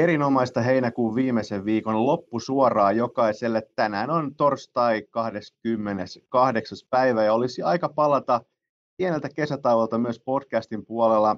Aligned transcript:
Erinomaista 0.00 0.60
heinäkuun 0.60 1.14
viimeisen 1.14 1.64
viikon 1.64 2.06
loppusuoraa 2.06 2.92
jokaiselle. 2.92 3.62
Tänään 3.76 4.10
on 4.10 4.34
torstai 4.34 5.02
28. 5.10 6.78
päivä 6.90 7.24
ja 7.24 7.34
olisi 7.34 7.62
aika 7.62 7.88
palata 7.88 8.40
pieneltä 8.96 9.28
kesätauolta 9.36 9.98
myös 9.98 10.20
podcastin 10.20 10.86
puolella. 10.86 11.36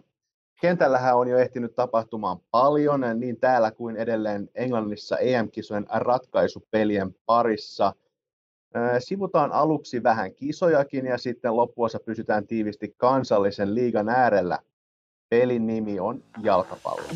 Kentällähän 0.61 1.17
on 1.17 1.29
jo 1.29 1.39
ehtinyt 1.39 1.75
tapahtumaan 1.75 2.39
paljon 2.51 3.01
niin 3.17 3.41
täällä 3.41 3.71
kuin 3.71 3.97
edelleen 3.97 4.49
Englannissa 4.55 5.19
EM-kisojen 5.19 5.87
ratkaisupelien 5.89 7.15
parissa. 7.27 7.93
Sivutaan 8.99 9.53
aluksi 9.53 10.03
vähän 10.03 10.35
kisojakin 10.35 11.07
ja 11.07 11.19
sitten 11.19 11.57
loppuosa 11.57 11.99
pysytään 12.07 12.47
tiivisti 12.47 12.95
kansallisen 12.97 13.75
liigan 13.75 14.09
äärellä. 14.09 14.59
Pelin 15.29 15.67
nimi 15.67 16.01
on 16.01 16.23
jalkapallo. 16.43 17.09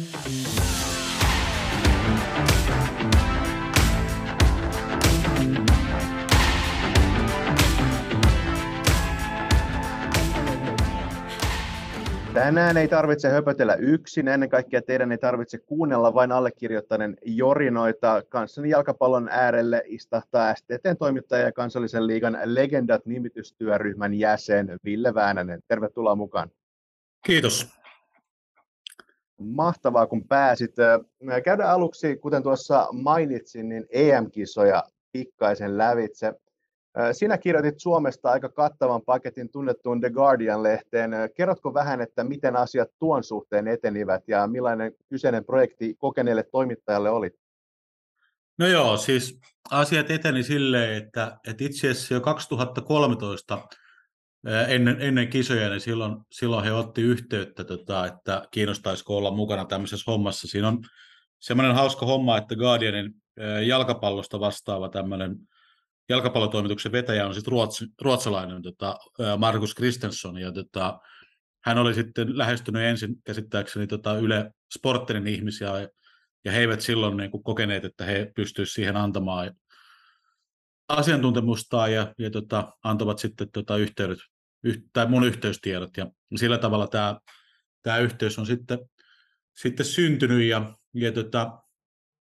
Tänään 12.35 12.77
ei 12.77 12.89
tarvitse 12.89 13.29
höpötellä 13.29 13.75
yksin, 13.75 14.29
ennen 14.29 14.49
kaikkea 14.49 14.83
teidän 14.83 15.13
ei 15.13 15.19
tarvitse 15.19 15.59
kuunnella 15.59 16.15
vain 16.15 16.33
allekirjoittaneen 16.33 17.17
jorinoita. 17.23 18.23
Kanssani 18.29 18.71
jalkapallon 18.71 19.29
äärelle 19.29 19.83
istahtaa 19.87 20.55
STTn 20.55 20.97
toimittaja 20.99 21.45
ja 21.45 21.53
kansallisen 21.53 22.07
liigan 22.07 22.39
legendat 22.45 23.07
nimitystyöryhmän 23.07 24.15
jäsen 24.15 24.79
Ville 24.85 25.15
Väänänen. 25.15 25.61
Tervetuloa 25.69 26.15
mukaan. 26.15 26.51
Kiitos. 27.27 27.69
Mahtavaa, 29.39 30.07
kun 30.07 30.29
pääsit. 30.29 30.75
Käydään 31.45 31.71
aluksi, 31.71 32.17
kuten 32.17 32.43
tuossa 32.43 32.89
mainitsin, 32.93 33.69
niin 33.69 33.87
EM-kisoja 33.91 34.83
pikkaisen 35.13 35.79
lävitse. 35.79 36.33
Sinä 37.13 37.39
kirjoitit 37.39 37.81
Suomesta 37.81 38.31
aika 38.31 38.49
kattavan 38.49 39.03
paketin 39.03 39.51
tunnettuun 39.51 40.01
The 40.01 40.11
Guardian-lehteen. 40.11 41.11
Kerrotko 41.35 41.75
vähän, 41.75 42.01
että 42.01 42.25
miten 42.25 42.57
asiat 42.57 42.89
tuon 42.99 43.25
suhteen 43.25 43.69
etenivät 43.69 44.23
ja 44.29 44.47
millainen 44.47 44.93
kyseinen 45.09 45.45
projekti 45.45 45.95
kokeneelle 45.99 46.43
toimittajalle 46.43 47.11
oli? 47.11 47.31
No 48.59 48.67
joo, 48.67 48.97
siis 48.97 49.41
asiat 49.71 50.11
eteni 50.11 50.43
silleen, 50.43 50.97
että, 50.97 51.39
että 51.49 51.65
itse 51.65 51.91
asiassa 51.91 52.15
jo 52.15 52.21
2013 52.21 53.69
ennen, 54.69 54.97
ennen 55.01 55.29
kisoja, 55.29 55.69
niin 55.69 55.81
silloin, 55.81 56.17
silloin 56.31 56.65
he 56.65 56.73
otti 56.73 57.03
yhteyttä, 57.03 57.65
tota, 57.65 58.07
että 58.07 58.43
kiinnostaisiko 58.51 59.17
olla 59.17 59.31
mukana 59.31 59.65
tämmöisessä 59.65 60.11
hommassa. 60.11 60.49
Siinä 60.49 60.69
on 60.69 60.79
semmoinen 61.41 61.75
hauska 61.75 62.07
homma, 62.07 62.39
että 62.39 62.57
Guardianin 62.57 63.15
jalkapallosta 63.67 64.41
vastaava 64.41 64.89
tämmöinen 64.89 65.37
jalkapallotoimituksen 66.11 66.93
vetäjä 66.93 67.27
on 67.27 67.35
sitten 67.35 67.51
ruots, 67.53 67.85
ruotsalainen 68.03 68.63
tota, 68.63 68.99
Markus 69.39 69.75
Kristensson, 69.75 70.39
ja 70.39 70.53
tota, 70.53 71.01
hän 71.65 71.79
oli 71.79 71.95
sitten 71.95 72.39
lähestynyt 72.39 72.83
ensin 72.83 73.23
käsittääkseni 73.25 73.87
tota 73.87 74.19
Yle 74.19 74.53
Sportterin 74.77 75.27
ihmisiä, 75.27 75.89
ja 76.45 76.53
he 76.53 76.61
eivät 76.61 76.81
silloin 76.81 77.17
niin 77.17 77.31
kuin 77.31 77.43
kokeneet, 77.43 77.85
että 77.85 78.05
he 78.05 78.33
pystyisivät 78.37 78.75
siihen 78.75 78.97
antamaan 78.97 79.51
asiantuntemustaan, 80.89 81.93
ja, 81.93 82.15
ja 82.19 82.31
tota, 82.31 82.73
antavat 82.85 83.19
sitten 83.19 83.51
tota 83.53 83.77
yhteydet, 83.77 84.19
yh, 84.65 84.83
tai 84.93 85.07
mun 85.07 85.25
yhteystiedot, 85.25 85.97
ja 85.97 86.07
sillä 86.37 86.59
tavalla 86.59 86.87
tämä, 86.87 87.21
tämä 87.83 87.99
yhteys 87.99 88.39
on 88.39 88.47
sitten, 88.47 88.79
sitten 89.57 89.87
syntynyt, 89.87 90.43
ja, 90.43 90.75
ja 90.95 91.13
tota, 91.13 91.63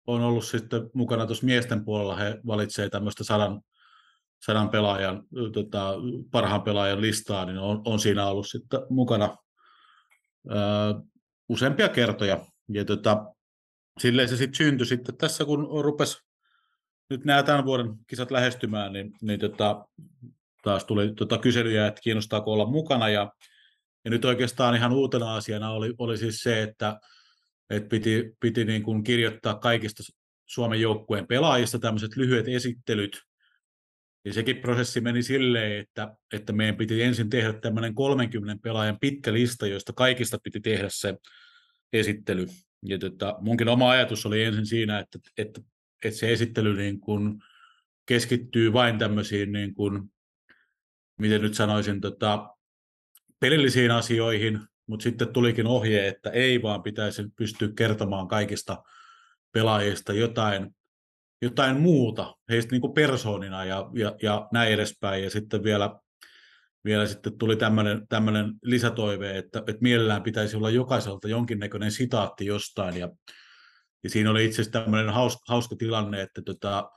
on 0.06 0.20
ollut 0.20 0.44
sitten 0.44 0.90
mukana 0.94 1.26
tuossa 1.26 1.46
miesten 1.46 1.84
puolella, 1.84 2.16
he 2.16 2.40
valitsevat 2.46 2.92
tämmöistä 2.92 3.24
sadan 3.24 3.62
sadan 4.46 4.68
pelaajan, 4.68 5.22
tota, 5.52 5.94
parhaan 6.30 6.62
pelaajan 6.62 7.00
listaa, 7.00 7.44
niin 7.44 7.58
on, 7.58 7.82
on 7.84 7.98
siinä 8.00 8.26
ollut 8.26 8.48
sitten 8.48 8.80
mukana 8.90 9.36
ää, 10.48 10.94
useampia 11.48 11.88
kertoja. 11.88 12.46
Ja 12.68 12.84
tota, 12.84 13.24
silleen 14.00 14.28
se 14.28 14.36
sitten 14.36 14.54
syntyi 14.54 14.86
sitten 14.86 15.16
tässä, 15.16 15.44
kun 15.44 15.84
rupesi 15.84 16.18
nyt 17.10 17.24
nämä 17.24 17.42
tämän 17.42 17.64
vuoden 17.64 17.94
kisat 18.06 18.30
lähestymään, 18.30 18.92
niin, 18.92 19.12
niin 19.22 19.40
tota, 19.40 19.84
taas 20.62 20.84
tuli 20.84 21.14
tota 21.14 21.38
kyselyjä, 21.38 21.86
että 21.86 22.00
kiinnostaako 22.00 22.52
olla 22.52 22.66
mukana. 22.66 23.08
Ja, 23.08 23.32
ja 24.04 24.10
nyt 24.10 24.24
oikeastaan 24.24 24.74
ihan 24.74 24.92
uutena 24.92 25.34
asiana 25.34 25.70
oli, 25.70 25.94
oli 25.98 26.18
siis 26.18 26.40
se, 26.40 26.62
että, 26.62 27.00
että 27.70 27.88
piti, 27.88 28.36
piti 28.40 28.64
niin 28.64 28.82
kuin 28.82 29.04
kirjoittaa 29.04 29.54
kaikista 29.54 30.02
Suomen 30.46 30.80
joukkueen 30.80 31.26
pelaajista 31.26 31.78
tämmöiset 31.78 32.16
lyhyet 32.16 32.48
esittelyt, 32.48 33.22
ja 34.24 34.32
sekin 34.32 34.56
prosessi 34.56 35.00
meni 35.00 35.22
silleen, 35.22 35.80
että, 35.80 36.16
että 36.32 36.52
meidän 36.52 36.76
piti 36.76 37.02
ensin 37.02 37.30
tehdä 37.30 37.52
tämmöinen 37.52 37.94
30 37.94 38.62
pelaajan 38.62 38.98
pitkä 39.00 39.32
lista, 39.32 39.66
joista 39.66 39.92
kaikista 39.92 40.38
piti 40.42 40.60
tehdä 40.60 40.88
se 40.90 41.14
esittely. 41.92 42.46
Ja 42.82 42.98
tota, 42.98 43.36
munkin 43.40 43.68
oma 43.68 43.90
ajatus 43.90 44.26
oli 44.26 44.44
ensin 44.44 44.66
siinä, 44.66 44.98
että, 44.98 45.18
että, 45.38 45.60
että 46.04 46.18
se 46.18 46.32
esittely 46.32 46.76
niin 46.76 47.00
kuin 47.00 47.42
keskittyy 48.06 48.72
vain 48.72 48.98
tämmöisiin, 48.98 49.52
niin 49.52 49.74
kuin, 49.74 50.12
miten 51.18 51.42
nyt 51.42 51.54
sanoisin, 51.54 52.00
tota, 52.00 52.48
pelillisiin 53.40 53.90
asioihin, 53.90 54.60
mutta 54.86 55.02
sitten 55.04 55.32
tulikin 55.32 55.66
ohje, 55.66 56.08
että 56.08 56.30
ei 56.30 56.62
vaan 56.62 56.82
pitäisi 56.82 57.22
pystyä 57.36 57.68
kertomaan 57.76 58.28
kaikista 58.28 58.82
pelaajista 59.52 60.12
jotain 60.12 60.74
jotain 61.42 61.80
muuta 61.80 62.34
heistä 62.50 62.70
niin 62.72 62.80
kuin 62.80 62.92
persoonina 62.92 63.64
ja, 63.64 63.90
ja, 63.94 64.16
ja 64.22 64.48
näin 64.52 64.72
edespäin. 64.72 65.24
Ja 65.24 65.30
sitten 65.30 65.64
vielä, 65.64 65.96
vielä 66.84 67.06
sitten 67.06 67.38
tuli 67.38 67.56
tämmöinen 68.08 68.52
lisätoive, 68.62 69.38
että, 69.38 69.58
että 69.58 69.82
mielellään 69.82 70.22
pitäisi 70.22 70.56
olla 70.56 70.70
jokaiselta 70.70 71.28
jonkinnäköinen 71.28 71.92
sitaatti 71.92 72.46
jostain. 72.46 72.96
Ja, 72.96 73.08
ja 74.04 74.10
siinä 74.10 74.30
oli 74.30 74.44
itse 74.44 74.62
asiassa 74.62 74.80
tämmöinen 74.80 75.14
hauska, 75.14 75.42
hauska 75.48 75.76
tilanne, 75.76 76.22
että, 76.22 76.42
tota, 76.42 76.90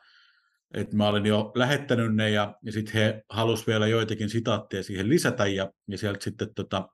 että 0.73 0.95
mä 0.95 1.07
olin 1.07 1.25
jo 1.25 1.51
lähettänyt 1.55 2.15
ne 2.15 2.29
ja, 2.29 2.55
ja 2.61 2.71
sitten 2.71 2.93
he 2.93 3.23
halusivat 3.29 3.67
vielä 3.67 3.87
joitakin 3.87 4.29
sitaatteja 4.29 4.83
siihen 4.83 5.09
lisätä 5.09 5.47
ja, 5.47 5.71
ja 5.87 5.97
sieltä 5.97 6.23
sitten 6.23 6.55
tota, 6.55 6.89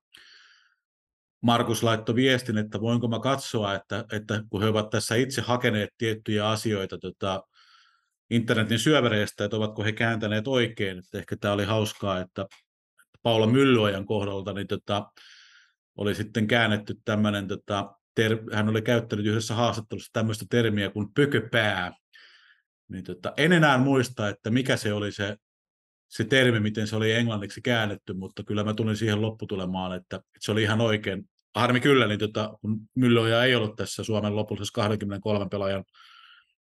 Markus 1.42 1.84
laittoi 1.84 2.16
viestin, 2.16 2.58
että 2.58 2.82
voinko 2.82 3.08
mä 3.08 3.20
katsoa, 3.20 3.76
että, 3.76 4.06
että 4.12 4.44
kun 4.50 4.62
he 4.62 4.68
ovat 4.68 4.90
tässä 4.90 5.16
itse 5.16 5.42
hakeneet 5.42 5.90
tiettyjä 5.98 6.50
asioita 6.50 6.98
tota, 6.98 7.44
internetin 8.30 8.80
syövereistä, 8.80 9.46
että 9.46 9.58
ovatko 9.58 9.84
he 9.84 9.92
kääntäneet 9.92 10.48
oikein. 10.48 10.98
Että 10.98 11.18
ehkä 11.18 11.36
tämä 11.38 11.54
oli 11.54 11.66
hauskaa, 11.66 12.20
että 12.20 12.46
Paula 13.24 13.48
Myllyajan 13.48 14.06
kohdalta 14.06 14.54
niin 14.54 14.68
tota, 14.68 15.12
oli 15.98 16.16
sitten 16.16 16.48
käännetty 16.48 16.96
tämmöinen, 17.06 17.48
tota, 17.48 17.96
ter, 18.16 18.38
hän 18.54 18.70
oli 18.70 18.82
käyttänyt 18.82 19.26
yhdessä 19.26 19.56
haastattelussa 19.56 20.10
tämmöistä 20.14 20.46
termiä 20.50 20.90
kuin 20.90 21.14
pököpää. 21.14 21.92
Niin 22.88 23.04
tota, 23.04 23.34
en 23.38 23.54
enää 23.54 23.78
muista, 23.78 24.30
että 24.30 24.50
mikä 24.50 24.78
se 24.78 24.94
oli 24.94 25.12
se 25.12 25.38
se 26.12 26.24
termi, 26.24 26.60
miten 26.60 26.88
se 26.88 26.96
oli 26.96 27.12
englanniksi 27.12 27.62
käännetty, 27.62 28.14
mutta 28.14 28.44
kyllä 28.44 28.64
mä 28.64 28.74
tulin 28.74 28.98
siihen 28.98 29.22
lopputulemaan, 29.22 29.96
että, 29.96 30.16
että 30.16 30.30
se 30.40 30.52
oli 30.52 30.64
ihan 30.64 30.82
oikein. 30.82 31.30
Harmi 31.56 31.80
kyllä, 31.80 32.08
niin 32.08 32.20
tota, 32.20 32.54
kun 32.62 32.80
Myllöjä 32.96 33.44
ei 33.44 33.56
ollut 33.56 33.76
tässä 33.76 34.04
Suomen 34.04 34.36
lopullisessa 34.36 34.74
23 34.74 35.48
pelaajan 35.52 35.84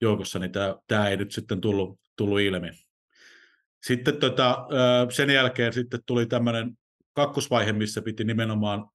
joukossa, 0.01 0.39
niin 0.39 0.51
tämä, 0.87 1.07
ei 1.07 1.17
nyt 1.17 1.31
sitten 1.31 1.61
tullut, 1.61 1.99
tullut 2.17 2.39
ilmi. 2.39 2.69
Sitten 3.83 4.17
tota, 4.17 4.67
sen 5.09 5.29
jälkeen 5.29 5.73
sitten 5.73 5.99
tuli 6.05 6.25
tämmöinen 6.25 6.77
kakkosvaihe, 7.13 7.73
missä 7.73 8.01
piti 8.01 8.23
nimenomaan 8.23 8.85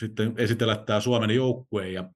sitten 0.00 0.34
esitellä 0.36 0.76
tämä 0.76 1.00
Suomen 1.00 1.30
joukkue, 1.30 1.90
ja, 1.90 2.10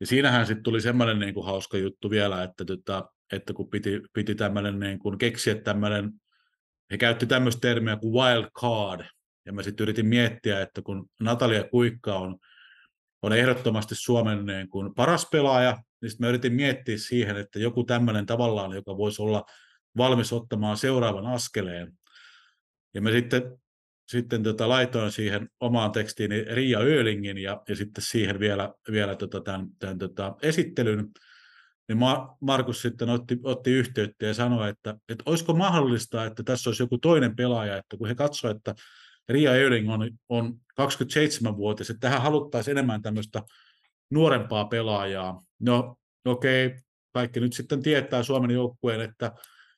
ja 0.00 0.06
siinähän 0.06 0.46
sitten 0.46 0.62
tuli 0.62 0.80
semmoinen 0.80 1.18
niin 1.18 1.34
kuin 1.34 1.46
hauska 1.46 1.78
juttu 1.78 2.10
vielä, 2.10 2.42
että, 2.42 2.64
tota, 2.64 3.10
että 3.32 3.52
kun 3.52 3.70
piti, 3.70 4.00
piti 4.12 4.34
tämmöinen 4.34 4.78
niin 4.78 4.98
kuin 4.98 5.18
keksiä 5.18 5.54
tämmöinen 5.54 6.12
he 6.90 6.98
käytti 6.98 7.26
tämmöistä 7.26 7.60
termiä 7.60 7.96
kuin 7.96 8.14
wild 8.14 8.50
card, 8.60 9.06
ja 9.48 9.52
mä 9.52 9.62
sitten 9.62 9.84
yritin 9.84 10.06
miettiä, 10.06 10.60
että 10.60 10.82
kun 10.82 11.06
Natalia 11.20 11.64
Kuikka 11.64 12.14
on, 12.18 12.38
on 13.22 13.32
ehdottomasti 13.32 13.94
Suomen 13.94 14.46
niin 14.46 14.68
kuin 14.68 14.94
paras 14.94 15.28
pelaaja, 15.32 15.82
niin 16.02 16.10
sitten 16.10 16.24
mä 16.24 16.28
yritin 16.28 16.52
miettiä 16.52 16.98
siihen, 16.98 17.36
että 17.36 17.58
joku 17.58 17.84
tämmöinen 17.84 18.26
tavallaan, 18.26 18.72
joka 18.72 18.96
voisi 18.96 19.22
olla 19.22 19.44
valmis 19.96 20.32
ottamaan 20.32 20.76
seuraavan 20.76 21.26
askeleen. 21.26 21.92
Ja 22.94 23.00
mä 23.00 23.10
sitten, 23.10 23.58
sitten 24.08 24.42
tota, 24.42 24.68
laitoin 24.68 25.12
siihen 25.12 25.48
omaan 25.60 25.92
tekstiin 25.92 26.30
Ria 26.30 26.78
Öölingin 26.78 27.38
ja, 27.38 27.62
ja 27.68 27.76
sitten 27.76 28.04
siihen 28.04 28.40
vielä, 28.40 28.74
vielä 28.92 29.16
tota, 29.16 29.40
tämän, 29.40 29.66
tämän 29.78 29.98
tota, 29.98 30.36
esittelyn 30.42 31.08
niin 31.88 31.98
Markus 32.40 32.82
sitten 32.82 33.08
otti, 33.08 33.38
otti 33.42 33.70
yhteyttä 33.70 34.26
ja 34.26 34.34
sanoi, 34.34 34.68
että, 34.68 34.94
että 35.08 35.22
olisiko 35.26 35.54
mahdollista, 35.54 36.24
että 36.24 36.42
tässä 36.42 36.70
olisi 36.70 36.82
joku 36.82 36.98
toinen 36.98 37.36
pelaaja, 37.36 37.76
että 37.76 37.96
kun 37.96 38.08
he 38.08 38.14
katsoivat, 38.14 38.56
että 38.56 38.74
Ria 39.28 39.50
Öling 39.50 39.92
on, 39.92 40.10
on 40.28 40.54
27-vuotias, 40.80 41.90
että 41.90 42.00
tähän 42.00 42.22
haluttaisiin 42.22 42.72
enemmän 42.72 43.02
tämmöistä 43.02 43.42
nuorempaa 44.10 44.64
pelaajaa. 44.64 45.42
No 45.60 45.96
okei, 46.24 46.66
okay, 46.66 46.78
kaikki 47.12 47.40
nyt 47.40 47.52
sitten 47.52 47.82
tietää 47.82 48.22
Suomen 48.22 48.50
joukkueen, 48.50 49.00
että 49.00 49.32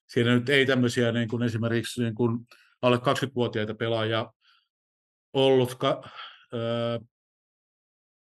siinä 0.09 0.35
nyt 0.35 0.49
ei 0.49 0.67
tämmöisiä 0.67 1.13
niin 1.13 1.29
kuin 1.29 1.43
esimerkiksi 1.43 2.03
niin 2.03 2.15
kuin 2.15 2.47
alle 2.83 2.97
20-vuotiaita 2.97 3.75
pelaajia 3.75 4.33
ollut. 5.33 5.75
Ka, 5.75 6.03
ää, 6.53 7.01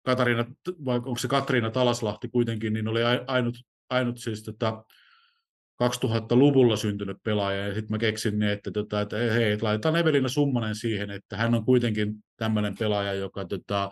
Katariina, 0.05 0.45
vai 0.85 0.95
onko 0.95 1.17
se 1.17 1.27
Katriina 1.27 1.71
Talaslahti 1.71 2.29
kuitenkin, 2.29 2.73
niin 2.73 2.87
oli 2.87 2.99
ainut, 3.27 3.55
ainut 3.89 4.17
siis 4.17 4.43
tota, 4.43 4.83
2000-luvulla 5.81 6.75
syntynyt 6.75 7.17
pelaaja, 7.23 7.67
ja 7.67 7.73
sitten 7.73 7.93
mä 7.93 7.97
keksin, 7.97 8.39
niin, 8.39 8.51
että, 8.51 8.71
tota, 8.71 9.01
että 9.01 9.17
hei, 9.17 9.51
että 9.51 9.65
laitetaan 9.65 9.95
Evelina 9.95 10.27
Summanen 10.27 10.75
siihen, 10.75 11.11
että 11.11 11.37
hän 11.37 11.55
on 11.55 11.65
kuitenkin 11.65 12.13
tämmöinen 12.37 12.75
pelaaja, 12.79 13.13
joka 13.13 13.45
tota, 13.45 13.91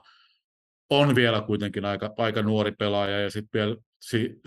on 0.89 1.15
vielä 1.15 1.41
kuitenkin 1.41 1.85
aika, 1.85 2.13
aika 2.17 2.41
nuori 2.41 2.71
pelaaja, 2.71 3.21
ja 3.21 3.29
sitten 3.29 3.59
vielä 3.59 3.75
si, 4.01 4.41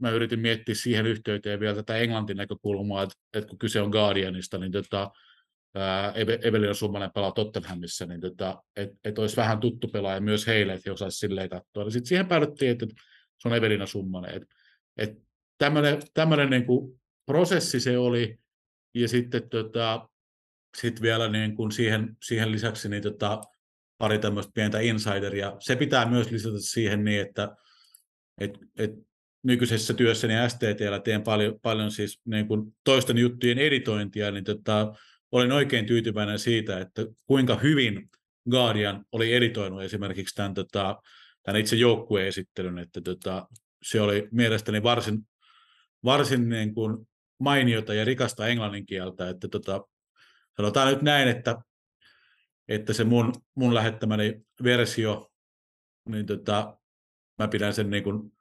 mä 0.00 0.10
yritin 0.10 0.40
miettiä 0.40 0.74
siihen 0.74 1.06
yhteyteen 1.06 1.60
vielä 1.60 1.74
tätä 1.74 1.96
englantin 1.96 2.36
näkökulmaa, 2.36 3.02
että, 3.02 3.14
että 3.34 3.48
kun 3.48 3.58
kyse 3.58 3.80
on 3.80 3.90
Guardianista, 3.90 4.58
niin 4.58 4.72
tota, 4.72 5.10
Evelina 6.42 6.74
Summanen 6.74 7.10
pelaa 7.14 7.32
Tottenhamissa, 7.32 8.06
niin 8.06 8.20
tota, 8.20 8.62
että 8.76 8.96
et 9.04 9.18
olisi 9.18 9.36
vähän 9.36 9.60
tuttu 9.60 9.88
pelaaja 9.88 10.20
myös 10.20 10.46
heille, 10.46 10.72
että 10.72 10.82
he 10.86 10.92
osaisivat 10.92 11.18
silleen 11.18 11.48
katsoa. 11.48 11.84
Ja 11.84 11.90
sitten 11.90 12.08
siihen 12.08 12.26
päädyttiin, 12.26 12.70
että 12.70 12.86
se 13.38 13.48
on 13.48 13.54
Evelina 13.54 13.86
Summanen. 13.86 14.34
Et, 14.34 14.42
et 14.96 15.27
tämmöinen, 15.58 16.02
tämmöinen 16.14 16.50
niin 16.50 16.66
kuin 16.66 17.00
prosessi 17.26 17.80
se 17.80 17.98
oli, 17.98 18.38
ja 18.94 19.08
sitten 19.08 19.48
tota, 19.48 20.08
sit 20.76 21.02
vielä 21.02 21.28
niin 21.28 21.56
kuin 21.56 21.72
siihen, 21.72 22.16
siihen 22.22 22.52
lisäksi 22.52 22.88
niin 22.88 23.02
tota, 23.02 23.40
pari 23.98 24.18
tämmöistä 24.18 24.52
pientä 24.54 24.80
insideria. 24.80 25.56
Se 25.58 25.76
pitää 25.76 26.06
myös 26.06 26.30
lisätä 26.30 26.58
siihen 26.58 27.04
niin, 27.04 27.20
että 27.20 27.56
et, 28.40 28.58
et 28.78 28.90
nykyisessä 29.42 29.94
työssäni 29.94 30.34
STTllä 30.48 31.00
teen 31.00 31.22
paljon, 31.22 31.60
paljon 31.62 31.90
siis 31.90 32.20
niin 32.24 32.48
kuin 32.48 32.76
toisten 32.84 33.18
juttujen 33.18 33.58
editointia, 33.58 34.30
niin 34.30 34.44
tota, 34.44 34.94
olin 35.32 35.52
oikein 35.52 35.86
tyytyväinen 35.86 36.38
siitä, 36.38 36.80
että 36.80 37.02
kuinka 37.26 37.56
hyvin 37.56 38.10
Guardian 38.50 39.04
oli 39.12 39.34
editoinut 39.34 39.82
esimerkiksi 39.82 40.34
tämän, 40.34 40.54
tota, 40.54 41.02
tämän 41.42 41.60
itse 41.60 41.76
joukkueesittelyn, 41.76 42.78
että 42.78 43.00
tota, 43.00 43.48
se 43.82 44.00
oli 44.00 44.28
mielestäni 44.32 44.82
varsin, 44.82 45.18
varsin 46.04 46.48
niin 46.48 46.74
kuin 46.74 47.08
mainiota 47.38 47.94
ja 47.94 48.04
rikasta 48.04 48.46
englannin 48.46 48.86
kieltä, 48.86 49.28
että 49.28 49.48
tota, 49.48 49.84
sanotaan 50.56 50.88
nyt 50.88 51.02
näin, 51.02 51.28
että, 51.28 51.56
että 52.68 52.92
se 52.92 53.04
mun, 53.04 53.32
mun 53.54 53.74
lähettämäni 53.74 54.40
versio, 54.62 55.30
niin 56.08 56.26
tota, 56.26 56.78
mä 57.38 57.48
pidän 57.48 57.74
sen 57.74 57.90
niin 57.90 58.04
kuin 58.04 58.32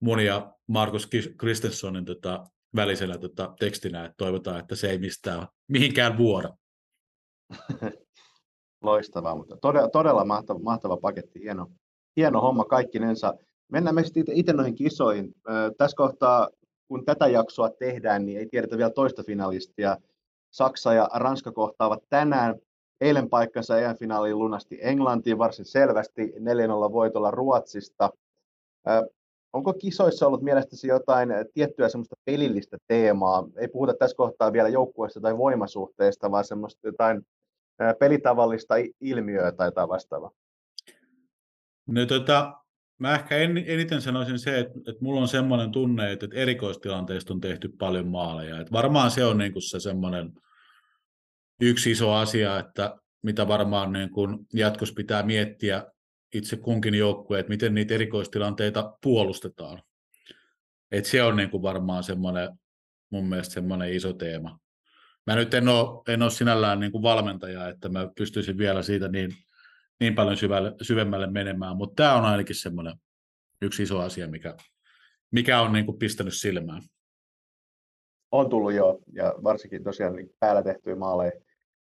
mun 0.00 0.20
ja 0.20 0.54
Markus 0.66 1.08
Kristensonin 1.36 2.04
tota, 2.04 2.46
välisellä 2.76 3.18
tota, 3.18 3.54
tekstinä, 3.58 4.04
että 4.04 4.14
toivotaan, 4.16 4.60
että 4.60 4.76
se 4.76 4.90
ei 4.90 4.98
mistään 4.98 5.46
mihinkään 5.68 6.18
vuoda. 6.18 6.56
Loistavaa, 8.82 9.36
mutta 9.36 9.56
todella, 9.56 9.88
todella 9.88 10.24
mahtava, 10.24 10.58
mahtava 10.58 10.96
paketti, 10.96 11.40
hieno, 11.40 11.66
hieno 12.16 12.40
homma 12.40 12.64
kaikkinensa. 12.64 13.34
Mennään 13.72 13.94
me 13.94 14.04
sitten 14.04 14.36
itse 14.36 14.52
noihin 14.52 14.74
kisoihin. 14.74 15.34
Tässä 15.78 15.96
kohtaa, 15.96 16.48
kun 16.88 17.04
tätä 17.04 17.26
jaksoa 17.26 17.70
tehdään, 17.70 18.26
niin 18.26 18.38
ei 18.38 18.46
tiedetä 18.46 18.76
vielä 18.76 18.90
toista 18.90 19.22
finalistia. 19.22 19.96
Saksa 20.50 20.92
ja 20.92 21.08
Ranska 21.14 21.52
kohtaavat 21.52 22.02
tänään. 22.08 22.54
Eilen 23.00 23.28
paikkansa 23.28 23.78
EM-finaaliin 23.78 24.38
lunasti 24.38 24.78
Englantiin 24.82 25.38
varsin 25.38 25.64
selvästi 25.64 26.34
4-0 26.38 26.92
voitolla 26.92 27.30
Ruotsista. 27.30 28.10
Onko 29.52 29.72
kisoissa 29.72 30.26
ollut 30.26 30.42
mielestäsi 30.42 30.88
jotain 30.88 31.28
tiettyä 31.54 31.88
semmoista 31.88 32.16
pelillistä 32.24 32.76
teemaa? 32.86 33.48
Ei 33.56 33.68
puhuta 33.68 33.94
tässä 33.94 34.16
kohtaa 34.16 34.52
vielä 34.52 34.68
joukkueesta 34.68 35.20
tai 35.20 35.38
voimasuhteesta, 35.38 36.30
vaan 36.30 36.44
semmoista 36.44 36.88
jotain 36.88 37.26
pelitavallista 37.98 38.74
ilmiöä 39.00 39.52
tai 39.52 39.66
jotain 39.66 39.88
vastaavaa. 39.88 40.30
No 41.86 42.06
tota, 42.06 42.52
mä 42.98 43.14
ehkä 43.14 43.36
en, 43.36 43.64
eniten 43.66 44.02
sanoisin 44.02 44.38
se, 44.38 44.58
että, 44.58 44.78
että 44.78 45.04
mulla 45.04 45.20
on 45.20 45.28
semmoinen 45.28 45.72
tunne, 45.72 46.12
että, 46.12 46.26
että 46.26 46.36
erikoistilanteista 46.36 47.34
on 47.34 47.40
tehty 47.40 47.68
paljon 47.68 48.08
maaleja. 48.08 48.60
Että 48.60 48.72
varmaan 48.72 49.10
se 49.10 49.24
on 49.24 49.38
niin 49.38 49.52
kuin 49.52 49.62
se 49.62 49.80
semmoinen 49.80 50.32
yksi 51.60 51.90
iso 51.90 52.12
asia, 52.12 52.58
että 52.58 52.96
mitä 53.22 53.48
varmaan 53.48 53.92
niin 53.92 54.10
kuin 54.10 54.38
jatkossa 54.52 54.94
pitää 54.94 55.22
miettiä 55.22 55.84
itse 56.34 56.56
kunkin 56.56 56.94
joukkue, 56.94 57.38
että 57.38 57.50
miten 57.50 57.74
niitä 57.74 57.94
erikoistilanteita 57.94 58.98
puolustetaan. 59.02 59.82
Et 60.92 61.04
se 61.04 61.22
on 61.22 61.36
niin 61.36 61.50
kuin 61.50 61.62
varmaan 61.62 62.02
semmoinen, 62.02 62.48
mun 63.10 63.28
mielestä 63.28 63.54
semmoinen 63.54 63.92
iso 63.92 64.12
teema. 64.12 64.58
Mä 65.26 65.34
nyt 65.36 65.54
en 65.54 65.68
ole, 65.68 66.02
en 66.08 66.22
ole 66.22 66.30
sinällään 66.30 66.80
niin 66.80 66.92
kuin 66.92 67.02
valmentaja, 67.02 67.68
että 67.68 67.88
mä 67.88 68.08
pystyisin 68.18 68.58
vielä 68.58 68.82
siitä 68.82 69.08
niin, 69.08 69.30
niin 70.04 70.14
paljon 70.14 70.36
syvälle, 70.36 70.74
syvemmälle 70.82 71.26
menemään, 71.26 71.76
mutta 71.76 72.02
tämä 72.02 72.14
on 72.14 72.24
ainakin 72.24 72.56
semmoinen 72.56 72.94
yksi 73.62 73.82
iso 73.82 74.00
asia, 74.00 74.28
mikä, 74.28 74.56
mikä 75.30 75.60
on 75.60 75.72
niin 75.72 75.86
kuin 75.86 75.98
pistänyt 75.98 76.34
silmään. 76.34 76.82
On 78.32 78.50
tullut 78.50 78.72
jo, 78.72 78.98
ja 79.12 79.34
varsinkin 79.42 79.84
tosiaan 79.84 80.16
niin 80.16 80.34
päällä 80.40 80.62
tehtyjä 80.62 80.96
maaleja, 80.96 81.32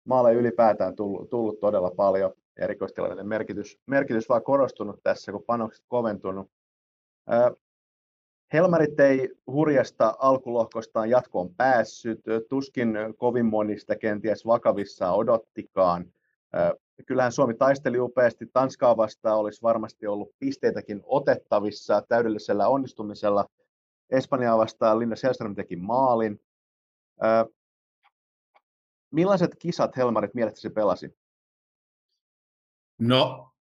maaleja 0.05 0.39
ylipäätään 0.39 0.95
tullut, 0.95 1.29
tullut 1.29 1.59
todella 1.59 1.91
paljon 1.91 2.33
erikoistilanteiden 2.59 3.27
merkitys, 3.27 3.79
merkitys 3.87 4.29
vaan 4.29 4.43
korostunut 4.43 4.99
tässä, 5.03 5.31
kun 5.31 5.43
panokset 5.47 5.85
koventunut. 5.87 6.51
Helmarit 8.53 8.99
ei 8.99 9.29
hurjasta 9.47 10.15
alkulohkostaan 10.19 11.09
jatkoon 11.09 11.55
päässyt, 11.55 12.19
tuskin 12.49 12.93
kovin 13.17 13.45
monista 13.45 13.95
kenties 13.95 14.45
vakavissa 14.45 15.11
odottikaan. 15.11 16.13
Kyllähän 17.05 17.31
Suomi 17.31 17.53
taisteli 17.53 17.99
upeasti, 17.99 18.45
Tanskaa 18.53 18.97
vastaan 18.97 19.37
olisi 19.37 19.61
varmasti 19.61 20.07
ollut 20.07 20.35
pisteitäkin 20.39 21.01
otettavissa 21.03 22.01
täydellisellä 22.09 22.67
onnistumisella. 22.67 23.45
Espanjaa 24.09 24.57
vastaan 24.57 24.99
Linda 24.99 25.15
Selström 25.15 25.55
teki 25.55 25.75
maalin. 25.75 26.41
Millaiset 29.11 29.51
kisat 29.59 29.97
Helmarit 29.97 30.33
mielestäsi 30.33 30.69
pelasi? 30.69 31.17
No, 32.99 33.51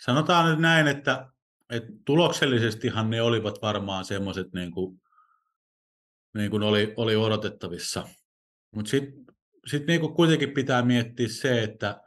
sanotaan 0.00 0.50
nyt 0.50 0.60
näin, 0.60 0.86
että, 0.86 1.30
että 1.70 1.92
tuloksellisestihan 2.04 3.10
ne 3.10 3.22
olivat 3.22 3.62
varmaan 3.62 4.04
semmoiset, 4.04 4.52
niin 4.52 4.70
kuin, 4.70 5.02
niin 6.34 6.50
kuin 6.50 6.62
oli, 6.62 6.94
oli 6.96 7.16
odotettavissa. 7.16 8.08
Mutta 8.74 8.90
sitten 8.90 9.24
sit 9.66 9.86
niin 9.86 10.00
kuin 10.00 10.14
kuitenkin 10.14 10.50
pitää 10.50 10.82
miettiä 10.82 11.28
se, 11.28 11.62
että 11.62 12.00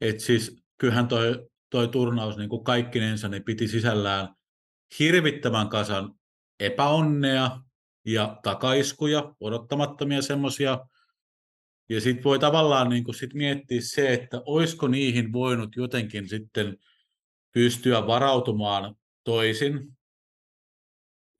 et 0.00 0.20
siis 0.20 0.62
kyllähän 0.78 1.08
toi, 1.08 1.48
toi 1.70 1.88
turnaus 1.88 2.36
niin 2.36 2.48
kuin 2.48 2.64
kaikkinensa 2.64 3.28
niin 3.28 3.44
piti 3.44 3.68
sisällään 3.68 4.34
hirvittävän 4.98 5.68
kasan 5.68 6.14
epäonnea 6.60 7.60
ja 8.06 8.40
takaiskuja, 8.42 9.34
odottamattomia 9.40 10.22
semmoisia 10.22 10.78
ja 11.88 12.00
sitten 12.00 12.24
voi 12.24 12.38
tavallaan 12.38 12.88
niin 12.88 13.04
kuin 13.04 13.14
sit 13.14 13.34
miettiä 13.34 13.80
se, 13.80 14.12
että 14.12 14.42
olisiko 14.46 14.88
niihin 14.88 15.32
voinut 15.32 15.76
jotenkin 15.76 16.28
sitten 16.28 16.76
pystyä 17.52 18.06
varautumaan 18.06 18.96
toisin. 19.24 19.98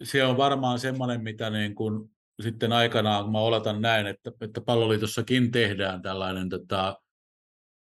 Se 0.03 0.25
on 0.25 0.37
varmaan 0.37 0.79
semmoinen, 0.79 1.23
mitä 1.23 1.51
niin 1.51 1.75
kuin 1.75 2.12
sitten 2.43 2.73
aikanaan, 2.73 3.25
kun 3.25 3.33
mä 3.33 3.39
oletan 3.39 3.83
näin, 3.83 4.07
että, 4.07 4.33
että 4.41 4.61
palloliitossakin 4.61 5.51
tehdään 5.51 6.03
tällainen 6.03 6.49
tota, 6.49 6.97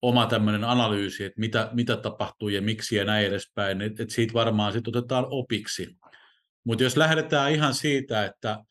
oma 0.02 0.26
tämmöinen 0.26 0.64
analyysi, 0.64 1.24
että 1.24 1.40
mitä, 1.40 1.70
mitä 1.72 1.96
tapahtuu 1.96 2.48
ja 2.48 2.62
miksi 2.62 2.96
ja 2.96 3.04
näin 3.04 3.26
edespäin, 3.26 3.82
että, 3.82 4.02
että 4.02 4.14
siitä 4.14 4.34
varmaan 4.34 4.72
sitten 4.72 4.96
otetaan 4.96 5.26
opiksi. 5.30 5.96
Mutta 6.64 6.84
jos 6.84 6.96
lähdetään 6.96 7.52
ihan 7.52 7.74
siitä, 7.74 8.24
että 8.24 8.64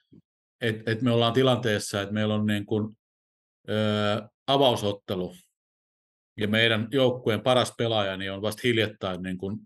et, 0.62 0.89
et 0.89 1.01
me 1.01 1.12
ollaan 1.12 1.34
tilanteessa, 1.34 2.01
että 2.01 2.13
meillä 2.13 2.36
on 2.36 2.46
niin 2.46 2.65
kuin 2.65 2.98
avausottelu. 4.48 5.36
Ja 6.38 6.48
meidän 6.48 6.88
joukkueen 6.92 7.42
paras 7.42 7.74
pelaaja 7.77 8.18
niin 8.18 8.32
on 8.32 8.42
vasta 8.42 8.62
hiljattain 8.63 9.24
niin 9.24 9.38
kuin 9.38 9.58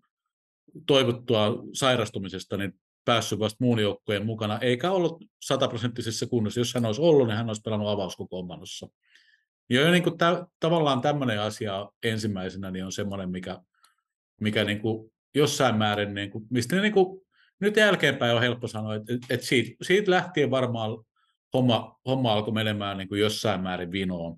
toivottua 0.88 1.64
sairastumisesta 1.74 2.58
niin 2.58 2.74
päässyt 3.10 3.40
vasta 3.40 3.58
muun 3.64 3.80
joukkueen 3.80 4.26
mukana, 4.26 4.60
eikä 4.60 4.92
ollut 4.92 5.24
sataprosenttisessa 5.42 6.28
kunnossa. 6.28 6.60
Jos 6.60 6.74
hän 6.74 6.86
olisi 6.86 7.02
ollut, 7.02 7.28
niin 7.28 7.38
hän 7.38 7.48
olisi 7.48 7.62
pelannut 7.62 7.90
avauskokoonpanossa. 7.90 8.88
Ja 9.70 9.92
niin 9.92 10.04
kuin 10.04 10.18
tä, 10.18 10.46
tavallaan 10.60 11.02
tämmöinen 11.02 11.42
asia 11.42 11.90
ensimmäisenä 12.04 12.72
niin 12.72 12.86
on 12.86 12.92
semmoinen, 12.92 13.30
mikä, 13.30 13.60
mikä 14.42 14.64
niin 14.64 14.82
kuin 14.82 15.12
jossain 15.36 15.76
määrin, 15.76 16.14
niin 16.14 16.32
kuin, 16.32 16.44
mistä 16.50 16.76
niin 16.76 16.94
kuin, 16.94 17.22
nyt 17.60 17.76
jälkeenpäin 17.78 18.36
on 18.36 18.42
helppo 18.42 18.68
sanoa, 18.68 18.96
että, 18.96 19.14
että 19.30 19.46
siitä, 19.46 19.70
siitä 19.82 20.12
lähtien 20.12 20.52
varmaan 20.52 20.92
homma, 21.54 22.00
homma 22.06 22.34
alkoi 22.34 22.54
menemään 22.54 22.98
niin 22.98 23.08
kuin 23.08 23.22
jossain 23.22 23.62
määrin 23.62 23.92
vinoon. 23.92 24.38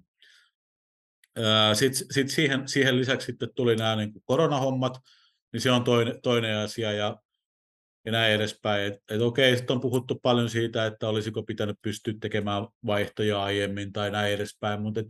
Sitten 1.74 2.08
sit 2.12 2.30
siihen, 2.30 2.68
siihen 2.68 2.98
lisäksi 2.98 3.26
sitten 3.26 3.50
tuli 3.56 3.76
nämä 3.76 3.96
niin 3.96 4.14
kuin 4.14 4.24
koronahommat, 4.26 4.98
niin 5.54 5.62
se 5.62 5.72
on 5.72 5.84
toinen, 5.84 6.22
toinen 6.22 6.58
asia 6.58 6.92
ja, 6.92 7.18
ja 8.06 8.12
näin 8.12 8.34
edespäin. 8.34 8.94
Et, 8.94 9.04
et 9.10 9.22
okei, 9.22 9.58
sitten 9.58 9.74
on 9.74 9.82
puhuttu 9.82 10.20
paljon 10.24 10.50
siitä, 10.50 10.86
että 10.86 11.08
olisiko 11.08 11.44
pitänyt 11.44 11.78
pystyä 11.82 12.14
tekemään 12.22 12.68
vaihtoja 12.86 13.44
aiemmin 13.44 13.94
tai 13.94 14.12
näin 14.12 14.34
edespäin, 14.34 14.82
mutta 14.82 15.02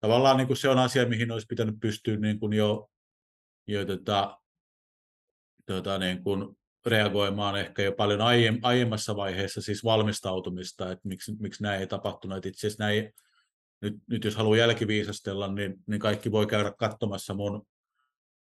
tavallaan 0.00 0.36
niin 0.36 0.56
se 0.56 0.68
on 0.68 0.78
asia, 0.78 1.08
mihin 1.08 1.30
olisi 1.30 1.46
pitänyt 1.46 1.74
pystyä 1.80 2.16
niin 2.16 2.40
kuin 2.40 2.52
jo, 2.52 2.90
jo 3.66 3.84
tota, 3.84 4.38
tota, 5.66 5.98
niin 5.98 6.22
kuin 6.22 6.56
reagoimaan 6.86 7.56
ehkä 7.56 7.82
jo 7.82 7.92
paljon 7.92 8.20
aiem, 8.20 8.58
aiemmassa 8.62 9.16
vaiheessa 9.16 9.62
siis 9.62 9.84
valmistautumista, 9.84 10.92
että 10.92 11.08
miksi, 11.08 11.32
miksi 11.38 11.62
näin 11.62 11.80
ei 11.80 11.86
tapahtunut. 11.86 12.46
Itse 12.46 12.66
asiassa 12.66 12.84
näin, 12.84 13.12
nyt, 13.80 13.94
nyt 14.10 14.24
jos 14.24 14.36
haluaa 14.36 14.56
jälkiviisastella, 14.56 15.52
niin, 15.52 15.74
niin 15.86 16.00
kaikki 16.00 16.32
voi 16.32 16.46
käydä 16.46 16.72
katsomassa 16.78 17.34
mun 17.34 17.66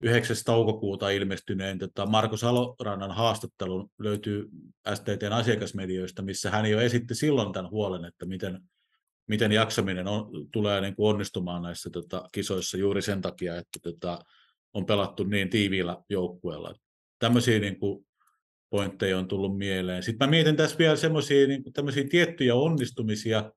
9. 0.03 0.37
toukokuuta 0.45 1.11
ilmestyneen 1.11 1.79
tota 1.79 2.07
Marko 2.07 2.37
Salorannan 2.37 3.11
haastattelun 3.11 3.91
löytyy 3.99 4.49
STTn 4.95 5.33
asiakasmedioista, 5.33 6.23
missä 6.23 6.51
hän 6.51 6.71
jo 6.71 6.81
esitti 6.81 7.15
silloin 7.15 7.53
tämän 7.53 7.71
huolen, 7.71 8.05
että 8.05 8.27
miten, 8.27 8.61
miten 9.29 9.53
jaksaminen 9.53 10.09
on, 10.09 10.31
tulee 10.53 10.81
niin 10.81 10.97
kuin 10.97 11.11
onnistumaan 11.11 11.63
näissä 11.63 11.91
tota, 11.91 12.29
kisoissa 12.33 12.77
juuri 12.77 13.03
sen 13.03 13.21
takia, 13.21 13.57
että 13.57 13.79
tota, 13.83 14.19
on 14.75 14.87
pelattu 14.87 15.25
niin 15.25 15.51
tiiviillä 15.51 15.97
joukkueella. 16.09 16.75
Tämmöisiä 17.19 17.59
niin 17.59 17.79
kuin, 17.79 18.07
pointteja 18.71 19.19
on 19.19 19.29
tullut 19.29 19.59
mieleen. 19.59 20.03
Sitten 20.03 20.27
mä 20.27 20.31
mietin 20.31 20.57
tässä 20.57 20.79
vielä 20.79 20.97
semmoisia 20.97 21.47
niin 21.47 22.09
tiettyjä 22.11 22.55
onnistumisia 22.55 23.53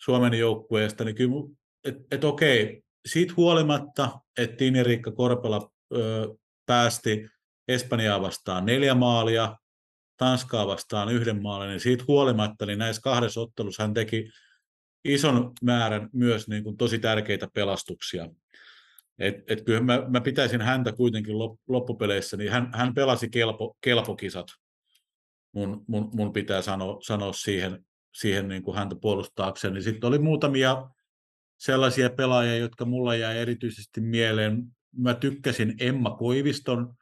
Suomen 0.00 0.34
joukkueesta, 0.34 1.04
niin 1.04 1.14
kyllä, 1.14 1.50
että 1.84 2.16
et 2.16 2.24
okei, 2.24 2.82
siitä 3.08 3.34
huolimatta, 3.36 4.20
että 4.38 4.56
Tini 4.56 4.82
Riikka 4.82 5.12
Korpela 5.12 5.70
ö, 5.94 6.28
päästi 6.66 7.28
Espanjaa 7.68 8.22
vastaan 8.22 8.66
neljä 8.66 8.94
maalia, 8.94 9.56
Tanskaa 10.16 10.66
vastaan 10.66 11.12
yhden 11.12 11.42
maalin, 11.42 11.68
niin 11.68 11.80
siitä 11.80 12.04
huolimatta 12.08 12.66
niin 12.66 12.78
näissä 12.78 13.02
kahdessa 13.02 13.40
ottelussa 13.40 13.82
hän 13.82 13.94
teki 13.94 14.30
ison 15.04 15.52
määrän 15.62 16.08
myös 16.12 16.48
niin 16.48 16.64
kuin 16.64 16.76
tosi 16.76 16.98
tärkeitä 16.98 17.48
pelastuksia. 17.54 18.28
Et, 19.18 19.50
et 19.50 19.64
kyllä 19.64 19.80
mä, 19.80 20.02
mä 20.08 20.20
pitäisin 20.20 20.60
häntä 20.60 20.92
kuitenkin 20.92 21.34
loppupeleissä, 21.68 22.36
niin 22.36 22.52
hän, 22.52 22.70
hän 22.74 22.94
pelasi 22.94 23.28
kelpo, 23.30 23.76
kelpokisat. 23.80 24.46
Mun, 25.52 25.84
mun, 25.88 26.10
mun 26.14 26.32
pitää 26.32 26.62
sanoa, 26.62 26.98
sanoa 27.02 27.32
siihen, 27.32 27.86
siihen 28.14 28.48
niin 28.48 28.62
kuin 28.62 28.76
häntä 28.76 28.96
puolustaakseen. 29.00 29.74
Niin 29.74 29.82
sitten 29.82 30.08
oli 30.08 30.18
muutamia 30.18 30.90
sellaisia 31.58 32.10
pelaajia, 32.10 32.56
jotka 32.56 32.84
mulla 32.84 33.14
jäi 33.14 33.38
erityisesti 33.38 34.00
mieleen. 34.00 34.64
Mä 34.96 35.14
tykkäsin 35.14 35.74
Emma 35.80 36.10
Koiviston 36.10 36.94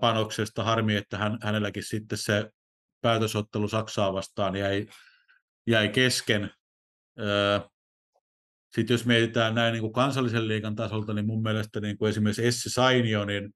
panoksesta. 0.00 0.64
Harmi, 0.64 0.96
että 0.96 1.18
hän, 1.18 1.38
hänelläkin 1.42 1.82
sitten 1.82 2.18
se 2.18 2.50
päätösottelu 3.00 3.68
Saksaa 3.68 4.12
vastaan 4.12 4.56
jäi, 4.56 4.86
jäi 5.66 5.88
kesken. 5.88 6.50
Sitten 8.76 8.94
jos 8.94 9.06
mietitään 9.06 9.54
näin 9.54 9.72
niin 9.72 9.80
kuin 9.80 9.92
kansallisen 9.92 10.48
liikan 10.48 10.76
tasolta, 10.76 11.14
niin 11.14 11.26
mun 11.26 11.42
mielestä 11.42 11.80
niin 11.80 11.98
kuin 11.98 12.08
esimerkiksi 12.08 12.46
Essi 12.46 12.70
Sainio, 12.70 13.24
niin, 13.24 13.54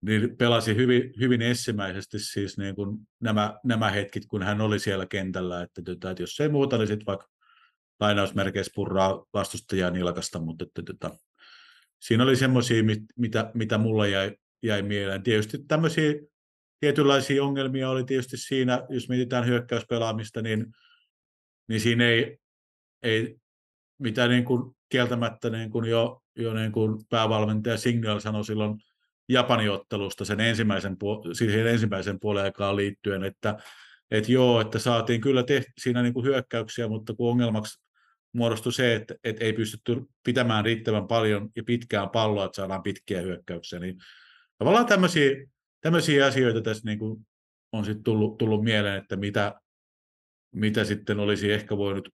niin 0.00 0.36
pelasi 0.36 0.76
hyvin, 0.76 1.12
hyvin 1.20 1.42
essimäisesti 1.42 2.18
siis 2.18 2.58
niin 2.58 2.74
kuin 2.74 2.98
nämä, 3.20 3.58
nämä 3.64 3.90
hetket, 3.90 4.26
kun 4.26 4.42
hän 4.42 4.60
oli 4.60 4.78
siellä 4.78 5.06
kentällä. 5.06 5.62
Että, 5.62 5.92
että, 5.92 6.10
että 6.10 6.22
jos 6.22 6.40
ei 6.40 6.48
muuta, 6.48 6.78
niin 6.78 6.88
sitten 6.88 7.06
vaikka 7.06 7.26
lainausmerkeissä 8.04 8.72
purraa 8.74 9.24
vastustajaa 9.34 9.90
nilkasta, 9.90 10.38
mutta 10.38 10.64
että, 10.64 10.92
että, 10.92 11.10
siinä 12.00 12.24
oli 12.24 12.36
semmoisia, 12.36 12.84
mit, 12.84 13.02
mitä, 13.16 13.50
mitä 13.54 13.78
mulla 13.78 14.06
jäi, 14.06 14.36
jäi 14.62 14.82
mieleen. 14.82 15.22
Tietysti 15.22 15.58
tämmöisiä 15.68 16.14
tietynlaisia 16.80 17.44
ongelmia 17.44 17.90
oli 17.90 18.04
tietysti 18.04 18.36
siinä, 18.36 18.86
jos 18.88 19.08
mietitään 19.08 19.46
hyökkäyspelaamista, 19.46 20.42
niin, 20.42 20.66
niin 21.68 21.80
siinä 21.80 22.04
ei, 22.08 22.38
ei 23.02 23.36
mitä 23.98 24.28
niin 24.28 24.44
kuin 24.44 24.76
kieltämättä 24.88 25.50
niin 25.50 25.70
kuin 25.70 25.84
jo, 25.84 26.22
jo 26.36 26.54
niin 26.54 26.72
kuin 26.72 27.04
päävalmentaja 27.10 27.78
Signal 27.78 28.20
sanoi 28.20 28.44
silloin 28.44 28.78
Japanin 29.28 29.70
ottelusta 29.70 30.24
sen 30.24 30.40
ensimmäisen, 30.40 30.96
siihen 31.32 31.66
ensimmäisen 31.66 32.20
puolen 32.20 32.44
aikaan 32.44 32.76
liittyen, 32.76 33.24
että, 33.24 33.56
että 34.10 34.32
joo, 34.32 34.60
että 34.60 34.78
saatiin 34.78 35.20
kyllä 35.20 35.42
tehty 35.42 35.72
siinä 35.78 36.02
niin 36.02 36.14
kuin 36.14 36.26
hyökkäyksiä, 36.26 36.88
mutta 36.88 37.14
kun 37.14 37.30
ongelmaksi 37.30 37.83
muodostui 38.34 38.72
se, 38.72 38.94
että, 38.94 39.14
että 39.24 39.44
ei 39.44 39.52
pystytty 39.52 40.02
pitämään 40.24 40.64
riittävän 40.64 41.06
paljon 41.06 41.50
ja 41.56 41.64
pitkään 41.64 42.10
palloa, 42.10 42.44
että 42.44 42.56
saadaan 42.56 42.82
pitkiä 42.82 43.20
hyökkäyksiä, 43.20 43.78
niin 43.78 43.96
tavallaan 44.58 44.86
tämmöisiä, 44.86 45.30
tämmöisiä 45.80 46.26
asioita 46.26 46.60
tässä 46.60 46.82
niin 46.84 46.98
kuin 46.98 47.26
on 47.72 47.84
sitten 47.84 48.04
tullut, 48.04 48.38
tullut 48.38 48.64
mieleen, 48.64 49.02
että 49.02 49.16
mitä, 49.16 49.60
mitä 50.54 50.84
sitten 50.84 51.20
olisi 51.20 51.52
ehkä 51.52 51.76
voinut 51.76 52.08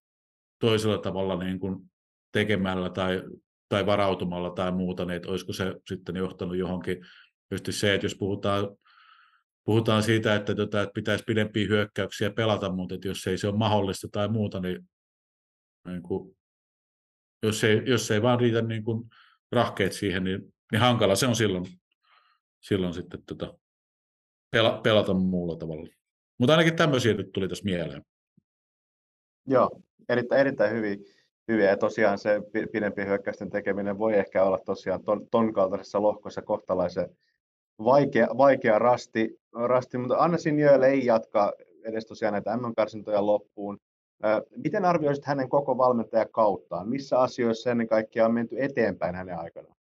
toisella 0.58 0.98
tavalla 0.98 1.44
niin 1.44 1.60
kuin 1.60 1.90
tekemällä 2.32 2.90
tai, 2.90 3.22
tai 3.68 3.86
varautumalla 3.86 4.50
tai 4.50 4.72
muuta, 4.72 5.04
niin 5.04 5.16
että 5.16 5.28
olisiko 5.28 5.52
se 5.52 5.74
sitten 5.88 6.16
johtanut 6.16 6.56
johonkin, 6.56 6.96
just 7.50 7.68
se, 7.70 7.94
että 7.94 8.04
jos 8.04 8.14
puhutaan, 8.14 8.68
puhutaan 9.64 10.02
siitä, 10.02 10.34
että, 10.34 10.54
tota, 10.54 10.82
että 10.82 10.92
pitäisi 10.94 11.24
pidempiä 11.24 11.68
hyökkäyksiä 11.68 12.30
pelata, 12.30 12.72
mutta 12.72 12.94
että 12.94 13.08
jos 13.08 13.26
ei 13.26 13.38
se 13.38 13.48
ole 13.48 13.56
mahdollista 13.56 14.08
tai 14.12 14.28
muuta, 14.28 14.60
niin, 14.60 14.88
niin 15.86 16.02
kuin, 16.02 16.36
jos, 17.42 17.64
ei, 17.64 17.82
jos 17.86 18.10
ei 18.10 18.22
vaan 18.22 18.40
riitä 18.40 18.62
niin 18.62 18.84
kuin 18.84 19.10
rahkeet 19.52 19.92
siihen, 19.92 20.24
niin, 20.24 20.54
niin 20.72 20.80
hankala 20.80 21.14
se 21.14 21.26
on 21.26 21.36
silloin, 21.36 21.64
silloin 22.60 22.94
sitten 22.94 23.22
tota, 23.26 23.58
pela, 24.50 24.80
pelata 24.82 25.14
muulla 25.14 25.56
tavalla. 25.56 25.88
Mutta 26.38 26.52
ainakin 26.52 26.76
tämmöisiä 26.76 27.14
nyt 27.14 27.32
tuli 27.32 27.48
tässä 27.48 27.64
mieleen. 27.64 28.02
Joo, 29.46 29.70
erittäin, 30.08 30.40
erittäin 30.40 30.76
hyvin, 30.76 31.04
hyviä. 31.48 31.70
Ja 31.70 31.76
tosiaan 31.76 32.18
se 32.18 32.40
pidempi 32.72 33.04
hyökkäysten 33.04 33.50
tekeminen 33.50 33.98
voi 33.98 34.14
ehkä 34.14 34.44
olla 34.44 34.58
tosiaan 34.58 35.04
ton, 35.04 35.26
ton 35.30 35.52
kaltaisessa 35.52 36.02
lohkossa 36.02 36.42
kohtalaisen 36.42 37.16
vaikea, 37.84 38.28
vaikea 38.36 38.78
rasti, 38.78 39.40
rasti, 39.52 39.98
mutta 39.98 40.16
Anna 40.18 40.38
Sinjölle 40.38 40.86
ei 40.86 41.06
jatka 41.06 41.52
edes 41.84 42.06
tosiaan 42.06 42.32
näitä 42.32 42.56
MM-karsintoja 42.56 43.26
loppuun. 43.26 43.78
Miten 44.56 44.84
arvioisit 44.84 45.24
hänen 45.24 45.48
koko 45.48 45.78
valmentajakauttaan? 45.78 46.88
Missä 46.88 47.18
asioissa 47.18 47.70
ennen 47.70 47.88
kaikkea 47.88 48.26
on 48.26 48.34
menty 48.34 48.56
eteenpäin 48.58 49.14
hänen 49.14 49.38
aikanaan? 49.38 49.76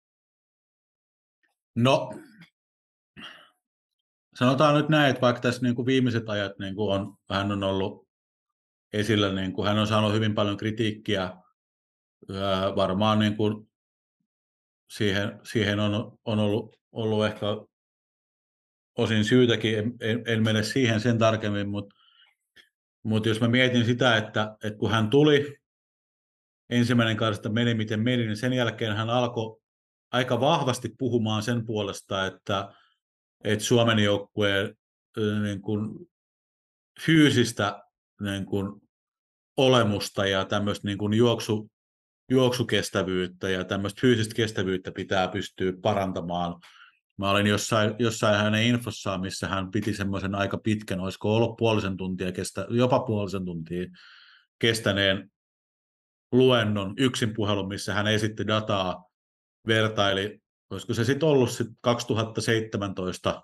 No, 1.74 2.10
sanotaan 4.34 4.74
nyt 4.74 4.88
näin, 4.88 5.10
että 5.10 5.20
vaikka 5.20 5.42
tässä 5.42 5.62
niin 5.62 5.74
kuin 5.74 5.86
viimeiset 5.86 6.28
ajat 6.28 6.58
niin 6.58 6.74
kuin 6.74 7.00
on, 7.00 7.14
hän 7.30 7.52
on 7.52 7.62
ollut 7.62 8.08
esillä, 8.92 9.32
niin 9.32 9.52
kuin 9.52 9.68
hän 9.68 9.78
on 9.78 9.86
saanut 9.86 10.12
hyvin 10.12 10.34
paljon 10.34 10.56
kritiikkiä. 10.56 11.32
Varmaan 12.76 13.18
niin 13.18 13.36
kuin 13.36 13.70
siihen, 14.90 15.40
siihen 15.42 15.80
on, 15.80 16.18
on 16.24 16.38
ollut, 16.38 16.80
ollut 16.92 17.26
ehkä 17.26 17.46
osin 18.98 19.24
syytäkin, 19.24 19.78
en, 19.78 19.94
en, 20.00 20.22
en 20.26 20.42
mene 20.42 20.62
siihen 20.62 21.00
sen 21.00 21.18
tarkemmin, 21.18 21.68
mutta, 21.68 21.95
mutta 23.06 23.28
jos 23.28 23.40
mä 23.40 23.48
mietin 23.48 23.84
sitä, 23.84 24.16
että, 24.16 24.56
että 24.64 24.78
kun 24.78 24.90
hän 24.90 25.10
tuli, 25.10 25.58
ensimmäinen 26.70 27.16
karsista 27.16 27.48
meni 27.48 27.74
miten 27.74 28.00
meni, 28.00 28.26
niin 28.26 28.36
sen 28.36 28.52
jälkeen 28.52 28.96
hän 28.96 29.10
alkoi 29.10 29.60
aika 30.12 30.40
vahvasti 30.40 30.94
puhumaan 30.98 31.42
sen 31.42 31.66
puolesta, 31.66 32.26
että, 32.26 32.72
että 33.44 33.64
Suomen 33.64 33.98
joukkueen 33.98 34.76
niin 35.42 35.62
kuin 35.62 36.08
fyysistä 37.04 37.82
niin 38.20 38.46
kuin 38.46 38.82
olemusta 39.56 40.26
ja 40.26 40.44
tämmöistä 40.44 40.88
niin 40.88 40.98
kuin 40.98 41.14
juoksu, 41.14 41.70
juoksukestävyyttä 42.30 43.48
ja 43.50 43.64
tämmöistä 43.64 44.00
fyysistä 44.00 44.34
kestävyyttä 44.34 44.92
pitää 44.92 45.28
pystyä 45.28 45.72
parantamaan. 45.82 46.60
Mä 47.18 47.30
olin 47.30 47.46
jossain, 47.46 47.94
jossain 47.98 48.36
hänen 48.36 48.62
infossaan, 48.62 49.20
missä 49.20 49.48
hän 49.48 49.70
piti 49.70 49.94
semmoisen 49.94 50.34
aika 50.34 50.58
pitkän, 50.58 51.00
olisiko 51.00 51.36
ollut 51.36 51.56
puolisen 51.56 51.96
tuntia, 51.96 52.32
kestä, 52.32 52.66
jopa 52.70 53.00
puolisen 53.00 53.44
tuntia 53.44 53.86
kestäneen 54.58 55.32
luennon, 56.32 56.94
yksin 56.98 57.34
puhelun, 57.34 57.68
missä 57.68 57.94
hän 57.94 58.06
esitti 58.06 58.46
dataa, 58.46 59.04
vertaili, 59.66 60.42
olisiko 60.70 60.94
se 60.94 61.04
sitten 61.04 61.28
ollut 61.28 61.50
sit 61.50 61.66
2017 61.80 63.42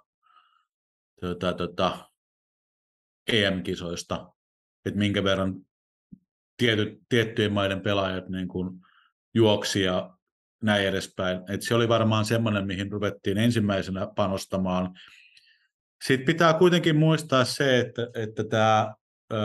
tota, 1.21 1.53
tota, 1.53 2.11
EM-kisoista, 3.33 4.33
että 4.87 4.99
minkä 4.99 5.25
verran 5.25 5.55
tietyt, 6.57 6.99
tiettyjen 7.09 7.53
maiden 7.53 7.81
pelaajat 7.81 8.29
niin 8.29 8.49
kuin 8.49 8.81
juoksi 9.35 9.83
ja 9.83 10.17
näin 10.63 10.87
edespäin. 10.87 11.41
Et 11.49 11.63
se 11.63 11.75
oli 11.75 11.89
varmaan 11.89 12.25
semmoinen, 12.25 12.67
mihin 12.67 12.93
ruvettiin 12.93 13.39
ensimmäisenä 13.39 14.09
panostamaan. 14.17 14.95
Sitten 16.05 16.27
pitää 16.27 16.55
kuitenkin 16.55 16.97
muistaa 16.97 17.45
se, 17.45 17.81
että, 17.81 18.09
että 18.15 18.45
tämä 18.45 18.95
öö, 19.33 19.39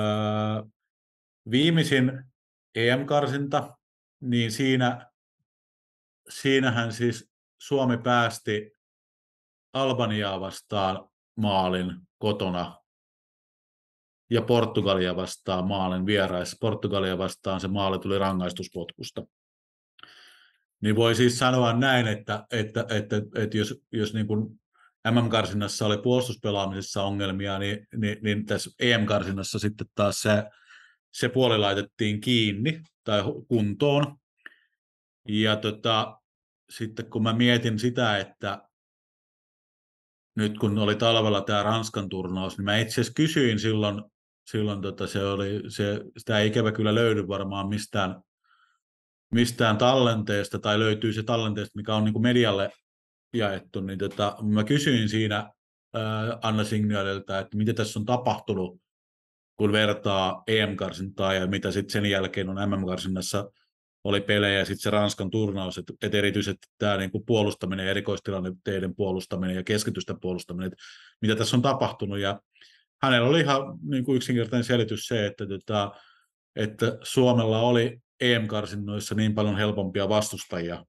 viimeisin 1.52 2.24
EM-karsinta, 2.76 3.78
niin 4.22 4.52
siinä, 4.52 5.12
siinähän 6.30 6.94
siis 6.94 7.32
Suomi 7.62 7.98
päästi 7.98 8.72
Albaniaa 9.74 10.40
vastaan 10.40 11.10
maalin 11.36 11.96
kotona 12.18 12.76
ja 14.30 14.42
Portugalia 14.42 15.16
vastaan 15.16 15.68
maalin 15.68 16.06
vieraissa. 16.06 16.58
Portugalia 16.62 17.18
vastaan 17.18 17.60
se 17.60 17.68
maali 17.68 18.00
tuli 18.00 18.20
rangaistuspotkusta. 18.20 19.24
Niin 20.82 20.96
voi 20.96 21.16
siis 21.16 21.40
sanoa 21.40 21.74
näin, 21.74 22.08
että, 22.08 22.46
että, 22.52 22.86
että, 22.90 23.22
että 23.36 23.58
jos, 23.58 23.82
jos 23.92 24.14
niin 24.14 24.28
kuin 24.28 24.60
MM-karsinnassa 25.12 25.86
oli 25.86 25.98
puolustuspelaamisessa 25.98 27.04
ongelmia, 27.04 27.60
niin, 27.60 27.88
niin, 27.96 28.18
niin 28.22 28.46
tässä 28.46 28.72
EM-karsinnassa 28.80 29.60
sitten 29.60 29.88
taas 29.96 30.22
se, 30.22 30.44
se 31.12 31.30
puoli 31.30 31.58
laitettiin 31.58 32.22
kiinni 32.22 32.82
tai 33.04 33.24
kuntoon. 33.48 34.18
Ja 35.28 35.56
tota, 35.56 36.22
sitten 36.70 37.10
kun 37.10 37.24
mä 37.24 37.34
mietin 37.34 37.80
sitä, 37.80 38.18
että 38.18 38.62
nyt 40.36 40.58
kun 40.58 40.78
oli 40.78 40.96
talvella 40.96 41.42
tämä 41.42 41.64
Ranskan 41.64 42.10
turnaus, 42.10 42.58
niin 42.58 42.66
mä 42.66 42.78
itse 42.78 42.94
asiassa 42.94 43.14
kysyin 43.14 43.60
silloin, 43.60 44.04
silloin 44.46 44.82
tota 44.82 45.08
se 45.08 45.26
oli, 45.26 45.62
se, 45.68 46.02
sitä 46.18 46.40
ei 46.40 46.48
ikävä 46.48 46.72
kyllä 46.72 46.96
löydy 46.96 47.28
varmaan 47.28 47.70
mistään, 47.70 48.22
mistään 49.32 49.78
tallenteesta, 49.78 50.60
tai 50.60 50.80
löytyy 50.80 51.14
se 51.14 51.24
tallenteesta, 51.24 51.72
mikä 51.76 51.96
on 51.96 52.06
niin 52.06 52.14
kuin 52.14 52.24
medialle 52.24 52.72
jaettu, 53.34 53.82
niin 53.82 54.00
tota, 54.00 54.38
mä 54.42 54.64
kysyin 54.64 55.10
siinä 55.10 55.52
ää, 55.94 56.38
Anna 56.42 56.64
Signialilta, 56.64 57.40
että 57.40 57.58
mitä 57.58 57.74
tässä 57.74 58.00
on 58.00 58.06
tapahtunut, 58.06 58.82
kun 59.56 59.72
vertaa 59.72 60.44
EM-karsintaa 60.48 61.34
ja 61.34 61.48
mitä 61.48 61.72
sitten 61.72 61.92
sen 61.92 62.06
jälkeen 62.06 62.50
on 62.50 62.70
MM-karsinnassa 62.70 63.52
oli 64.04 64.22
pelejä 64.22 64.60
ja 64.60 64.66
sitten 64.66 64.82
se 64.82 64.90
Ranskan 64.90 65.30
turnaus, 65.30 65.78
että 65.78 65.94
et 66.02 66.16
erityisesti 66.16 66.68
tämä 66.78 66.98
niinku 66.98 67.20
puolustaminen, 67.20 67.88
erikoistilanteiden 67.88 68.96
puolustaminen 68.96 69.56
ja 69.56 69.64
keskitysten 69.64 70.20
puolustaminen, 70.20 70.68
että 70.68 70.84
mitä 71.22 71.36
tässä 71.36 71.58
on 71.58 71.62
tapahtunut. 71.62 72.20
Ja 72.20 72.42
hänellä 73.02 73.28
oli 73.28 73.40
ihan 73.40 73.62
niinku 73.82 74.16
yksinkertainen 74.16 74.64
selitys 74.64 75.08
se, 75.08 75.26
että, 75.26 75.48
tota, 75.48 75.92
että 76.56 76.98
Suomella 77.04 77.60
oli 77.60 78.00
EM-karsinnoissa 78.22 79.16
niin 79.16 79.36
paljon 79.36 79.58
helpompia 79.58 80.10
vastustajia, 80.10 80.86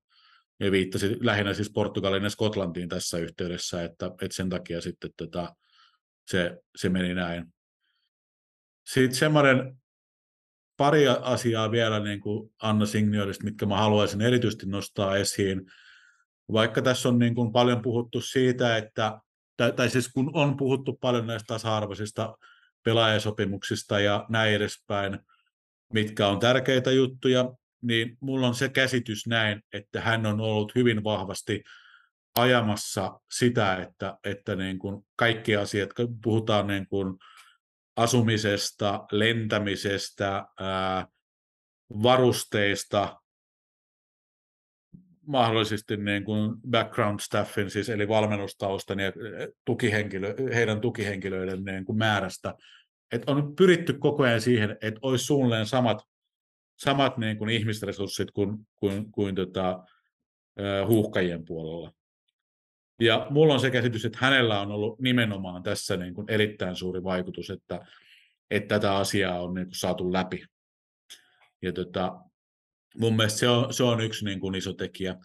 ja 0.60 0.72
viittasi 0.72 1.16
lähinnä 1.20 1.54
siis 1.54 1.70
Portugalin 1.70 2.24
ja 2.24 2.30
Skotlantiin 2.30 2.88
tässä 2.88 3.18
yhteydessä, 3.18 3.84
että, 3.84 4.06
että 4.06 4.36
sen 4.36 4.48
takia 4.48 4.80
sitten 4.80 5.10
tota, 5.16 5.56
se, 6.26 6.58
se 6.76 6.88
meni 6.88 7.14
näin. 7.14 7.54
Sitten 8.86 9.18
semmoinen 9.18 9.76
pari 10.76 11.08
asiaa 11.08 11.70
vielä 11.70 12.00
niin 12.00 12.20
kuin 12.20 12.54
Anna 12.62 12.86
Signiorista, 12.86 13.44
mitkä 13.44 13.66
mä 13.66 13.76
haluaisin 13.76 14.20
erityisesti 14.20 14.66
nostaa 14.66 15.16
esiin. 15.16 15.62
Vaikka 16.52 16.82
tässä 16.82 17.08
on 17.08 17.18
niin 17.18 17.34
kuin 17.34 17.52
paljon 17.52 17.82
puhuttu 17.82 18.20
siitä, 18.20 18.76
että, 18.76 19.20
tai, 19.56 19.72
tai 19.72 19.90
siis 19.90 20.08
kun 20.08 20.30
on 20.34 20.56
puhuttu 20.56 20.98
paljon 21.00 21.26
näistä 21.26 21.46
tasa-arvoisista 21.46 22.36
pelaajasopimuksista 22.84 24.00
ja 24.00 24.26
näin 24.28 24.54
edespäin, 24.54 25.18
mitkä 25.92 26.28
on 26.28 26.38
tärkeitä 26.38 26.90
juttuja, 26.90 27.52
niin 27.82 28.16
mulla 28.20 28.46
on 28.46 28.54
se 28.54 28.68
käsitys 28.68 29.26
näin, 29.26 29.62
että 29.72 30.00
hän 30.00 30.26
on 30.26 30.40
ollut 30.40 30.74
hyvin 30.74 31.04
vahvasti 31.04 31.62
ajamassa 32.38 33.20
sitä, 33.30 33.76
että, 33.76 34.18
että 34.24 34.56
niin 34.56 34.78
kuin 34.78 35.06
kaikki 35.16 35.56
asiat, 35.56 35.90
puhutaan 36.22 36.66
niin 36.66 36.86
kuin 36.88 37.18
asumisesta, 37.96 39.06
lentämisestä, 39.12 40.46
ää, 40.60 41.06
varusteista, 42.02 43.20
mahdollisesti 45.26 45.96
niin 45.96 46.24
kuin 46.24 46.54
background 46.70 47.20
staffin, 47.20 47.70
siis 47.70 47.88
eli 47.88 48.08
valmennustaustan 48.08 49.00
ja 49.00 49.12
tukihenkilö, 49.64 50.34
heidän 50.54 50.80
tukihenkilöiden 50.80 51.64
niin 51.64 51.84
kuin 51.84 51.98
määrästä. 51.98 52.54
Et 53.12 53.22
on 53.26 53.56
pyritty 53.56 53.92
koko 53.92 54.22
ajan 54.22 54.40
siihen, 54.40 54.70
että 54.70 55.00
olisi 55.02 55.24
suunnilleen 55.24 55.66
samat, 55.66 56.02
samat 56.76 57.18
niin 57.18 57.38
kuin 57.38 57.50
ihmisresurssit 57.50 58.30
kuin, 58.30 58.66
kuin, 58.76 59.12
kuin 59.12 59.34
tota, 59.34 59.84
huuhkajien 60.86 61.44
puolella. 61.44 61.92
Ja 63.00 63.26
mulla 63.30 63.54
on 63.54 63.60
se 63.60 63.70
käsitys, 63.70 64.04
että 64.04 64.18
hänellä 64.20 64.60
on 64.60 64.72
ollut 64.72 65.00
nimenomaan 65.00 65.62
tässä 65.62 65.96
niin 65.96 66.14
kuin 66.14 66.30
erittäin 66.30 66.76
suuri 66.76 67.04
vaikutus, 67.04 67.50
että, 67.50 67.86
että 68.50 68.74
tätä 68.74 68.96
asiaa 68.96 69.42
on 69.42 69.54
niin 69.54 69.66
kuin 69.66 69.74
saatu 69.74 70.12
läpi. 70.12 70.44
Ja 71.62 71.72
tota, 71.72 72.20
mun 72.96 73.16
mielestä 73.16 73.38
se 73.38 73.48
on, 73.48 73.74
se 73.74 73.82
on 73.82 74.00
yksi 74.00 74.24
niin 74.24 74.40
kuin 74.40 74.54
iso 74.54 74.72
tekijä. 74.72 75.16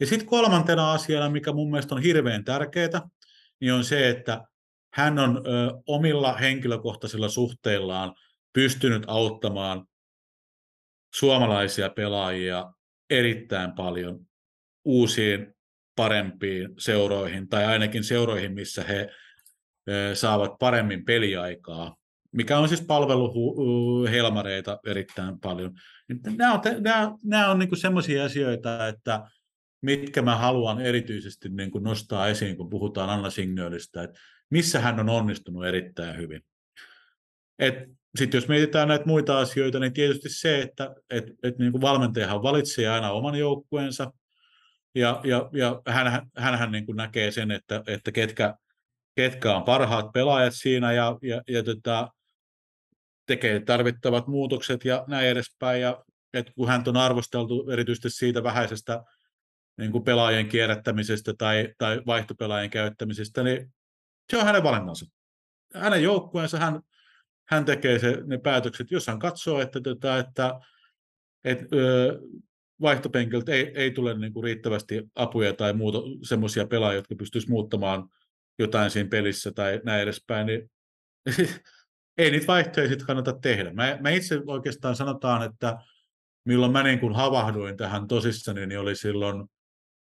Ja 0.00 0.06
sitten 0.06 0.28
kolmantena 0.28 0.92
asiana, 0.92 1.30
mikä 1.30 1.52
mun 1.52 1.70
mielestä 1.70 1.94
on 1.94 2.02
hirveän 2.02 2.44
tärkeää, 2.44 3.08
niin 3.60 3.72
on 3.72 3.84
se, 3.84 4.08
että 4.08 4.44
hän 4.96 5.18
on 5.18 5.36
ö, 5.36 5.80
omilla 5.86 6.32
henkilökohtaisilla 6.32 7.28
suhteillaan 7.28 8.14
pystynyt 8.52 9.02
auttamaan 9.06 9.86
suomalaisia 11.14 11.90
pelaajia 11.90 12.72
erittäin 13.10 13.72
paljon 13.72 14.26
uusiin 14.84 15.54
parempiin 15.96 16.68
seuroihin, 16.78 17.48
tai 17.48 17.64
ainakin 17.64 18.04
seuroihin, 18.04 18.54
missä 18.54 18.84
he 18.84 19.10
saavat 20.14 20.58
paremmin 20.58 21.04
peliaikaa, 21.04 21.96
mikä 22.32 22.58
on 22.58 22.68
siis 22.68 22.82
palvelu 22.82 23.32
helmareita 24.10 24.78
erittäin 24.86 25.40
paljon. 25.40 25.72
Nämä 26.36 26.52
on, 26.52 26.60
nämä, 26.80 27.12
nämä 27.24 27.50
on 27.50 27.58
niin 27.58 27.80
semmoisia 27.80 28.24
asioita, 28.24 28.88
että 28.88 29.20
mitkä 29.82 30.22
mä 30.22 30.36
haluan 30.36 30.80
erityisesti 30.80 31.48
niin 31.48 31.70
kuin 31.70 31.84
nostaa 31.84 32.28
esiin, 32.28 32.56
kun 32.56 32.70
puhutaan 32.70 33.10
Anna 33.10 33.30
Signölistä, 33.30 34.02
että 34.02 34.18
missä 34.50 34.80
hän 34.80 35.00
on 35.00 35.08
onnistunut 35.08 35.66
erittäin 35.66 36.16
hyvin. 36.16 36.42
Sitten 38.18 38.38
jos 38.38 38.48
mietitään 38.48 38.88
näitä 38.88 39.06
muita 39.06 39.38
asioita, 39.38 39.78
niin 39.78 39.92
tietysti 39.92 40.28
se, 40.28 40.62
että 40.62 40.94
et, 41.10 41.24
et 41.42 41.58
niin 41.58 41.72
kuin 41.72 41.82
valmentajahan 41.82 42.42
valitsee 42.42 42.88
aina 42.88 43.10
oman 43.10 43.38
joukkueensa, 43.38 44.12
ja, 44.94 45.20
ja, 45.24 45.50
ja 45.52 45.82
hän, 45.88 46.26
hänhän 46.36 46.72
niin 46.72 46.86
kuin 46.86 46.96
näkee 46.96 47.30
sen, 47.30 47.50
että, 47.50 47.82
että 47.86 48.12
ketkä, 48.12 48.54
ketkä 49.16 49.56
on 49.56 49.62
parhaat 49.62 50.12
pelaajat 50.12 50.54
siinä 50.56 50.92
ja, 50.92 51.18
ja, 51.22 51.42
ja 51.48 51.62
tota, 51.62 52.08
tekee 53.26 53.60
tarvittavat 53.60 54.26
muutokset 54.26 54.84
ja 54.84 55.04
näin 55.08 55.28
edespäin. 55.28 55.80
Ja 55.80 56.04
että 56.34 56.52
kun 56.56 56.68
hän 56.68 56.82
on 56.86 56.96
arvosteltu 56.96 57.70
erityisesti 57.70 58.10
siitä 58.10 58.42
vähäisestä 58.42 59.04
niin 59.78 59.92
kuin 59.92 60.04
pelaajien 60.04 60.48
kierrättämisestä 60.48 61.34
tai, 61.38 61.74
tai 61.78 62.02
vaihtopelaajien 62.06 62.70
käyttämisestä, 62.70 63.42
niin 63.42 63.74
se 64.30 64.38
on 64.38 64.46
hänen 64.46 64.62
valinnansa. 64.62 65.06
Hänen 65.74 66.02
joukkueensa 66.02 66.58
hän, 66.58 66.80
hän 67.48 67.64
tekee 67.64 67.98
se, 67.98 68.22
ne 68.26 68.38
päätökset, 68.38 68.90
jos 68.90 69.06
hän 69.06 69.18
katsoo, 69.18 69.60
että, 69.60 69.80
että, 69.90 70.18
että, 70.18 70.60
että 71.44 71.66
vaihtopenkiltä 72.80 73.52
ei, 73.52 73.72
ei 73.74 73.90
tule 73.90 74.18
niin 74.18 74.32
kuin 74.32 74.44
riittävästi 74.44 75.02
apuja 75.14 75.52
tai 75.52 75.72
muuta 75.72 75.98
semmoisia 76.22 76.66
pelaajia, 76.66 76.98
jotka 76.98 77.14
pystyisivät 77.14 77.50
muuttamaan 77.50 78.08
jotain 78.58 78.90
siinä 78.90 79.08
pelissä 79.08 79.52
tai 79.52 79.80
näin 79.84 80.02
edespäin, 80.02 80.46
niin 80.46 80.70
ei 82.18 82.30
niitä 82.30 82.46
vaihtoehtoja 82.46 83.06
kannata 83.06 83.32
tehdä. 83.32 83.72
Mä, 83.72 83.98
mä 84.00 84.10
itse 84.10 84.40
oikeastaan 84.46 84.96
sanotaan, 84.96 85.42
että 85.42 85.78
milloin 86.44 86.72
mä 86.72 86.82
niin 86.82 87.00
kuin 87.00 87.14
havahduin 87.14 87.76
tähän 87.76 88.08
tosissani, 88.08 88.66
niin 88.66 88.80
oli 88.80 88.96
silloin, 88.96 89.44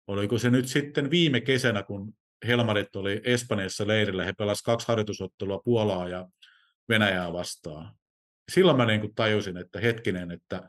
oliko 0.06 0.38
se 0.38 0.50
nyt 0.50 0.68
sitten 0.68 1.10
viime 1.10 1.40
kesänä, 1.40 1.82
kun 1.82 2.14
Helmarit 2.46 2.96
oli 2.96 3.20
Espanjassa 3.24 3.86
leirillä, 3.86 4.24
he 4.24 4.32
pelasivat 4.32 4.64
kaksi 4.64 4.88
harjoitusottelua 4.88 5.60
Puolaa 5.64 6.08
ja 6.08 6.28
Venäjää 6.88 7.32
vastaan. 7.32 7.94
Silloin 8.52 8.76
mä 8.76 8.86
niin 8.86 9.00
kuin 9.00 9.14
tajusin, 9.14 9.56
että 9.56 9.80
hetkinen, 9.80 10.30
että 10.30 10.68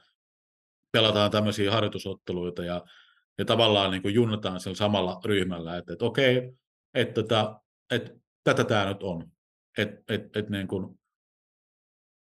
pelataan 0.91 1.31
tämmöisiä 1.31 1.71
harjoitusotteluita 1.71 2.63
ja, 2.65 2.85
ja 3.37 3.45
tavallaan 3.45 3.91
niin 3.91 4.01
kuin 4.01 4.13
junnataan 4.13 4.59
sillä 4.59 4.75
samalla 4.75 5.21
ryhmällä, 5.25 5.77
että, 5.77 5.93
että 5.93 6.05
okei, 6.05 6.51
että, 6.93 7.13
tota, 7.13 7.59
että, 7.91 8.11
että 8.11 8.19
tätä 8.43 8.63
tämä 8.63 8.85
nyt 8.85 9.03
on. 9.03 9.31
Että, 9.77 10.13
että, 10.13 10.39
että, 10.39 10.51
niin 10.51 10.67
kuin, 10.67 10.99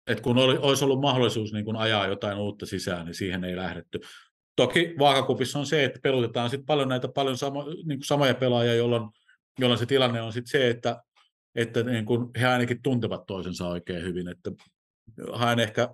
että 0.08 0.24
kun 0.24 0.38
oli, 0.38 0.58
olisi 0.58 0.86
ollut 0.86 1.02
mahdollisuus 1.02 1.54
niin 1.54 1.65
kuin 1.65 1.78
ajaa 1.78 2.08
jotain 2.08 2.38
uutta 2.38 2.65
sisään, 2.65 3.06
niin 3.06 3.15
siihen 3.15 3.44
ei 3.44 3.56
lähdetty. 3.56 4.00
Toki 4.56 4.96
vaakakupissa 5.00 5.60
on 5.60 5.65
se, 5.65 5.84
että 5.84 6.00
pelutetaan 6.04 6.50
sit 6.50 6.62
paljon 6.65 6.89
näitä 6.89 7.08
paljon 7.08 7.38
sama, 7.38 7.63
niin 7.63 8.00
kuin 8.00 8.06
samoja 8.06 8.36
pelaajia, 8.36 8.76
jolloin, 8.76 9.10
jolloin 9.60 9.80
se 9.80 9.86
tilanne 9.86 10.22
on 10.22 10.34
sit 10.34 10.48
se, 10.48 10.70
että, 10.70 11.04
että 11.56 11.84
niin 11.84 12.06
kuin 12.06 12.30
he 12.40 12.48
ainakin 12.48 12.82
tuntevat 12.82 13.26
toisensa 13.26 13.68
oikein 13.68 14.04
hyvin. 14.04 14.28
Että 14.28 14.52
haen 15.34 15.60
ehkä 15.60 15.90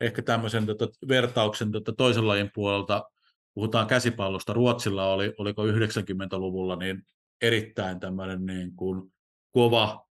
ehkä 0.00 0.22
tämmöisen 0.22 0.66
tota, 0.66 0.88
vertauksen 1.08 1.72
tota, 1.72 1.92
toisen 1.92 2.28
lajin 2.28 2.50
puolelta, 2.54 3.10
puhutaan 3.54 3.86
käsipallosta, 3.86 4.52
Ruotsilla 4.52 5.12
oli, 5.12 5.34
oliko 5.38 5.66
90-luvulla, 5.66 6.76
niin 6.76 7.02
erittäin 7.42 8.00
tämmöinen 8.00 8.46
niin 8.46 8.76
kuin 8.76 9.12
kova 9.50 10.06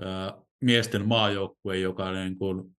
ää, 0.00 0.34
miesten 0.60 1.08
maajoukkue, 1.08 1.78
joka 1.78 2.12
niin 2.12 2.38
kuin 2.38 2.76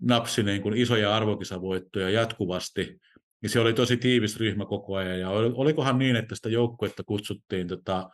napsi 0.00 0.42
niin 0.42 0.62
kuin 0.62 0.76
isoja 0.76 1.16
arvokisavoittoja 1.16 2.10
jatkuvasti, 2.10 2.98
niin 3.42 3.50
se 3.50 3.60
oli 3.60 3.74
tosi 3.74 3.96
tiivis 3.96 4.36
ryhmä 4.36 4.66
koko 4.66 4.96
ajan. 4.96 5.20
Ja 5.20 5.30
olikohan 5.30 5.98
niin, 5.98 6.16
että 6.16 6.34
sitä 6.34 6.48
joukkuetta 6.48 7.04
kutsuttiin, 7.04 7.68
tota, 7.68 8.10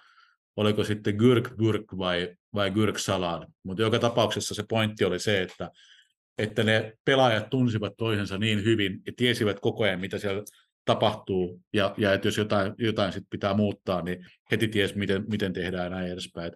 oliko 0.59 0.85
sitten 0.85 1.14
Gürk 1.14 1.49
Gürk 1.49 1.99
vai, 1.99 2.37
vai 2.55 2.71
Gürk 2.71 2.99
Salad. 2.99 3.49
Mutta 3.62 3.83
joka 3.83 3.99
tapauksessa 3.99 4.55
se 4.55 4.64
pointti 4.68 5.05
oli 5.05 5.18
se, 5.18 5.42
että, 5.42 5.71
että 6.38 6.64
ne 6.64 6.92
pelaajat 7.05 7.51
tunsivat 7.51 7.92
toisensa 7.97 8.38
niin 8.38 8.64
hyvin 8.64 9.01
ja 9.07 9.12
tiesivät 9.16 9.61
koko 9.61 9.85
ajan, 9.85 10.01
mitä 10.01 10.18
siellä 10.18 10.42
tapahtuu, 10.85 11.61
ja, 11.73 11.94
ja 11.97 12.14
että 12.14 12.29
jos 12.29 12.38
jotain, 12.38 12.75
jotain 12.79 13.12
sit 13.12 13.25
pitää 13.31 13.55
muuttaa, 13.55 14.03
niin 14.03 14.27
heti 14.51 14.68
ties, 14.68 14.94
miten, 14.94 15.25
meten 15.31 15.53
tehdään 15.53 15.85
ja 15.85 15.90
näin 15.90 16.12
edespäin. 16.12 16.53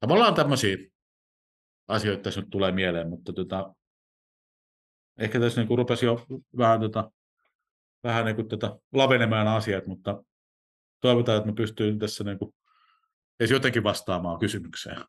Tavallaan 0.00 0.34
tämmöisiä 0.34 0.76
asioita 1.88 2.22
tässä 2.22 2.40
nyt 2.40 2.50
tulee 2.50 2.72
mieleen, 2.72 3.08
mutta 3.08 3.32
tota, 3.32 3.74
ehkä 5.18 5.40
tässä 5.40 5.60
niin 5.60 5.78
rupesi 5.78 6.06
jo 6.06 6.26
vähän, 6.56 6.80
tota, 6.80 7.10
vähän 8.04 8.24
niin 8.24 8.36
kuin 8.36 8.48
tätä 8.48 8.76
lavenemaan 8.92 9.48
asiat, 9.48 9.86
mutta 9.86 10.24
toivotaan, 11.00 11.38
että 11.38 11.50
me 11.50 11.54
pystyy 11.54 11.98
tässä 11.98 12.24
niin 12.24 12.38
kuin 12.38 12.54
edes 13.40 13.50
jotenkin 13.50 13.82
vastaamaan 13.82 14.38
kysymykseen. 14.38 15.04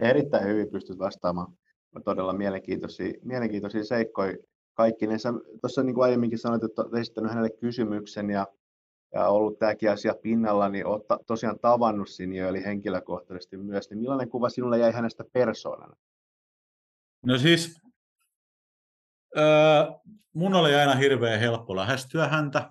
Erittäin 0.00 0.46
hyvin 0.46 0.70
pystyt 0.70 0.98
vastaamaan. 0.98 1.52
Todella 2.04 2.32
mielenkiintoisia, 2.32 3.12
mielenkiintoisia 3.22 3.84
seikkoja 3.84 4.36
kaikki. 4.74 5.06
Tuossa 5.60 5.82
niin 5.82 5.94
kuin 5.94 6.04
aiemminkin 6.04 6.38
sanoit, 6.38 6.64
että 6.64 6.82
olet 6.82 6.94
esittänyt 6.94 7.30
hänelle 7.30 7.50
kysymyksen 7.50 8.30
ja, 8.30 8.46
ja 9.14 9.28
ollut 9.28 9.58
tämäkin 9.58 9.90
asia 9.90 10.14
pinnalla, 10.22 10.68
niin 10.68 10.86
olet 10.86 11.04
tosiaan 11.26 11.58
tavannut 11.58 12.08
Sinjo, 12.08 12.48
eli 12.48 12.64
henkilökohtaisesti 12.64 13.56
myös. 13.56 13.90
Niin 13.90 13.98
millainen 13.98 14.28
kuva 14.28 14.48
sinulle 14.48 14.78
jäi 14.78 14.92
hänestä 14.92 15.24
persoonana? 15.32 15.96
No 17.26 17.38
siis, 17.38 17.80
äh, 19.38 20.00
mun 20.32 20.54
oli 20.54 20.74
aina 20.74 20.94
hirveän 20.94 21.40
helppo 21.40 21.76
lähestyä 21.76 22.28
häntä. 22.28 22.70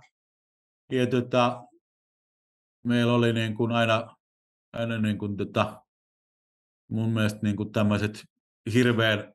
Ja 0.92 1.08
tota, 1.08 1.64
meillä 2.84 3.14
oli 3.14 3.34
niin 3.34 3.56
kuin 3.56 3.72
aina, 3.72 4.16
aina 4.74 4.98
niin 4.98 5.18
kuin 5.18 5.38
tota, 5.38 5.84
mun 6.88 7.10
mielestä 7.10 7.40
niin 7.44 7.56
kuin 7.56 7.72
tämmöiset 7.72 8.24
hirveän 8.74 9.34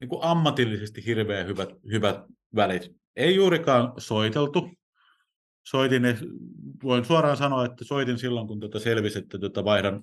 niin 0.00 0.08
kuin 0.08 0.22
ammatillisesti 0.22 1.06
hirveän 1.06 1.46
hyvät, 1.46 1.68
hyvät 1.90 2.16
välit. 2.54 2.90
Ei 3.16 3.34
juurikaan 3.34 3.92
soiteltu. 3.98 4.70
Soitin, 5.66 6.02
voin 6.82 7.04
suoraan 7.04 7.36
sanoa, 7.36 7.64
että 7.64 7.84
soitin 7.84 8.18
silloin, 8.18 8.46
kun 8.46 8.60
tuota 8.60 8.78
selvisi, 8.78 9.18
että 9.18 9.38
tuota 9.38 9.64
vaihdan, 9.64 10.02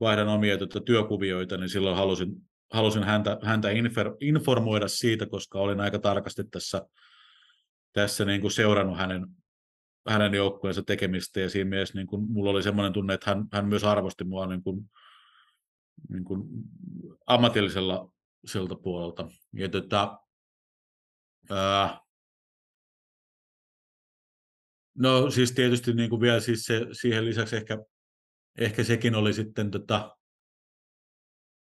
vaihdan 0.00 0.28
omia 0.28 0.58
tuota 0.58 0.80
työkuvioita, 0.80 1.56
niin 1.56 1.68
silloin 1.68 1.96
halusin, 1.96 2.32
halusin 2.72 3.04
häntä, 3.04 3.38
häntä 3.42 3.70
infer, 3.70 4.14
informoida 4.20 4.88
siitä, 4.88 5.26
koska 5.26 5.58
olin 5.58 5.80
aika 5.80 5.98
tarkasti 5.98 6.44
tässä, 6.44 6.82
tässä 7.92 8.24
niin 8.24 8.40
kuin 8.40 8.50
seurannut 8.50 8.98
hänen, 8.98 9.26
hänen 10.08 10.34
joukkueensa 10.34 10.82
tekemistä, 10.82 11.40
ja 11.40 11.50
siinä 11.50 11.70
mielessä 11.70 11.98
niin 11.98 12.06
kuin, 12.06 12.22
mulla 12.30 12.50
oli 12.50 12.62
semmoinen 12.62 12.92
tunne, 12.92 13.14
että 13.14 13.30
hän, 13.30 13.44
hän 13.52 13.66
myös 13.68 13.84
arvosti 13.84 14.24
mua 14.24 14.46
niin 14.46 14.62
kuin, 14.62 14.90
niin 16.08 16.24
kuin 16.24 16.42
ammatillisella 17.26 18.12
siltä 18.46 18.74
puolelta. 18.82 19.28
Ja 19.52 19.68
tota, 19.68 20.18
ää, 21.50 22.00
no 24.98 25.30
siis 25.30 25.52
tietysti 25.52 25.92
niin 25.92 26.10
kuin 26.10 26.20
vielä 26.20 26.40
siis 26.40 26.64
se, 26.64 26.86
siihen 26.92 27.24
lisäksi 27.24 27.56
ehkä, 27.56 27.78
ehkä 28.58 28.84
sekin 28.84 29.14
oli 29.14 29.32
sitten, 29.32 29.70
tota, 29.70 30.16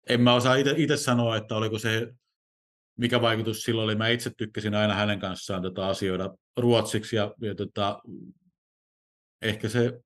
en 0.08 0.20
mä 0.20 0.34
osaa 0.34 0.54
itse 0.54 0.96
sanoa, 0.96 1.36
että 1.36 1.56
oliko 1.56 1.78
se, 1.78 2.14
mikä 2.96 3.20
vaikutus 3.20 3.62
sillä 3.62 3.82
oli. 3.82 3.94
Mä 3.94 4.08
itse 4.08 4.30
tykkäsin 4.36 4.74
aina 4.74 4.94
hänen 4.94 5.18
kanssaan 5.18 5.62
tota, 5.62 5.88
asioida 5.88 6.34
ruotsiksi 6.56 7.16
ja, 7.16 7.34
ja 7.40 7.54
tota, 7.54 8.00
ehkä 9.42 9.68
se 9.68 10.00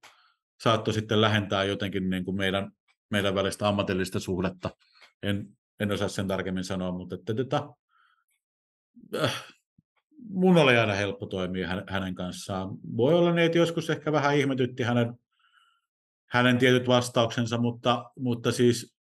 saattoi 0.62 0.94
sitten 0.94 1.20
lähentää 1.20 1.64
jotenkin 1.64 2.10
niin 2.10 2.24
kuin 2.24 2.36
meidän, 2.36 2.70
meidän 3.10 3.34
välistä 3.34 3.68
ammatillista 3.68 4.20
suhdetta. 4.20 4.70
En, 5.22 5.48
en 5.80 5.92
osaa 5.92 6.08
sen 6.08 6.28
tarkemmin 6.28 6.64
sanoa, 6.64 6.92
mutta 6.92 7.14
että, 7.14 7.34
että, 7.42 7.62
äh, 9.22 9.44
mun 10.28 10.56
oli 10.56 10.76
aina 10.76 10.92
helppo 10.92 11.26
toimia 11.26 11.68
hänen 11.88 12.14
kanssaan. 12.14 12.68
Voi 12.96 13.14
olla 13.14 13.32
niin, 13.32 13.46
että 13.46 13.58
joskus 13.58 13.90
ehkä 13.90 14.12
vähän 14.12 14.36
ihmetytti 14.36 14.82
hänen, 14.82 15.14
hänen 16.26 16.58
tietyt 16.58 16.88
vastauksensa, 16.88 17.58
mutta, 17.58 18.10
mutta 18.18 18.52
siis 18.52 18.97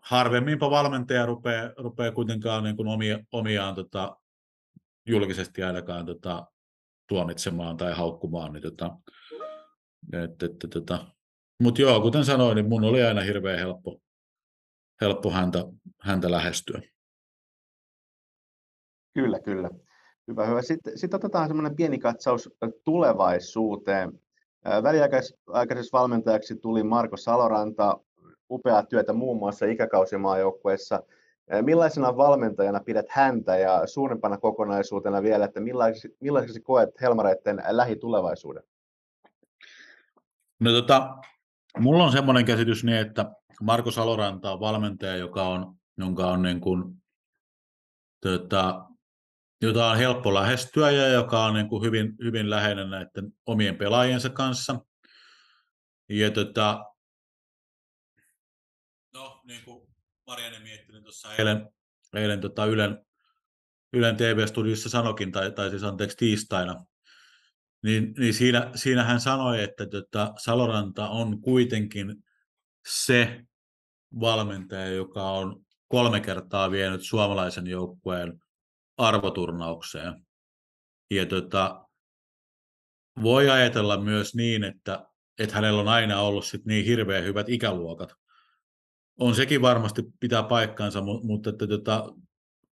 harvemminpa 0.00 0.70
valmentaja 0.70 1.26
rupeaa, 1.26 1.70
rupeaa 1.76 2.12
kuitenkaan 2.12 2.64
niin 2.64 2.76
kuin 2.76 2.88
omia, 2.88 3.18
omiaan 3.32 3.74
tota, 3.74 4.16
julkisesti 5.06 5.62
ainakaan 5.62 6.06
tota, 6.06 6.46
tuomitsemaan 7.08 7.76
tai 7.76 7.92
haukkumaan. 7.92 8.52
Niin, 8.52 8.62
tota, 8.62 8.96
et, 10.12 10.42
et, 10.42 10.70
tota. 10.70 11.06
Mutta 11.62 11.82
joo, 11.82 12.00
kuten 12.00 12.24
sanoin, 12.24 12.56
niin 12.56 12.68
mun 12.68 12.84
oli 12.84 13.02
aina 13.02 13.20
hirveän 13.20 13.58
helppo, 13.58 14.00
helppo 15.00 15.30
häntä, 15.30 15.64
häntä 16.00 16.30
lähestyä. 16.30 16.80
Kyllä, 19.14 19.40
kyllä. 19.40 19.70
Hyvä, 20.28 20.46
hyvä. 20.46 20.62
Sitten, 20.62 20.98
sitten 20.98 21.18
otetaan 21.18 21.48
semmoinen 21.48 21.76
pieni 21.76 21.98
katsaus 21.98 22.50
tulevaisuuteen. 22.84 24.20
Väliaikaisessa 24.82 25.98
valmentajaksi 25.98 26.56
tuli 26.56 26.82
Marko 26.82 27.16
Saloranta, 27.16 28.00
upeaa 28.50 28.82
työtä 28.82 29.12
muun 29.12 29.38
muassa 29.38 29.66
ikäkausimaajoukkueessa. 29.66 31.02
Millaisena 31.62 32.16
valmentajana 32.16 32.80
pidät 32.80 33.06
häntä 33.08 33.56
ja 33.56 33.86
suurempana 33.86 34.38
kokonaisuutena 34.38 35.22
vielä, 35.22 35.44
että 35.44 35.60
millaiseksi, 35.60 36.16
millaiseksi 36.20 36.60
koet 36.60 37.00
Helmareiden 37.00 37.62
lähitulevaisuuden? 37.68 38.62
No 40.60 40.70
tota, 40.70 41.16
mulla 41.78 42.04
on 42.04 42.12
semmoinen 42.12 42.44
käsitys 42.44 42.84
niin, 42.84 42.98
että 42.98 43.32
Marko 43.62 43.90
Saloranta 43.90 44.52
on 44.52 44.60
valmentaja, 44.60 45.16
joka 45.16 45.48
on, 45.48 45.74
jonka 45.98 46.26
on 46.26 46.42
niin 46.42 46.60
kuin, 46.60 47.02
tota, 48.20 48.84
jota 49.62 49.86
on 49.86 49.96
helppo 49.96 50.34
lähestyä 50.34 50.90
ja 50.90 51.08
joka 51.08 51.44
on 51.44 51.54
niin 51.54 51.68
kuin 51.68 51.84
hyvin, 51.84 52.16
hyvin 52.24 52.50
läheinen 52.50 52.90
näiden 52.90 53.32
omien 53.46 53.76
pelaajiensa 53.76 54.30
kanssa. 54.30 54.80
Ja 56.08 56.30
tota, 56.30 56.84
Marianne 60.30 60.58
mietti 60.58 61.02
tuossa 61.02 61.34
eilen, 61.34 61.68
eilen 62.14 62.40
tota 62.40 62.66
Ylen, 62.66 63.06
Ylen 63.92 64.16
TV-studiossa 64.16 64.88
sanokin, 64.88 65.32
tai, 65.32 65.52
tai 65.52 65.70
siis 65.70 65.82
anteeksi 65.82 66.16
tiistaina, 66.16 66.84
niin, 67.82 68.14
niin 68.18 68.34
siinä, 68.34 68.70
siinä 68.74 69.04
hän 69.04 69.20
sanoi, 69.20 69.62
että 69.62 69.86
tota, 69.86 70.32
Saloranta 70.38 71.08
on 71.08 71.40
kuitenkin 71.40 72.16
se 72.88 73.44
valmentaja, 74.20 74.86
joka 74.86 75.30
on 75.30 75.64
kolme 75.88 76.20
kertaa 76.20 76.70
vienyt 76.70 77.02
suomalaisen 77.02 77.66
joukkueen 77.66 78.42
arvoturnaukseen. 78.96 80.26
Ja 81.10 81.26
tota, 81.26 81.88
voi 83.22 83.50
ajatella 83.50 84.00
myös 84.00 84.34
niin, 84.34 84.64
että, 84.64 85.06
että 85.38 85.54
hänellä 85.54 85.80
on 85.80 85.88
aina 85.88 86.20
ollut 86.20 86.44
sit 86.44 86.64
niin 86.64 86.84
hirveän 86.84 87.24
hyvät 87.24 87.48
ikäluokat. 87.48 88.20
On 89.20 89.34
sekin 89.34 89.62
varmasti 89.62 90.02
pitää 90.20 90.42
paikkansa, 90.42 91.00
mutta 91.22 91.50
että 91.50 91.66
tota, 91.66 92.14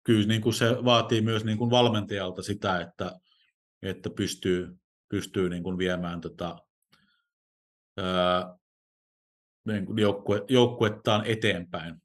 kyllä 0.04 0.28
niin 0.28 0.42
kuin 0.42 0.54
se 0.54 0.66
vaatii 0.86 1.22
myös 1.22 1.46
niin 1.46 1.58
kuin 1.58 1.70
valmentajalta 1.70 2.42
sitä, 2.44 2.82
että, 2.82 3.20
että 3.82 4.10
pystyy, 4.10 4.78
pystyy 5.10 5.50
niin 5.50 5.64
kuin 5.64 5.78
viemään 5.78 6.22
tota, 6.22 6.58
niin 9.66 9.86
kuin 9.86 10.00
joukkue, 10.00 10.46
joukkuettaan 10.50 11.26
eteenpäin. 11.26 11.96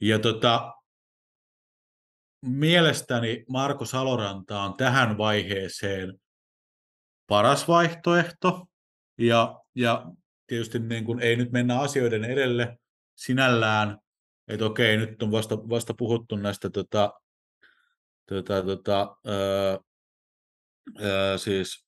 Ja 0.00 0.18
tota, 0.18 0.74
mielestäni 2.46 3.44
Marko 3.48 3.84
Saloranta 3.84 4.62
on 4.62 4.76
tähän 4.76 5.18
vaiheeseen 5.18 6.20
paras 7.26 7.68
vaihtoehto. 7.68 8.66
Ja, 9.18 9.60
ja 9.74 10.06
tietysti 10.46 10.78
niin 10.78 11.04
kuin 11.04 11.20
ei 11.20 11.36
nyt 11.36 11.52
mennä 11.52 11.80
asioiden 11.80 12.24
edelle 12.24 12.78
sinällään, 13.18 13.98
että 14.48 14.64
okei, 14.64 14.96
nyt 14.96 15.22
on 15.22 15.30
vasta, 15.30 15.56
vasta 15.56 15.94
puhuttu 15.94 16.36
näistä 16.36 16.70
tota, 16.70 17.12
tota, 18.28 18.62
tota, 18.62 19.16
öö, 19.26 19.78
öö, 21.00 21.38
siis, 21.38 21.86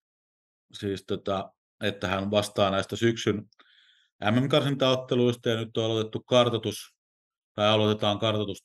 siis 0.73 1.05
tota, 1.07 1.53
että 1.83 2.09
hän 2.09 2.31
vastaa 2.31 2.71
näistä 2.71 2.97
syksyn 2.97 3.49
MM-karsintaotteluista 4.25 5.49
ja 5.49 5.57
nyt 5.57 5.77
on 5.77 5.85
aloitettu 5.85 6.21
kartoitus, 6.21 6.95
tai 7.55 7.69
aloitetaan 7.69 8.19
kartoitus, 8.19 8.63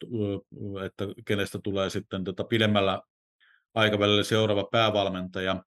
että 0.85 1.05
kenestä 1.25 1.59
tulee 1.63 1.89
sitten 1.89 2.23
tota 2.23 2.43
pidemmällä 2.43 3.01
aikavälillä 3.73 4.23
seuraava 4.23 4.67
päävalmentaja. 4.71 5.63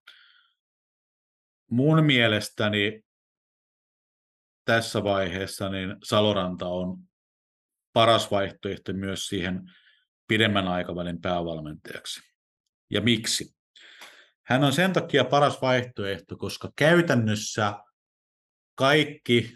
Mun 1.70 2.04
mielestäni 2.04 3.02
tässä 4.68 5.04
vaiheessa 5.04 5.68
niin 5.68 5.96
Saloranta 6.04 6.66
on 6.66 6.98
paras 7.92 8.30
vaihtoehto 8.30 8.92
myös 8.92 9.26
siihen 9.26 9.62
pidemmän 10.28 10.68
aikavälin 10.68 11.20
päävalmentajaksi. 11.20 12.20
ja 12.90 13.00
miksi. 13.00 13.56
Hän 14.46 14.64
on 14.64 14.72
sen 14.72 14.92
takia 14.92 15.24
paras 15.24 15.62
vaihtoehto, 15.62 16.36
koska 16.36 16.72
käytännössä 16.76 17.74
kaikki 18.74 19.54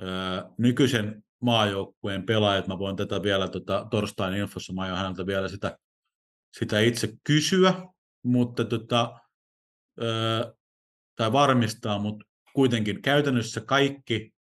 ö, 0.00 0.04
nykyisen 0.58 1.24
maajoukkueen 1.40 2.26
pelaajat, 2.26 2.66
mä 2.66 2.78
voin 2.78 2.96
tätä 2.96 3.22
vielä 3.22 3.48
tota, 3.48 3.86
torstain 3.90 4.34
infossa, 4.34 4.72
mä 4.72 4.82
aion 4.82 4.96
häneltä 4.96 5.26
vielä 5.26 5.48
sitä, 5.48 5.78
sitä 6.58 6.80
itse 6.80 7.08
kysyä, 7.24 7.74
mutta 8.22 8.64
tota, 8.64 9.20
ö, 10.02 10.54
tai 11.16 11.32
varmistaa, 11.32 11.98
mutta 11.98 12.31
kuitenkin 12.52 13.02
käytännössä 13.02 13.60
kaikki 13.60 14.34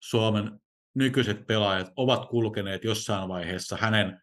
Suomen 0.00 0.60
nykyiset 0.94 1.46
pelaajat 1.46 1.92
ovat 1.96 2.28
kulkeneet 2.28 2.84
jossain 2.84 3.28
vaiheessa 3.28 3.76
hänen 3.76 4.22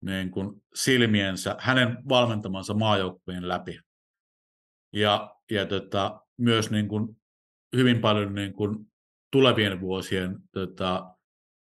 niin 0.00 0.30
kuin, 0.30 0.62
silmiensä, 0.74 1.56
hänen 1.58 1.98
valmentamansa 2.08 2.74
maajoukkueen 2.74 3.48
läpi. 3.48 3.78
Ja, 4.92 5.36
ja 5.50 5.66
tota, 5.66 6.20
myös 6.36 6.70
niin 6.70 6.88
kuin, 6.88 7.16
hyvin 7.76 8.00
paljon 8.00 8.34
niin 8.34 8.52
kuin, 8.52 8.92
tulevien 9.30 9.80
vuosien 9.80 10.38
tota, 10.52 11.14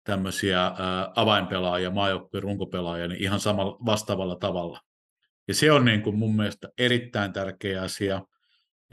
tämmöisiä 0.03 0.63
ää, 0.63 1.11
avainpelaajia, 1.15 1.91
maajoukkueen 1.91 2.43
runkopelaajia, 2.43 3.07
niin 3.07 3.23
ihan 3.23 3.39
samalla 3.39 3.77
vastaavalla 3.85 4.35
tavalla. 4.35 4.79
Ja 5.47 5.53
se 5.53 5.71
on 5.71 5.85
niin 5.85 6.01
kuin 6.01 6.15
mun 6.15 6.35
mielestä 6.35 6.69
erittäin 6.77 7.33
tärkeä 7.33 7.81
asia. 7.81 8.21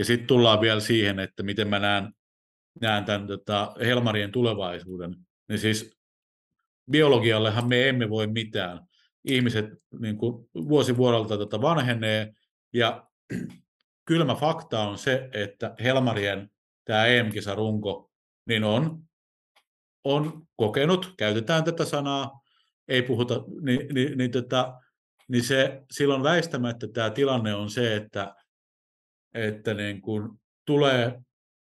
Ja 0.00 0.04
sitten 0.04 0.26
tullaan 0.26 0.60
vielä 0.60 0.80
siihen, 0.80 1.18
että 1.18 1.42
miten 1.42 1.68
mä 1.68 1.78
näen, 1.78 2.12
näen 2.80 3.04
tämän 3.04 3.26
tota, 3.26 3.74
Helmarien 3.80 4.32
tulevaisuuden. 4.32 5.16
Niin 5.48 5.58
siis 5.58 5.98
biologiallehan 6.90 7.68
me 7.68 7.88
emme 7.88 8.10
voi 8.10 8.26
mitään. 8.26 8.80
Ihmiset 9.24 9.66
niin 9.98 10.16
kuin 10.16 10.48
vuosi 10.54 10.96
vuodelta 10.96 11.38
tota, 11.38 11.62
vanhenee 11.62 12.32
ja 12.72 13.06
kylmä 14.08 14.34
fakta 14.34 14.80
on 14.80 14.98
se, 14.98 15.28
että 15.32 15.74
Helmarien 15.82 16.50
tämä 16.84 17.06
EM-kisarunko 17.06 18.10
niin 18.46 18.64
on, 18.64 19.02
on 20.04 20.42
kokenut, 20.56 21.14
käytetään 21.18 21.64
tätä 21.64 21.84
sanaa, 21.84 22.40
ei 22.88 23.02
puhuta, 23.02 23.44
niin, 23.60 23.94
niin, 23.94 24.18
niin, 24.18 24.30
tota, 24.30 24.80
niin 25.28 25.44
se, 25.44 25.82
silloin 25.90 26.22
väistämättä 26.22 26.88
tämä 26.88 27.10
tilanne 27.10 27.54
on 27.54 27.70
se, 27.70 27.96
että, 27.96 28.34
että 29.34 29.74
niin 29.74 30.00
kun 30.00 30.40
tulee 30.66 31.20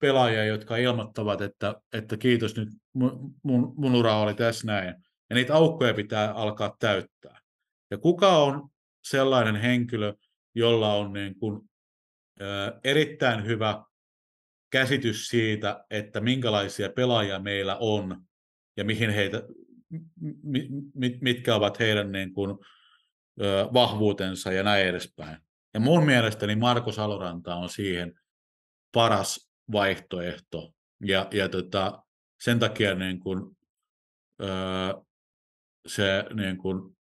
pelaajia, 0.01 0.45
jotka 0.45 0.77
ilmoittavat, 0.77 1.41
että, 1.41 1.75
että 1.93 2.17
kiitos 2.17 2.57
nyt, 2.57 2.69
mun, 2.93 3.35
mun 3.77 3.95
ura 3.95 4.17
oli 4.17 4.35
tässä 4.35 4.67
näin. 4.67 4.95
Ja 5.31 5.37
niitä 5.37 5.55
aukkoja 5.55 5.95
pitää 5.95 6.33
alkaa 6.33 6.77
täyttää. 6.79 7.41
Ja 7.91 7.99
kuka 7.99 8.39
on 8.39 8.69
sellainen 9.05 9.57
henkilö, 9.57 10.15
jolla 10.55 10.95
on 10.95 11.13
niin 11.13 11.35
kuin, 11.39 11.71
ä, 12.41 12.45
erittäin 12.85 13.47
hyvä 13.47 13.85
käsitys 14.71 15.29
siitä, 15.29 15.85
että 15.91 16.21
minkälaisia 16.21 16.91
pelaajia 16.91 17.39
meillä 17.39 17.77
on 17.81 18.23
ja 18.77 18.85
mihin 18.85 19.11
heitä, 19.11 19.43
mitkä 21.21 21.55
ovat 21.55 21.79
heidän 21.79 22.13
niin 22.13 22.33
kuin, 22.33 22.59
vahvuutensa 23.73 24.53
ja 24.53 24.63
näin 24.63 24.87
edespäin. 24.87 25.37
Ja 25.75 25.81
mun 25.81 26.07
mielestäni 26.07 26.57
Marko 26.57 26.93
Saloranta 26.93 27.55
on 27.55 27.69
siihen 27.69 28.21
paras 28.93 29.51
vaihtoehto. 29.73 30.73
Ja, 31.05 31.29
ja 31.33 31.49
tota, 31.49 32.03
sen 32.41 32.59
takia 32.59 32.95
niin 32.95 33.21
kun, 33.21 33.57
öö, 34.43 34.95
se, 35.87 36.25
niin 36.35 36.59
kun, 36.59 36.97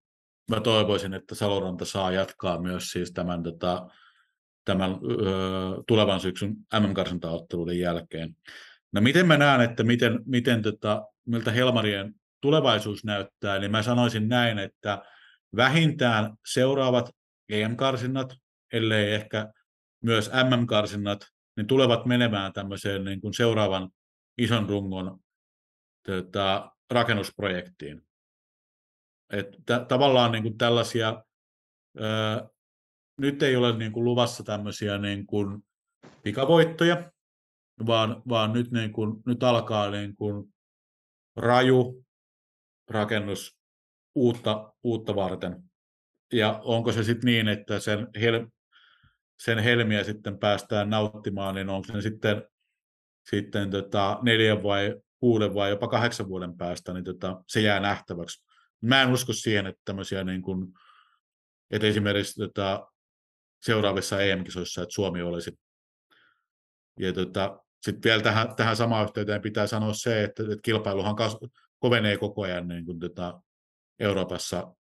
mä 0.49 0.59
toivoisin, 0.59 1.13
että 1.13 1.35
Saloranta 1.35 1.85
saa 1.85 2.11
jatkaa 2.11 2.61
myös 2.61 2.91
siis 2.91 3.11
tämän, 3.11 3.43
tota, 3.43 3.87
tämän 4.65 4.91
öö, 4.91 5.83
tulevan 5.87 6.19
syksyn 6.19 6.55
MM-karsintaotteluiden 6.79 7.79
jälkeen. 7.79 8.35
No 8.91 9.01
miten 9.01 9.27
mä 9.27 9.37
näen, 9.37 9.61
että 9.61 9.83
miten, 9.83 10.19
miten 10.25 10.61
tota, 10.61 11.05
miltä 11.25 11.51
Helmarien 11.51 12.15
tulevaisuus 12.41 13.03
näyttää, 13.03 13.59
niin 13.59 13.71
mä 13.71 13.83
sanoisin 13.83 14.29
näin, 14.29 14.59
että 14.59 15.01
vähintään 15.55 16.33
seuraavat 16.45 17.09
EM-karsinnat, 17.49 18.35
ellei 18.73 19.13
ehkä 19.13 19.53
myös 20.03 20.31
MM-karsinnat, 20.49 21.19
niin 21.57 21.67
tulevat 21.67 22.05
menemään 22.05 22.53
tämmöiseen 22.53 23.03
niin 23.03 23.21
kuin 23.21 23.33
seuraavan 23.33 23.91
ison 24.37 24.69
rungon 24.69 25.19
tota, 26.05 26.71
rakennusprojektiin. 26.89 28.01
Että 29.33 29.85
tavallaan 29.87 30.31
niin 30.31 30.43
kuin 30.43 30.57
tällaisia, 30.57 31.23
ää, 31.99 32.47
nyt 33.17 33.43
ei 33.43 33.55
ole 33.55 33.77
niin 33.77 33.91
kuin 33.91 34.03
luvassa 34.03 34.43
tämmöisiä 34.43 34.97
niin 34.97 35.25
kuin 35.25 35.63
pikavoittoja, 36.23 37.11
vaan, 37.85 38.21
vaan 38.29 38.53
nyt, 38.53 38.71
niin 38.71 38.93
kuin, 38.93 39.23
nyt 39.25 39.43
alkaa 39.43 39.89
niin 39.89 40.15
kuin 40.15 40.53
raju 41.35 42.05
rakennus 42.89 43.59
uutta, 44.15 44.73
uutta 44.83 45.15
varten. 45.15 45.63
Ja 46.33 46.59
onko 46.63 46.91
se 46.91 47.03
sitten 47.03 47.25
niin, 47.25 47.47
että 47.47 47.79
sen, 47.79 48.07
hel, 48.21 48.47
sen 49.39 49.59
helmiä 49.59 50.03
sitten 50.03 50.39
päästään 50.39 50.89
nauttimaan, 50.89 51.55
niin 51.55 51.69
onko 51.69 51.87
se 51.93 52.01
sitten, 52.01 52.43
sitten 53.29 53.69
tota 53.69 54.19
neljän 54.21 54.63
vai 54.63 55.01
kuuden 55.19 55.53
vai 55.53 55.69
jopa 55.69 55.87
kahdeksan 55.87 56.29
vuoden 56.29 56.57
päästä, 56.57 56.93
niin 56.93 57.03
tota, 57.03 57.43
se 57.47 57.61
jää 57.61 57.79
nähtäväksi. 57.79 58.45
Mä 58.81 59.01
en 59.01 59.09
usko 59.09 59.33
siihen, 59.33 59.67
että 59.67 59.81
tämmöisiä 59.85 60.23
niin 60.23 60.41
kuin, 60.41 60.67
että 61.71 61.87
esimerkiksi 61.87 62.41
tota, 62.41 62.87
seuraavissa 63.61 64.21
EM-kisoissa, 64.21 64.81
että 64.81 64.93
Suomi 64.93 65.21
olisi. 65.21 65.59
Ja 66.99 67.13
tota, 67.13 67.59
sitten 67.81 68.09
vielä 68.09 68.23
tähän, 68.23 68.55
tähän 68.55 68.75
samaan 68.75 69.03
yhteyteen 69.03 69.41
pitää 69.41 69.67
sanoa 69.67 69.93
se, 69.93 70.23
että, 70.23 70.43
että 70.43 70.55
kilpailuhan 70.63 71.15
kas, 71.15 71.37
kovenee 71.79 72.17
koko 72.17 72.41
ajan 72.41 72.67
niin 72.67 72.85
kuin, 72.85 72.99
tota, 72.99 73.41
Euroopassa 73.99 74.75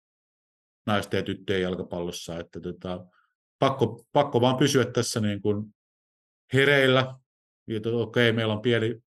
naisten 0.87 1.19
ja 1.19 1.23
tyttöjen 1.25 1.63
jalkapallossa, 1.63 2.39
että 2.39 2.61
tota, 2.61 3.07
pakko, 3.59 4.05
pakko 4.13 4.41
vaan 4.41 4.57
pysyä 4.57 4.85
tässä 4.85 5.21
niin 5.21 5.43
kuin 5.43 5.75
hereillä, 6.53 7.15
okei, 7.77 7.91
okay, 7.93 8.33
meillä 8.33 8.53
on 8.53 8.63
pieni, 8.63 9.03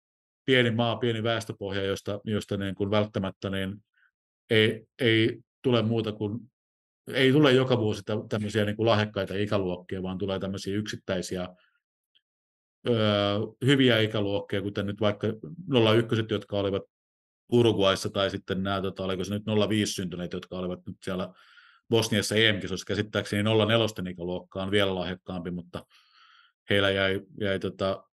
pieni 0.46 0.72
maa, 0.72 0.96
pieni 0.96 1.24
väestöpohja, 1.24 1.84
josta, 1.84 2.20
josta 2.24 2.58
niin 2.58 2.76
kuin 2.76 2.92
välttämättä 2.92 3.50
niin 3.50 3.84
ei, 4.50 4.86
ei 5.00 5.40
tule 5.62 5.82
muuta 5.82 6.12
kuin, 6.12 6.40
ei 7.08 7.32
tule 7.32 7.52
joka 7.52 7.78
vuosi 7.78 8.02
tämmöisiä 8.30 8.66
niin 8.66 8.76
kuin 8.76 8.86
lahjakkaita 8.86 9.34
ikäluokkia, 9.34 10.04
vaan 10.04 10.18
tulee 10.18 10.40
tämmöisiä 10.40 10.76
yksittäisiä 10.76 11.48
öö, 12.90 13.40
hyviä 13.66 14.00
ikäluokkia, 14.00 14.62
kuten 14.62 14.86
nyt 14.86 15.02
vaikka 15.02 15.28
01, 16.02 16.26
jotka 16.30 16.60
olivat 16.60 16.84
Uruguayssa 17.52 18.10
tai 18.10 18.30
sitten 18.30 18.64
nämä, 18.64 18.82
tota, 18.82 19.04
oliko 19.04 19.24
se 19.24 19.34
nyt 19.34 19.44
05 19.70 19.94
syntyneet, 19.94 20.34
jotka 20.34 20.58
olivat 20.58 20.80
nyt 20.88 20.98
siellä 21.04 21.34
Bosniassa 21.92 22.36
EM-kisossa, 22.36 22.86
käsittääkseni 22.88 23.44
04 23.44 24.12
ikäluokka 24.12 24.64
on 24.64 24.72
vielä 24.72 24.96
lahjakkaampi, 24.96 25.52
mutta 25.52 25.86
heillä 26.70 26.90
jäi, 26.90 27.22
jäi 27.40 27.60
tota, 27.60 28.04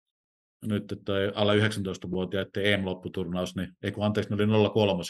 nyt 0.64 0.84
toi 1.04 1.32
alle 1.34 1.56
19-vuotiaiden 1.56 2.66
EM-lopputurnaus, 2.66 3.56
niin 3.56 3.76
ei 3.82 3.92
kun 3.92 4.04
anteeksi, 4.04 4.34
ne 4.34 4.56
oli 4.56 4.70
03 4.70 5.02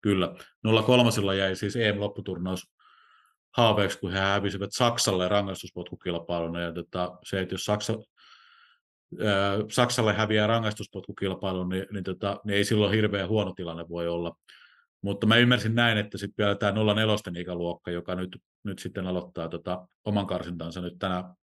Kyllä, 0.00 0.34
03 0.86 1.10
jäi 1.38 1.56
siis 1.56 1.76
EM-lopputurnaus 1.76 2.62
haaveeksi, 3.56 3.98
kun 3.98 4.12
he 4.12 4.18
hävisivät 4.18 4.70
Saksalle 4.72 5.28
rangaistuspotkukilpailun, 5.28 6.60
ja 6.60 6.72
tota, 6.72 7.18
se, 7.24 7.40
että 7.40 7.54
jos 7.54 7.64
Saksa, 7.64 7.94
Saksalle 9.72 10.12
häviää 10.12 10.46
rangaistuspotkukilpailun, 10.46 11.68
niin, 11.68 11.86
niin, 11.92 12.04
tota, 12.04 12.40
niin 12.44 12.56
ei 12.56 12.64
silloin 12.64 12.94
hirveän 12.94 13.28
huono 13.28 13.52
tilanne 13.52 13.88
voi 13.88 14.08
olla. 14.08 14.36
Mutta 15.02 15.26
mä 15.26 15.36
ymmärsin 15.36 15.74
näin, 15.74 15.98
että 15.98 16.18
sitten 16.18 16.44
vielä 16.44 16.54
tämä 16.54 16.94
04 16.94 17.40
ikäluokka, 17.40 17.90
joka 17.90 18.14
nyt, 18.14 18.36
nyt 18.64 18.78
sitten 18.78 19.06
aloittaa 19.06 19.48
tota, 19.48 19.88
oman 20.04 20.26
karsintansa 20.26 20.80
nyt 20.80 20.98
tänä, 20.98 21.34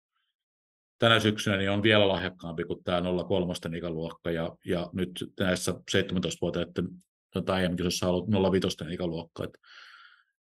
tänä 0.99 1.19
syksynä, 1.19 1.57
niin 1.57 1.71
on 1.71 1.83
vielä 1.83 2.07
lahjakkaampi 2.07 2.63
kuin 2.63 2.83
tämä 2.83 3.01
03 3.27 3.53
ikäluokka. 3.77 4.31
Ja, 4.31 4.55
ja 4.65 4.89
nyt 4.93 5.11
näissä 5.39 5.71
17-vuotiaiden 5.71 6.87
tota, 7.33 7.59
EM-kisossa 7.59 8.09
on 8.09 8.35
ollut 8.35 8.51
05 8.61 8.77
ikäluokka. 8.93 9.43
Et, 9.43 9.57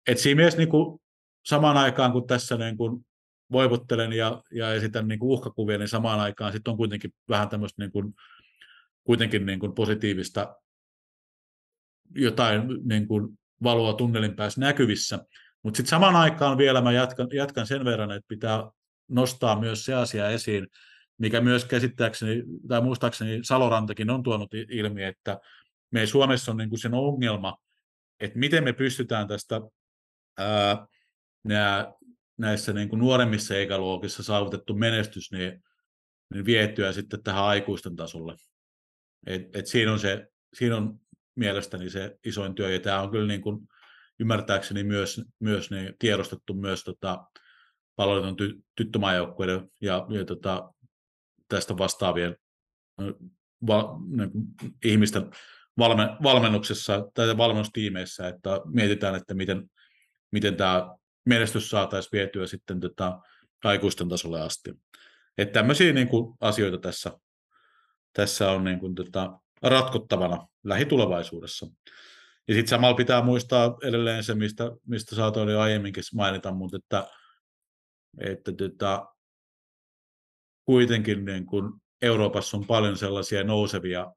et 0.08 0.18
siinä 0.18 0.36
mielessä 0.36 0.60
niin 0.60 0.70
kuin, 0.70 1.00
samaan 1.46 1.78
aikaan, 1.78 2.12
kun 2.12 2.28
tässä 2.28 2.58
niin 2.58 2.78
kuin, 2.78 3.06
voivottelen 3.52 4.14
ja, 4.14 4.44
ja 4.52 4.74
esitän 4.74 5.08
niin 5.08 5.20
kuin 5.20 5.30
uhkakuvia, 5.30 5.78
niin 5.78 5.88
samaan 5.88 6.20
aikaan 6.20 6.52
sitten 6.52 6.72
on 6.72 6.78
kuitenkin 6.78 7.14
vähän 7.30 7.50
tämmöistä 7.50 7.82
niin 7.82 7.92
kuin, 7.92 8.14
kuitenkin 9.04 9.46
niin 9.46 9.60
kuin 9.60 9.76
positiivista 9.76 10.56
jotain 12.16 12.62
niin 12.84 13.08
kuin 13.08 13.40
valoa 13.64 13.94
tunnelin 13.94 14.36
päässä 14.36 14.62
näkyvissä. 14.62 15.20
Mutta 15.64 15.78
sitten 15.78 15.90
samaan 15.90 16.16
aikaan 16.16 16.58
vielä 16.58 16.82
mä 16.82 16.92
jatkan, 16.92 17.28
jatkan 17.34 17.68
sen 17.68 17.86
verran, 17.86 18.12
että 18.12 18.28
pitää 18.28 18.64
nostaa 19.08 19.60
myös 19.60 19.86
se 19.86 19.94
asia 19.94 20.30
esiin, 20.30 20.68
mikä 21.18 21.42
myös 21.42 21.66
käsittääkseni, 21.66 22.44
tai 22.68 22.82
muistaakseni 22.82 23.40
Salorantakin 23.44 24.10
on 24.10 24.24
tuonut 24.24 24.54
ilmi, 24.54 25.04
että 25.04 25.40
me 25.92 26.06
Suomessa 26.06 26.52
on 26.52 26.58
niin 26.58 26.70
kuin 26.70 26.80
sen 26.80 26.94
ongelma, 26.94 27.58
että 28.20 28.40
miten 28.40 28.64
me 28.64 28.74
pystytään 28.74 29.28
tästä 29.28 29.62
ää, 30.38 30.88
nämä 31.44 31.94
näissä 32.38 32.74
niin 32.74 32.90
kuin 32.90 33.00
nuoremmissa 33.00 33.56
ikäluokissa 33.58 34.24
saavutettu 34.24 34.76
menestys 34.76 35.32
niin, 35.32 35.64
niin 36.34 36.46
vietyä 36.46 36.92
sitten 36.92 37.24
tähän 37.24 37.44
aikuisten 37.44 37.96
tasolle. 37.96 38.36
Et, 39.28 39.56
et 39.56 39.68
siinä, 39.68 39.92
on 39.92 40.00
se, 40.00 40.28
siinä 40.54 40.78
on 40.78 41.00
mielestäni 41.36 41.90
se 41.90 42.18
isoin 42.26 42.56
työ, 42.56 42.70
ja 42.70 42.80
tämä 42.80 43.02
on 43.02 43.12
kyllä 43.12 43.28
niin 43.28 43.42
kuin, 43.42 43.68
ymmärtääkseni 44.20 44.84
myös, 44.84 45.22
myös 45.40 45.72
niin 45.72 45.96
tiedostettu 46.00 46.54
myös 46.54 46.84
tota, 46.84 47.24
palveluton 47.96 48.36
ty, 48.36 48.64
tyttömaajoukkueiden 48.76 49.70
ja, 49.82 50.06
ja 50.10 50.26
tota, 50.26 50.74
tästä 51.48 51.78
vastaavien 51.78 52.38
va, 53.68 54.00
niin 54.18 54.32
kuin, 54.32 54.46
ihmisten 54.86 55.32
valme, 55.78 56.10
valmennuksessa 56.24 57.10
tai 57.14 57.38
valmennustiimeissä, 57.38 58.28
että 58.28 58.50
mietitään, 58.66 59.16
että 59.16 59.34
miten, 59.34 59.70
miten 60.32 60.56
tämä 60.56 60.96
menestys 61.26 61.70
saataisiin 61.70 62.12
vietyä 62.12 62.48
sitten 62.48 62.80
tota, 62.80 63.20
aikuisten 63.64 64.10
tasolle 64.10 64.42
asti. 64.42 64.74
Että 65.38 65.54
tämmöisiä 65.54 65.94
niin 65.94 66.08
kuin, 66.08 66.38
asioita 66.42 66.78
tässä, 66.78 67.12
tässä 68.14 68.52
on 68.52 68.64
niin 68.64 68.80
kuin, 68.80 68.96
tota, 68.96 69.40
ratkottavana 69.64 70.48
lähitulevaisuudessa. 70.64 71.68
Ja 72.48 72.54
sitten 72.54 72.68
samalla 72.68 72.96
pitää 72.96 73.22
muistaa 73.22 73.78
edelleen 73.84 74.24
se, 74.24 74.36
mistä, 74.36 74.72
mistä 74.88 75.16
saatoin 75.16 75.50
jo 75.50 75.60
aiemminkin 75.60 76.04
mainita, 76.14 76.52
mutta 76.52 76.78
että, 76.78 77.08
että 78.18 78.52
tota, 78.52 79.08
kuitenkin 80.66 81.26
niin 81.26 81.46
kun 81.46 81.82
Euroopassa 82.02 82.58
on 82.58 82.68
paljon 82.68 82.98
sellaisia 82.98 83.44
nousevia 83.44 84.14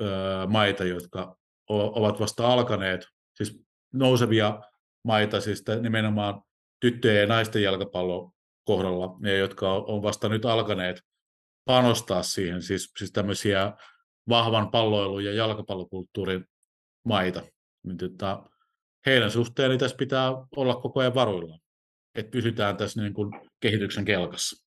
ö, 0.00 0.04
maita, 0.48 0.84
jotka 0.84 1.36
o, 1.70 2.00
ovat 2.00 2.20
vasta 2.20 2.46
alkaneet, 2.52 3.06
siis 3.34 3.60
nousevia 3.92 4.60
maita, 5.04 5.40
siis 5.40 5.64
nimenomaan 5.80 6.42
tyttöjen 6.80 7.20
ja 7.20 7.26
naisten 7.26 7.62
jalkapallon 7.62 8.32
kohdalla, 8.64 9.16
ne, 9.20 9.36
jotka 9.36 9.72
on 9.72 10.02
vasta 10.02 10.28
nyt 10.28 10.44
alkaneet 10.44 11.00
panostaa 11.64 12.22
siihen, 12.22 12.62
siis, 12.62 12.92
siis 12.98 13.12
tämmöisiä 13.12 13.72
vahvan 14.28 14.70
palloilun 14.70 15.24
ja 15.24 15.32
jalkapallokulttuurin 15.32 16.44
maita, 17.04 17.42
heidän 19.06 19.30
suhteen 19.30 19.70
niin 19.70 19.78
tässä 19.78 19.96
pitää 19.96 20.30
olla 20.56 20.74
koko 20.74 21.00
ajan 21.00 21.14
varuilla, 21.14 21.58
että 22.14 22.30
pysytään 22.30 22.76
tässä 22.76 23.02
niin 23.02 23.14
kuin 23.14 23.40
kehityksen 23.60 24.04
kelkassa. 24.04 24.66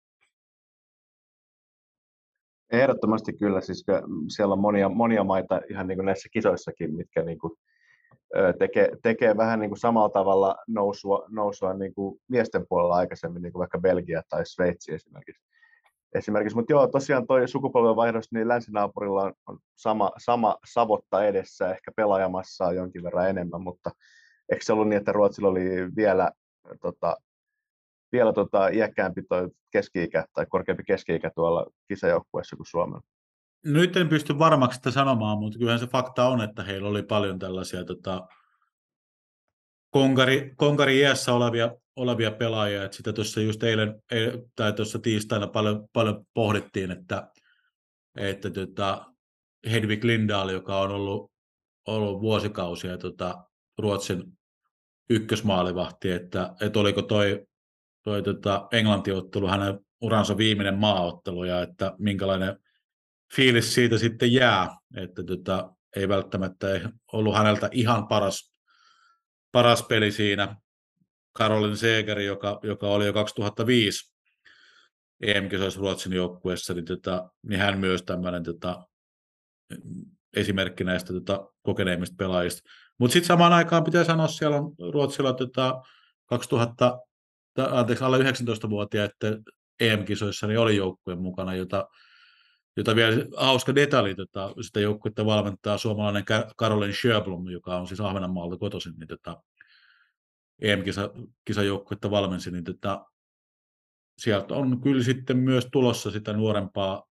Ehdottomasti 2.71 3.33
kyllä, 3.33 3.61
siis 3.61 3.85
siellä 4.35 4.53
on 4.53 4.59
monia, 4.59 4.89
monia 4.89 5.23
maita 5.23 5.61
ihan 5.69 5.87
niin 5.87 5.97
kuin 5.97 6.05
näissä 6.05 6.29
kisoissakin, 6.31 6.95
mitkä 6.95 7.23
niin 7.23 7.39
kuin 7.39 7.53
tekee, 8.59 8.91
tekee 9.03 9.37
vähän 9.37 9.59
niin 9.59 9.69
kuin 9.69 9.79
samalla 9.79 10.09
tavalla 10.09 10.55
nousua, 10.67 11.25
nousua 11.29 11.73
niin 11.73 11.93
kuin 11.93 12.21
miesten 12.27 12.67
puolella 12.69 12.95
aikaisemmin, 12.95 13.41
niin 13.41 13.53
kuin 13.53 13.59
vaikka 13.59 13.79
Belgia 13.79 14.21
tai 14.29 14.45
Sveitsi 14.45 14.93
esimerkiksi. 14.93 15.50
Esimerkiksi. 16.15 16.55
Mutta 16.55 16.73
joo, 16.73 16.87
tosiaan 16.87 17.27
tuo 17.27 17.47
sukupolvenvaihdos, 17.47 18.31
niin 18.31 18.47
länsinaapurilla 18.47 19.23
on, 19.23 19.33
on 19.47 19.59
sama, 19.75 20.11
sama 20.17 20.57
savotta 20.73 21.25
edessä, 21.25 21.71
ehkä 21.71 21.91
pelaajamassaa 21.95 22.73
jonkin 22.73 23.03
verran 23.03 23.29
enemmän, 23.29 23.61
mutta 23.61 23.91
eikö 24.51 24.65
se 24.65 24.73
ollut 24.73 24.87
niin, 24.87 24.97
että 24.97 25.11
Ruotsilla 25.11 25.49
oli 25.49 25.65
vielä, 25.95 26.31
tota, 26.81 27.17
vielä 28.11 28.33
tota, 28.33 28.67
iäkkäämpi 28.67 29.23
toi 29.29 29.49
keski-ikä 29.71 30.25
tai 30.33 30.45
korkeampi 30.45 30.83
keski-ikä 30.83 31.31
tuolla 31.35 31.65
kisajoukkueessa 31.87 32.55
kuin 32.55 32.67
Suomella? 32.67 33.01
Nyt 33.65 33.97
en 33.97 34.09
pysty 34.09 34.39
varmaksi 34.39 34.75
sitä 34.75 34.91
sanomaan, 34.91 35.39
mutta 35.39 35.59
kyllähän 35.59 35.79
se 35.79 35.87
fakta 35.87 36.27
on, 36.27 36.41
että 36.41 36.63
heillä 36.63 36.89
oli 36.89 37.03
paljon 37.03 37.39
tällaisia 37.39 37.85
tota, 37.85 38.27
konkari, 39.89 40.53
konkari 40.55 40.99
iässä 40.99 41.33
olevia, 41.33 41.71
olevia 41.95 42.31
pelaajia. 42.31 42.83
Että 42.83 42.97
sitä 42.97 43.13
tuossa 43.13 43.41
just 43.41 43.63
eilen, 43.63 44.03
tai 44.55 44.73
tuossa 44.73 44.99
tiistaina 44.99 45.47
paljon, 45.47 45.87
paljon 45.93 46.25
pohdittiin, 46.33 46.91
että, 46.91 47.31
että 48.17 48.49
tota, 48.49 49.05
Hedvig 49.71 50.03
Lindahl, 50.03 50.49
joka 50.49 50.79
on 50.79 50.91
ollut, 50.91 51.31
ollut 51.87 52.21
vuosikausia 52.21 52.97
tota, 52.97 53.45
Ruotsin 53.77 54.23
ykkösmaalivahti, 55.09 56.11
että, 56.11 56.55
että 56.61 56.79
oliko 56.79 57.01
toi, 57.01 57.45
toi 58.03 58.23
tota, 58.23 58.67
Englantiottelu 58.71 59.47
hänen 59.47 59.79
uransa 60.01 60.37
viimeinen 60.37 60.77
maaottelu 60.77 61.43
ja 61.43 61.61
että 61.61 61.95
minkälainen 61.97 62.59
fiilis 63.35 63.73
siitä 63.73 63.97
sitten 63.97 64.33
jää, 64.33 64.77
että 64.97 65.23
tota, 65.23 65.75
ei 65.95 66.07
välttämättä 66.09 66.67
ollut 67.13 67.35
häneltä 67.35 67.69
ihan 67.71 68.07
paras, 68.07 68.53
paras 69.51 69.83
peli 69.83 70.11
siinä. 70.11 70.55
Karolin 71.33 71.77
Seger, 71.77 72.19
joka, 72.19 72.59
joka 72.63 72.87
oli 72.87 73.05
jo 73.05 73.13
2005 73.13 74.11
EM-kisoissa 75.21 75.79
Ruotsin 75.79 76.13
joukkueessa, 76.13 76.73
niin, 76.73 76.85
tota, 76.85 77.29
niin 77.43 77.59
hän 77.59 77.79
myös 77.79 78.03
tämmöinen 78.03 78.43
tota, 78.43 78.83
esimerkki 80.35 80.83
näistä 80.83 81.13
tota, 81.13 81.47
kokeneimmista 81.61 82.15
pelaajista. 82.17 82.69
Mutta 82.97 83.13
sitten 83.13 83.27
samaan 83.27 83.53
aikaan 83.53 83.83
pitää 83.83 84.03
sanoa, 84.03 84.27
siellä 84.27 84.57
on 84.57 84.75
Ruotsilla 84.93 85.33
tota, 85.33 85.81
2000, 86.25 86.99
anteeksi, 87.71 88.03
alle 88.03 88.17
19-vuotiaiden 88.17 89.43
EM-kisoissa 89.79 90.47
niin 90.47 90.59
oli 90.59 90.75
joukkueen 90.75 91.21
mukana, 91.21 91.55
jota 91.55 91.87
jota 92.77 92.95
vielä 92.95 93.25
hauska 93.37 93.75
detalji, 93.75 94.15
tota, 94.15 94.53
sitä 94.61 94.79
joukkuetta 94.79 95.25
valmentaa 95.25 95.77
suomalainen 95.77 96.23
Karolin 96.55 96.93
Sjöblom, 96.93 97.49
joka 97.49 97.77
on 97.77 97.87
siis 97.87 98.01
Ahvenanmaalta 98.01 98.57
kotoisin, 98.57 98.93
niin 98.97 99.07
tota, 99.07 99.43
EM-kisajoukkuetta 100.61 102.11
valmensi, 102.11 102.51
niin 102.51 102.63
tota, 102.63 103.05
sieltä 104.17 104.53
on 104.53 104.81
kyllä 104.81 105.03
sitten 105.03 105.37
myös 105.37 105.67
tulossa 105.71 106.11
sitä 106.11 106.33
nuorempaa 106.33 107.03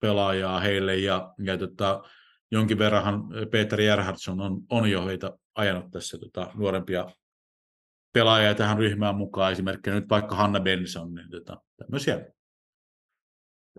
pelaajaa 0.00 0.60
heille, 0.60 0.96
ja, 0.96 1.34
ja 1.38 1.58
tota, 1.58 2.02
jonkin 2.50 2.78
verran 2.78 3.28
Peter 3.50 3.78
Gerhardsson 3.78 4.40
on, 4.40 4.60
on 4.70 4.90
jo 4.90 5.06
heitä 5.06 5.38
ajanut 5.54 5.90
tässä 5.90 6.18
tota, 6.18 6.50
nuorempia 6.54 7.06
pelaajia 8.12 8.54
tähän 8.54 8.78
ryhmään 8.78 9.16
mukaan, 9.16 9.52
esimerkiksi 9.52 9.90
nyt 9.90 10.08
vaikka 10.10 10.36
Hanna 10.36 10.60
Benson, 10.60 11.14
niin 11.14 11.30
tota, 11.30 11.62
tämmöisiä. 11.76 12.26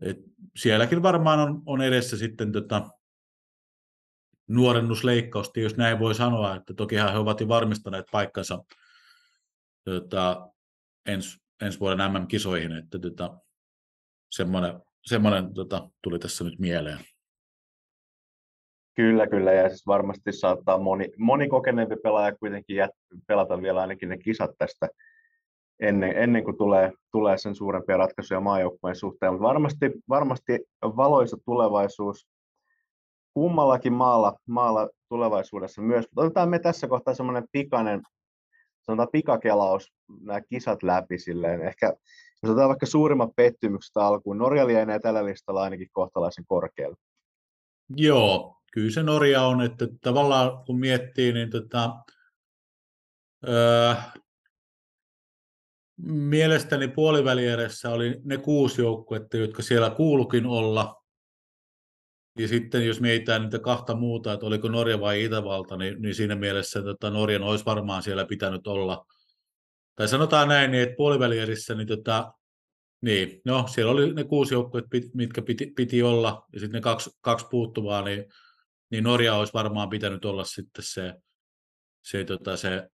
Et 0.01 0.17
sielläkin 0.55 1.03
varmaan 1.03 1.39
on, 1.39 1.61
on 1.65 1.81
edessä 1.81 2.17
sitten 2.17 2.51
tota, 2.51 2.89
nuorennusleikkausta, 4.47 5.59
jos 5.59 5.77
näin 5.77 5.99
voi 5.99 6.15
sanoa, 6.15 6.55
että 6.55 6.73
tokihan 6.73 7.11
he 7.11 7.17
ovat 7.17 7.39
jo 7.39 7.47
varmistaneet 7.47 8.05
paikkansa 8.11 8.63
tota, 9.89 10.49
ens, 11.05 11.37
ensi 11.61 11.79
vuoden 11.79 12.11
MM-kisoihin, 12.11 12.71
että 12.71 12.99
tota, 12.99 13.37
semmoinen, 14.31 14.73
semmoinen 15.05 15.53
tota, 15.53 15.89
tuli 16.03 16.19
tässä 16.19 16.43
nyt 16.43 16.59
mieleen. 16.59 16.99
Kyllä, 18.95 19.27
kyllä, 19.27 19.53
ja 19.53 19.69
siis 19.69 19.87
varmasti 19.87 20.31
saattaa 20.31 20.77
moni, 20.77 21.09
moni 21.17 21.47
kokeneempi 21.47 21.95
pelaaja 22.03 22.35
kuitenkin 22.35 22.75
jät, 22.75 22.91
pelata 23.27 23.61
vielä 23.61 23.81
ainakin 23.81 24.09
ne 24.09 24.17
kisat 24.17 24.51
tästä 24.57 24.87
ennen, 25.79 26.17
ennen 26.17 26.43
kuin 26.43 26.57
tulee, 26.57 26.91
tulee 27.11 27.37
sen 27.37 27.55
suurempia 27.55 27.97
ratkaisuja 27.97 28.39
maajoukkueen 28.39 28.95
suhteen. 28.95 29.33
Mutta 29.33 29.47
varmasti, 29.47 29.91
varmasti 30.09 30.59
valoisa 30.81 31.37
tulevaisuus 31.45 32.27
kummallakin 33.33 33.93
maalla, 33.93 34.35
maalla 34.47 34.89
tulevaisuudessa 35.09 35.81
myös. 35.81 36.05
Mutta 36.05 36.21
otetaan 36.21 36.49
me 36.49 36.59
tässä 36.59 36.87
kohtaa 36.87 37.13
semmoinen 37.13 37.43
pikainen, 37.51 38.01
sanotaan 38.81 39.09
pikakelaus, 39.11 39.93
nämä 40.21 40.41
kisat 40.41 40.83
läpi 40.83 41.19
silleen. 41.19 41.61
Ehkä 41.61 41.93
jos 42.43 42.49
otetaan 42.51 42.69
vaikka 42.69 42.85
suurimmat 42.85 43.29
pettymykset 43.35 43.97
alkuun, 43.97 44.37
Norja 44.37 44.67
lienee 44.67 44.99
tällä 44.99 45.25
listalla 45.25 45.61
ainakin 45.61 45.89
kohtalaisen 45.91 46.45
korkealla. 46.47 46.95
Joo, 47.95 48.55
kyllä 48.73 48.91
se 48.91 49.03
Norja 49.03 49.43
on, 49.43 49.61
että 49.61 49.87
tavallaan 50.01 50.65
kun 50.65 50.79
miettii, 50.79 51.33
niin 51.33 51.49
tota, 51.49 51.95
öö, 53.47 53.93
Mielestäni 56.07 56.87
puolivälieressä 56.87 57.89
oli 57.89 58.21
ne 58.23 58.37
kuusi 58.37 58.81
joukkuetta, 58.81 59.37
jotka 59.37 59.61
siellä 59.61 59.89
kuulukin 59.89 60.45
olla. 60.45 61.03
Ja 62.39 62.47
sitten 62.47 62.87
jos 62.87 63.01
mietitään 63.01 63.41
niitä 63.41 63.59
kahta 63.59 63.95
muuta, 63.95 64.33
että 64.33 64.45
oliko 64.45 64.69
Norja 64.69 64.99
vai 64.99 65.23
Itävalta, 65.23 65.77
niin, 65.77 66.01
niin 66.01 66.15
siinä 66.15 66.35
mielessä 66.35 66.81
tota, 66.83 67.09
Norjan 67.09 67.43
olisi 67.43 67.65
varmaan 67.65 68.03
siellä 68.03 68.25
pitänyt 68.25 68.67
olla. 68.67 69.05
Tai 69.95 70.07
sanotaan 70.07 70.47
näin, 70.47 70.71
niin 70.71 70.83
että 70.83 70.95
puolivälierissä, 70.95 71.75
niin, 71.75 71.87
tota, 71.87 72.33
niin 73.01 73.41
no, 73.45 73.67
siellä 73.67 73.91
oli 73.91 74.13
ne 74.13 74.23
kuusi 74.23 74.53
joukkuetta, 74.53 74.89
mitkä 75.13 75.41
piti, 75.41 75.73
piti 75.75 76.03
olla, 76.03 76.45
ja 76.53 76.59
sitten 76.59 76.77
ne 76.77 76.81
kaksi, 76.81 77.09
kaksi 77.21 77.45
puuttuvaa, 77.51 78.01
niin, 78.01 78.25
niin 78.91 79.03
Norja 79.03 79.35
olisi 79.35 79.53
varmaan 79.53 79.89
pitänyt 79.89 80.25
olla 80.25 80.43
sitten 80.43 80.85
se, 80.85 81.13
se, 82.03 82.23
tota, 82.23 82.57
se 82.57 82.89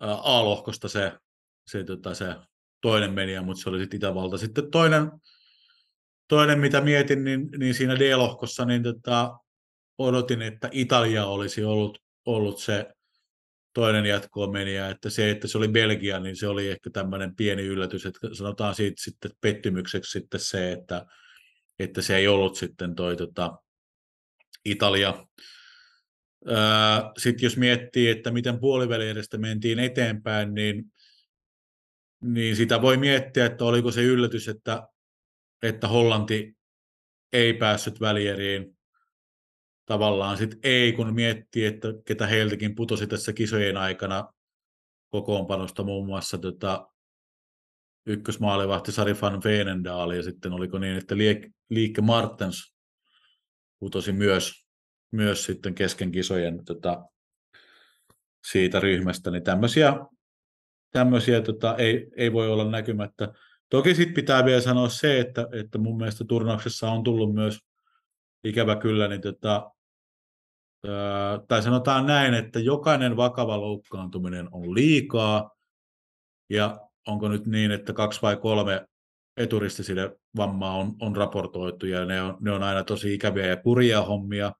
A-lohkosta 0.00 0.88
se 0.88 1.12
se, 1.68 1.84
tota, 1.84 2.14
se 2.14 2.36
toinen 2.80 3.12
media, 3.12 3.42
mutta 3.42 3.62
se 3.62 3.68
oli 3.68 3.78
sitten 3.78 3.96
Itävalta. 3.96 4.38
Sitten 4.38 4.70
toinen, 4.70 5.10
toinen 6.28 6.58
mitä 6.58 6.80
mietin, 6.80 7.24
niin, 7.24 7.48
niin 7.58 7.74
siinä 7.74 7.98
D-lohkossa 7.98 8.64
niin 8.64 8.82
tota, 8.82 9.38
odotin, 9.98 10.42
että 10.42 10.68
Italia 10.72 11.26
olisi 11.26 11.64
ollut, 11.64 12.02
ollut 12.24 12.58
se 12.58 12.86
toinen 13.74 14.06
jatkoon 14.06 14.52
meni, 14.52 14.74
ja 14.74 14.88
että 14.88 15.10
se, 15.10 15.30
että 15.30 15.48
se 15.48 15.58
oli 15.58 15.68
Belgia, 15.68 16.20
niin 16.20 16.36
se 16.36 16.48
oli 16.48 16.68
ehkä 16.68 16.90
tämmöinen 16.90 17.36
pieni 17.36 17.62
yllätys, 17.62 18.06
että 18.06 18.28
sanotaan 18.32 18.74
siitä 18.74 19.02
sitten 19.02 19.30
pettymykseksi 19.40 20.10
sitten 20.10 20.40
se, 20.40 20.72
että, 20.72 21.06
että 21.78 22.02
se 22.02 22.16
ei 22.16 22.28
ollut 22.28 22.56
sitten 22.56 22.94
toi 22.94 23.16
tota, 23.16 23.58
Italia. 24.64 25.26
Sitten 27.18 27.46
jos 27.46 27.56
miettii, 27.56 28.08
että 28.08 28.30
miten 28.30 28.60
puoliväliedestä 28.60 29.38
mentiin 29.38 29.78
eteenpäin, 29.78 30.54
niin, 30.54 30.84
niin 32.22 32.56
sitä 32.56 32.82
voi 32.82 32.96
miettiä, 32.96 33.46
että 33.46 33.64
oliko 33.64 33.90
se 33.90 34.02
yllätys, 34.02 34.48
että, 34.48 34.88
että 35.62 35.88
Hollanti 35.88 36.56
ei 37.32 37.54
päässyt 37.54 38.00
välieriin. 38.00 38.78
Tavallaan 39.86 40.36
sitten 40.36 40.60
ei, 40.62 40.92
kun 40.92 41.14
miettii, 41.14 41.66
että 41.66 41.88
ketä 42.04 42.26
heiltäkin 42.26 42.74
putosi 42.74 43.06
tässä 43.06 43.32
kisojen 43.32 43.76
aikana 43.76 44.32
kokoonpanosta 45.08 45.82
muun 45.82 46.06
muassa 46.06 46.38
tota, 46.38 46.88
ykkösmaalivahti 48.06 48.92
Sari 48.92 49.14
van 49.22 49.42
Veenendaal 49.44 50.10
ja 50.10 50.22
sitten 50.22 50.52
oliko 50.52 50.78
niin, 50.78 50.96
että 50.96 51.14
Liike 51.70 52.00
Martens 52.00 52.74
putosi 53.80 54.12
myös 54.12 54.68
myös 55.10 55.44
sitten 55.44 55.74
kesken 55.74 56.12
kisojen 56.12 56.64
tota, 56.64 57.04
siitä 58.50 58.80
ryhmästä, 58.80 59.30
niin 59.30 59.42
tämmöisiä, 59.42 59.94
tämmöisiä 60.90 61.40
tota, 61.40 61.76
ei, 61.76 62.10
ei 62.16 62.32
voi 62.32 62.48
olla 62.48 62.70
näkymättä. 62.70 63.32
Toki 63.68 63.94
sitten 63.94 64.14
pitää 64.14 64.44
vielä 64.44 64.60
sanoa 64.60 64.88
se, 64.88 65.20
että, 65.20 65.48
että 65.52 65.78
mun 65.78 65.96
mielestä 65.96 66.24
turnauksessa 66.24 66.90
on 66.90 67.04
tullut 67.04 67.34
myös 67.34 67.58
ikävä 68.44 68.76
kyllä, 68.76 69.08
niin 69.08 69.20
tota, 69.20 69.70
tai 71.48 71.62
sanotaan 71.62 72.06
näin, 72.06 72.34
että 72.34 72.60
jokainen 72.60 73.16
vakava 73.16 73.60
loukkaantuminen 73.60 74.48
on 74.52 74.74
liikaa, 74.74 75.50
ja 76.50 76.80
onko 77.06 77.28
nyt 77.28 77.46
niin, 77.46 77.70
että 77.70 77.92
kaksi 77.92 78.22
vai 78.22 78.36
kolme 78.36 78.86
eturistiside 79.36 80.16
vammaa 80.36 80.76
on, 80.76 80.94
on 81.00 81.16
raportoitu, 81.16 81.86
ja 81.86 82.04
ne 82.04 82.22
on, 82.22 82.36
ne 82.40 82.50
on 82.50 82.62
aina 82.62 82.84
tosi 82.84 83.14
ikäviä 83.14 83.46
ja 83.46 83.56
kurjia 83.56 84.02
hommia, 84.02 84.52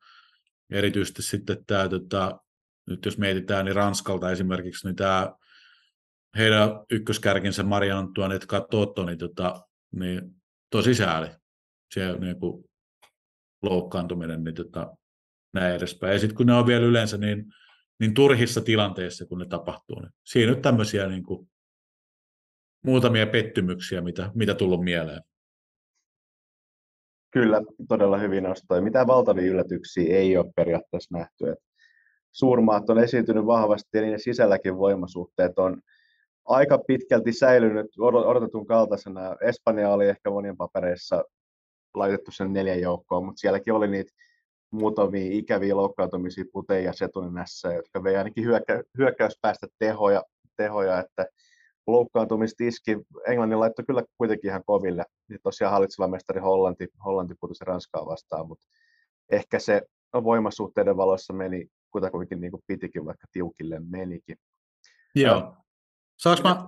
erityisesti 0.71 1.23
sitten 1.23 1.65
tämä, 1.67 1.89
tota, 1.89 2.41
nyt 2.87 3.05
jos 3.05 3.19
mietitään, 3.19 3.65
niin 3.65 3.77
Ranskalta 3.77 4.31
esimerkiksi, 4.31 4.87
niin 4.87 4.97
tämä 4.97 5.33
heidän 6.39 6.69
ykköskärkinsä 6.91 7.63
Maria 7.63 7.99
Antoinette 7.99 8.47
Katotto, 8.47 9.05
niin, 9.05 9.19
tota, 9.19 9.63
niin 9.97 10.23
tosi 10.71 10.95
sääli. 10.95 11.29
Se 11.95 12.13
niin 12.19 12.41
kuin 12.41 12.65
loukkaantuminen, 13.63 14.45
niin 14.45 14.55
tota, 14.55 14.97
näin 15.55 15.75
edespäin. 15.75 16.13
Ja 16.13 16.19
sitten 16.19 16.37
kun 16.37 16.47
ne 16.47 16.55
on 16.55 16.67
vielä 16.67 16.87
yleensä 16.87 17.17
niin, 17.17 17.45
niin 18.01 18.15
turhissa 18.15 18.61
tilanteissa, 18.61 19.27
kun 19.27 19.39
ne 19.39 19.47
tapahtuu, 19.47 20.01
niin 20.01 20.13
siinä 20.25 20.53
nyt 20.53 20.63
tämmöisiä 20.63 21.07
niin 21.07 21.23
kuin, 21.23 21.49
muutamia 22.85 23.27
pettymyksiä, 23.27 24.01
mitä, 24.01 24.31
mitä 24.35 24.55
tullut 24.55 24.85
mieleen. 24.85 25.23
Kyllä, 27.31 27.63
todella 27.89 28.19
hyvin 28.19 28.43
nostoi. 28.43 28.81
Mitä 28.81 29.07
valtavia 29.07 29.51
yllätyksiä 29.51 30.17
ei 30.17 30.37
ole 30.37 30.53
periaatteessa 30.57 31.19
nähty. 31.19 31.55
Suurmaat 32.33 32.91
on 32.91 32.99
esiintynyt 32.99 33.47
vahvasti 33.47 33.89
ja 33.93 34.03
niiden 34.03 34.21
sisälläkin 34.21 34.79
voimasuhteet 34.79 35.59
on 35.59 35.83
aika 36.49 36.79
pitkälti 36.87 37.33
säilynyt 37.33 37.87
odotetun 37.99 38.67
kaltaisena. 38.67 39.37
Espanja 39.41 39.91
oli 39.91 40.09
ehkä 40.09 40.31
monien 40.31 40.57
papereissa 40.57 41.25
laitettu 41.95 42.31
sen 42.31 42.53
neljän 42.53 42.81
joukkoon, 42.81 43.25
mutta 43.25 43.41
sielläkin 43.41 43.73
oli 43.73 43.89
niitä 43.89 44.13
muutamia 44.71 45.33
ikäviä 45.33 45.77
loukkaantumisia 45.77 46.45
Puteja 46.53 46.85
ja 46.85 46.93
Setuninässä, 46.93 47.73
jotka 47.73 48.03
vei 48.03 48.17
ainakin 48.17 48.45
hyökkä, 48.45 48.83
hyökkäyspäästä 48.99 49.67
tehoja, 49.79 50.23
tehoja 50.57 50.99
että 50.99 51.27
loukkaantumistiski 51.87 52.97
Englannin 53.27 53.61
laittoi 53.61 53.85
kyllä 53.85 54.03
kuitenkin 54.19 54.51
ihan 54.51 54.65
koville. 54.67 55.05
Ja 55.31 55.39
tosiaan 55.43 55.73
hallitseva 55.73 56.09
mestari 56.09 56.41
Hollanti, 56.41 56.89
Hollanti 57.05 57.35
putosi 57.41 57.65
Ranskaa 57.65 58.07
vastaan, 58.07 58.49
mutta 58.49 58.67
ehkä 59.31 59.59
se 59.59 59.83
voimasuhteiden 60.15 60.97
valossa 60.97 61.33
meni 61.33 61.67
kutakuinkin 61.91 62.41
niin 62.41 62.51
kuin 62.51 62.63
pitikin, 62.67 63.05
vaikka 63.05 63.27
tiukille 63.33 63.81
menikin. 63.81 64.37
Joo. 65.15 65.57
Saanko 66.19 66.49
mä, 66.49 66.65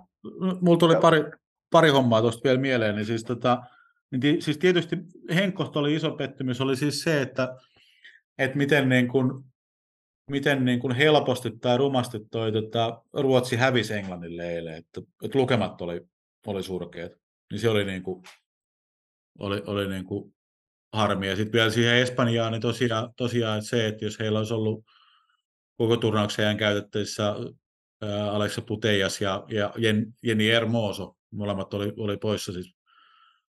mulla 0.61 0.79
tuli 0.79 0.97
pari, 0.97 1.25
pari 1.71 1.91
hommaa 1.91 2.21
tuosta 2.21 2.41
vielä 2.45 2.61
mieleen, 2.61 2.97
niin 2.97 3.07
siis, 3.07 3.25
tota, 3.25 3.63
niin 4.11 4.43
siis 4.43 4.59
tietysti 4.59 4.97
Henkkosta 5.35 5.81
oli 5.81 5.95
iso 5.95 6.11
pettymys, 6.11 6.61
oli 6.61 6.77
siis 6.77 7.03
se, 7.03 7.23
että, 7.23 7.57
että 8.39 8.59
miten 8.59 8.89
niin 8.89 9.09
kuin 9.09 9.45
miten 10.31 10.65
niin 10.65 10.81
kuin 10.81 10.95
helposti 10.95 11.51
tai 11.51 11.79
rumasti 11.79 12.19
toi 12.31 12.53
tota, 12.53 13.03
Ruotsi 13.13 13.57
hävisi 13.57 13.95
Englannille 13.95 14.53
eilen, 14.53 14.75
että, 14.75 15.01
että 15.25 15.39
lukemat 15.39 15.81
oli, 15.81 16.01
oli 16.47 16.63
surkeat. 16.63 17.13
Niin 17.51 17.61
se 17.61 17.69
oli, 17.69 17.85
niin 17.85 18.03
kuin, 18.03 18.23
oli, 19.39 19.63
oli 19.67 19.89
niin 19.89 20.05
kuin 20.05 20.35
harmi. 20.93 21.29
Ja 21.29 21.37
sitten 21.37 21.53
vielä 21.53 21.71
siihen 21.71 21.97
Espanjaan, 21.97 22.53
niin 22.53 22.63
tosiaan, 22.63 23.15
tosiaan 23.17 23.59
että 23.59 23.71
se, 23.71 23.87
että 23.87 24.05
jos 24.05 24.19
heillä 24.19 24.39
olisi 24.39 24.55
ollut 24.55 24.85
koko 25.77 25.97
turnauksen 25.97 26.45
ajan 26.45 26.57
käytettävissä 26.57 27.35
Alexa 28.31 28.63
Putejas 28.63 29.21
ja, 29.21 29.45
ja 29.49 29.73
Jen, 29.77 30.15
Jenni 30.23 30.51
Ermoso, 30.51 31.17
molemmat 31.31 31.75
oli, 31.75 31.93
oli 31.97 32.17
poissa 32.17 32.53
siis 32.53 32.77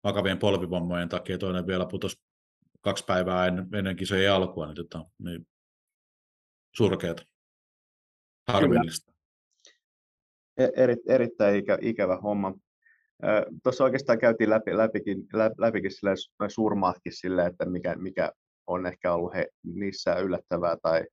vakavien 0.04 0.38
polvivammojen 0.38 1.08
takia, 1.08 1.38
toinen 1.38 1.66
vielä 1.66 1.86
putosi 1.86 2.22
kaksi 2.80 3.04
päivää 3.04 3.46
ennen, 3.46 3.68
ennen 3.74 3.96
kisojen 3.96 4.32
alkua, 4.32 4.66
niin, 4.66 4.76
tota, 4.76 5.04
niin 5.18 5.46
surkeata. 6.76 7.22
Harvillista. 8.48 9.12
E-, 10.56 10.70
eri, 10.76 10.96
erittäin 11.08 11.56
ikä, 11.56 11.78
ikävä 11.80 12.16
homma. 12.16 12.54
Tuossa 13.62 13.84
oikeastaan 13.84 14.18
käytiin 14.18 14.50
läpi, 14.50 14.76
läpikin, 14.76 15.26
läpikin 15.58 15.90
sille, 15.90 16.14
suurmaatkin 16.48 17.12
sille, 17.12 17.46
että 17.46 17.64
mikä, 17.64 17.96
mikä 17.96 18.32
on 18.66 18.86
ehkä 18.86 19.14
ollut 19.14 19.34
he, 19.34 19.48
niissä 19.62 20.14
yllättävää 20.14 20.76
tai 20.82 21.04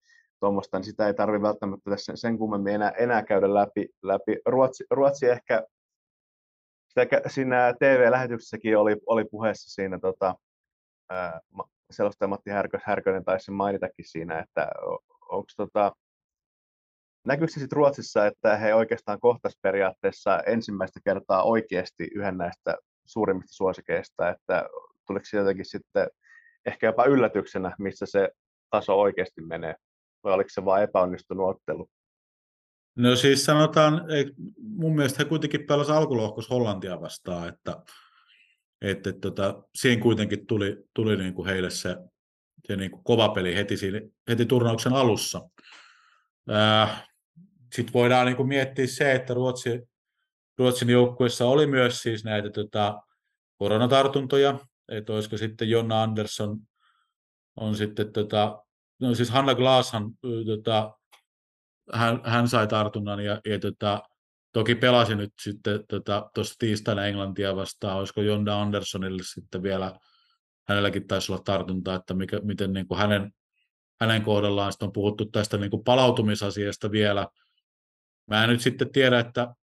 tuommoista, 0.41 0.77
niin 0.77 0.85
sitä 0.85 1.07
ei 1.07 1.13
tarvitse 1.13 1.41
välttämättä 1.41 1.89
tässä 1.91 2.11
sen 2.15 2.37
kummemmin 2.37 2.73
enää, 2.73 2.89
enää 2.89 3.23
käydä 3.23 3.53
läpi. 3.53 3.87
läpi. 4.03 4.37
Ruotsi, 4.45 4.83
Ruotsi 4.89 5.29
ehkä 5.29 5.63
sitä, 6.87 7.21
siinä 7.27 7.73
TV-lähetyksessäkin 7.79 8.77
oli, 8.77 8.95
oli 9.05 9.25
puheessa 9.25 9.69
siinä 9.69 9.99
tota, 9.99 10.35
selostaja 11.91 12.27
Matti 12.27 12.49
Härkö, 12.49 12.79
Härkönen 12.83 13.25
taisi 13.25 13.51
mainitakin 13.51 14.05
siinä, 14.07 14.39
että 14.39 14.71
onko 15.29 15.47
tota, 15.57 15.91
näkyykö 17.27 17.53
se 17.53 17.67
Ruotsissa, 17.71 18.25
että 18.25 18.57
he 18.57 18.75
oikeastaan 18.75 19.19
kohtas 19.19 19.57
periaatteessa 19.61 20.39
ensimmäistä 20.39 20.99
kertaa 21.03 21.43
oikeasti 21.43 22.07
yhden 22.15 22.37
näistä 22.37 22.77
suurimmista 23.05 23.53
suosikeista, 23.53 24.29
että 24.29 24.69
tuliko 25.07 25.25
se 25.25 25.37
jotenkin 25.37 25.65
sitten 25.65 26.07
ehkä 26.65 26.87
jopa 26.87 27.05
yllätyksenä, 27.05 27.75
missä 27.79 28.05
se 28.05 28.29
taso 28.69 28.99
oikeasti 28.99 29.41
menee, 29.41 29.75
vai 30.23 30.33
oliko 30.33 30.49
se 30.51 30.65
vain 30.65 30.83
epäonnistunut 30.83 31.49
ottelu? 31.49 31.89
No 32.95 33.15
siis 33.15 33.45
sanotaan, 33.45 34.01
mun 34.57 34.95
mielestä 34.95 35.23
he 35.23 35.29
kuitenkin 35.29 35.65
pelasivat 35.67 35.97
alkulohkos 35.97 36.49
Hollantia 36.49 37.01
vastaan, 37.01 37.49
että, 37.49 37.83
että, 38.81 39.09
että 39.09 39.21
tota, 39.21 39.63
siinä 39.75 40.01
kuitenkin 40.01 40.47
tuli, 40.47 40.83
tuli 40.93 41.17
niin 41.17 41.33
kuin 41.33 41.47
heille 41.47 41.69
se 41.69 41.97
se 42.65 42.75
niin 42.75 42.91
kuin 42.91 43.03
kova 43.03 43.29
peli 43.29 43.55
heti, 43.55 43.77
siinä, 43.77 44.01
heti 44.29 44.45
turnauksen 44.45 44.93
alussa. 44.93 45.49
Sitten 47.75 47.93
voidaan 47.93 48.25
niin 48.25 48.37
kuin 48.37 48.47
miettiä 48.47 48.87
se, 48.87 49.11
että 49.11 49.33
Ruotsi, 49.33 49.89
Ruotsin 50.57 50.89
joukkueessa 50.89 51.45
oli 51.45 51.67
myös 51.67 52.01
siis 52.01 52.23
näitä 52.23 52.49
tota, 52.49 53.01
koronatartuntoja, 53.57 54.59
että 54.89 55.13
olisiko 55.13 55.37
sitten 55.37 55.69
Jonna 55.69 56.03
Andersson 56.03 56.57
on 57.55 57.75
sitten, 57.75 58.13
tota, 58.13 58.63
no 59.01 59.15
siis 59.15 59.29
Hanna 59.29 59.55
Glaashan, 59.55 60.11
tota, 60.45 60.97
hän, 61.93 62.21
hän 62.23 62.47
sai 62.47 62.67
tartunnan 62.67 63.19
ja, 63.19 63.41
ja 63.45 63.59
tota, 63.59 64.03
toki 64.53 64.75
pelasi 64.75 65.15
nyt 65.15 65.33
sitten 65.41 65.79
tuossa 65.87 66.23
tota, 66.33 66.55
tiistaina 66.59 67.05
Englantia 67.05 67.55
vastaan, 67.55 67.97
olisiko 67.97 68.21
Jonna 68.21 68.61
Anderssonille 68.61 69.23
sitten 69.23 69.63
vielä 69.63 69.99
hänelläkin 70.67 71.07
taisi 71.07 71.31
olla 71.31 71.41
tartunta, 71.45 71.95
että 71.95 72.13
mikä, 72.13 72.39
miten 72.43 72.73
niin 72.73 72.87
kuin 72.87 72.97
hänen, 72.97 73.31
hänen 74.01 74.21
kohdallaan 74.21 74.73
on 74.81 74.91
puhuttu 74.91 75.25
tästä 75.25 75.57
niin 75.57 75.71
kuin 75.71 75.83
palautumisasiasta 75.83 76.91
vielä. 76.91 77.27
Mä 78.27 78.43
en 78.43 78.49
nyt 78.49 78.61
sitten 78.61 78.91
tiedä, 78.91 79.19
että, 79.19 79.55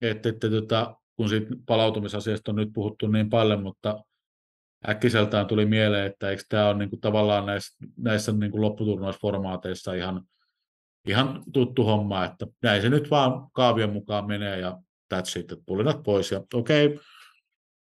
että, 0.00 0.28
että 0.28 0.50
tota, 0.50 0.96
kun 1.16 1.28
siitä 1.28 1.54
palautumisasiasta 1.66 2.50
on 2.50 2.56
nyt 2.56 2.68
puhuttu 2.72 3.06
niin 3.06 3.30
paljon, 3.30 3.62
mutta 3.62 4.04
äkkiseltään 4.88 5.46
tuli 5.46 5.66
mieleen, 5.66 6.06
että 6.06 6.30
eikö 6.30 6.42
tämä 6.48 6.68
ole 6.68 6.78
niin 6.78 6.90
kuin 6.90 7.00
tavallaan 7.00 7.46
näissä, 7.46 7.86
näissä 7.96 8.32
niin 8.32 8.50
kuin 8.50 8.60
lopputurnausformaateissa 8.60 9.94
ihan, 9.94 10.22
ihan 11.08 11.42
tuttu 11.52 11.84
homma, 11.84 12.24
että 12.24 12.46
näin 12.62 12.82
se 12.82 12.88
nyt 12.88 13.10
vaan 13.10 13.50
kaavion 13.52 13.92
mukaan 13.92 14.26
menee 14.26 14.58
ja 14.60 14.78
that's 15.14 15.40
it, 15.40 15.52
että 15.52 15.64
pulinat 15.66 16.02
pois 16.02 16.30
ja 16.30 16.42
okei, 16.54 16.86
okay, 16.86 16.98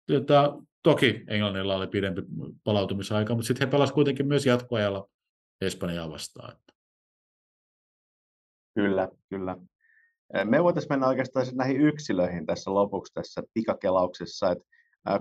tota, 0.07 0.57
Toki 0.83 1.23
Englannilla 1.27 1.75
oli 1.75 1.87
pidempi 1.87 2.21
palautumisaika, 2.63 3.35
mutta 3.35 3.47
sitten 3.47 3.67
he 3.67 3.71
pelasivat 3.71 3.95
kuitenkin 3.95 4.27
myös 4.27 4.45
jatkoajalla 4.45 5.09
Espanjaa 5.61 6.09
vastaan. 6.09 6.57
Kyllä, 8.75 9.09
kyllä. 9.29 9.57
Me 10.43 10.63
voitaisiin 10.63 10.91
mennä 10.91 11.07
oikeastaan 11.07 11.45
näihin 11.53 11.81
yksilöihin 11.81 12.45
tässä 12.45 12.73
lopuksi 12.73 13.13
tässä 13.13 13.43
pikakelauksessa. 13.53 14.51
Että 14.51 14.65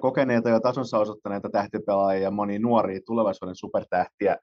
kokeneita 0.00 0.48
ja 0.48 0.60
tasonsa 0.60 0.98
osoittaneita 0.98 1.50
tähtipelaajia 1.50 2.22
ja 2.22 2.30
moni 2.30 2.58
nuoria 2.58 3.00
tulevaisuuden 3.06 3.56
supertähtiä. 3.56 4.36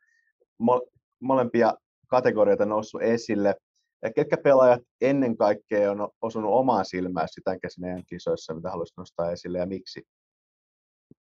Molempia 1.19 1.73
kategorioita 2.07 2.65
noussut 2.65 3.01
esille. 3.01 3.55
Ja 4.01 4.13
ketkä 4.13 4.37
pelaajat 4.37 4.81
ennen 5.01 5.37
kaikkea 5.37 5.91
on 5.91 6.09
osunut 6.21 6.53
omaan 6.53 6.85
silmään 6.85 7.27
sitä 7.31 7.59
käsin 7.59 8.05
kisoissa, 8.07 8.53
mitä 8.53 8.69
haluaisit 8.69 8.97
nostaa 8.97 9.31
esille 9.31 9.57
ja 9.57 9.65
miksi? 9.65 10.01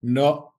No, 0.01 0.53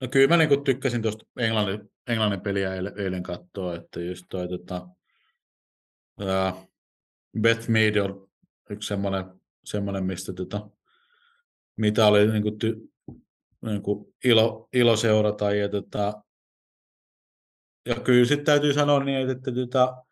no 0.00 0.08
kyllä 0.10 0.28
mä 0.28 0.36
niin 0.36 0.64
tykkäsin 0.64 1.02
tuosta 1.02 1.24
Englannin, 1.38 1.90
Englannin 2.06 2.40
peliä 2.40 2.74
eilen, 2.74 2.92
eilen 2.96 3.22
katsoa, 3.22 3.74
että 3.74 4.00
just 4.00 4.26
toi 4.30 4.48
tota, 4.48 4.88
uh, 6.20 6.70
Beth 7.40 7.68
Mead 7.68 7.96
on 7.96 8.28
yksi 8.70 8.88
semmoinen, 8.88 9.24
semmoinen 9.66 10.04
mistä 10.04 10.32
tota, 10.32 10.70
mitä 11.76 12.06
oli 12.06 12.26
niin 12.26 12.42
kuin, 12.42 12.58
ty, 12.58 12.92
niin 13.64 13.82
kuin 13.82 14.14
ilo, 14.24 14.68
ilo 14.72 14.96
seurata. 14.96 15.54
Ja, 15.54 15.68
tota, 15.68 16.22
ja 17.86 17.94
kyllä 17.94 18.24
sitten 18.24 18.46
täytyy 18.46 18.72
sanoa 18.72 19.04
niin, 19.04 19.18
että, 19.18 19.32
että 19.32 19.52
tota, 19.52 20.04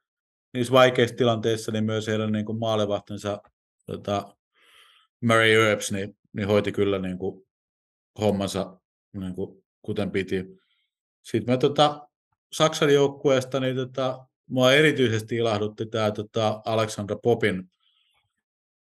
niissä 0.55 0.73
vaikeissa 0.73 1.17
tilanteissa 1.17 1.73
niin 1.73 1.85
myös 1.85 2.07
heidän 2.07 2.33
niin 2.33 2.45
kuin 2.45 2.59
maalivahtensa 2.59 3.43
tota, 3.87 4.37
Murray 5.21 5.51
Earps 5.51 5.93
niin, 5.93 6.17
niin 6.33 6.49
hoiti 6.49 6.73
kyllä 6.73 6.99
niin 6.99 7.19
kuin, 7.19 7.47
hommansa 8.21 8.81
niin 9.13 9.35
kuin, 9.35 9.65
kuten 9.83 10.11
piti. 10.11 10.45
Sitten 11.23 11.55
mä 11.55 11.59
tota, 11.59 12.09
Saksan 12.53 12.95
joukkueesta, 12.95 13.61
niin 13.61 13.77
tota, 13.77 14.27
mua 14.47 14.73
erityisesti 14.73 15.37
ilahdutti 15.37 15.87
tämä 15.87 16.11
tota, 16.11 16.63
Alexandra 16.65 17.17
Popin 17.17 17.71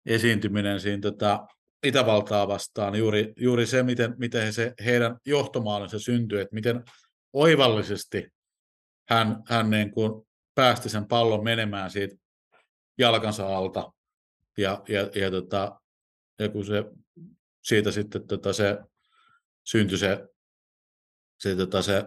esiintyminen 0.07 0.81
siinä 0.81 1.01
tota, 1.01 1.47
Itävaltaa 1.85 2.49
vastaan. 2.49 2.95
Juuri, 2.95 3.33
juuri 3.37 3.67
se, 3.67 3.83
miten, 3.83 4.15
miten 4.19 4.53
se 4.53 4.75
heidän 4.85 5.17
johtomaalinsa 5.27 5.99
syntyi, 5.99 6.41
että 6.41 6.55
miten 6.55 6.85
oivallisesti 7.33 8.29
hän, 9.09 9.43
hän 9.49 9.71
niin 9.71 9.91
kuin 9.91 10.27
päästi 10.55 10.89
sen 10.89 11.09
pallon 11.09 11.45
menemään 11.45 11.91
siitä 11.91 12.17
jalkansa 12.99 13.57
alta. 13.57 13.93
Ja, 14.59 14.83
ja, 14.89 15.11
ja, 15.15 15.31
tota, 15.31 15.81
ja 16.39 16.49
kun 16.49 16.65
se, 16.65 16.85
siitä 17.63 17.91
sitten 17.91 18.27
tota, 18.27 18.53
se 18.53 18.79
syntyi 19.65 19.99
se, 19.99 20.29
se, 21.39 21.57
tota, 21.57 21.83
se 21.83 22.05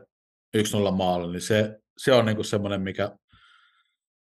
1-0 0.58 0.92
maali, 0.92 1.32
niin 1.32 1.42
se, 1.42 1.80
se 1.98 2.14
on 2.14 2.26
niin 2.26 2.46
semmoinen, 2.46 2.82
mikä, 2.82 3.18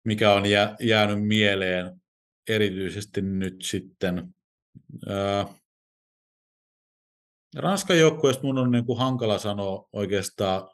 mikä 0.06 0.34
on 0.34 0.46
jää, 0.46 0.76
jäänyt 0.80 1.28
mieleen 1.28 2.03
erityisesti 2.48 3.22
nyt 3.22 3.62
sitten. 3.62 4.36
Ranskan 7.56 8.00
joukkueesta 8.00 8.44
mun 8.44 8.58
on 8.58 8.72
niin 8.72 8.86
kuin 8.86 9.00
hankala 9.00 9.38
sanoa 9.38 9.90
oikeastaan, 9.94 10.70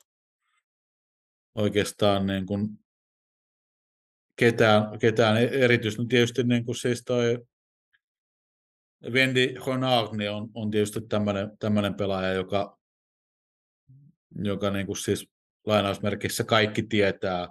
oikeastaan 1.55 2.25
niin 2.27 2.45
kuin 2.45 2.69
ketään, 4.35 4.99
ketään 4.99 5.37
erityisesti. 5.37 6.03
No 6.03 6.07
tietysti 6.07 6.43
niin 6.43 6.65
kuin 6.65 6.75
siis 6.75 7.03
toi 7.05 7.45
Wendy 9.09 9.55
Honard 9.65 10.17
niin 10.17 10.31
on, 10.31 10.49
on 10.53 10.71
tietysti 10.71 10.99
tämmöinen 11.59 11.93
pelaaja, 11.93 12.33
joka, 12.33 12.79
joka 14.35 14.69
niin 14.69 14.85
kuin 14.85 14.97
siis 14.97 15.29
lainausmerkissä 15.65 16.43
kaikki 16.43 16.83
tietää. 16.83 17.47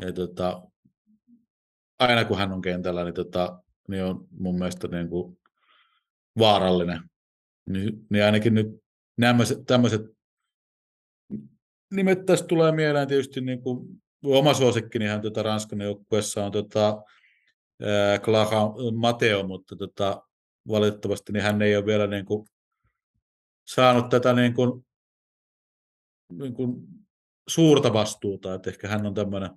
Ja 0.00 0.12
tota, 0.12 0.69
aina 2.00 2.24
kun 2.24 2.38
hän 2.38 2.52
on 2.52 2.62
kentällä, 2.62 3.04
niin, 3.04 3.14
tota, 3.14 3.62
niin 3.88 4.04
on 4.04 4.28
mun 4.30 4.58
mielestä 4.58 4.88
niin 4.88 5.08
kuin 5.08 5.38
vaarallinen. 6.38 7.00
Niin, 7.70 8.06
niin 8.10 8.24
ainakin 8.24 8.54
nyt 8.54 8.66
nämä 9.16 9.44
tämmöiset 9.66 10.02
nimet 11.94 12.26
tästä 12.26 12.46
tulee 12.46 12.72
mieleen 12.72 13.08
tietysti 13.08 13.40
niin 13.40 13.62
kuin 13.62 14.02
oma 14.24 14.54
suosikkini 14.54 15.06
hän 15.06 15.22
tota 15.22 15.42
Ranskan 15.42 15.80
joukkueessa 15.80 16.44
on 16.44 16.52
tota, 16.52 17.02
Clara 18.22 18.60
Mateo, 18.96 19.46
mutta 19.46 19.76
tota, 19.76 20.22
valitettavasti 20.68 21.32
niin 21.32 21.42
hän 21.42 21.62
ei 21.62 21.76
ole 21.76 21.86
vielä 21.86 22.06
niin 22.06 22.24
kuin, 22.24 22.46
saanut 23.66 24.08
tätä 24.08 24.32
niin 24.32 24.54
kuin, 24.54 24.86
niin 26.32 26.54
kuin, 26.54 26.86
suurta 27.48 27.92
vastuuta, 27.92 28.54
että 28.54 28.70
ehkä 28.70 28.88
hän 28.88 29.06
on 29.06 29.14
tämmöinen 29.14 29.50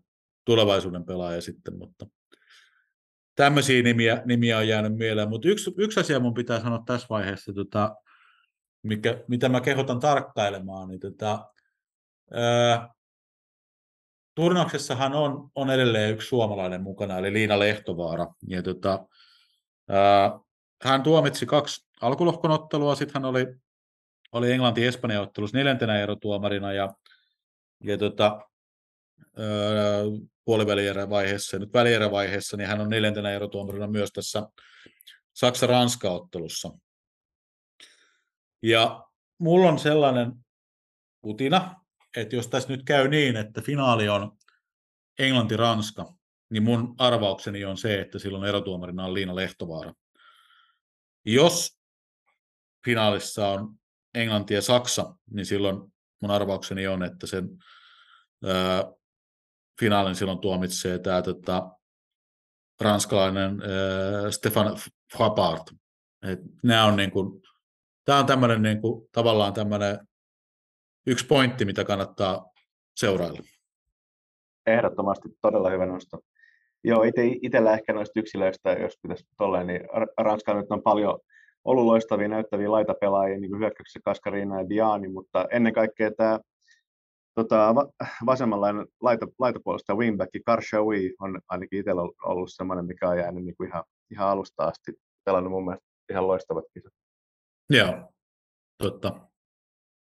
tulevaisuuden 0.46 1.06
pelaaja 1.06 1.42
sitten, 1.42 1.78
mutta 1.78 2.06
tämmöisiä 3.36 3.84
nimiä, 3.84 4.22
nimiä 4.26 4.58
on 4.58 4.68
jäänyt 4.68 4.96
mieleen, 4.96 5.30
mutta 5.30 5.48
yksi, 5.48 5.72
yksi 5.78 6.00
asia 6.00 6.20
mun 6.20 6.34
pitää 6.34 6.60
sanoa 6.60 6.84
tässä 6.86 7.08
vaiheessa, 7.10 7.54
tota, 7.54 7.96
mikä, 8.84 9.24
mitä 9.28 9.50
mä 9.50 9.62
kehotan 9.62 10.00
tarkkailemaan, 10.00 10.88
niin 10.88 11.00
tota, 11.00 11.50
ää, 12.34 12.90
turnauksessahan 14.36 15.14
on, 15.14 15.50
on 15.56 15.70
edelleen 15.70 16.14
yksi 16.14 16.28
suomalainen 16.28 16.82
mukana, 16.82 17.18
eli 17.18 17.34
Liina 17.34 17.60
Lehtovaara. 17.60 18.28
Ja 18.48 18.64
tota, 18.64 19.06
ää, 19.90 20.40
hän 20.84 21.04
tuomitsi 21.04 21.46
kaksi 21.46 21.88
alkulohkonottelua, 22.02 22.96
sitten 22.96 23.22
hän 23.22 23.30
oli, 23.30 23.48
oli 24.32 24.52
Englanti-Espanja 24.52 25.22
ottelussa 25.22 25.58
neljäntenä 25.58 26.00
erotuomarina, 26.00 26.74
ja, 26.74 26.94
ja 27.84 27.98
tota, 27.98 28.40
puolivälierä-vaiheessa 30.46 31.56
ja 31.56 31.60
nyt 31.60 31.74
välierä-vaiheessa, 31.74 32.58
niin 32.58 32.68
hän 32.68 32.82
on 32.82 32.90
neljäntenä 32.90 33.32
erotuomarina 33.32 33.88
myös 33.88 34.12
tässä 34.12 34.48
Saksa-Ranska-ottelussa. 35.34 36.78
Ja 38.62 39.04
mulla 39.40 39.70
on 39.70 39.80
sellainen 39.80 40.34
kutina, 41.22 41.76
että 42.18 42.36
jos 42.36 42.48
tässä 42.48 42.70
nyt 42.70 42.84
käy 42.84 43.08
niin, 43.08 43.38
että 43.38 43.62
finaali 43.62 44.10
on 44.10 44.38
Englanti-Ranska, 45.20 46.14
niin 46.50 46.64
mun 46.64 46.96
arvaukseni 46.98 47.66
on 47.66 47.78
se, 47.78 48.02
että 48.02 48.20
silloin 48.20 48.50
erotuomarina 48.50 49.06
on 49.06 49.14
Liina 49.14 49.36
Lehtovaara. 49.36 49.94
Jos 51.26 51.80
finaalissa 52.86 53.48
on 53.48 53.76
Englanti 54.14 54.54
ja 54.54 54.62
Saksa, 54.62 55.16
niin 55.32 55.46
silloin 55.46 55.94
mun 56.22 56.32
arvaukseni 56.32 56.88
on, 56.88 57.04
että 57.04 57.28
sen 57.28 57.50
ää, 58.46 58.84
finaalin 59.80 60.16
silloin 60.16 60.40
tuomitsee 60.40 61.00
tämä 61.00 61.22
tota, 61.22 61.70
ranskalainen 62.82 63.52
äh, 63.52 64.32
Stefan 64.32 64.78
Frappart. 65.18 65.64
Et 66.32 66.40
nämä 66.64 66.86
on 66.86 66.96
niin 66.96 67.12
kuin, 67.12 67.42
tämä 68.06 68.20
on 68.20 68.26
tämmöinen 68.26 68.62
niin 68.62 68.82
kuin, 68.82 69.10
tavallaan 69.12 69.54
tämmöinen 69.54 70.00
yksi 71.08 71.26
pointti, 71.26 71.66
mitä 71.66 71.84
kannattaa 71.84 72.52
seurailla. 72.96 73.40
Ehdottomasti 74.68 75.30
todella 75.42 75.70
hyvä 75.70 75.86
nosto. 75.86 76.20
Joo, 76.84 77.04
itse, 77.04 77.22
itsellä 77.42 77.74
ehkä 77.74 77.94
noista 77.94 78.20
yksilöistä, 78.20 78.74
jos 78.74 78.94
pitäisi 79.02 79.26
tolleen, 79.38 79.68
niin 79.68 79.82
Ranskalla 80.18 80.62
nyt 80.62 80.72
on 80.72 80.82
paljon 80.82 81.20
ollut 81.66 81.86
loistavia, 81.86 82.28
näyttäviä 82.28 82.72
laitapelaajia, 82.72 83.40
niin 83.40 83.50
kuin 83.50 83.60
hyökkäyksessä 83.60 84.00
Kaskarina 84.06 84.62
ja 84.62 84.70
Diani, 84.70 85.08
mutta 85.08 85.46
ennen 85.52 85.74
kaikkea 85.74 86.12
tämä 86.12 86.40
tota, 87.36 87.76
vasemmanlainen 88.26 88.88
laita, 89.02 89.28
laitapuolesta 89.40 89.96
wingback 89.96 90.32
Karshawi 90.46 91.14
on 91.20 91.40
ainakin 91.48 91.80
itsellä 91.80 92.02
ollut 92.24 92.50
sellainen, 92.52 92.86
mikä 92.86 93.10
on 93.10 93.18
jäänyt 93.18 93.44
niin 93.44 93.56
kuin 93.58 93.70
ihan, 93.70 93.84
ihan 94.12 94.28
alusta 94.28 94.64
asti 94.64 94.94
pelannut 95.26 95.52
mun 95.52 95.66
mielestä 95.66 95.88
ihan 96.12 96.28
loistavat 96.28 96.66
kisat. 96.74 96.94
Joo, 97.70 98.12
totta. 98.78 99.20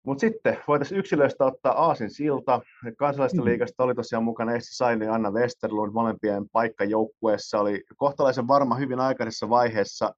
Mutta 0.07 0.21
sitten 0.21 0.59
voitaisiin 0.69 0.99
yksilöistä 0.99 1.45
ottaa 1.45 1.73
Aasin 1.73 2.11
silta. 2.11 2.61
Kansalaisten 2.99 3.41
mm. 3.41 3.45
liigasta 3.45 3.85
oli 3.85 3.95
tosiaan 3.95 4.25
mukana 4.25 4.55
Essi 4.55 4.77
Saini 4.77 5.05
ja 5.05 5.15
Anna 5.15 5.31
Westerlund. 5.31 5.93
Molempien 5.93 6.49
paikkajoukkueessa 6.53 7.61
oli 7.61 7.85
kohtalaisen 7.97 8.49
varma 8.49 8.75
hyvin 8.75 9.01
aikaisessa 9.01 9.49
vaiheessa. 9.49 10.15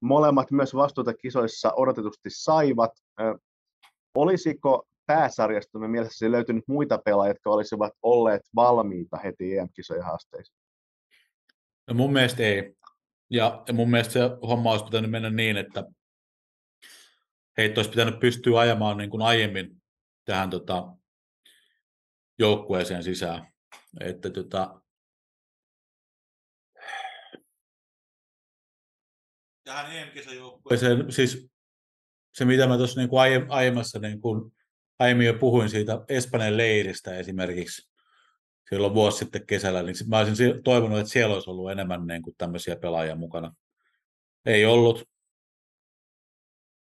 Molemmat 0.00 0.50
myös 0.50 0.74
vastuuta 0.74 1.14
kisoissa 1.14 1.72
odotetusti 1.76 2.28
saivat. 2.28 2.90
Olisiko 4.14 4.86
pääsarjasta 5.06 5.78
me 5.78 5.88
mielestäni 5.88 6.32
löytynyt 6.32 6.64
muita 6.68 6.98
pelaajia, 6.98 7.30
jotka 7.30 7.50
olisivat 7.50 7.92
olleet 8.02 8.42
valmiita 8.56 9.16
heti 9.16 9.58
EM-kisojen 9.58 10.04
haasteisiin? 10.04 10.58
No 11.88 11.94
mun 11.94 12.12
mielestä 12.12 12.42
ei. 12.42 12.76
Ja, 13.30 13.62
ja 13.68 13.74
mun 13.74 13.90
mielestä 13.90 14.12
se 14.12 14.20
homma 14.48 14.70
olisi 14.70 14.84
pitänyt 14.84 15.10
mennä 15.10 15.30
niin, 15.30 15.56
että 15.56 15.84
heitä 17.56 17.78
olisi 17.78 17.90
pitänyt 17.90 18.20
pystyä 18.20 18.60
ajamaan 18.60 18.96
niin 18.96 19.10
kuin 19.10 19.22
aiemmin 19.22 19.82
tähän 20.24 20.50
tota, 20.50 20.96
joukkueeseen 22.38 23.02
sisään. 23.02 23.52
Että 24.00 24.30
tota, 24.30 24.80
tähän 29.64 29.96
EM-kisan 29.96 30.36
joukkueeseen, 30.36 31.12
siis 31.12 31.48
se 32.34 32.44
mitä 32.44 32.66
mä 32.66 32.76
tuossa 32.76 33.00
niin 33.00 33.08
kuin 33.10 33.20
aiemmassa 33.48 33.98
niin 33.98 34.20
kuin 34.20 34.53
aiemmin 34.98 35.26
jo 35.26 35.34
puhuin 35.34 35.68
siitä 35.68 36.04
Espanjan 36.08 36.56
leiristä 36.56 37.16
esimerkiksi, 37.16 37.90
silloin 38.68 38.94
vuosi 38.94 39.18
sitten 39.18 39.46
kesällä, 39.46 39.82
niin 39.82 39.94
mä 40.06 40.18
olisin 40.18 40.62
toivonut, 40.64 40.98
että 40.98 41.10
siellä 41.10 41.34
olisi 41.34 41.50
ollut 41.50 41.70
enemmän 41.70 42.06
niin 42.06 42.22
kuin 42.22 42.34
tämmöisiä 42.38 42.76
pelaajia 42.76 43.16
mukana. 43.16 43.54
Ei 44.46 44.64
ollut. 44.64 45.08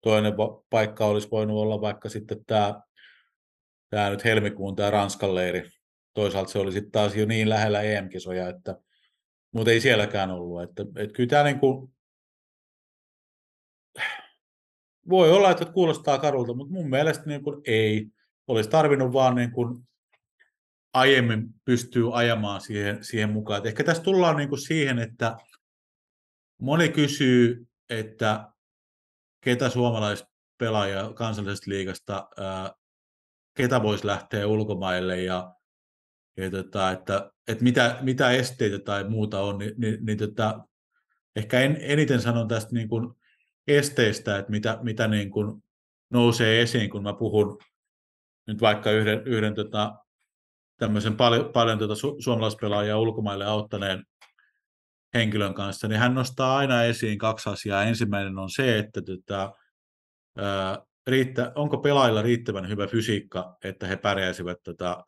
Toinen 0.01 0.32
paikka 0.70 1.07
olisi 1.07 1.30
voinut 1.30 1.59
olla 1.59 1.80
vaikka 1.80 2.09
sitten 2.09 2.45
tämä, 2.45 2.80
tämä 3.90 4.11
nyt 4.11 4.24
helmikuun 4.24 4.76
tämä 4.76 4.90
Ranskan 4.90 5.34
leiri. 5.34 5.68
Toisaalta 6.14 6.51
se 6.51 6.59
oli 6.59 6.72
sitten 6.72 6.92
taas 6.92 7.16
jo 7.16 7.26
niin 7.26 7.49
lähellä 7.49 7.82
EM-kisoja, 7.82 8.49
että, 8.49 8.76
mutta 9.53 9.70
ei 9.70 9.80
sielläkään 9.80 10.30
ollut. 10.30 10.62
Että, 10.62 10.82
että 10.97 11.16
kyllä 11.16 11.28
tämä 11.28 11.45
niin 11.45 11.59
kuin, 11.61 11.95
voi 15.09 15.33
olla, 15.33 15.51
että 15.51 15.65
kuulostaa 15.65 16.19
karulta, 16.19 16.55
mutta 16.55 16.73
mun 16.73 16.91
mielestä 16.91 17.25
niin 17.27 17.43
kuin 17.43 17.63
ei. 17.67 18.07
Olisi 18.47 18.71
tarvinnut 18.71 19.13
vaan 19.13 19.35
niin 19.35 19.51
kuin 19.51 19.89
aiemmin 20.95 21.49
pystyy 21.65 22.19
ajamaan 22.19 22.61
siihen, 22.61 23.05
siihen 23.05 23.31
mukaan. 23.31 23.59
Et 23.59 23.67
ehkä 23.67 23.85
tässä 23.85 24.03
tullaan 24.03 24.37
niin 24.37 24.49
kuin 24.49 24.59
siihen, 24.59 24.99
että 24.99 25.37
moni 26.61 26.89
kysyy, 26.89 27.67
että 27.91 28.49
ketä 29.41 29.71
suomalaispelaajia 29.71 31.13
kansallisesta 31.15 31.71
liigasta, 31.71 32.29
ää, 32.37 32.73
ketä 33.55 33.83
voisi 33.83 34.07
lähteä 34.07 34.47
ulkomaille 34.47 35.23
ja, 35.23 35.55
ja 36.37 36.51
tota, 36.51 36.91
että, 36.91 37.31
että 37.49 37.65
mitä, 37.65 37.99
mitä 38.01 38.31
esteitä 38.31 38.79
tai 38.79 39.09
muuta 39.09 39.41
on, 39.41 39.59
niin, 39.59 39.75
niin, 39.77 40.07
niin 40.07 40.19
tota, 40.19 40.69
ehkä 41.37 41.61
en, 41.61 41.77
eniten 41.81 42.21
sanon 42.21 42.49
tästä 42.49 42.75
niin 42.75 42.89
kuin 42.89 43.15
esteistä, 43.69 44.39
että 44.39 44.51
mitä, 44.51 44.79
mitä 44.83 45.09
niin 45.09 45.31
kuin 45.31 45.62
nousee 46.11 46.62
esiin, 46.62 46.91
kun 46.91 47.03
mä 47.03 47.12
puhun 47.12 47.59
nyt 48.47 48.61
vaikka 48.61 48.91
yhden, 48.91 49.23
yhden 49.27 49.55
tota, 49.55 49.95
tämmöisen 50.79 51.17
paljon, 51.17 51.53
paljon 51.53 51.79
tuota 51.79 51.95
su- 51.95 52.17
suomalaispelaajia 52.19 52.99
ulkomaille 52.99 53.45
auttaneen 53.45 54.05
henkilön 55.15 55.55
kanssa, 55.55 55.89
niin 55.89 55.99
hän 55.99 56.15
nostaa 56.15 56.57
aina 56.57 56.83
esiin 56.83 57.19
kaksi 57.19 57.51
asiaa. 57.51 57.83
Ensimmäinen 57.83 58.39
on 58.39 58.51
se, 58.51 58.79
että 58.79 59.03
tota, 59.03 59.53
ää, 60.39 60.79
riittä, 61.07 61.53
onko 61.55 61.79
pelaajilla 61.79 62.23
riittävän 62.23 62.69
hyvä 62.69 62.87
fysiikka, 62.87 63.57
että 63.65 63.87
he 63.87 63.97
pärjäisivät 63.97 64.59
tota, 64.65 65.05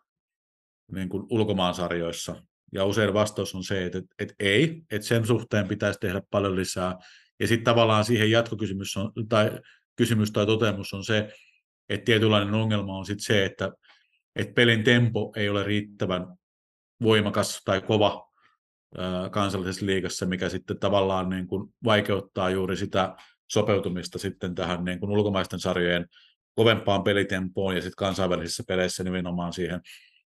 niin 0.93 1.09
kuin 1.09 1.27
ulkomaansarjoissa. 1.31 2.43
Ja 2.73 2.85
usein 2.85 3.15
vastaus 3.15 3.55
on 3.55 3.65
se, 3.65 3.87
että, 3.87 4.03
että 4.19 4.35
ei, 4.39 4.83
että 4.91 5.09
sen 5.09 5.27
suhteen 5.27 5.69
pitäisi 5.69 6.01
tehdä 6.01 6.23
paljon 6.31 6.57
lisää. 6.57 6.99
Ja 7.41 7.47
sitten 7.47 7.65
tavallaan 7.65 8.05
siihen 8.05 8.31
jatkokysymys 8.31 8.97
on, 8.97 9.13
tai 9.29 9.61
kysymys 9.97 10.33
tai 10.33 10.47
toteamus 10.47 10.95
on 10.95 11.05
se, 11.05 11.33
että 11.89 12.05
tietynlainen 12.05 12.55
ongelma 12.55 12.99
on 12.99 13.07
sitten 13.07 13.25
se, 13.25 13.45
että 13.45 13.73
että 14.37 14.55
pelin 14.55 14.85
tempo 14.85 15.33
ei 15.37 15.49
ole 15.49 15.65
riittävän 15.65 16.27
voimakas 17.03 17.63
tai 17.65 17.81
kova 17.81 18.27
kansallisessa 19.31 19.87
liigassa, 19.87 20.27
mikä 20.27 20.49
sitten 20.49 20.79
tavallaan 20.79 21.29
niin 21.29 21.47
kuin 21.47 21.75
vaikeuttaa 21.85 22.51
juuri 22.51 22.77
sitä 22.77 23.17
sopeutumista 23.51 24.19
sitten 24.19 24.55
tähän 24.55 24.85
niin 24.85 25.01
kuin 25.01 25.11
ulkomaisten 25.11 25.61
sarjojen 25.61 26.07
kovempaan 26.55 27.03
pelitempoon 27.03 27.77
ja 27.77 27.83
sitten 27.83 27.97
kansainvälisissä 27.97 28.63
peleissä 28.69 29.05
nimenomaan 29.05 29.53
siihen 29.53 29.81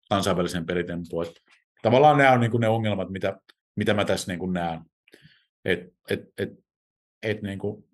kansainväliseen 0.09 0.67
pelitempoon. 0.67 1.27
Että 1.27 1.41
tavallaan 1.83 2.19
nämä 2.19 2.33
on 2.33 2.41
niin 2.41 2.51
kuin 2.51 2.61
ne 2.61 2.69
ongelmat, 2.69 3.11
mitä, 3.11 3.41
mitä 3.77 3.95
mä 3.95 4.05
tässä 4.05 4.33
niin 4.33 4.39
kuin 4.39 4.53
näen. 4.53 4.81
Et, 5.65 5.81
et, 6.11 6.21
et, 6.39 6.51
et 7.23 7.43
niin 7.43 7.59
kuin, 7.59 7.85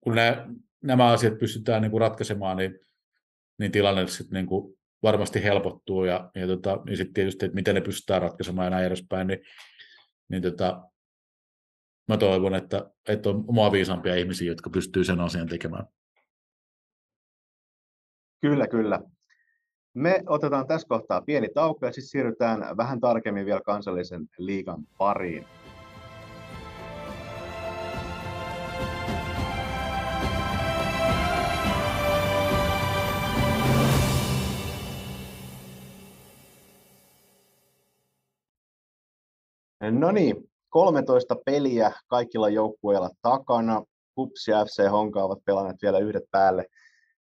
kun 0.00 0.14
nämä, 0.14 0.46
nämä 0.82 1.06
asiat 1.06 1.38
pystytään 1.38 1.82
niin 1.82 1.90
kuin 1.90 2.00
ratkaisemaan, 2.00 2.56
niin, 2.56 2.78
niin 3.58 3.72
tilanne 3.72 4.06
sitten 4.06 4.34
niin 4.34 4.46
kuin 4.46 4.78
varmasti 5.02 5.42
helpottuu 5.42 6.04
ja, 6.04 6.30
ja, 6.34 6.46
tota, 6.46 6.80
ja 6.86 6.96
sitten 6.96 7.14
tietysti, 7.14 7.46
että 7.46 7.54
miten 7.54 7.74
ne 7.74 7.80
pystytään 7.80 8.22
ratkaisemaan 8.22 8.66
ja 8.66 8.70
näin 8.70 8.86
edespäin, 8.86 9.26
niin, 9.26 9.40
niin 10.28 10.42
tota, 10.42 10.82
mä 12.08 12.16
toivon, 12.16 12.54
että, 12.54 12.90
että 13.08 13.30
on 13.30 13.44
omaa 13.48 13.72
viisampia 13.72 14.14
ihmisiä, 14.14 14.48
jotka 14.48 14.70
pystyy 14.70 15.04
sen 15.04 15.20
asian 15.20 15.48
tekemään. 15.48 15.86
Kyllä, 18.40 18.66
kyllä. 18.66 19.00
Me 19.94 20.22
otetaan 20.26 20.66
tässä 20.66 20.88
kohtaa 20.88 21.22
pieni 21.22 21.48
tauko 21.54 21.86
ja 21.86 21.92
sitten 21.92 22.08
siirrytään 22.08 22.76
vähän 22.76 23.00
tarkemmin 23.00 23.46
vielä 23.46 23.60
kansallisen 23.60 24.28
liigan 24.38 24.84
pariin. 24.98 25.46
No 39.90 40.12
niin, 40.12 40.50
13 40.68 41.36
peliä 41.46 41.92
kaikilla 42.06 42.48
joukkueilla 42.48 43.10
takana. 43.22 43.82
Kups 44.14 44.48
ja 44.48 44.64
FC 44.64 44.90
Honka 44.90 45.24
ovat 45.24 45.44
pelanneet 45.44 45.82
vielä 45.82 45.98
yhdet 45.98 46.24
päälle. 46.30 46.66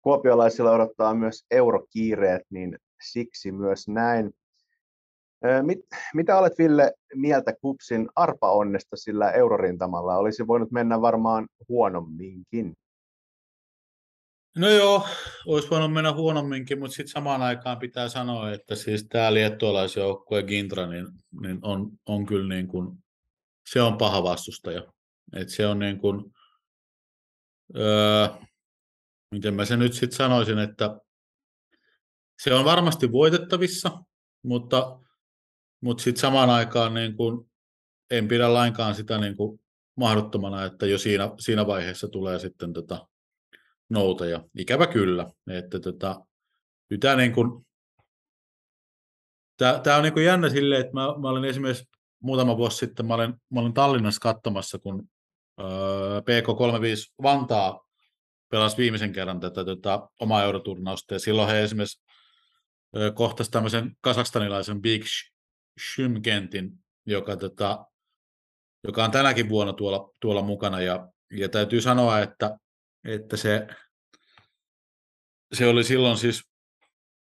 Kuopiolaisilla 0.02 0.72
odottaa 0.72 1.14
myös 1.14 1.46
eurokiireet, 1.52 2.42
niin 2.50 2.78
siksi 3.12 3.52
myös 3.52 3.88
näin. 3.88 4.32
Mit, 5.62 5.80
mitä 6.14 6.38
olet 6.38 6.58
Ville 6.58 6.94
mieltä 7.16 7.54
Kupsin 7.62 8.10
arpa-onnesta 8.16 8.96
sillä 8.96 9.32
eurorintamalla? 9.32 10.18
Olisi 10.18 10.48
voinut 10.48 10.72
mennä 10.72 11.02
varmaan 11.02 11.48
huonomminkin. 11.70 12.76
No 14.58 14.70
joo, 14.70 15.08
olisi 15.46 15.70
voinut 15.70 15.94
mennä 15.94 16.14
huonomminkin, 16.14 16.80
mutta 16.80 16.96
sitten 16.96 17.12
samaan 17.12 17.42
aikaan 17.42 17.80
pitää 17.80 18.10
sanoa, 18.10 18.52
että 18.52 18.76
siis 18.76 19.08
tämä 19.10 19.34
liettualaisjoukkue 19.34 20.44
Gintra 20.44 20.88
niin, 20.88 21.08
niin 21.42 21.60
on, 21.62 21.92
on 22.06 22.26
kyllä 22.26 22.56
niin 22.56 22.68
kuin, 22.68 23.04
se 23.70 23.82
on 23.82 23.98
paha 23.98 24.24
vastustaja. 24.24 24.94
Et 25.36 25.50
se 25.50 25.68
on 25.68 25.80
niin 25.80 26.00
kuin, 26.00 26.34
öö, 27.78 28.28
miten 29.32 29.54
mä 29.54 29.66
sen 29.66 29.80
nyt 29.80 29.94
sitten 29.94 30.18
sanoisin, 30.18 30.60
että 30.60 31.00
se 32.44 32.54
on 32.54 32.66
varmasti 32.66 33.12
voitettavissa, 33.12 33.92
mutta, 34.44 35.00
mutta 35.82 36.04
sitten 36.04 36.22
samaan 36.22 36.50
aikaan 36.50 36.94
niin 36.94 37.16
kuin, 37.18 37.52
en 38.12 38.28
pidä 38.28 38.54
lainkaan 38.54 38.96
sitä 38.96 39.18
niin 39.18 39.38
kuin 39.38 39.60
mahdottomana, 39.96 40.66
että 40.66 40.86
jo 40.86 40.98
siinä, 40.98 41.32
siinä 41.40 41.68
vaiheessa 41.68 42.08
tulee 42.08 42.40
sitten 42.40 42.74
tota, 42.74 43.08
noutaja. 43.90 44.44
Ikävä 44.58 44.88
kyllä. 44.88 45.28
Että 45.50 45.80
tota, 45.80 46.26
tämä, 47.00 47.16
niin 47.16 47.34
kuin, 47.34 47.66
tämä, 49.58 49.80
tämä 49.80 49.98
on 49.98 50.04
niin 50.04 50.14
kuin 50.14 50.26
jännä 50.26 50.50
silleen, 50.50 50.82
että 50.82 50.94
mä, 50.94 51.02
mä 51.22 51.30
olin 51.30 51.46
esimerkiksi 51.46 51.90
muutama 52.24 52.58
vuosi 52.58 52.78
sitten, 52.78 53.06
mä 53.06 53.14
olin, 53.14 53.34
mä 53.50 53.60
olin 53.60 53.74
Tallinnassa 53.74 54.20
katsomassa, 54.20 54.80
kun 54.80 55.10
öö, 55.60 56.20
PK35 56.20 57.14
Vantaa 57.24 57.86
pelasi 58.52 58.78
viimeisen 58.78 59.14
kerran 59.14 59.40
tätä 59.40 59.66
tota, 59.66 60.10
omaa 60.20 60.44
euroturnausta, 60.44 61.14
ja 61.14 61.20
silloin 61.20 61.50
he 61.50 61.64
esimerkiksi 61.64 62.04
öö, 62.96 63.12
kohtasi 63.12 63.52
tämmöisen 63.52 63.98
kasakstanilaisen 64.02 64.82
Big 64.82 65.04
Shymkentin, 65.94 66.72
joka, 67.06 67.38
tota, 67.38 67.86
joka 68.84 69.04
on 69.04 69.12
tänäkin 69.12 69.50
vuonna 69.50 69.74
tuolla, 69.74 70.10
tuolla 70.20 70.42
mukana, 70.42 70.82
ja, 70.82 71.08
ja 71.32 71.50
täytyy 71.50 71.82
sanoa, 71.82 72.20
että 72.20 72.58
että 73.06 73.38
se, 73.38 73.68
se 75.54 75.68
oli 75.68 75.84
silloin 75.84 76.18
siis 76.18 76.44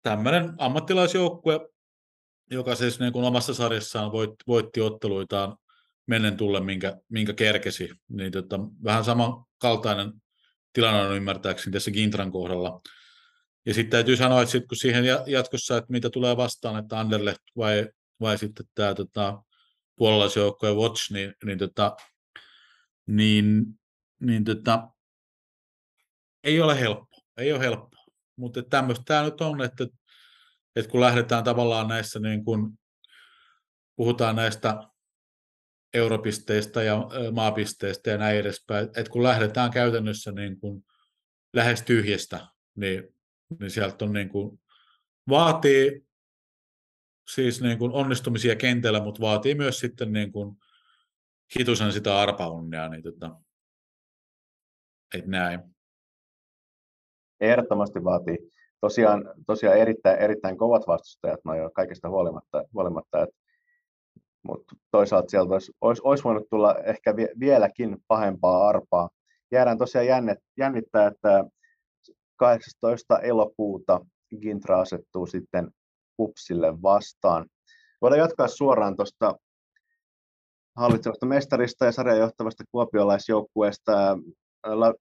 tämmöinen 0.02 0.52
ammattilaisjoukkue, 0.58 1.60
joka 2.50 2.74
siis 2.74 3.00
niin 3.00 3.12
kuin 3.12 3.24
omassa 3.24 3.54
sarjassaan 3.54 4.12
voitti, 4.12 4.44
voitti 4.46 4.80
otteluitaan 4.80 5.56
mennen 6.06 6.36
tulle, 6.36 6.60
minkä, 6.60 6.96
minkä 7.08 7.32
kerkesi. 7.32 7.90
Niin 8.08 8.32
tota, 8.32 8.56
vähän 8.84 9.04
sama 9.04 9.46
kaltainen 9.58 10.12
tilanne 10.72 11.00
on 11.00 11.16
ymmärtääkseni 11.16 11.72
tässä 11.72 11.90
Gintran 11.90 12.32
kohdalla. 12.32 12.80
Ja 13.66 13.74
sitten 13.74 13.90
täytyy 13.90 14.16
sanoa, 14.16 14.42
että 14.42 14.52
sit 14.52 14.66
kun 14.68 14.76
siihen 14.76 15.04
jatkossa, 15.26 15.76
että 15.76 15.92
mitä 15.92 16.10
tulee 16.10 16.36
vastaan, 16.36 16.78
että 16.78 17.00
Anderlecht 17.00 17.42
vai, 17.56 17.88
vai 18.20 18.38
sitten 18.38 18.66
tämä 18.74 18.94
tota, 18.94 19.42
puolalaisjoukkojen 19.96 20.76
Watch, 20.76 21.12
niin, 21.12 21.34
niin, 21.44 21.58
tota, 21.58 21.96
niin, 23.06 23.66
niin 24.20 24.44
tota, 24.44 24.88
ei 26.44 26.60
ole 26.60 26.80
helppo, 26.80 27.16
ei 27.36 27.52
ole 27.52 27.60
helppo. 27.60 27.96
Mutta 28.36 28.62
tämmöistä 28.62 29.04
tämä 29.06 29.22
nyt 29.22 29.40
on, 29.40 29.62
että, 29.62 29.86
että 30.76 30.90
kun 30.90 31.00
lähdetään 31.00 31.44
tavallaan 31.44 31.88
näissä, 31.88 32.20
niin 32.20 32.44
kun 32.44 32.78
puhutaan 33.96 34.36
näistä 34.36 34.78
europisteistä 35.94 36.82
ja 36.82 36.96
maapisteistä 37.32 38.10
ja 38.10 38.18
näin 38.18 38.38
edespäin, 38.38 38.84
että 38.84 39.10
kun 39.10 39.22
lähdetään 39.22 39.70
käytännössä 39.70 40.32
niin 40.32 40.60
kun 40.60 40.84
lähes 41.52 41.82
tyhjästä, 41.82 42.46
niin, 42.76 43.16
niin 43.60 43.70
sieltä 43.70 44.04
on 44.04 44.12
niin 44.12 44.28
kun, 44.28 44.60
vaatii 45.28 46.06
siis 47.34 47.60
niin 47.60 47.78
kun 47.78 47.92
onnistumisia 47.92 48.56
kentällä, 48.56 49.02
mutta 49.02 49.20
vaatii 49.20 49.54
myös 49.54 49.78
sitten 49.78 50.12
niin 50.12 50.32
kun 50.32 50.56
hitusen 51.58 51.92
sitä 51.92 52.20
arpaunnia, 52.20 52.88
niin 52.88 53.02
tota, 53.02 53.40
että 55.14 55.30
näin. 55.30 55.60
Ehdottomasti 57.40 58.04
vaatii. 58.04 58.38
tosiaan, 58.80 59.34
tosiaan 59.46 59.78
erittäin, 59.78 60.18
erittäin 60.18 60.56
kovat 60.56 60.86
vastustajat 60.86 61.40
noin 61.44 61.60
jo 61.60 61.70
kaikesta 61.74 62.08
huolimatta, 62.08 62.64
huolimatta 62.74 63.22
että 63.22 63.40
mutta 64.42 64.76
toisaalta 64.90 65.28
sieltä 65.28 65.52
olisi, 65.52 65.72
olisi, 65.80 66.02
olisi 66.04 66.24
voinut 66.24 66.48
tulla 66.50 66.74
ehkä 66.74 67.16
vieläkin 67.40 67.96
pahempaa 68.08 68.68
arpaa. 68.68 69.10
Jäädään 69.52 69.78
tosiaan 69.78 70.06
jännit, 70.06 70.38
jännittää, 70.56 71.06
että 71.06 71.44
18. 72.36 73.18
elokuuta 73.18 74.00
Gintra 74.40 74.80
asettuu 74.80 75.26
sitten 75.26 75.70
Kupsille 76.16 76.82
vastaan. 76.82 77.46
Voidaan 78.02 78.18
jatkaa 78.18 78.48
suoraan 78.48 78.96
tuosta 78.96 79.34
hallitsevasta 80.76 81.26
mestarista 81.26 81.84
ja 81.84 81.92
sarjan 81.92 82.18
johtavasta 82.18 82.64
kuopiolaisjoukkueesta. 82.72 84.18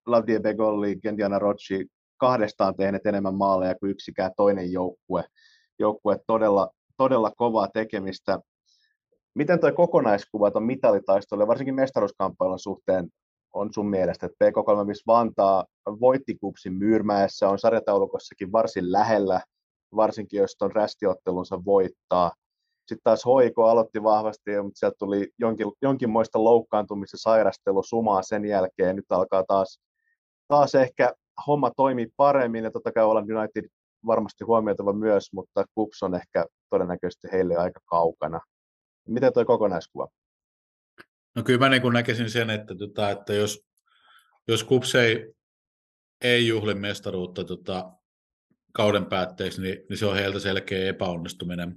Lavdie 0.05 0.39
Begolli, 0.39 0.95
Gendiana 0.95 1.39
Rocci 1.39 1.85
kahdestaan 2.19 2.75
tehneet 2.75 3.05
enemmän 3.05 3.35
maaleja 3.35 3.75
kuin 3.75 3.91
yksikään 3.91 4.31
toinen 4.37 4.71
joukkue. 4.71 5.23
Joukkue 5.79 6.19
todella, 6.27 6.69
todella 6.97 7.31
kovaa 7.31 7.67
tekemistä. 7.73 8.39
Miten 9.35 9.59
tuo 9.59 9.71
kokonaiskuva 9.71 10.51
on 10.53 10.63
mitalitaistelu, 10.63 11.47
varsinkin 11.47 11.75
mestaruuskamppailun 11.75 12.59
suhteen, 12.59 13.09
on 13.53 13.73
sun 13.73 13.89
mielestä, 13.89 14.25
että 14.25 14.45
PK35 14.45 15.03
Vantaa 15.07 15.65
voitti 15.85 16.35
kupsin 16.35 16.73
Myyrmäessä, 16.73 17.49
on 17.49 17.59
sarjataulukossakin 17.59 18.51
varsin 18.51 18.91
lähellä, 18.91 19.41
varsinkin 19.95 20.37
jos 20.37 20.55
tuon 20.55 20.71
rästiottelunsa 20.71 21.65
voittaa. 21.65 22.31
Sitten 22.79 23.03
taas 23.03 23.25
Hoiko 23.25 23.67
aloitti 23.67 24.03
vahvasti, 24.03 24.61
mutta 24.61 24.79
sieltä 24.79 24.95
tuli 24.99 25.29
jonkin, 25.39 25.67
jonkinmoista 25.81 26.43
loukkaantumista, 26.43 27.17
sairastelu, 27.17 27.83
sumaa 27.83 28.21
sen 28.21 28.45
jälkeen. 28.45 28.95
Nyt 28.95 29.05
alkaa 29.09 29.43
taas, 29.47 29.79
taas 30.47 30.75
ehkä 30.75 31.13
homma 31.47 31.71
toimii 31.77 32.07
paremmin, 32.17 32.63
ja 32.63 32.71
totta 32.71 32.91
kai 32.91 33.03
Olan 33.03 33.37
United 33.37 33.69
varmasti 34.05 34.43
huomioitava 34.43 34.93
myös, 34.93 35.33
mutta 35.33 35.65
Kups 35.75 36.03
on 36.03 36.15
ehkä 36.15 36.45
todennäköisesti 36.69 37.27
heille 37.31 37.55
aika 37.55 37.79
kaukana. 37.85 38.39
Miten 39.07 39.33
tuo 39.33 39.45
kokonaiskuva? 39.45 40.07
No 41.35 41.43
kyllä 41.43 41.59
mä 41.59 41.69
niin 41.69 41.93
näkisin 41.93 42.29
sen, 42.29 42.49
että, 42.49 42.75
tota, 42.75 43.09
että 43.09 43.33
jos, 43.33 43.65
jos 44.47 44.63
Kups 44.63 44.95
ei, 44.95 45.33
ei 46.21 46.47
juhli 46.47 46.73
mestaruutta 46.73 47.43
tota, 47.43 47.91
kauden 48.73 49.05
päätteeksi, 49.05 49.61
niin, 49.61 49.77
niin 49.89 49.97
se 49.97 50.05
on 50.05 50.15
heiltä 50.15 50.39
selkeä 50.39 50.89
epäonnistuminen. 50.89 51.75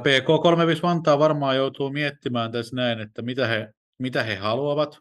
PK35 0.00 0.82
Vantaa 0.82 1.18
varmaan 1.18 1.56
joutuu 1.56 1.90
miettimään 1.90 2.52
tässä 2.52 2.76
näin, 2.76 3.00
että 3.00 3.22
mitä 3.22 3.46
he, 3.46 3.72
mitä 3.98 4.22
he 4.22 4.34
haluavat. 4.36 4.98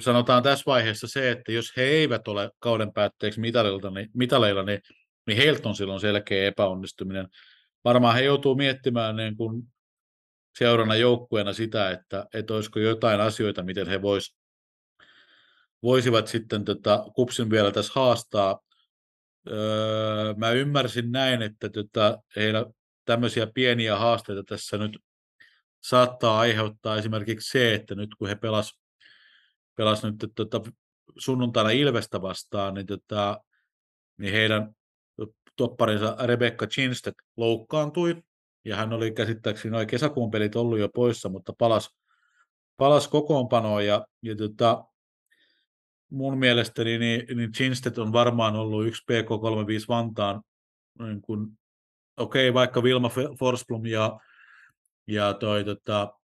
Sanotaan 0.00 0.42
tässä 0.42 0.62
vaiheessa 0.66 1.06
se, 1.06 1.30
että 1.30 1.52
jos 1.52 1.76
he 1.76 1.82
eivät 1.82 2.28
ole 2.28 2.50
kauden 2.58 2.92
päätteeksi 2.92 3.40
mitalilta, 3.40 3.90
niin, 3.90 4.10
mitaleilla, 4.14 4.62
niin, 4.62 4.80
niin 5.26 5.36
heiltä 5.36 5.68
on 5.68 5.74
silloin 5.74 6.00
selkeä 6.00 6.46
epäonnistuminen. 6.46 7.28
Varmaan 7.84 8.14
he 8.14 8.22
joutuu 8.22 8.54
miettimään 8.54 9.16
niin 9.16 9.36
kuin 9.36 9.62
seurana 10.58 10.96
joukkueena 10.96 11.52
sitä, 11.52 11.90
että, 11.90 12.26
että 12.34 12.54
olisiko 12.54 12.78
jotain 12.78 13.20
asioita, 13.20 13.62
miten 13.62 13.88
he 13.88 14.02
vois, 14.02 14.36
voisivat 15.82 16.28
sitten 16.28 16.64
tota, 16.64 17.04
kupsin 17.14 17.50
vielä 17.50 17.70
tässä 17.70 17.92
haastaa. 17.94 18.60
Öö, 19.50 20.34
mä 20.36 20.50
ymmärsin 20.50 21.12
näin, 21.12 21.42
että 21.42 21.68
tota, 21.68 22.18
heillä 22.36 22.66
tämmöisiä 23.04 23.46
pieniä 23.54 23.96
haasteita 23.96 24.42
tässä 24.42 24.78
nyt 24.78 24.98
saattaa 25.82 26.38
aiheuttaa 26.38 26.96
esimerkiksi 26.96 27.50
se, 27.50 27.74
että 27.74 27.94
nyt 27.94 28.10
kun 28.18 28.28
he 28.28 28.34
pelas, 28.34 28.81
pelas 29.76 30.04
nyt 30.04 30.14
tota, 30.34 30.60
sunnuntaina 31.18 31.70
Ilvestä 31.70 32.22
vastaan, 32.22 32.74
niin, 32.74 32.86
tota, 32.86 33.40
niin 34.18 34.32
heidän 34.32 34.74
topparinsa 35.56 36.16
Rebecca 36.20 36.66
Chinstedt 36.66 37.16
loukkaantui, 37.36 38.22
ja 38.64 38.76
hän 38.76 38.92
oli 38.92 39.12
käsittääkseni 39.12 39.72
noin 39.72 39.86
kesäkuun 39.86 40.30
pelit 40.30 40.56
ollut 40.56 40.78
jo 40.78 40.88
poissa, 40.88 41.28
mutta 41.28 41.52
palas, 41.58 41.96
palas 42.76 43.08
kokoonpanoon, 43.08 43.86
ja, 43.86 44.06
ja 44.22 44.36
tota, 44.36 44.84
mun 46.10 46.38
mielestäni 46.38 46.98
niin, 46.98 47.36
niin 47.36 47.52
Chinstedt 47.52 47.98
on 47.98 48.12
varmaan 48.12 48.56
ollut 48.56 48.86
yksi 48.86 49.02
PK35 49.12 49.84
Vantaan, 49.88 50.42
niin 50.98 51.22
kun, 51.22 51.58
okei, 52.16 52.48
okay, 52.48 52.54
vaikka 52.54 52.82
Vilma 52.82 53.10
Forsblom 53.38 53.86
ja, 53.86 54.20
ja 55.06 55.34
toi, 55.34 55.64
tota, 55.64 56.18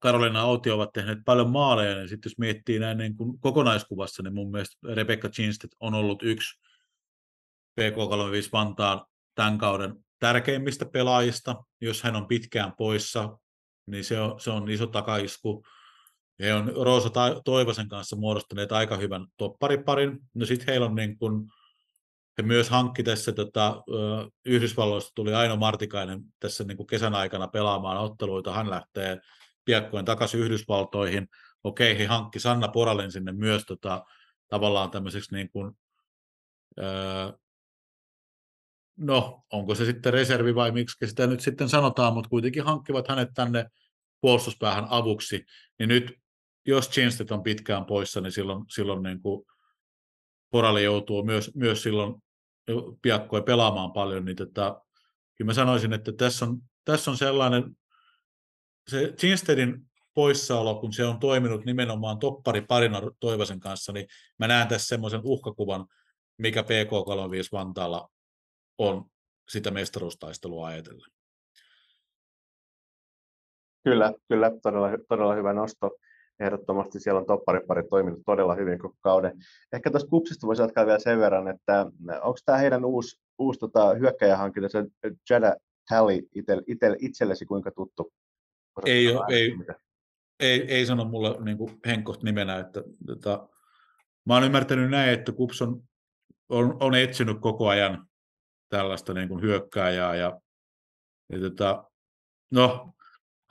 Karolina 0.00 0.40
Auti 0.40 0.70
ovat 0.70 0.92
tehneet 0.92 1.18
paljon 1.24 1.50
maaleja, 1.50 1.94
niin 1.94 2.08
sitten 2.08 2.30
jos 2.30 2.38
miettii 2.38 2.78
näin 2.78 2.98
niin 2.98 3.16
kun 3.16 3.40
kokonaiskuvassa, 3.40 4.22
niin 4.22 4.34
mun 4.34 4.50
mielestä 4.50 4.76
Rebecca 4.94 5.28
Chinstedt 5.28 5.74
on 5.80 5.94
ollut 5.94 6.22
yksi 6.22 6.60
PK35 7.80 8.48
Vantaan 8.52 9.06
tämän 9.34 9.58
kauden 9.58 9.94
tärkeimmistä 10.18 10.86
pelaajista. 10.86 11.64
Jos 11.80 12.02
hän 12.02 12.16
on 12.16 12.26
pitkään 12.26 12.72
poissa, 12.78 13.38
niin 13.86 14.04
se 14.04 14.20
on, 14.20 14.40
se 14.40 14.50
on 14.50 14.70
iso 14.70 14.86
takaisku. 14.86 15.64
He 16.40 16.54
on 16.54 16.72
Roosa 16.84 17.10
Toivosen 17.44 17.88
kanssa 17.88 18.16
muodostaneet 18.16 18.72
aika 18.72 18.96
hyvän 18.96 19.26
toppariparin. 19.36 20.18
No 20.34 20.46
sitten 20.46 20.66
heillä 20.66 20.86
on 20.86 20.94
niin 20.94 21.18
kun, 21.18 21.50
he 22.38 22.42
myös 22.42 22.70
hankki 22.70 23.02
tässä, 23.02 23.32
tota, 23.32 23.82
Yhdysvalloista 24.44 25.12
tuli 25.14 25.34
Aino 25.34 25.56
Martikainen 25.56 26.22
tässä 26.40 26.64
niin 26.64 26.76
kuin 26.76 26.86
kesän 26.86 27.14
aikana 27.14 27.48
pelaamaan 27.48 27.98
otteluita. 27.98 28.52
Hän 28.52 28.70
lähtee 28.70 29.20
piakkoin 29.64 30.04
takaisin 30.04 30.40
Yhdysvaltoihin. 30.40 31.28
Okei, 31.64 31.98
he 31.98 32.06
hankki 32.06 32.40
Sanna 32.40 32.68
Poralin 32.68 33.12
sinne 33.12 33.32
myös 33.32 33.64
tota, 33.66 34.04
tavallaan 34.48 34.90
tämmöiseksi 34.90 35.34
niin 35.34 35.50
kuin, 35.50 35.72
öö, 36.78 37.32
no, 38.96 39.44
onko 39.52 39.74
se 39.74 39.84
sitten 39.84 40.12
reservi 40.12 40.54
vai 40.54 40.72
miksi 40.72 41.06
sitä 41.06 41.26
nyt 41.26 41.40
sitten 41.40 41.68
sanotaan, 41.68 42.14
mutta 42.14 42.30
kuitenkin 42.30 42.64
hankkivat 42.64 43.08
hänet 43.08 43.28
tänne 43.34 43.66
puolustuspäähän 44.20 44.86
avuksi, 44.90 45.44
niin 45.78 45.88
nyt 45.88 46.12
jos 46.66 46.90
Chinstedt 46.90 47.30
on 47.30 47.42
pitkään 47.42 47.84
poissa, 47.84 48.20
niin 48.20 48.32
silloin, 48.32 48.64
silloin 48.68 49.02
niin 49.02 49.22
kuin 49.22 49.46
Porali 50.50 50.84
joutuu 50.84 51.24
myös, 51.24 51.54
myös 51.54 51.82
silloin 51.82 52.14
piakkoin 53.02 53.44
pelaamaan 53.44 53.92
paljon, 53.92 54.24
niin 54.24 54.36
tota, 54.36 54.82
kyllä 55.36 55.48
mä 55.48 55.54
sanoisin, 55.54 55.92
että 55.92 56.12
tässä 56.12 56.44
on, 56.44 56.58
tässä 56.84 57.10
on 57.10 57.16
sellainen, 57.16 57.76
se 58.90 59.14
Chinstedin 59.18 59.86
poissaolo, 60.14 60.74
kun 60.74 60.92
se 60.92 61.04
on 61.04 61.18
toiminut 61.18 61.64
nimenomaan 61.64 62.18
toppari 62.18 62.60
parina 62.60 63.00
Toivosen 63.20 63.60
kanssa, 63.60 63.92
niin 63.92 64.06
mä 64.38 64.48
näen 64.48 64.68
tässä 64.68 64.86
semmoisen 64.86 65.20
uhkakuvan, 65.24 65.86
mikä 66.38 66.62
PK35 66.62 67.48
Vantaalla 67.52 68.08
on 68.78 69.04
sitä 69.48 69.70
mestaruustaistelua 69.70 70.66
ajatellen. 70.66 71.10
Kyllä, 73.84 74.12
kyllä, 74.28 74.50
todella, 74.62 74.88
todella 75.08 75.34
hyvä 75.34 75.52
nosto. 75.52 75.90
Ehdottomasti 76.40 77.00
siellä 77.00 77.20
on 77.20 77.26
topparipari 77.26 77.82
toiminut 77.90 78.22
todella 78.26 78.54
hyvin 78.54 78.78
koko 78.78 78.96
kauden. 79.00 79.38
Ehkä 79.72 79.90
tuosta 79.90 80.10
kupsista 80.10 80.46
voisi 80.46 80.62
jatkaa 80.62 80.86
vielä 80.86 80.98
sen 80.98 81.18
verran, 81.18 81.48
että 81.48 81.86
onko 82.22 82.38
tämä 82.44 82.58
heidän 82.58 82.84
uusi, 82.84 83.20
uusi 83.38 83.60
tota, 83.60 83.94
hyökkäjähankinta, 83.94 84.68
se 84.68 84.84
Jada 85.30 85.56
Tally 85.88 86.18
itse, 86.34 86.58
itse, 86.66 86.96
itsellesi 86.98 87.46
kuinka 87.46 87.70
tuttu? 87.70 88.12
Ei, 88.84 89.16
ole, 89.16 89.24
ei, 89.30 89.56
ei, 90.40 90.74
ei 90.74 90.86
sano 90.86 91.04
mulle 91.04 91.36
niin 91.44 91.58
kuin 91.58 91.80
Henkoht 91.86 92.22
nimenä, 92.22 92.58
että 92.58 92.82
tota, 93.06 93.48
mä 94.26 94.34
oon 94.34 94.44
ymmärtänyt 94.44 94.90
näin, 94.90 95.10
että 95.10 95.32
Kups 95.32 95.62
on, 95.62 95.82
on, 96.48 96.76
on 96.80 96.94
etsinyt 96.94 97.40
koko 97.40 97.68
ajan 97.68 98.06
tällaista 98.68 99.14
niin 99.14 99.28
kuin 99.28 99.42
hyökkääjää. 99.42 100.16
Ja, 100.16 100.40
ja 101.32 101.40
tota, 101.40 101.84
no, 102.50 102.94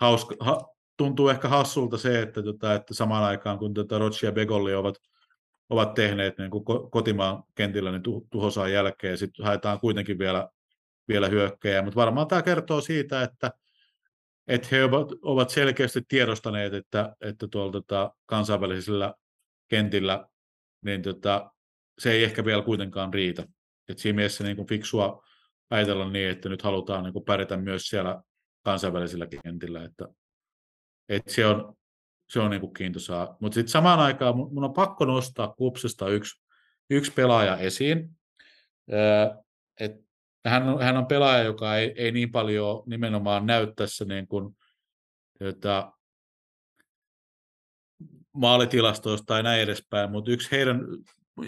hauska, 0.01 0.35
ha, 0.39 0.74
tuntuu 0.97 1.29
ehkä 1.29 1.47
hassulta 1.47 1.97
se, 1.97 2.21
että, 2.21 2.43
tota, 2.43 2.73
että 2.73 2.93
samaan 2.93 3.23
aikaan 3.23 3.59
kun 3.59 3.73
tota 3.73 3.97
Rochi 3.97 4.25
ja 4.25 4.31
Begolli 4.31 4.73
ovat, 4.73 4.95
ovat 5.69 5.93
tehneet 5.93 6.37
niin 6.37 6.51
kuin 6.51 6.63
kotimaan 6.91 7.43
kentillä 7.55 7.91
niin 7.91 8.03
tuhosaa 8.31 8.67
jälkeen, 8.67 9.17
sitten 9.17 9.45
haetaan 9.45 9.79
kuitenkin 9.79 10.19
vielä, 10.19 10.49
vielä 11.07 11.27
hyökkäjää. 11.27 11.81
Mutta 11.81 11.99
varmaan 11.99 12.27
tämä 12.27 12.41
kertoo 12.41 12.81
siitä, 12.81 13.21
että, 13.23 13.51
että 14.47 14.67
he 14.71 14.83
ovat, 14.83 15.07
ovat 15.21 15.49
selkeästi 15.49 16.01
tiedostaneet, 16.07 16.73
että, 16.73 17.15
että 17.21 17.47
tuolla 17.47 17.71
tota, 17.71 18.11
kansainvälisellä 18.25 19.13
kentillä 19.67 20.27
niin 20.81 21.01
tota, 21.01 21.51
se 21.99 22.11
ei 22.11 22.23
ehkä 22.23 22.45
vielä 22.45 22.61
kuitenkaan 22.61 23.13
riitä. 23.13 23.47
Et 23.89 23.99
siinä 23.99 24.15
mielessä 24.15 24.43
niin 24.43 24.55
kuin 24.55 24.67
fiksua 24.67 25.23
ajatella 25.69 26.09
niin, 26.09 26.29
että 26.29 26.49
nyt 26.49 26.61
halutaan 26.61 27.03
niin 27.03 27.13
kuin 27.13 27.25
pärjätä 27.25 27.57
myös 27.57 27.83
siellä 27.83 28.21
kansainvälisillä 28.63 29.27
kentillä, 29.43 29.83
että, 29.83 30.07
että 31.09 31.33
se 31.33 31.45
on, 31.45 31.75
se 32.29 32.39
on 32.39 32.51
niin 32.51 32.61
kuin 32.61 32.73
kiintosaa. 32.73 33.37
Mutta 33.39 33.53
sitten 33.53 33.71
samaan 33.71 33.99
aikaan 33.99 34.37
mun 34.37 34.63
on 34.63 34.73
pakko 34.73 35.05
nostaa 35.05 35.47
kupsesta 35.47 36.09
yksi, 36.09 36.43
yksi 36.89 37.11
pelaaja 37.11 37.57
esiin. 37.57 38.09
Et 39.79 39.91
hän, 40.45 40.69
on, 40.69 40.81
hän 40.81 40.97
on 40.97 41.05
pelaaja, 41.05 41.43
joka 41.43 41.77
ei, 41.77 41.93
ei 41.95 42.11
niin 42.11 42.31
paljon 42.31 42.83
nimenomaan 42.85 43.45
näy 43.45 43.73
tässä 43.75 44.05
niin 44.05 44.27
kuin, 44.27 44.57
että 45.39 45.91
maalitilastoista 48.33 49.25
tai 49.25 49.43
näin 49.43 49.61
edespäin, 49.61 50.11
mutta 50.11 50.31
yksi 50.31 50.51
heidän 50.51 50.81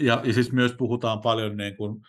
ja, 0.00 0.20
ja 0.24 0.32
siis 0.32 0.52
myös 0.52 0.72
puhutaan 0.72 1.20
paljon 1.20 1.56
niin 1.56 1.76
kuin 1.76 2.00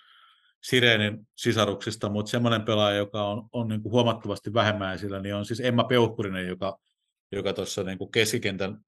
Sirenin 0.63 1.27
sisaruksista, 1.35 2.09
mutta 2.09 2.29
semmoinen 2.29 2.61
pelaaja, 2.61 2.97
joka 2.97 3.27
on, 3.27 3.49
on 3.51 3.67
niin 3.67 3.81
kuin 3.81 3.91
huomattavasti 3.91 4.53
vähemmän 4.53 4.95
esillä, 4.95 5.19
niin 5.19 5.35
on 5.35 5.45
siis 5.45 5.59
Emma 5.59 5.83
Peuhkurinen, 5.83 6.47
joka, 6.47 6.79
joka 7.31 7.53
tuossa 7.53 7.83
niin 7.83 7.97
kuin 7.97 8.11
keskikentän 8.11 8.79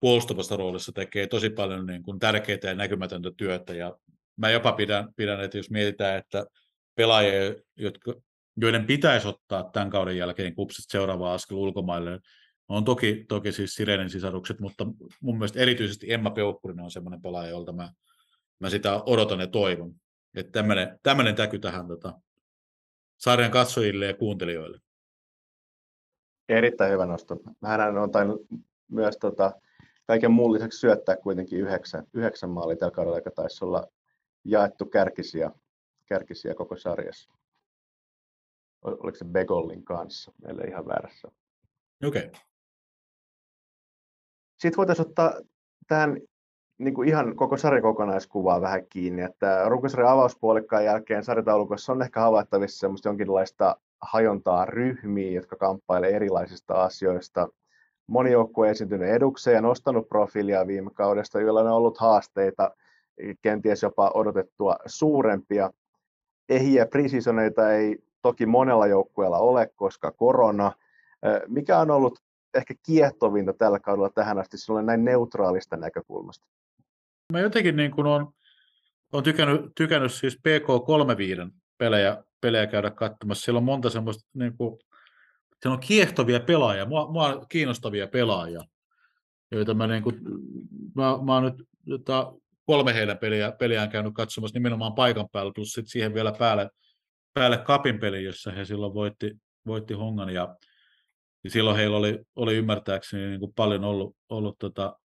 puolustavassa 0.00 0.56
roolissa 0.56 0.92
tekee 0.92 1.26
tosi 1.26 1.50
paljon 1.50 1.86
niin 1.86 2.02
kuin 2.02 2.18
tärkeää 2.18 2.58
ja 2.62 2.74
näkymätöntä 2.74 3.30
työtä. 3.36 3.74
Ja 3.74 3.96
mä 4.36 4.50
jopa 4.50 4.72
pidän, 4.72 5.08
pidän, 5.16 5.44
että 5.44 5.56
jos 5.56 5.70
mietitään, 5.70 6.18
että 6.18 6.46
pelaajia, 6.94 7.54
jotka, 7.76 8.14
joiden 8.56 8.86
pitäisi 8.86 9.28
ottaa 9.28 9.70
tämän 9.72 9.90
kauden 9.90 10.16
jälkeen 10.16 10.54
kupsit 10.54 10.84
seuraava 10.88 11.34
askel 11.34 11.56
ulkomaille, 11.56 12.20
on 12.68 12.84
toki, 12.84 13.24
toki 13.28 13.52
siis 13.52 13.74
Sirenin 13.74 14.10
sisarukset, 14.10 14.60
mutta 14.60 14.86
mun 15.20 15.38
mielestä 15.38 15.60
erityisesti 15.60 16.12
Emma 16.12 16.30
Peukkurinen 16.30 16.84
on 16.84 16.90
semmoinen 16.90 17.22
pelaaja, 17.22 17.50
jolta 17.50 17.72
mä, 17.72 17.92
mä 18.60 18.70
sitä 18.70 19.02
odotan 19.06 19.40
ja 19.40 19.46
toivon. 19.46 19.94
Että 20.34 20.62
tämmöinen 21.02 21.34
täky 21.34 21.58
tähän 21.58 21.88
tota, 21.88 22.20
sarjan 23.18 23.50
katsojille 23.50 24.06
ja 24.06 24.14
kuuntelijoille. 24.14 24.78
Erittäin 26.52 26.92
hyvä 26.92 27.06
nosto. 27.06 27.36
Hän 27.64 27.98
on 27.98 28.10
tainnut 28.10 28.46
myös 28.88 29.16
tota, 29.16 29.52
kaiken 30.06 30.30
muun 30.32 30.52
lisäksi 30.52 30.78
syöttää 30.78 31.16
kuitenkin 31.16 31.58
yhdeksän, 31.58 32.06
yhdeksän 32.14 32.50
maalia 32.50 32.76
tällä 32.76 32.94
kaudella, 32.94 33.18
joka 33.18 33.30
taisi 33.30 33.64
olla 33.64 33.86
jaettu 34.44 34.86
kärkisiä, 34.86 35.50
kärkisiä 36.06 36.54
koko 36.54 36.76
sarjassa. 36.76 37.30
Oliko 38.82 39.14
se 39.14 39.24
Begollin 39.24 39.84
kanssa? 39.84 40.32
Meillä 40.42 40.64
ihan 40.68 40.86
väärässä. 40.86 41.28
Okei. 42.04 42.26
Okay. 42.26 42.40
Sitten 44.58 44.76
voitaisiin 44.76 45.08
ottaa 45.08 45.34
tähän 45.86 46.16
niin 46.78 46.94
kuin 46.94 47.08
ihan 47.08 47.36
koko 47.36 47.56
sarjan 47.56 47.82
kokonaiskuvaa 47.82 48.60
vähän 48.60 48.86
kiinni, 48.86 49.22
että 49.22 49.64
runkosarjan 49.68 50.12
avauspuolikkaan 50.12 50.84
jälkeen 50.84 51.24
sarjataulukossa 51.24 51.92
on 51.92 52.02
ehkä 52.02 52.20
havaittavissa 52.20 52.78
semmoista 52.78 53.08
jonkinlaista 53.08 53.76
hajontaa 54.02 54.64
ryhmiä, 54.64 55.30
jotka 55.30 55.56
kamppailevat 55.56 56.14
erilaisista 56.14 56.74
asioista. 56.74 57.48
Moni 58.06 58.32
joukkue 58.32 58.70
esiintynyt 58.70 59.08
edukseen 59.08 59.54
ja 59.54 59.60
nostanut 59.60 60.08
profiilia 60.08 60.66
viime 60.66 60.90
kaudesta, 60.94 61.40
joilla 61.40 61.60
on 61.60 61.66
ollut 61.66 61.98
haasteita, 61.98 62.70
kenties 63.42 63.82
jopa 63.82 64.10
odotettua 64.14 64.76
suurempia. 64.86 65.70
Ehiä 66.48 66.86
presisoneita 66.86 67.72
ei 67.72 67.98
toki 68.22 68.46
monella 68.46 68.86
joukkueella 68.86 69.38
ole, 69.38 69.70
koska 69.76 70.12
korona. 70.12 70.72
Mikä 71.48 71.78
on 71.78 71.90
ollut 71.90 72.18
ehkä 72.54 72.74
kiehtovinta 72.86 73.52
tällä 73.52 73.80
kaudella 73.80 74.10
tähän 74.10 74.38
asti 74.38 74.58
sinulle 74.58 74.82
näin 74.82 75.04
neutraalista 75.04 75.76
näkökulmasta? 75.76 76.46
Mä 77.32 77.40
jotenkin 77.40 77.76
niin 77.76 77.90
kuin 77.90 78.06
on, 78.06 78.32
on 79.12 79.22
tykännyt, 79.22 79.60
tykännyt 79.76 80.12
siis 80.12 80.38
PK35 80.38 81.50
pelejä, 81.78 82.24
pelejä 82.42 82.66
käydä 82.66 82.90
katsomassa. 82.90 83.44
Siellä 83.44 83.58
on 83.58 83.64
monta 83.64 83.90
semmoista, 83.90 84.28
niin 84.34 84.56
kuin, 84.56 84.78
siellä 85.62 85.74
on 85.74 85.80
kiehtovia 85.80 86.40
pelaajia, 86.40 86.86
mua, 86.86 87.12
mua 87.12 87.46
kiinnostavia 87.48 88.06
pelaajia, 88.06 88.60
joita 89.50 89.74
mä, 89.74 89.86
niin 89.86 90.02
kuin, 90.02 90.20
mä, 90.94 91.18
mä 91.24 91.34
oon 91.34 91.44
nyt 91.44 91.68
jota, 91.86 92.32
kolme 92.66 92.94
heidän 92.94 93.18
peliä, 93.18 93.52
peliään 93.52 93.90
käynyt 93.90 94.14
katsomassa 94.14 94.56
nimenomaan 94.58 94.94
paikan 94.94 95.28
päällä, 95.32 95.52
plus 95.54 95.72
sit 95.72 95.88
siihen 95.88 96.14
vielä 96.14 96.32
päälle, 96.38 96.70
päälle 97.34 97.58
kapin 97.58 97.98
peli, 97.98 98.24
jossa 98.24 98.50
he 98.50 98.64
silloin 98.64 98.94
voitti, 98.94 99.36
voitti 99.66 99.94
Hongan 99.94 100.30
ja, 100.30 100.56
ja 101.44 101.50
silloin 101.50 101.76
heillä 101.76 101.96
oli, 101.96 102.18
oli 102.36 102.56
ymmärtääkseni 102.56 103.26
niin 103.26 103.40
kuin 103.40 103.54
paljon 103.54 103.84
ollut, 103.84 104.16
ollut 104.28 104.58
tota, 104.58 104.98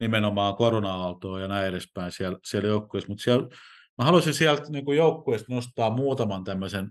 nimenomaan 0.00 0.56
korona-aaltoa 0.56 1.40
ja 1.40 1.48
näin 1.48 1.66
edespäin 1.66 2.12
siellä, 2.12 2.38
siellä 2.44 2.68
joukkueessa, 2.68 3.08
mutta 3.08 3.24
siellä, 3.24 3.48
mä 3.98 4.04
haluaisin 4.04 4.34
sieltä 4.34 4.62
niin 4.68 4.84
kuin 4.84 4.98
joukkueesta 4.98 5.54
nostaa 5.54 5.90
muutaman 5.90 6.44
tämmöisen 6.44 6.90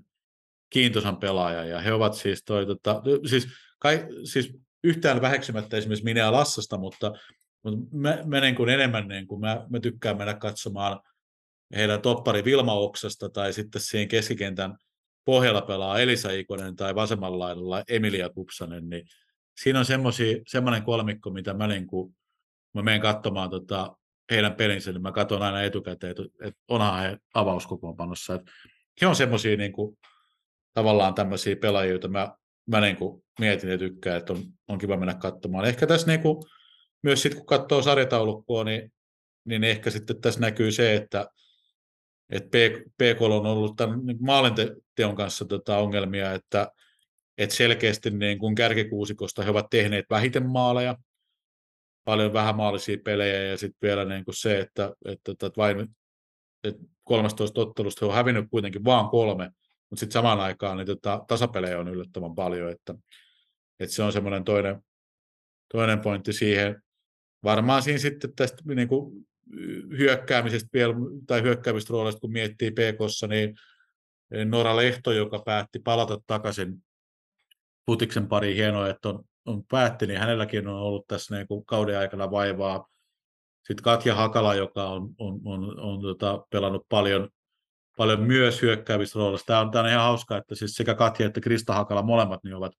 kiintosan 0.69 1.17
pelaajan, 1.17 1.69
ja 1.69 1.79
he 1.79 1.93
ovat 1.93 2.13
siis 2.13 2.43
toi, 2.43 2.65
tota, 2.65 3.01
siis, 3.29 3.47
kai, 3.79 4.07
siis 4.23 4.53
yhtään 4.83 5.21
väheksymättä 5.21 5.77
esimerkiksi 5.77 6.03
Minea 6.03 6.31
Lassasta, 6.31 6.77
mutta, 6.77 7.11
mutta 7.63 7.79
mä, 7.91 8.17
mä 8.25 8.39
niin 8.39 8.55
kuin 8.55 8.69
enemmän 8.69 9.07
niin 9.07 9.27
kuin 9.27 9.41
mä, 9.41 9.65
mä 9.69 9.79
tykkään 9.79 10.17
mennä 10.17 10.33
katsomaan 10.33 10.99
heidän 11.75 12.01
toppari 12.01 12.45
Vilma 12.45 12.73
Oksasta 12.73 13.29
tai 13.29 13.53
sitten 13.53 13.81
siihen 13.81 14.07
keskikentän 14.07 14.77
pohjalla 15.25 15.61
pelaa 15.61 15.99
Elisa 15.99 16.31
Ikonen 16.31 16.75
tai 16.75 16.95
vasemmalla 16.95 17.39
laidalla 17.39 17.83
Emilia 17.87 18.29
Kupsanen, 18.29 18.89
niin 18.89 19.05
siinä 19.63 19.79
on 19.79 19.85
semmoinen 20.47 20.83
kolmikko, 20.83 21.29
mitä 21.29 21.53
mä 21.53 21.67
niin 21.67 21.87
kuin 21.87 22.15
mä 22.73 22.81
menen 22.81 23.01
katsomaan 23.01 23.49
tota, 23.49 23.97
heidän 24.31 24.55
pelinsä, 24.55 24.91
niin 24.91 25.01
mä 25.01 25.11
katson 25.11 25.41
aina 25.41 25.63
etukäteen, 25.63 26.11
että, 26.11 26.59
onhan 26.67 27.01
he 27.01 27.17
avauskokoonpanossa. 27.33 28.39
He 29.01 29.07
on 29.07 29.15
semmoisia 29.15 29.57
niin 29.57 29.71
kuin, 29.71 29.97
tavallaan 30.73 31.13
tämmöisiä 31.13 31.55
pelaajia, 31.55 31.91
joita 31.91 32.07
mä, 32.07 32.35
mä 32.65 32.81
niin 32.81 32.95
kuin 32.95 33.23
mietin 33.39 33.69
ja 33.69 33.77
tykkään, 33.77 34.17
että 34.17 34.33
on, 34.33 34.43
on 34.67 34.77
kiva 34.77 34.97
mennä 34.97 35.13
katsomaan. 35.13 35.65
Ehkä 35.65 35.87
tässä 35.87 36.07
niin 36.07 36.21
kuin, 36.21 36.43
myös 37.03 37.21
sitten 37.21 37.37
kun 37.37 37.47
katsoo 37.47 37.81
sarjataulukkoa, 37.81 38.63
niin, 38.63 38.93
niin 39.45 39.63
ehkä 39.63 39.89
sitten 39.89 40.21
tässä 40.21 40.39
näkyy 40.39 40.71
se, 40.71 40.95
että, 40.95 41.27
että 42.29 42.57
PK 42.97 43.21
on 43.21 43.45
ollut 43.45 43.75
tämän 43.75 44.05
niin 44.05 44.17
maalinteon 44.21 45.15
kanssa 45.15 45.45
tota 45.45 45.77
ongelmia, 45.77 46.33
että, 46.33 46.71
että 47.37 47.55
selkeästi 47.55 48.09
niin 48.09 48.39
kuin 48.39 48.55
kärkikuusikosta 48.55 49.43
he 49.43 49.49
ovat 49.49 49.69
tehneet 49.69 50.05
vähiten 50.09 50.49
maaleja, 50.49 50.97
paljon 52.03 52.33
vähämaalisia 52.33 52.97
pelejä 53.03 53.43
ja 53.43 53.57
sitten 53.57 53.87
vielä 53.87 54.05
niin 54.05 54.25
kuin 54.25 54.35
se, 54.35 54.59
että, 54.59 54.93
että, 55.05 55.31
että 55.31 55.51
vain 55.57 55.95
että 56.63 56.83
13 57.03 57.61
ottelusta 57.61 58.05
he 58.05 58.09
on 58.09 58.15
hävinnyt 58.15 58.45
kuitenkin 58.49 58.83
vaan 58.83 59.09
kolme, 59.09 59.51
mutta 59.89 59.99
sitten 59.99 60.13
samaan 60.13 60.39
aikaan 60.39 60.77
niin 60.77 60.87
tota, 60.87 61.25
tasapelejä 61.27 61.79
on 61.79 61.87
yllättävän 61.87 62.35
paljon, 62.35 62.71
että, 62.71 62.95
että 63.79 63.95
se 63.95 64.03
on 64.03 64.13
semmoinen 64.13 64.43
toinen, 64.43 64.83
toinen 65.73 65.99
pointti 65.99 66.33
siihen. 66.33 66.81
Varmaan 67.43 67.83
siinä 67.83 67.99
sitten 67.99 68.35
tästä 68.35 68.63
niin 68.75 68.87
kuin 68.87 69.27
hyökkäämisestä 69.97 70.69
vielä, 70.73 70.93
tai 71.27 71.41
hyökkäämistä 71.41 71.91
roolista, 71.91 72.19
kun 72.19 72.31
miettii 72.31 72.71
PKssa, 72.71 73.27
niin 73.27 73.55
Nora 74.45 74.75
Lehto, 74.75 75.11
joka 75.11 75.39
päätti 75.45 75.79
palata 75.79 76.21
takaisin 76.27 76.83
putiksen 77.85 78.27
pariin, 78.27 78.55
hienoa, 78.55 78.89
että 78.89 79.09
on 79.09 79.23
on 79.45 79.63
päätti, 79.71 80.07
niin 80.07 80.19
hänelläkin 80.19 80.67
on 80.67 80.75
ollut 80.75 81.07
tässä 81.07 81.35
niin 81.35 81.47
kuin 81.47 81.65
kauden 81.65 81.99
aikana 81.99 82.31
vaivaa. 82.31 82.87
Sitten 83.67 83.83
Katja 83.83 84.15
Hakala, 84.15 84.55
joka 84.55 84.89
on, 84.89 85.15
on, 85.17 85.39
on, 85.45 85.79
on 85.79 86.01
tota, 86.01 86.45
pelannut 86.49 86.85
paljon, 86.89 87.29
paljon 87.97 88.21
myös 88.21 88.61
hyökkäävistä 88.61 89.19
roolista. 89.19 89.45
Tämä 89.45 89.59
on, 89.59 89.71
tämä 89.71 89.83
on 89.83 89.89
ihan 89.89 90.03
hauska, 90.03 90.37
että 90.37 90.55
siis 90.55 90.75
sekä 90.75 90.95
Katja 90.95 91.25
että 91.25 91.41
Krista 91.41 91.73
Hakala 91.73 92.01
molemmat 92.01 92.43
niin 92.43 92.55
ovat 92.55 92.73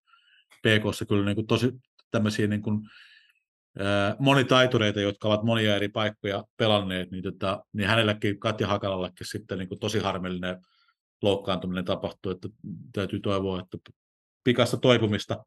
PKssa 0.63 1.05
kyllä 1.05 1.25
niin 1.25 1.35
kuin 1.35 1.47
tosi 1.47 1.73
tämmöisiä 2.11 2.47
niin 2.47 2.63
kuin, 2.63 2.81
ää, 3.79 4.17
monitaitureita, 4.19 5.01
jotka 5.01 5.29
ovat 5.29 5.43
monia 5.43 5.77
eri 5.77 5.89
paikkoja 5.89 6.45
pelanneet, 6.57 7.11
niin, 7.11 7.23
tota, 7.23 7.65
niin 7.73 7.89
hänelläkin 7.89 8.41
Katja 8.41 8.67
Hakalallekin 8.67 9.27
sitten 9.27 9.59
niin 9.59 9.69
kuin 9.69 9.81
tosi 9.81 9.99
harmillinen 9.99 10.57
loukkaantuminen 11.23 11.85
tapahtuu, 11.85 12.33
että 12.33 12.49
täytyy 12.93 13.21
toivoa, 13.21 13.61
että 13.61 13.79
pikasta 14.45 14.77
toipumista 14.77 15.45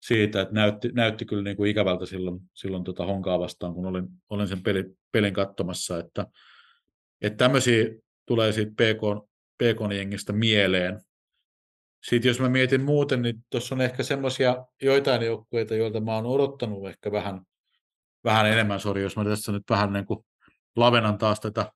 siitä, 0.00 0.40
että 0.40 0.54
näytti, 0.54 0.88
näytti 0.92 1.24
kyllä 1.24 1.42
niin 1.42 1.56
kuin 1.56 1.70
ikävältä 1.70 2.06
silloin, 2.06 2.40
silloin 2.54 2.84
tota 2.84 3.06
Honkaa 3.06 3.38
vastaan, 3.38 3.74
kun 3.74 3.86
olin, 3.86 4.08
olin 4.30 4.48
sen 4.48 4.62
pelin, 4.62 4.98
pelin 5.12 5.34
katsomassa, 5.34 5.98
että, 5.98 6.26
että 7.22 7.36
tämmöisiä 7.36 7.84
tulee 8.26 8.52
siitä 8.52 8.72
PK, 8.72 9.28
PK-jengistä 9.62 10.32
mieleen. 10.32 11.00
Sitten 12.02 12.28
jos 12.28 12.40
mä 12.40 12.48
mietin 12.48 12.84
muuten, 12.84 13.22
niin 13.22 13.44
tuossa 13.50 13.74
on 13.74 13.80
ehkä 13.80 14.02
semmoisia 14.02 14.66
joitain 14.82 15.22
joukkueita, 15.22 15.74
joilta 15.74 16.00
mä 16.00 16.14
oon 16.14 16.26
odottanut 16.26 16.88
ehkä 16.88 17.12
vähän, 17.12 17.40
vähän 18.24 18.46
enemmän, 18.46 18.80
sori 18.80 19.02
jos 19.02 19.16
mä 19.16 19.24
tässä 19.24 19.52
nyt 19.52 19.62
vähän 19.70 19.92
niin 19.92 20.06
kuin 20.06 20.24
lavenan 20.76 21.18
taas 21.18 21.40
tätä 21.40 21.72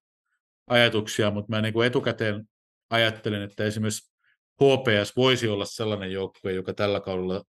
ajatuksia, 0.66 1.30
mutta 1.30 1.50
mä 1.50 1.62
niin 1.62 1.74
kuin 1.74 1.86
etukäteen 1.86 2.48
ajattelin, 2.90 3.42
että 3.42 3.64
esimerkiksi 3.64 4.12
HPS 4.62 5.16
voisi 5.16 5.48
olla 5.48 5.64
sellainen 5.64 6.12
joukkue, 6.12 6.52
joka 6.52 6.74
tällä 6.74 7.00
kaudella 7.00 7.44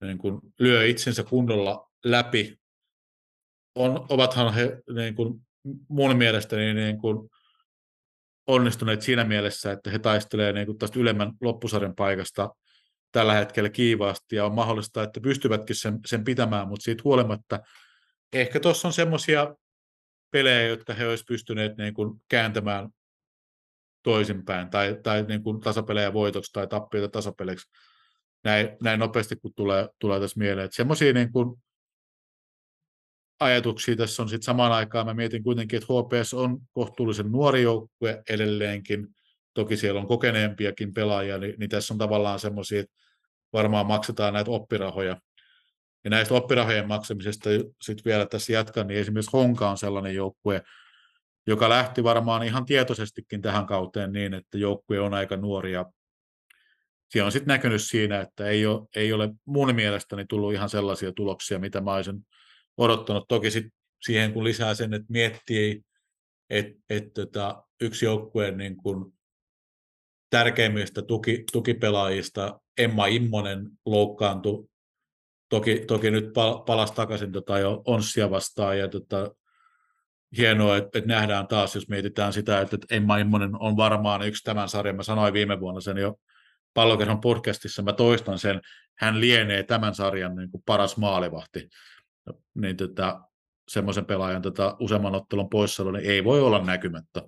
niin 0.00 0.18
kuin 0.18 0.40
lyö 0.58 0.86
itsensä 0.86 1.24
kunnolla 1.24 1.90
läpi. 2.04 2.58
On, 3.74 4.06
ovathan 4.08 4.54
he 4.54 4.82
niin 4.94 5.14
kuin 5.14 5.40
mun 5.88 6.16
mielestäni 6.16 6.74
niin 6.74 6.98
kuin 6.98 7.30
onnistuneet 8.46 9.02
siinä 9.02 9.24
mielessä, 9.24 9.72
että 9.72 9.90
he 9.90 9.98
taistelevat 9.98 10.54
niin 10.54 10.78
tästä 10.78 10.98
ylemmän 10.98 11.32
loppusarjan 11.40 11.94
paikasta 11.94 12.50
tällä 13.12 13.34
hetkellä 13.34 13.68
kiivaasti 13.68 14.36
ja 14.36 14.44
on 14.44 14.54
mahdollista, 14.54 15.02
että 15.02 15.20
pystyvätkin 15.20 15.76
sen, 15.76 15.98
sen 16.06 16.24
pitämään, 16.24 16.68
mutta 16.68 16.84
siitä 16.84 17.02
huolimatta 17.04 17.60
ehkä 18.32 18.60
tuossa 18.60 18.88
on 18.88 18.92
semmoisia 18.92 19.54
pelejä, 20.30 20.68
jotka 20.68 20.94
he 20.94 21.08
olisivat 21.08 21.28
pystyneet 21.28 21.76
niin 21.76 21.94
kuin 21.94 22.22
kääntämään 22.28 22.88
toisinpäin 24.02 24.70
tai, 24.70 24.96
tai 25.02 25.22
niin 25.22 25.42
kuin 25.42 25.60
tasapelejä 25.60 26.12
voitoksi 26.12 26.52
tai 26.52 26.66
tappioita 26.66 27.08
tasapeleiksi 27.08 27.70
näin, 28.48 28.76
näin 28.82 29.00
nopeasti, 29.00 29.36
kun 29.36 29.52
tulee, 29.56 29.88
tulee 29.98 30.20
tässä 30.20 30.38
mieleen. 30.38 30.68
Semmoisia 30.72 31.12
niin 31.12 31.32
kuin, 31.32 31.62
ajatuksia 33.40 33.96
tässä 33.96 34.22
on 34.22 34.28
sitten 34.28 34.44
samaan 34.44 34.72
aikaan. 34.72 35.06
Mä 35.06 35.14
mietin 35.14 35.42
kuitenkin, 35.42 35.76
että 35.76 35.86
HPS 35.92 36.34
on 36.34 36.58
kohtuullisen 36.72 37.32
nuori 37.32 37.62
joukkue 37.62 38.22
edelleenkin. 38.28 39.08
Toki 39.54 39.76
siellä 39.76 40.00
on 40.00 40.06
kokeneempiakin 40.06 40.94
pelaajia, 40.94 41.38
niin, 41.38 41.54
niin 41.58 41.70
tässä 41.70 41.94
on 41.94 41.98
tavallaan 41.98 42.40
semmoisia, 42.40 42.80
että 42.80 42.94
varmaan 43.52 43.86
maksetaan 43.86 44.34
näitä 44.34 44.50
oppirahoja. 44.50 45.20
Ja 46.04 46.10
näistä 46.10 46.34
oppirahojen 46.34 46.88
maksamisesta 46.88 47.50
sitten 47.82 48.04
vielä 48.04 48.26
tässä 48.26 48.52
jatkan, 48.52 48.86
niin 48.86 49.00
esimerkiksi 49.00 49.30
Honka 49.32 49.70
on 49.70 49.78
sellainen 49.78 50.14
joukkue, 50.14 50.62
joka 51.46 51.68
lähti 51.68 52.04
varmaan 52.04 52.42
ihan 52.42 52.64
tietoisestikin 52.66 53.42
tähän 53.42 53.66
kauteen 53.66 54.12
niin, 54.12 54.34
että 54.34 54.58
joukkue 54.58 55.00
on 55.00 55.14
aika 55.14 55.36
nuori 55.36 55.72
ja 55.72 55.84
siellä 57.10 57.26
on 57.26 57.32
sitten 57.32 57.52
näkynyt 57.52 57.82
siinä, 57.82 58.20
että 58.20 58.46
ei 58.46 58.66
ole, 58.66 58.88
ei 58.96 59.12
ole 59.12 59.30
mun 59.44 59.74
mielestäni 59.74 60.24
tullut 60.28 60.52
ihan 60.52 60.68
sellaisia 60.68 61.12
tuloksia, 61.12 61.58
mitä 61.58 61.80
mä 61.80 61.94
olisin 61.94 62.26
odottanut. 62.76 63.28
Toki 63.28 63.50
sit 63.50 63.66
siihen 64.02 64.32
kun 64.32 64.44
lisää 64.44 64.74
sen, 64.74 64.94
että 64.94 65.06
miettii, 65.08 65.82
että 66.50 66.78
et, 66.90 67.12
tota, 67.14 67.62
yksi 67.80 68.04
joukkueen 68.04 68.56
niin 68.56 68.76
kun 68.76 69.12
tärkeimmistä 70.30 71.02
tuki, 71.02 71.44
tukipelaajista, 71.52 72.60
Emma 72.78 73.06
Immonen, 73.06 73.70
loukkaantui. 73.86 74.68
Toki, 75.48 75.84
toki 75.86 76.10
nyt 76.10 76.24
palasi 76.66 76.94
takaisin 76.94 77.32
tota, 77.32 77.58
jo 77.58 77.82
Onssia 77.86 78.30
vastaan 78.30 78.78
ja 78.78 78.88
tota, 78.88 79.30
hienoa, 80.36 80.76
että, 80.76 80.98
että 80.98 81.08
nähdään 81.08 81.46
taas, 81.46 81.74
jos 81.74 81.88
mietitään 81.88 82.32
sitä, 82.32 82.60
että, 82.60 82.76
että 82.76 82.94
Emma 82.94 83.18
Immonen 83.18 83.60
on 83.60 83.76
varmaan 83.76 84.22
yksi 84.22 84.44
tämän 84.44 84.68
sarjan. 84.68 84.96
Mä 84.96 85.02
sanoin 85.02 85.34
viime 85.34 85.60
vuonna 85.60 85.80
sen 85.80 85.96
jo 85.96 86.14
pallokerhon 86.78 87.20
podcastissa, 87.20 87.82
mä 87.82 87.92
toistan 87.92 88.38
sen, 88.38 88.60
hän 88.98 89.20
lienee 89.20 89.62
tämän 89.62 89.94
sarjan 89.94 90.36
niin 90.36 90.50
kuin 90.50 90.62
paras 90.66 90.96
maalivahti. 90.96 91.68
Niin 92.54 92.76
tota, 92.76 93.20
semmoisen 93.68 94.04
pelaajan 94.04 94.42
tota, 94.42 94.76
useamman 94.80 95.14
ottelun 95.14 95.48
poissaolo, 95.48 95.92
niin 95.92 96.10
ei 96.10 96.24
voi 96.24 96.40
olla 96.40 96.64
näkymättä. 96.64 97.22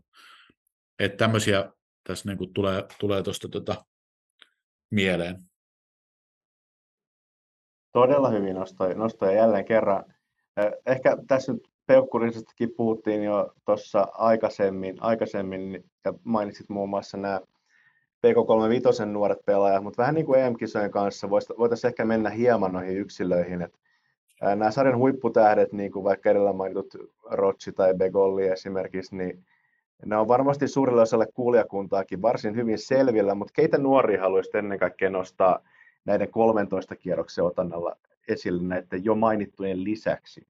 Että 0.99 1.17
tämmöisiä 1.17 1.73
tässä 2.05 2.29
niin 2.29 2.39
kuin 2.39 2.53
tulee, 2.55 2.85
tulee 3.01 3.23
tuosta 3.23 3.49
tota, 3.49 3.85
mieleen. 4.91 5.37
Todella 7.93 8.29
hyvin 8.29 8.55
nostoja, 8.55 8.95
nostoja 8.95 9.33
jälleen 9.33 9.65
kerran. 9.65 10.05
Ehkä 10.87 11.17
tässä 11.29 11.53
nyt 11.53 11.69
Peukkuristakin 11.87 12.71
puhuttiin 12.77 13.23
jo 13.23 13.53
tuossa 13.67 14.07
aikaisemmin, 14.13 14.97
aikaisemmin 15.01 15.85
ja 16.05 16.15
mainitsit 16.25 16.69
muun 16.69 16.89
muassa 16.89 17.17
nämä 17.17 17.41
PK35 18.27 19.05
nuoret 19.05 19.39
pelaajat, 19.47 19.83
mutta 19.83 20.03
vähän 20.03 20.15
niin 20.15 20.27
kuin 20.27 20.41
EM-kisojen 20.41 20.91
kanssa 20.91 21.31
voitaisiin 21.31 21.89
ehkä 21.89 22.05
mennä 22.05 22.31
hieman 22.31 22.73
noihin 22.73 22.97
yksilöihin. 22.97 23.63
Että 23.63 23.79
nämä 24.41 24.71
sarjan 24.71 24.99
huipputähdet, 24.99 25.73
niin 25.73 25.93
kuin 25.93 26.05
vaikka 26.05 26.31
edellä 26.31 26.53
mainitut 26.53 26.95
Rotsi 27.31 27.73
tai 27.73 27.95
Begolli 27.95 28.47
esimerkiksi, 28.47 29.17
niin 29.17 29.45
ne 30.07 30.17
on 30.17 30.29
varmasti 30.29 30.69
suurelle 30.69 31.03
osalle 31.03 31.27
kuulijakuntaakin 31.35 32.23
varsin 32.23 32.57
hyvin 32.57 32.79
selvillä, 32.79 33.35
mutta 33.35 33.53
keitä 33.53 33.79
nuoria 33.79 34.21
haluaisit 34.21 34.55
ennen 34.55 34.79
kaikkea 34.79 35.11
nostaa 35.11 35.59
näiden 36.05 36.31
13 36.31 36.97
kierroksen 36.97 37.45
otannalla 37.45 37.97
esille 38.29 38.63
näiden 38.63 39.05
jo 39.05 39.15
mainittujen 39.15 39.85
lisäksi? 39.85 40.47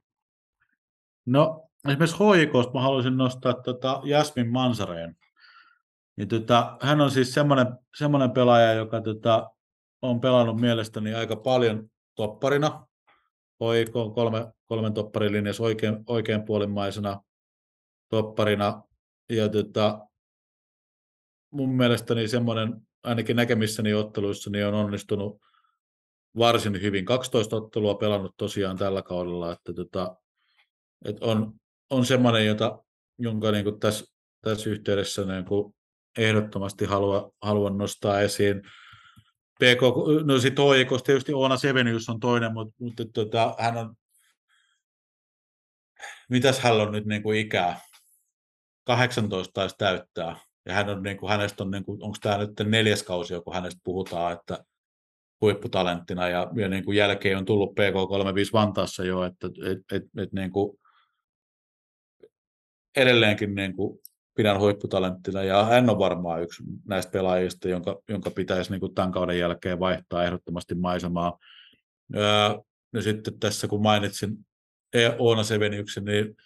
No 1.26 1.62
esimerkiksi 1.88 2.16
HJKsta 2.16 2.72
mä 2.72 2.80
haluaisin 2.80 3.16
nostaa 3.16 3.54
tota 3.54 4.00
Jasmin 4.04 4.52
Mansareen. 4.52 5.16
Ja 6.20 6.26
tota, 6.26 6.76
hän 6.80 7.00
on 7.00 7.10
siis 7.10 7.34
semmoinen, 7.34 7.66
semmoinen 7.98 8.30
pelaaja, 8.30 8.72
joka 8.72 9.00
tota, 9.00 9.50
on 10.02 10.20
pelannut 10.20 10.60
mielestäni 10.60 11.14
aika 11.14 11.36
paljon 11.36 11.90
topparina. 12.14 12.86
HJK 13.60 13.96
on 13.96 14.14
kolme, 14.14 14.52
kolmen 14.66 14.94
topparin 14.94 15.32
linjassa 15.32 15.62
oikein, 16.06 16.44
puolimaisena 16.46 17.22
topparina. 18.08 18.82
Ja 19.28 19.48
tota, 19.48 20.06
mun 21.50 21.68
mielestäni 21.68 22.28
semmoinen, 22.28 22.74
ainakin 23.04 23.36
näkemissäni 23.36 23.94
otteluissa, 23.94 24.50
niin 24.50 24.66
on 24.66 24.74
onnistunut 24.74 25.40
varsin 26.38 26.82
hyvin. 26.82 27.04
12 27.04 27.56
ottelua 27.56 27.94
pelannut 27.94 28.34
tosiaan 28.36 28.76
tällä 28.76 29.02
kaudella, 29.02 29.52
että 29.52 29.72
tota, 29.72 30.16
et 31.04 31.22
on, 31.22 31.52
on 31.90 32.06
semmoinen, 32.06 32.46
jota, 32.46 32.84
jonka 33.18 33.52
niin 33.52 33.80
tässä, 33.80 34.04
tässä 34.40 34.70
yhteydessä 34.70 35.24
niin 35.24 35.44
kuin 35.44 35.74
ehdottomasti 36.18 36.84
halua, 36.84 37.32
haluan 37.42 37.78
nostaa 37.78 38.20
esiin. 38.20 38.62
PK, 39.58 39.80
no 40.24 40.38
sitten 40.38 40.64
OIKosta 40.64 41.06
tietysti 41.06 41.32
Oona 41.32 41.56
Sevenius 41.56 42.08
on 42.08 42.20
toinen, 42.20 42.52
mutta, 42.52 42.74
mutta 42.80 43.04
tota, 43.14 43.54
hän 43.58 43.76
on, 43.76 43.94
mitäs 46.30 46.58
hän 46.58 46.80
on 46.80 46.92
nyt 46.92 47.06
niin 47.06 47.22
kuin 47.22 47.38
ikää? 47.38 47.80
18 48.84 49.52
taisi 49.52 49.74
täyttää. 49.78 50.36
Ja 50.66 50.74
hän 50.74 50.88
on, 50.88 51.02
niin 51.02 51.16
kuin, 51.16 51.30
hänestä 51.30 51.64
on, 51.64 51.70
niin 51.70 51.84
kuin, 51.84 52.02
onko 52.02 52.16
tämä 52.20 52.38
nyt 52.38 52.50
neljäs 52.64 53.02
kausi, 53.02 53.34
kun 53.44 53.54
hänestä 53.54 53.80
puhutaan, 53.84 54.32
että 54.32 54.64
huipputalenttina 55.40 56.28
ja, 56.28 56.50
ja 56.56 56.68
niin 56.68 56.84
kuin 56.84 56.96
jälkeen 56.96 57.38
on 57.38 57.44
tullut 57.44 57.70
PK35 57.70 58.52
Vantaassa 58.52 59.04
jo, 59.04 59.24
että 59.24 59.46
et, 59.46 59.78
et, 59.92 60.02
et, 60.18 60.32
niin 60.32 60.50
kuin, 60.50 60.78
edelleenkin 62.96 63.54
niin 63.54 63.76
kuin, 63.76 63.98
pidän 64.34 64.60
huipputalenttina 64.60 65.42
ja 65.42 65.64
hän 65.64 65.90
on 65.90 65.98
varmaan 65.98 66.42
yksi 66.42 66.62
näistä 66.88 67.12
pelaajista, 67.12 67.68
jonka, 67.68 68.02
jonka 68.08 68.30
pitäisi 68.30 68.70
niin 68.70 68.80
kuin 68.80 68.94
tämän 68.94 69.12
kauden 69.12 69.38
jälkeen 69.38 69.80
vaihtaa 69.80 70.24
ehdottomasti 70.24 70.74
maisemaa. 70.74 71.38
Ja, 72.12 72.62
ja 72.92 73.02
sitten 73.02 73.38
tässä 73.38 73.68
kun 73.68 73.82
mainitsin 73.82 74.46
e- 74.94 75.16
Oona 75.18 75.42
Seveniuksen, 75.42 76.04
niin 76.04 76.36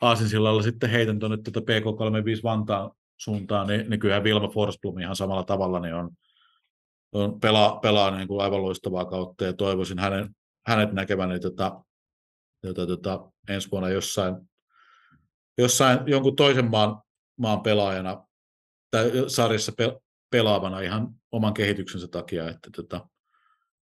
Aasinsillalla 0.00 0.62
sitten 0.62 0.90
heitän 0.90 1.18
tuonne 1.18 1.36
tuota 1.36 1.60
PK35 1.60 2.42
Vantaan 2.42 2.90
suuntaan, 3.16 3.66
niin, 3.66 3.90
niin 3.90 4.00
kyllähän 4.00 4.24
Vilma 4.24 4.48
Forsblom 4.48 4.98
ihan 4.98 5.16
samalla 5.16 5.44
tavalla 5.44 5.80
niin 5.80 5.94
on, 5.94 6.10
on 7.12 7.40
pelaa, 7.40 7.76
pelaa 7.76 8.10
niin 8.10 8.28
kuin 8.28 8.40
aivan 8.40 8.62
loistavaa 8.62 9.04
kautta 9.04 9.44
ja 9.44 9.52
toivoisin 9.52 9.98
hänen, 9.98 10.36
hänet 10.66 10.92
näkeväni 10.92 11.40
tota, 11.40 11.84
tota, 12.66 12.86
tota, 12.86 13.30
ensi 13.48 13.70
vuonna 13.70 13.88
jossain, 13.88 14.36
jossain 15.58 15.98
jonkun 16.06 16.36
toisen 16.36 16.70
maan, 16.70 17.02
maan 17.38 17.60
pelaajana 17.60 18.26
tai 18.90 19.12
sarjassa 19.26 19.72
pe, 19.76 19.98
pelaavana 20.30 20.80
ihan 20.80 21.08
oman 21.32 21.54
kehityksensä 21.54 22.08
takia, 22.08 22.48
että 22.48 22.70
tota, 22.76 23.08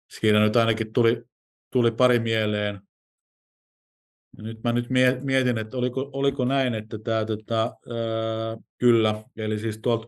siinä 0.09 0.39
nyt 0.39 0.55
ainakin 0.55 0.93
tuli, 0.93 1.23
tuli 1.71 1.91
pari 1.91 2.19
mieleen. 2.19 2.81
Ja 4.37 4.43
nyt 4.43 4.63
mä 4.63 4.71
nyt 4.71 4.87
mietin, 5.23 5.57
että 5.57 5.77
oliko, 5.77 6.09
oliko 6.13 6.45
näin, 6.45 6.75
että 6.75 6.99
tämä 6.99 7.25
tota, 7.25 7.61
ää, 7.61 8.57
kyllä, 8.77 9.23
eli 9.37 9.59
siis 9.59 9.79
tuolta 9.81 10.07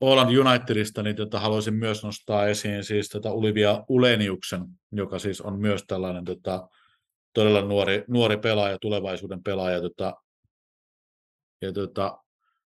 Oland 0.00 0.36
Unitedista 0.36 1.02
niin 1.02 1.16
tota, 1.16 1.40
haluaisin 1.40 1.74
myös 1.74 2.04
nostaa 2.04 2.46
esiin 2.46 2.84
siis 2.84 3.08
tota 3.08 3.30
Olivia 3.30 3.84
Uleniuksen, 3.88 4.64
joka 4.92 5.18
siis 5.18 5.40
on 5.40 5.60
myös 5.60 5.84
tällainen 5.86 6.24
tota, 6.24 6.68
todella 7.34 7.62
nuori, 7.62 8.04
nuori 8.08 8.36
pelaaja, 8.36 8.78
tulevaisuuden 8.80 9.42
pelaaja. 9.42 9.80
Tota, 9.80 10.14
ja 11.62 11.72
tota, 11.72 12.18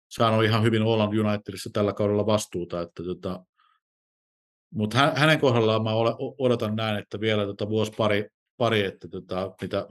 saanut 0.08 0.44
ihan 0.44 0.62
hyvin 0.62 0.82
Oland 0.82 1.18
Unitedissa 1.18 1.70
tällä 1.72 1.92
kaudella 1.92 2.26
vastuuta, 2.26 2.80
että 2.80 3.02
tota, 3.02 3.44
mutta 4.74 4.98
hänen 4.98 5.40
kohdallaan 5.40 5.84
mä 5.84 5.90
odotan 6.38 6.76
näin, 6.76 6.98
että 6.98 7.20
vielä 7.20 7.46
tota 7.46 7.68
vuosi 7.68 7.92
pari, 7.96 8.28
pari 8.56 8.84
että 8.84 9.08
tota, 9.08 9.54
mitä 9.62 9.88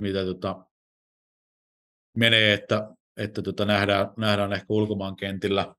mitä 0.00 0.24
tota, 0.24 0.64
menee, 2.16 2.52
että, 2.52 2.90
että 3.16 3.42
tota, 3.42 3.64
nähdään, 3.64 4.08
nähdään 4.16 4.52
ehkä 4.52 4.66
ulkomaan 4.68 5.16
kentillä. 5.16 5.74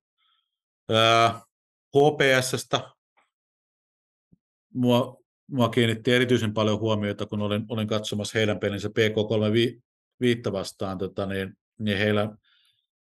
HPSstä 1.98 2.90
mua, 4.74 5.18
mua 5.48 5.70
kiinnitti 5.70 6.14
erityisen 6.14 6.54
paljon 6.54 6.80
huomiota, 6.80 7.26
kun 7.26 7.42
olin, 7.42 7.66
olin 7.70 7.88
katsomassa 7.88 8.40
heidän 8.40 8.60
pelinsä 8.60 8.88
PK3 8.88 9.82
vastaan, 10.52 10.98
tota, 10.98 11.26
niin, 11.26 11.58
niin 11.80 11.98
heillä 11.98 12.30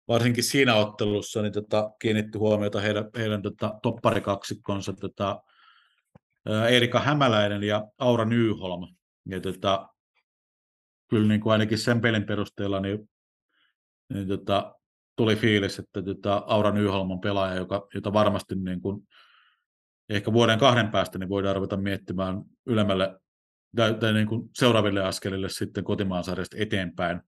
varsinkin 0.07 0.43
siinä 0.43 0.75
ottelussa 0.75 1.41
niin 1.41 1.53
tota, 1.53 1.91
kiinnitti 1.99 2.37
huomiota 2.37 2.81
heidän, 2.81 3.05
heidän 3.17 3.41
tota, 3.41 3.79
topparikaksikkonsa 3.83 4.93
tota, 4.93 5.41
Erika 6.69 6.99
Hämäläinen 6.99 7.63
ja 7.63 7.87
Aura 7.97 8.25
Nyholm. 8.25 8.95
Ja, 9.29 9.41
tota, 9.41 9.89
kyllä 11.09 11.27
niin 11.27 11.41
kuin 11.41 11.53
ainakin 11.53 11.77
sen 11.77 12.01
pelin 12.01 12.25
perusteella 12.25 12.79
niin, 12.79 13.09
niin 14.13 14.27
tota, 14.27 14.75
tuli 15.15 15.35
fiilis, 15.35 15.79
että 15.79 16.01
tota, 16.01 16.43
Aura 16.47 16.71
Nyholm 16.71 17.11
on 17.11 17.21
pelaaja, 17.21 17.55
joka, 17.55 17.87
jota 17.93 18.13
varmasti 18.13 18.55
niin 18.55 18.81
kuin, 18.81 19.07
ehkä 20.09 20.33
vuoden 20.33 20.59
kahden 20.59 20.91
päästä 20.91 21.19
niin 21.19 21.29
voidaan 21.29 21.55
ruveta 21.55 21.77
miettimään 21.77 22.41
ylemmälle 22.65 23.19
tai, 23.75 23.93
tai 23.93 24.13
niin 24.13 24.27
kuin 24.27 24.49
seuraaville 24.55 25.03
askelille 25.03 25.49
sitten 25.49 25.83
kotimaan 25.83 26.23
sarjasta 26.23 26.57
eteenpäin. 26.59 27.21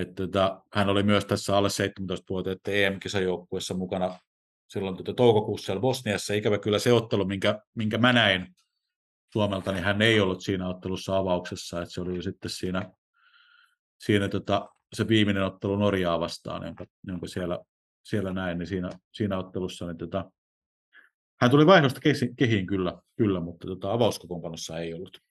Että, 0.00 0.14
tota, 0.14 0.62
hän 0.72 0.88
oli 0.88 1.02
myös 1.02 1.24
tässä 1.24 1.56
alle 1.56 1.68
17-vuotiaiden 1.68 2.74
EM-kisajoukkuessa 2.74 3.74
mukana 3.74 4.18
silloin 4.68 4.96
tota, 4.96 5.14
toukokuussa 5.14 5.66
siellä 5.66 5.80
Bosniassa. 5.80 6.34
Ikävä 6.34 6.58
kyllä 6.58 6.78
se 6.78 6.92
ottelu, 6.92 7.24
minkä, 7.24 7.62
minkä 7.74 7.98
mä 7.98 8.12
näin, 8.12 8.54
Suomelta, 9.32 9.72
niin 9.72 9.84
hän 9.84 10.02
ei 10.02 10.20
ollut 10.20 10.42
siinä 10.42 10.68
ottelussa 10.68 11.16
avauksessa, 11.16 11.82
että 11.82 11.94
se 11.94 12.00
oli 12.00 12.16
jo 12.16 12.22
sitten 12.22 12.50
siinä, 12.50 12.90
siinä 13.98 14.28
tota, 14.28 14.68
se 14.92 15.08
viimeinen 15.08 15.44
ottelu 15.44 15.76
Norjaa 15.76 16.20
vastaan, 16.20 16.66
jonka, 16.66 16.86
jonka 17.06 17.26
siellä, 17.26 17.58
siellä 18.04 18.32
näin, 18.32 18.58
niin 18.58 18.66
siinä, 18.66 18.90
siinä 19.12 19.38
ottelussa 19.38 19.86
niin 19.86 19.96
tota, 19.96 20.30
hän 21.40 21.50
tuli 21.50 21.66
vaihdosta 21.66 22.00
kehiin 22.36 22.66
kyllä, 22.66 22.98
kyllä 23.16 23.40
mutta 23.40 23.66
tota, 23.66 23.92
avauskokoonpanossa 23.92 24.78
ei 24.78 24.94
ollut. 24.94 25.22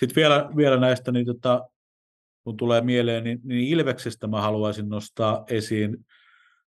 Sitten 0.00 0.16
vielä, 0.16 0.50
vielä 0.56 0.76
näistä, 0.76 1.12
niin 1.12 1.26
tota, 1.26 1.68
kun 2.44 2.56
tulee 2.56 2.80
mieleen, 2.80 3.24
niin, 3.24 3.40
niin 3.44 3.68
Ilveksestä 3.68 4.26
mä 4.26 4.40
haluaisin 4.40 4.88
nostaa 4.88 5.44
esiin, 5.48 6.06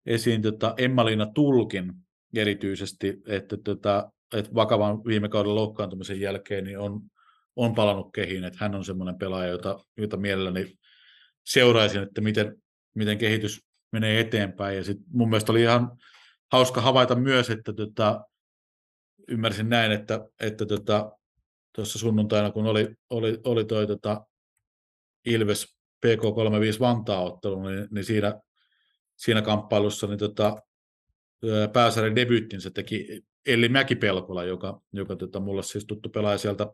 esiin 0.07 0.43
tota 0.43 0.75
Emma-Liina 0.77 1.27
Tulkin 1.27 1.93
erityisesti, 2.37 3.23
että, 3.27 3.57
tota, 3.57 4.13
että 4.35 4.55
vakavan 4.55 5.05
viime 5.05 5.29
kauden 5.29 5.55
loukkaantumisen 5.55 6.21
jälkeen 6.21 6.65
niin 6.65 6.79
on, 6.79 7.01
on 7.57 7.75
palannut 7.75 8.13
kehiin, 8.13 8.45
että 8.45 8.59
hän 8.61 8.75
on 8.75 8.85
semmoinen 8.85 9.19
pelaaja, 9.19 9.51
jota, 9.51 9.79
jota 9.97 10.17
mielelläni 10.17 10.79
seuraisin, 11.47 12.03
että 12.03 12.21
miten, 12.21 12.63
miten 12.95 13.19
kehitys 13.19 13.61
menee 13.93 14.21
eteenpäin. 14.21 14.77
Ja 14.77 14.85
sit 14.85 14.99
mun 15.13 15.29
mielestä 15.29 15.53
oli 15.53 15.63
ihan 15.63 15.99
hauska 16.53 16.81
havaita 16.81 17.15
myös, 17.15 17.51
että 17.51 17.73
tota, 17.73 18.25
ymmärsin 19.29 19.69
näin, 19.69 19.93
että, 19.93 20.29
että 20.41 20.67
tota, 20.67 21.13
tuossa 21.75 21.99
sunnuntaina, 21.99 22.51
kun 22.51 22.67
oli, 22.67 22.95
oli, 23.11 23.39
oli 23.45 23.65
toi 23.65 23.87
tota, 23.87 24.27
Ilves 25.35 25.77
PK35 26.07 26.81
Vantaa-ottelu, 26.81 27.63
niin, 27.63 27.89
niin 27.91 28.05
siinä, 28.05 28.41
siinä 29.17 29.43
kamppailussa 29.43 30.07
niin 30.07 30.19
tota, 30.19 30.57
pääsarjan 31.73 32.17
debyyttinsä 32.17 32.71
teki 32.71 33.23
Elli 33.47 33.69
Mäkipelkola, 33.69 34.45
joka, 34.45 34.81
joka 34.93 35.17
tota, 35.17 35.41
mulle 35.41 35.63
siis 35.63 35.85
tuttu 35.87 36.09
pelaaja 36.09 36.39
sieltä, 36.39 36.67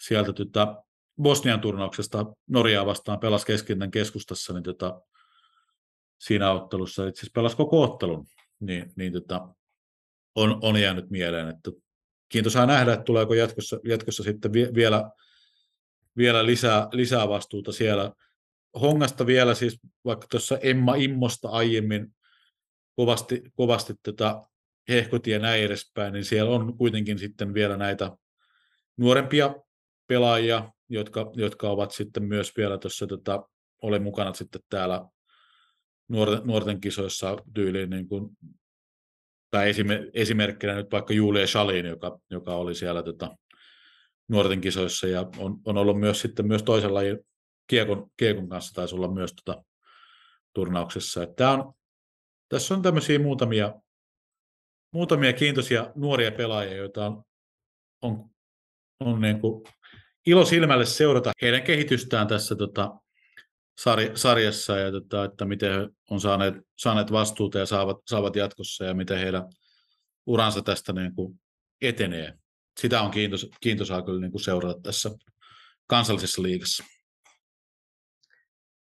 sieltä 0.00 0.32
tota, 0.32 0.82
Bosnian 1.22 1.60
turnauksesta 1.60 2.26
Norjaa 2.46 2.86
vastaan 2.86 3.20
pelasi 3.20 3.46
keskintän 3.46 3.90
keskustassa, 3.90 4.52
niin 4.52 4.62
tota, 4.62 5.00
siinä 6.18 6.52
ottelussa 6.52 7.08
itse 7.08 7.20
asiassa 7.20 7.32
pelasi 7.34 7.56
koko 7.56 7.82
ottelun, 7.82 8.26
niin, 8.60 8.92
niin 8.96 9.12
tota, 9.12 9.48
on, 10.34 10.58
on 10.62 10.80
jäänyt 10.80 11.10
mieleen, 11.10 11.48
että 11.48 11.70
kiintoisaa 12.28 12.66
nähdä, 12.66 12.92
että 12.92 13.04
tuleeko 13.04 13.34
jatkossa, 13.34 13.80
jatkossa 13.84 14.22
sitten 14.22 14.52
vielä, 14.52 15.10
vielä 16.18 16.46
lisää, 16.46 16.88
lisää 16.92 17.28
vastuuta 17.28 17.72
siellä. 17.72 18.12
Hongasta 18.80 19.26
vielä 19.26 19.54
siis, 19.54 19.80
vaikka 20.04 20.26
tuossa 20.30 20.58
Emma 20.58 20.94
Immosta 20.94 21.48
aiemmin 21.48 22.14
kovasti, 22.96 23.42
kovasti 23.54 23.94
tätä 24.02 24.42
hehkutin 24.88 25.32
ja 25.32 25.38
näin 25.38 25.64
edespäin, 25.64 26.12
niin 26.12 26.24
siellä 26.24 26.50
on 26.50 26.76
kuitenkin 26.76 27.18
sitten 27.18 27.54
vielä 27.54 27.76
näitä 27.76 28.16
nuorempia 28.96 29.54
pelaajia, 30.06 30.72
jotka, 30.88 31.30
jotka 31.34 31.70
ovat 31.70 31.90
sitten 31.90 32.24
myös 32.24 32.56
vielä 32.56 32.78
tuossa 32.78 33.06
tota, 33.06 33.48
ole 33.82 33.98
mukana 33.98 34.34
sitten 34.34 34.60
täällä 34.68 35.04
nuorten, 36.08 36.46
nuorten 36.46 36.80
kisoissa 36.80 37.36
tyyliin 37.54 37.90
niin 37.90 38.08
kuin 38.08 38.30
tai 39.50 39.72
esimerkkinä 40.14 40.74
nyt 40.74 40.92
vaikka 40.92 41.14
Julia 41.14 41.46
Shalin, 41.46 41.86
joka, 41.86 42.18
joka 42.30 42.54
oli 42.54 42.74
siellä 42.74 43.02
tota, 43.02 43.36
nuorten 44.28 44.60
kisoissa 44.60 45.06
ja 45.06 45.26
on, 45.38 45.60
on 45.64 45.76
ollut 45.76 46.00
myös 46.00 46.20
sitten 46.20 46.46
myös 46.46 46.62
toisella 46.62 47.00
kiekon, 47.66 48.10
kiekon 48.16 48.48
kanssa 48.48 48.74
taisi 48.74 48.94
olla 48.94 49.08
myös 49.08 49.34
tota, 49.34 49.64
turnauksessa. 50.54 51.22
Että 51.22 51.50
on, 51.50 51.72
tässä 52.48 52.74
on 52.74 52.82
tämmöisiä 52.82 53.18
muutamia, 53.18 53.74
muutamia 54.92 55.32
kiintoisia 55.32 55.92
nuoria 55.94 56.32
pelaajia, 56.32 56.76
joita 56.76 57.06
on, 57.06 57.24
on, 58.02 58.30
on 59.00 59.20
niin 59.20 59.40
kuin 59.40 59.64
ilo 60.26 60.44
silmälle 60.44 60.86
seurata 60.86 61.32
heidän 61.42 61.62
kehitystään 61.62 62.26
tässä 62.26 62.56
tota, 62.56 62.94
sarjassa 64.14 64.78
ja 64.78 64.92
tota, 64.92 65.24
että 65.24 65.44
miten 65.44 65.74
he 65.74 65.88
on 66.10 66.20
saaneet, 66.20 66.54
saaneet 66.78 67.12
vastuuta 67.12 67.58
ja 67.58 67.66
saavat, 67.66 67.96
saavat 68.06 68.36
jatkossa 68.36 68.84
ja 68.84 68.94
miten 68.94 69.18
heidän 69.18 69.42
uransa 70.26 70.62
tästä 70.62 70.92
niin 70.92 71.14
kuin 71.14 71.40
etenee. 71.82 72.38
Sitä 72.80 73.02
on 73.02 73.10
kiintos, 73.10 73.50
kiintosaa 73.60 74.02
kyllä 74.02 74.20
niin 74.20 74.30
kuin 74.30 74.42
seurata 74.42 74.80
tässä 74.80 75.10
kansallisessa 75.86 76.42
liigassa. 76.42 76.84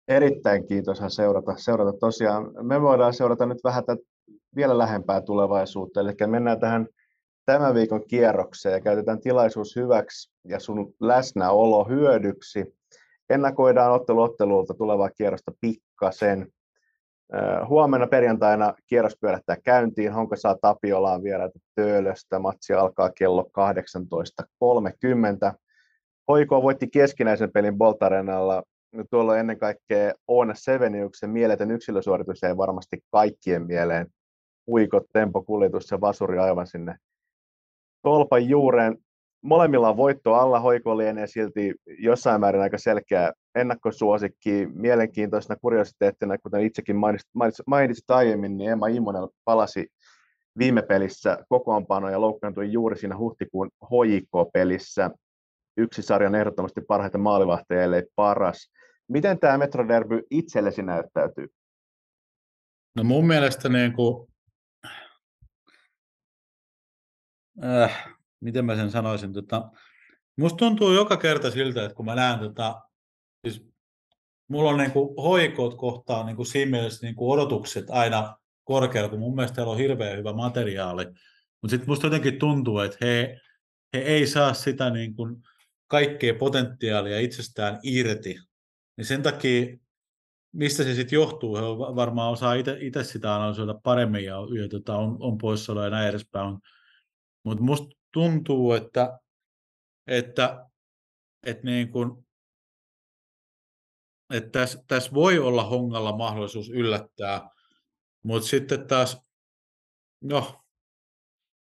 Erittäin 0.08 0.68
kiintosaa 0.68 1.10
seurata, 1.10 1.58
seurata 1.58 1.98
tosiaan. 2.00 2.52
Me 2.62 2.82
voidaan 2.82 3.14
seurata 3.14 3.46
nyt 3.46 3.64
vähän 3.64 3.86
tätä 3.86 4.02
vielä 4.56 4.78
lähempää 4.78 5.22
tulevaisuutta, 5.22 6.02
eli 6.02 6.12
mennään 6.28 6.60
tähän 6.60 6.88
tämän 7.46 7.74
viikon 7.74 8.08
kierrokseen 8.08 8.74
ja 8.74 8.82
käytetään 8.82 9.22
tilaisuus 9.22 9.76
hyväksi 9.76 10.32
ja 10.44 10.60
sun 10.60 10.94
läsnäolo 11.00 11.84
hyödyksi 11.84 12.76
ennakoidaan 13.30 13.92
ottelu 13.92 14.22
ottelulta 14.22 14.74
tulevaa 14.74 15.10
kierrosta 15.10 15.52
pikkasen. 15.62 16.48
Huomenna 17.68 18.08
perjantaina 18.08 18.74
kierros 18.88 19.18
pyörähtää 19.22 19.58
käyntiin. 19.64 20.14
Honka 20.14 20.36
saa 20.36 20.56
Tapiolaan 20.62 21.24
vieraita 21.24 21.60
Töölöstä. 21.76 22.40
Matsi 22.40 22.74
alkaa 22.74 23.10
kello 23.10 23.50
18.30. 25.52 25.54
Hoiko 26.28 26.62
voitti 26.62 26.88
keskinäisen 26.88 27.52
pelin 27.52 27.78
Boltarenalla. 27.78 28.64
Tuolla 29.10 29.32
on 29.32 29.40
ennen 29.40 29.60
kaikkea 29.60 30.14
Oona 30.28 30.54
Seveniuksen 30.56 31.30
mieletön 31.30 31.72
yksilösuoritus 31.72 32.44
ei 32.44 32.58
varmasti 32.58 33.04
kaikkien 33.12 33.66
mieleen. 33.66 34.08
Huikot, 34.68 35.04
tempokuljetus 35.14 35.92
ja 35.92 36.02
vasuri 36.02 36.40
aivan 36.40 36.68
sinne 36.68 36.96
tolpan 38.06 38.50
juureen 38.50 38.98
molemmilla 39.46 39.90
on 39.90 39.98
voitto 39.98 40.34
alla, 40.34 40.60
hoiko 40.60 40.98
lienee 40.98 41.28
silti 41.28 41.76
jossain 42.00 42.42
määrin 42.42 42.62
aika 42.62 42.78
selkeä 42.78 43.34
ennakkosuosikki. 43.56 44.68
Mielenkiintoisena 44.74 45.56
kuriositeettina, 45.62 46.38
kuten 46.38 46.62
itsekin 46.62 46.96
mainitsit, 46.96 47.30
mainitsit, 47.68 48.12
aiemmin, 48.12 48.58
niin 48.58 48.72
Emma 48.72 48.88
Immonen 48.88 49.28
palasi 49.44 49.88
viime 50.58 50.82
pelissä 50.82 51.38
kokoonpano 51.50 52.10
ja 52.10 52.22
loukkaantui 52.22 52.72
juuri 52.72 52.98
siinä 52.98 53.18
huhtikuun 53.18 53.70
HJK-pelissä. 53.84 55.12
Yksi 55.78 56.02
sarjan 56.02 56.36
ehdottomasti 56.36 56.82
parhaita 56.82 57.18
maalivahteja, 57.18 57.84
ellei 57.84 58.04
paras. 58.16 58.72
Miten 59.08 59.40
tämä 59.40 59.58
Metroderby 59.58 60.22
itsellesi 60.32 60.82
näyttäytyy? 60.82 61.48
No 62.96 63.04
mun 63.04 63.28
mielestä 63.28 63.70
niin 63.70 63.94
kuin, 63.94 64.28
äh, 67.64 68.15
miten 68.40 68.66
mä 68.66 68.76
sen 68.76 68.92
sanoisin, 68.92 69.34
tota, 69.34 69.72
musta 70.38 70.58
tuntuu 70.58 70.92
joka 70.92 71.18
kerta 71.18 71.52
siltä, 71.52 71.84
että 71.84 71.96
kun 71.96 72.06
mä 72.06 72.16
näen 72.16 72.40
tota, 72.40 72.82
siis 73.48 73.66
mulla 74.48 74.70
on 74.70 74.78
niinku 74.78 75.22
hoikot 75.22 75.76
kohtaan 75.78 76.26
niinku 76.26 76.46
siinä 76.46 76.72
mielessä 76.72 77.06
niinku 77.06 77.32
odotukset 77.32 77.90
aina 77.90 78.38
korkealla, 78.64 79.10
kun 79.10 79.20
mun 79.20 79.36
mielestä 79.36 79.62
heillä 79.62 79.72
on 79.72 79.78
hirveän 79.78 80.18
hyvä 80.18 80.34
materiaali, 80.34 81.06
mutta 81.62 81.70
sitten 81.70 81.90
musta 81.90 82.08
jotenkin 82.08 82.40
tuntuu, 82.40 82.80
että 82.80 82.98
he, 83.02 83.40
he 83.94 84.00
ei 84.00 84.28
saa 84.28 84.54
sitä 84.54 84.90
niinku 84.90 85.28
kaikkea 85.88 86.34
potentiaalia 86.34 87.20
itsestään 87.20 87.80
irti, 87.84 88.36
niin 88.98 89.06
sen 89.06 89.24
takia 89.24 89.78
mistä 90.56 90.84
se 90.84 90.94
sitten 90.94 91.18
johtuu, 91.18 91.56
he 91.56 91.62
varmaan 91.96 92.32
osaa 92.32 92.54
itse 92.54 93.04
sitä 93.04 93.36
analysoida 93.36 93.74
paremmin 93.84 94.26
ja, 94.26 94.36
ja 94.62 94.70
tota, 94.70 94.98
on, 94.98 95.18
on 95.20 95.38
poissaolo 95.38 95.84
ja 95.84 95.90
näin 95.90 96.10
edespäin. 96.10 96.58
Mutta 97.44 97.64
musta 97.64 97.88
tuntuu, 98.16 98.74
että, 98.74 99.20
että, 100.08 100.66
että, 101.46 101.64
niin 101.64 101.92
kuin, 101.92 102.28
että 104.34 104.50
tässä, 104.50 104.84
tässä 104.88 105.14
voi 105.14 105.40
olla 105.40 105.64
Hongalla 105.64 106.18
mahdollisuus 106.18 106.70
yllättää, 106.70 107.50
mutta 108.24 108.48
sitten 108.48 108.88
taas, 108.88 109.22
no, 110.22 110.62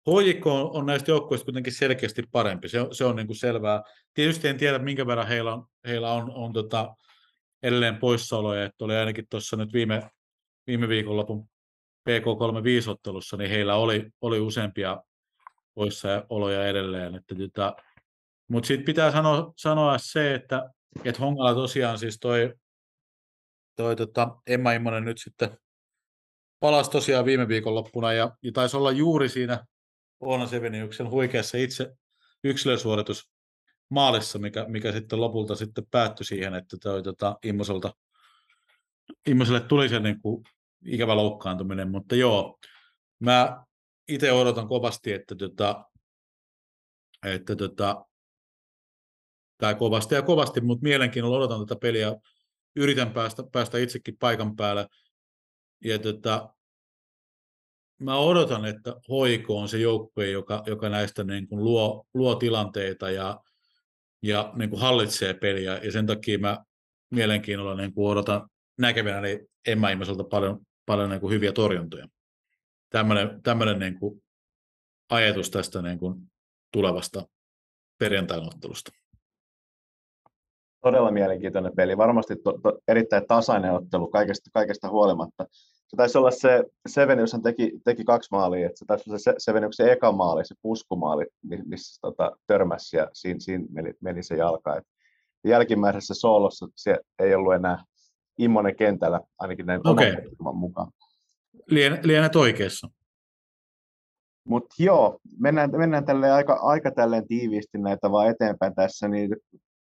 HJK 0.09 0.47
on, 0.47 0.71
on 0.71 0.85
näistä 0.85 1.11
joukkueista 1.11 1.45
kuitenkin 1.45 1.73
selkeästi 1.73 2.23
parempi, 2.31 2.69
se, 2.69 2.79
se 2.91 3.05
on 3.05 3.15
niin 3.15 3.27
kuin 3.27 3.37
selvää. 3.37 3.83
Tietysti 4.13 4.47
en 4.47 4.57
tiedä, 4.57 4.79
minkä 4.79 5.07
verran 5.07 5.27
heillä 5.27 5.53
on, 5.53 5.65
heillä 5.87 6.13
on, 6.13 6.31
on 6.31 6.53
tota, 6.53 6.95
edelleen 7.63 7.97
poissaoloja, 7.97 8.65
että 8.65 8.85
oli 8.85 8.95
ainakin 8.95 9.27
tuossa 9.29 9.57
nyt 9.57 9.73
viime, 9.73 10.09
viime 10.67 10.87
viikonlopun 10.87 11.47
PK35-ottelussa, 12.09 13.37
niin 13.37 13.49
heillä 13.49 13.75
oli, 13.75 14.09
oli 14.21 14.39
useampia 14.39 15.03
poissaoloja 15.73 16.67
edelleen. 16.67 17.15
Että 17.15 17.35
tota, 17.35 17.75
mutta 18.47 18.67
sitten 18.67 18.85
pitää 18.85 19.11
sanoa, 19.11 19.53
sanoa 19.57 19.97
se, 19.97 20.35
että, 20.35 20.69
että 21.05 21.21
Hongalla 21.21 21.53
tosiaan 21.53 21.99
siis 21.99 22.19
toi, 22.19 22.53
toi 23.75 23.95
tota 23.95 24.37
Emma 24.47 24.71
Immonen 24.71 25.05
nyt 25.05 25.17
sitten 25.17 25.57
palasi 26.59 26.91
tosiaan 26.91 27.25
viime 27.25 27.47
viikonloppuna 27.47 28.13
ja, 28.13 28.37
ja 28.43 28.51
taisi 28.51 28.77
olla 28.77 28.91
juuri 28.91 29.29
siinä 29.29 29.65
Oona 30.19 30.47
Seveniuksen 30.47 31.09
huikeassa 31.09 31.57
itse 31.57 31.91
yksilösuoritus 32.43 33.31
maalissa, 33.89 34.39
mikä, 34.39 34.65
mikä 34.67 34.91
sitten 34.91 35.21
lopulta 35.21 35.55
sitten 35.55 35.87
päättyi 35.91 36.25
siihen, 36.25 36.53
että 36.53 36.77
toi 36.83 37.03
tota 37.03 37.37
Immoselta, 37.43 37.93
Immoselle 39.27 39.59
tuli 39.59 39.89
se 39.89 39.99
niin 39.99 40.21
kuin 40.21 40.43
ikävä 40.85 41.15
loukkaantuminen, 41.15 41.91
mutta 41.91 42.15
joo, 42.15 42.59
mä 43.19 43.63
itse 44.13 44.31
odotan 44.31 44.67
kovasti, 44.67 45.13
että 45.13 45.35
tota, 45.35 45.85
että 47.25 47.55
tota, 47.55 48.05
tai 49.57 49.75
kovasti 49.75 50.15
ja 50.15 50.21
kovasti, 50.21 50.61
mutta 50.61 50.83
mielenkiinnolla 50.83 51.37
odotan 51.37 51.67
tätä 51.67 51.79
peliä. 51.79 52.15
Yritän 52.75 53.13
päästä, 53.13 53.43
päästä 53.51 53.77
itsekin 53.77 54.17
paikan 54.17 54.55
päälle. 54.55 54.87
Ja 55.83 55.99
tota, 55.99 56.53
mä 57.99 58.17
odotan, 58.17 58.65
että 58.65 58.95
Hoiko 59.09 59.57
on 59.57 59.69
se 59.69 59.77
joukkue, 59.77 60.29
joka, 60.29 60.63
joka 60.65 60.89
näistä 60.89 61.23
niin 61.23 61.47
kuin 61.47 61.63
luo, 61.63 62.05
luo 62.13 62.35
tilanteita 62.35 63.09
ja, 63.09 63.39
ja 64.21 64.53
niin 64.55 64.69
kuin 64.69 64.81
hallitsee 64.81 65.33
peliä. 65.33 65.77
Ja 65.77 65.91
sen 65.91 66.07
takia 66.07 66.39
mä 66.39 66.63
mielenkiinnolla 67.09 67.75
niin 67.75 67.93
kuin 67.93 68.11
odotan 68.11 68.49
näkevänä 68.77 69.21
niin 69.21 69.39
Emma 69.67 69.89
Imaselta 69.89 70.23
paljon, 70.23 70.59
paljon 70.85 71.09
niin 71.09 71.21
kuin 71.21 71.33
hyviä 71.33 71.51
torjuntoja. 71.51 72.07
Tämmöinen, 72.91 73.41
tämmöinen 73.43 73.79
niin 73.79 73.99
kuin 73.99 74.23
ajatus 75.09 75.51
tästä 75.51 75.81
niin 75.81 75.99
kuin 75.99 76.31
tulevasta 76.73 77.27
perjantain 77.99 78.47
ottelusta. 78.47 78.91
Todella 80.81 81.11
mielenkiintoinen 81.11 81.75
peli. 81.75 81.97
Varmasti 81.97 82.35
to, 82.35 82.59
to, 82.63 82.79
erittäin 82.87 83.27
tasainen 83.27 83.73
ottelu 83.73 84.07
kaikesta, 84.07 84.49
kaikesta 84.53 84.89
huolimatta. 84.89 85.45
Se 85.87 85.97
taisi 85.97 86.17
olla 86.17 86.31
se, 86.31 86.63
Sevenius 86.87 87.35
teki, 87.43 87.71
teki 87.85 88.03
kaksi 88.03 88.29
maalia, 88.31 88.65
että 88.65 88.79
se 88.79 88.85
taisi 88.85 89.09
olla 89.09 89.19
se 89.19 89.33
Seveniuksen 89.37 89.89
eka 89.89 90.11
maali, 90.11 90.45
se 90.45 90.55
puskumaali, 90.61 91.25
missä 91.65 91.99
tota, 92.01 92.31
törmäsi 92.47 92.97
ja 92.97 93.09
siinä, 93.13 93.39
siinä 93.39 93.65
meni, 93.69 93.93
meni 94.01 94.23
se 94.23 94.35
jalka. 94.35 94.75
Et 94.75 94.83
jälkimmäisessä 95.43 96.13
soolossa 96.13 96.67
se 96.75 96.97
ei 97.19 97.35
ollut 97.35 97.53
enää 97.53 97.83
Immonen 98.37 98.75
kentällä, 98.75 99.21
ainakin 99.39 99.65
näin 99.65 99.87
okay. 99.87 100.15
mukaan. 100.53 100.91
Lien, 101.71 101.99
lienet 102.03 102.35
oikeassa. 102.35 102.87
Mutta 104.47 104.75
joo, 104.79 105.19
mennään, 105.39 105.71
mennään 105.77 106.05
tälle 106.05 106.31
aika, 106.31 106.53
aika 106.53 106.91
tälleen 106.91 107.27
tiiviisti 107.27 107.77
näitä 107.77 108.11
vaan 108.11 108.29
eteenpäin 108.29 108.75
tässä, 108.75 109.07
niin 109.07 109.35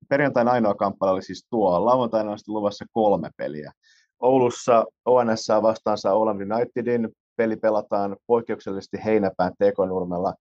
perjantaina 0.08 0.50
ainoa 0.50 0.74
kamppailu 0.74 1.14
oli 1.14 1.22
siis 1.22 1.46
tuo. 1.50 1.84
Lauantaina 1.84 2.30
on 2.30 2.38
sitten 2.38 2.54
luvassa 2.54 2.84
kolme 2.92 3.30
peliä. 3.36 3.72
Oulussa 4.20 4.84
ONS 5.04 5.48
vastaan 5.62 5.98
saa 5.98 6.14
Oland 6.14 6.40
Unitedin. 6.52 7.08
Peli 7.36 7.56
pelataan 7.56 8.16
poikkeuksellisesti 8.26 8.98
heinäpään 9.04 9.52
tekonurmella 9.58 10.34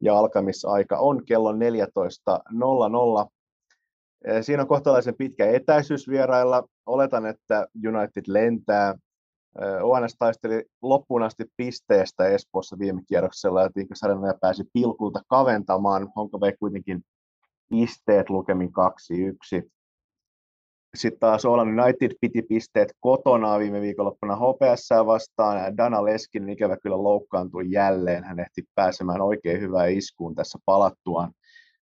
ja 0.00 0.18
alkamisaika 0.18 0.98
on 0.98 1.24
kello 1.24 1.52
14.00. 1.52 1.58
Siinä 4.40 4.62
on 4.62 4.68
kohtalaisen 4.68 5.16
pitkä 5.16 5.46
etäisyys 5.46 6.08
vierailla. 6.08 6.68
Oletan, 6.86 7.26
että 7.26 7.66
United 7.88 8.24
lentää. 8.26 8.94
ONS 9.82 10.16
taisteli 10.18 10.64
loppuun 10.82 11.22
asti 11.22 11.44
pisteestä 11.56 12.28
Espoossa 12.28 12.78
viime 12.78 13.02
kierroksella 13.08 13.62
ja 13.62 13.70
Tinkas 13.70 14.00
pääsi 14.40 14.64
pilkulta 14.72 15.20
kaventamaan. 15.28 16.08
Honka 16.16 16.40
vei 16.40 16.52
kuitenkin 16.60 17.02
pisteet 17.68 18.30
lukemin 18.30 18.70
2-1. 19.60 19.70
Sitten 20.96 21.20
taas 21.20 21.44
Oland 21.44 21.78
United 21.78 22.10
piti 22.20 22.42
pisteet 22.42 22.92
kotona 23.00 23.58
viime 23.58 23.80
viikonloppuna 23.80 24.36
HPS 24.36 24.88
vastaan. 25.06 25.76
Dana 25.76 26.04
Leskin 26.04 26.48
ikävä 26.48 26.76
kyllä 26.76 27.02
loukkaantui 27.02 27.64
jälleen. 27.70 28.24
Hän 28.24 28.40
ehti 28.40 28.62
pääsemään 28.74 29.20
oikein 29.20 29.60
hyvään 29.60 29.92
iskuun 29.92 30.34
tässä 30.34 30.58
palattuaan. 30.64 31.32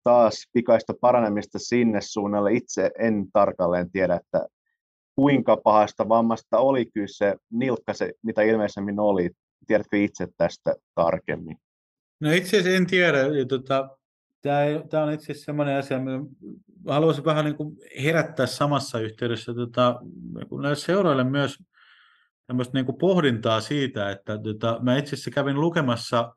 Taas 0.05 0.49
pikaista 0.53 0.95
paranemista 1.01 1.59
sinne 1.59 2.01
suunnalle. 2.01 2.53
Itse 2.53 2.91
en 2.99 3.27
tarkalleen 3.33 3.91
tiedä, 3.91 4.15
että 4.15 4.47
kuinka 5.19 5.57
pahasta 5.57 6.09
vammasta 6.09 6.59
oli 6.59 6.87
kyse. 6.87 7.37
Nilkka 7.51 7.95
se, 7.95 8.13
mitä 8.23 8.43
ilmeisemmin 8.43 9.01
oli. 9.01 9.31
Tiedätkö 9.67 9.97
itse 9.97 10.27
tästä 10.37 10.75
tarkemmin? 10.95 11.57
No 12.21 12.33
itse 12.33 12.59
asiassa 12.59 12.77
en 12.77 12.87
tiedä. 12.87 13.19
Tota, 13.49 13.89
tämä, 14.91 15.05
on 15.05 15.13
itse 15.13 15.33
asiassa 15.33 15.45
sellainen 15.45 15.79
asia, 15.79 15.99
mä 15.99 16.21
haluaisin 16.89 17.25
vähän 17.25 17.45
niin 17.45 17.57
kuin 17.57 17.77
herättää 18.03 18.47
samassa 18.47 19.01
yhteydessä 19.01 19.55
tota, 19.55 20.01
niin 20.03 20.63
näille 20.63 20.77
seuroille 20.77 21.25
myös 21.25 21.59
niin 22.73 22.87
kuin 22.87 22.99
pohdintaa 22.99 23.61
siitä, 23.61 24.11
että 24.11 24.39
tota, 24.39 24.79
mä 24.83 24.97
itse 24.97 25.15
asiassa 25.15 25.31
kävin 25.31 25.61
lukemassa 25.61 26.35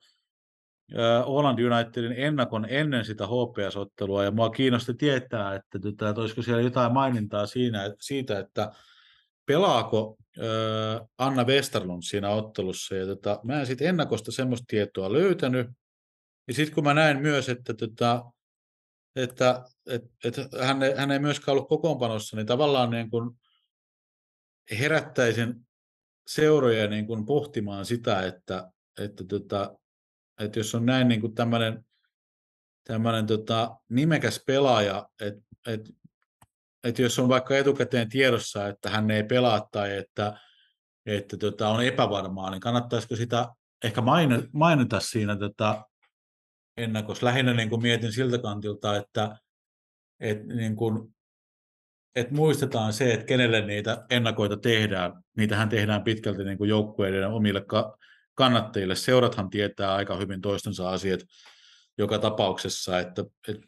Holland 1.27 1.59
Unitedin 1.59 2.13
ennakon 2.17 2.65
ennen 2.69 3.05
sitä 3.05 3.27
HPS-ottelua, 3.27 4.23
ja 4.23 4.31
mua 4.31 4.49
kiinnosti 4.49 4.93
tietää, 4.93 5.55
että, 5.55 5.79
tota, 5.79 6.09
että 6.09 6.21
olisiko 6.21 6.41
siellä 6.41 6.61
jotain 6.61 6.93
mainintaa 6.93 7.45
siinä, 7.45 7.93
siitä, 7.99 8.39
että 8.39 8.71
pelaako 9.45 10.17
äh, 10.37 11.07
Anna 11.17 11.43
Westerlund 11.43 12.01
siinä 12.01 12.29
ottelussa, 12.29 12.95
ja 12.95 13.05
tota, 13.05 13.39
mä 13.43 13.59
en 13.59 13.65
sitten 13.65 13.87
ennakosta 13.87 14.31
semmoista 14.31 14.65
tietoa 14.67 15.13
löytänyt, 15.13 15.67
ja 16.47 16.53
sitten 16.53 16.75
kun 16.75 16.83
mä 16.83 16.93
näin 16.93 17.21
myös, 17.21 17.49
että, 17.49 17.73
tota, 17.73 18.25
että, 19.15 19.63
että, 19.89 20.09
että 20.23 20.65
hän, 20.65 20.83
ei, 20.83 20.95
hän 20.95 21.11
ei 21.11 21.19
myöskään 21.19 21.53
ollut 21.53 21.69
kokoonpanossa, 21.69 22.37
niin 22.37 22.47
tavallaan 22.47 22.89
niin 22.89 23.09
kuin 23.09 23.31
herättäisin 24.79 25.67
seuroja 26.27 26.87
niin 26.87 27.07
kuin 27.07 27.25
pohtimaan 27.25 27.85
sitä, 27.85 28.21
että, 28.25 28.71
että, 28.99 29.23
tota, 29.23 29.75
että 30.39 30.59
jos 30.59 30.75
on 30.75 30.85
näin 30.85 31.07
niin 31.07 31.21
kuin 31.21 31.35
tämmöinen, 31.35 31.85
tämmöinen 32.83 33.27
tota, 33.27 33.75
nimekäs 33.89 34.43
pelaaja, 34.47 35.09
että, 35.21 35.41
että, 35.67 35.89
että 36.83 37.01
jos 37.01 37.19
on 37.19 37.29
vaikka 37.29 37.57
etukäteen 37.57 38.09
tiedossa, 38.09 38.67
että 38.67 38.89
hän 38.89 39.11
ei 39.11 39.23
pelaa 39.23 39.67
tai 39.71 39.97
että, 39.97 40.39
että 41.05 41.37
tota, 41.37 41.69
on 41.69 41.85
epävarmaa, 41.85 42.49
niin 42.51 42.61
kannattaisiko 42.61 43.15
sitä 43.15 43.49
ehkä 43.83 44.01
mainita 44.53 44.99
siinä 44.99 45.35
tota, 45.35 45.85
ennakos. 46.77 47.23
Lähinnä 47.23 47.53
niin 47.53 47.69
kuin 47.69 47.81
mietin 47.81 48.13
siltä 48.13 48.37
kantilta, 48.37 48.95
että, 48.95 49.37
että, 50.19 50.53
niin 50.53 50.75
kuin, 50.75 51.15
että 52.15 52.33
muistetaan 52.33 52.93
se, 52.93 53.13
että 53.13 53.25
kenelle 53.25 53.61
niitä 53.61 54.05
ennakoita 54.09 54.57
tehdään. 54.57 55.23
Niitähän 55.37 55.69
tehdään 55.69 56.03
pitkälti 56.03 56.43
niin 56.43 56.57
kuin 56.57 56.69
joukkueiden 56.69 57.27
omille 57.27 57.65
kannattajille. 58.35 58.95
Seurathan 58.95 59.49
tietää 59.49 59.93
aika 59.93 60.15
hyvin 60.15 60.41
toistensa 60.41 60.89
asiat 60.89 61.19
joka 61.97 62.19
tapauksessa, 62.19 62.99
että, 62.99 63.23
että 63.47 63.67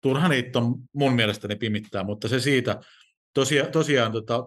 turha 0.00 0.28
niitä 0.28 0.58
on 0.58 0.74
mun 0.92 1.12
mielestäni 1.12 1.56
pimittää, 1.56 2.04
mutta 2.04 2.28
se 2.28 2.40
siitä, 2.40 2.80
tosiaan, 3.34 3.72
tosiaan 3.72 4.12
tota, 4.12 4.46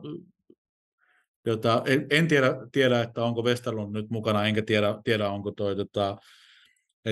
jota, 1.45 1.81
en, 1.85 2.07
en 2.09 2.27
tiedä, 2.27 2.47
tiedä, 2.71 3.01
että 3.01 3.23
onko 3.23 3.43
Westerlund 3.43 3.95
nyt 3.95 4.09
mukana, 4.09 4.45
enkä 4.45 4.61
tiedä, 4.61 4.99
tiedä 5.03 5.29
onko 5.29 5.51
toi 5.51 5.75
tota, 5.75 6.17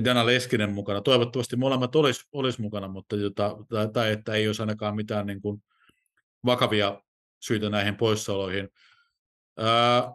Dana 0.05 0.25
Leskinen 0.25 0.71
mukana. 0.71 1.01
Toivottavasti 1.01 1.55
molemmat 1.55 1.95
olisi 1.95 2.25
olis 2.31 2.59
mukana, 2.59 2.87
mutta 2.87 3.15
jota, 3.15 3.57
tai, 3.69 3.89
tai, 3.89 4.11
että 4.11 4.33
ei 4.33 4.47
olisi 4.47 4.61
ainakaan 4.61 4.95
mitään 4.95 5.25
niin 5.25 5.41
kuin 5.41 5.63
vakavia 6.45 7.01
syitä 7.39 7.69
näihin 7.69 7.97
poissaoloihin. 7.97 8.69
Ää, 9.57 10.13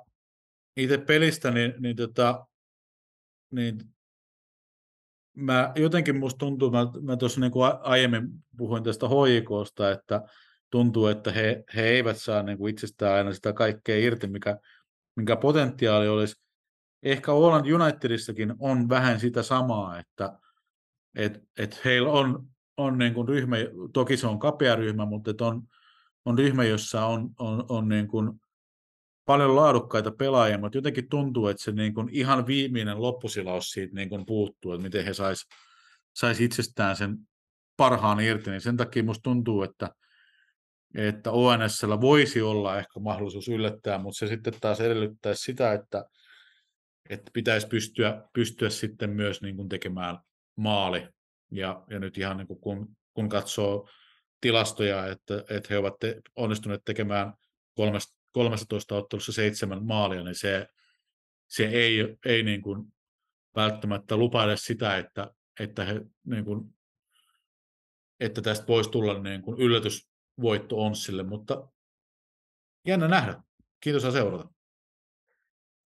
itse 0.76 0.98
pelistä, 0.98 1.50
niin, 1.50 1.74
niin, 1.78 1.96
tota, 1.96 2.46
niin 3.50 3.78
mä, 5.36 5.72
jotenkin 5.76 6.16
musta 6.16 6.38
tuntuu, 6.38 6.70
mä, 6.70 6.86
mä 7.02 7.16
tuossa 7.16 7.40
niin 7.40 7.52
aiemmin 7.80 8.28
puhuin 8.56 8.82
tästä 8.82 9.08
hoikosta, 9.08 9.90
että 9.90 10.22
tuntuu, 10.70 11.06
että 11.06 11.32
he, 11.32 11.64
he 11.76 11.82
eivät 11.82 12.16
saa 12.16 12.42
niin 12.42 12.58
kuin 12.58 12.70
itsestään 12.70 13.14
aina 13.14 13.32
sitä 13.32 13.52
kaikkea 13.52 13.98
irti, 13.98 14.26
mikä, 14.26 14.58
mikä 15.16 15.36
potentiaali 15.36 16.08
olisi. 16.08 16.42
Ehkä 17.02 17.32
Holland 17.32 17.70
Unitedissakin 17.70 18.54
on 18.58 18.88
vähän 18.88 19.20
sitä 19.20 19.42
samaa, 19.42 19.98
että 19.98 20.38
et, 21.14 21.42
et 21.58 21.84
heillä 21.84 22.10
on, 22.10 22.46
on 22.76 22.98
niin 22.98 23.14
kuin 23.14 23.28
ryhmä, 23.28 23.56
toki 23.92 24.16
se 24.16 24.26
on 24.26 24.38
kapea 24.38 24.76
ryhmä, 24.76 25.06
mutta 25.06 25.46
on, 25.46 25.62
on 26.24 26.38
ryhmä, 26.38 26.64
jossa 26.64 27.06
on, 27.06 27.30
on, 27.38 27.64
on 27.68 27.88
niin 27.88 28.08
kuin 28.08 28.40
paljon 29.26 29.56
laadukkaita 29.56 30.10
pelaajia, 30.10 30.58
mutta 30.58 30.78
jotenkin 30.78 31.08
tuntuu, 31.08 31.48
että 31.48 31.62
se 31.62 31.72
niin 31.72 31.94
kuin 31.94 32.08
ihan 32.12 32.46
viimeinen 32.46 33.02
loppusilaus 33.02 33.70
siitä 33.70 33.94
niin 33.94 34.08
kuin 34.08 34.26
puuttuu, 34.26 34.72
että 34.72 34.82
miten 34.82 35.04
he 35.04 35.14
sais, 35.14 35.48
sais 36.16 36.40
itsestään 36.40 36.96
sen 36.96 37.16
parhaan 37.76 38.20
irti, 38.20 38.50
niin 38.50 38.60
sen 38.60 38.76
takia 38.76 39.02
musta 39.02 39.22
tuntuu, 39.22 39.62
että, 39.62 39.90
että 40.94 41.30
ONSllä 41.30 42.00
voisi 42.00 42.42
olla 42.42 42.78
ehkä 42.78 43.00
mahdollisuus 43.00 43.48
yllättää, 43.48 43.98
mutta 43.98 44.18
se 44.18 44.26
sitten 44.26 44.54
taas 44.60 44.80
edellyttäisi 44.80 45.42
sitä, 45.42 45.72
että 45.72 46.04
että 47.10 47.30
pitäisi 47.34 47.66
pystyä, 47.66 48.22
pystyä 48.32 48.70
sitten 48.70 49.10
myös 49.10 49.42
niin 49.42 49.56
kuin 49.56 49.68
tekemään 49.68 50.18
maali. 50.56 51.08
Ja, 51.50 51.84
ja 51.90 51.98
nyt 51.98 52.18
ihan 52.18 52.36
niin 52.36 52.46
kuin 52.46 52.60
kun, 52.60 52.96
kun 53.14 53.28
katsoo 53.28 53.88
tilastoja, 54.40 55.06
että, 55.06 55.44
että 55.50 55.66
he 55.70 55.78
ovat 55.78 55.94
te, 56.00 56.20
onnistuneet 56.36 56.80
tekemään 56.84 57.32
13 58.36 58.96
ottelussa 58.96 59.32
seitsemän 59.32 59.84
maalia, 59.84 60.24
niin 60.24 60.34
se, 60.34 60.68
se 61.48 61.64
ei, 61.64 62.16
ei 62.26 62.42
niin 62.42 62.62
kuin 62.62 62.92
välttämättä 63.56 64.16
lupaile 64.16 64.56
sitä, 64.56 64.96
että, 64.96 65.34
että, 65.60 65.84
he, 65.84 66.00
niin 66.24 66.44
kuin, 66.44 66.74
että 68.20 68.42
tästä 68.42 68.66
voisi 68.66 68.90
tulla 68.90 69.18
niin 69.18 69.42
kuin 69.42 69.60
yllätysvoitto 69.60 70.84
Onssille, 70.84 71.22
mutta 71.22 71.68
jännä 72.86 73.08
nähdä. 73.08 73.42
Kiitos 73.80 74.04
ja 74.04 74.10
seurata. 74.10 74.48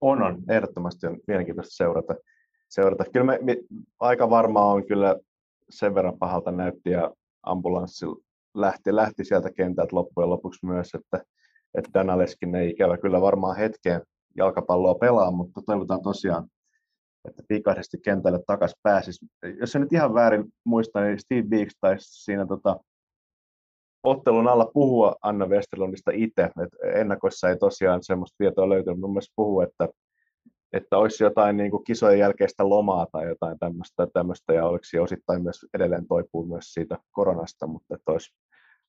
On, 0.02 0.22
on. 0.22 0.44
Ehdottomasti 0.50 1.08
on 1.08 1.20
mielenkiintoista 1.28 1.76
seurata. 1.76 2.16
seurata. 2.70 3.04
Kyllä 3.14 3.26
me, 3.26 3.40
me, 3.42 3.58
aika 4.00 4.30
varmaa 4.30 4.72
on 4.72 4.88
kyllä 4.88 5.16
sen 5.70 5.96
verran 5.96 6.20
pahalta 6.20 6.52
näytti 6.52 6.90
ja 6.90 7.12
ambulanssi 7.44 8.06
lähti, 8.56 8.96
lähti 8.96 9.26
sieltä 9.26 9.52
kentältä 9.52 9.96
loppujen 9.96 10.30
lopuksi 10.30 10.66
myös, 10.66 10.96
että, 10.96 11.24
että 11.78 11.92
Danaleskin 11.94 12.56
ei 12.56 12.70
ikävä 12.70 12.98
kyllä 12.98 13.22
varmaan 13.22 13.58
hetkeen 13.58 14.02
jalkapalloa 14.38 14.96
pelaa, 14.96 15.32
mutta 15.32 15.62
toivotaan 15.66 16.02
tosiaan, 16.02 16.48
että 17.28 17.44
pikaisesti 17.48 17.98
kentälle 18.04 18.40
takaisin 18.48 18.80
pääsisi. 18.84 19.26
Jos 19.60 19.76
en 19.76 19.82
nyt 19.82 19.94
ihan 19.94 20.14
väärin 20.14 20.46
muista, 20.64 21.02
niin 21.02 21.20
Steve 21.20 21.44
Beeks 21.44 21.74
taisi 21.82 22.24
siinä 22.24 22.46
tota, 22.46 22.80
ottelun 24.04 24.48
alla 24.48 24.72
puhua 24.74 25.16
Anna 25.22 25.46
Westerlundista 25.46 26.12
itse, 26.14 26.44
että 26.44 26.78
ennakoissa 26.96 27.50
ei 27.50 27.58
tosiaan 27.58 28.04
semmoista 28.04 28.36
tietoa 28.38 28.70
löytynyt. 28.70 29.00
Mun 29.00 29.12
mielestä 29.12 29.34
puhua, 29.36 29.64
että, 29.64 29.90
että 30.74 30.98
olisi 30.98 31.24
jotain 31.24 31.58
niin 31.58 31.72
kuin 31.72 31.84
kisojen 31.84 32.20
jälkeistä 32.20 32.70
lomaa 32.70 33.08
tai 33.12 33.28
jotain 33.28 33.60
tämmöistä, 33.60 34.08
tämmöistä 34.14 34.54
ja 34.54 34.66
oliko 34.66 34.84
osittain 35.02 35.44
myös 35.44 35.66
edelleen 35.74 36.08
toipuu 36.08 36.46
myös 36.46 36.74
siitä 36.74 36.98
koronasta, 37.12 37.68
mutta 37.68 37.98
olisi, 38.08 38.36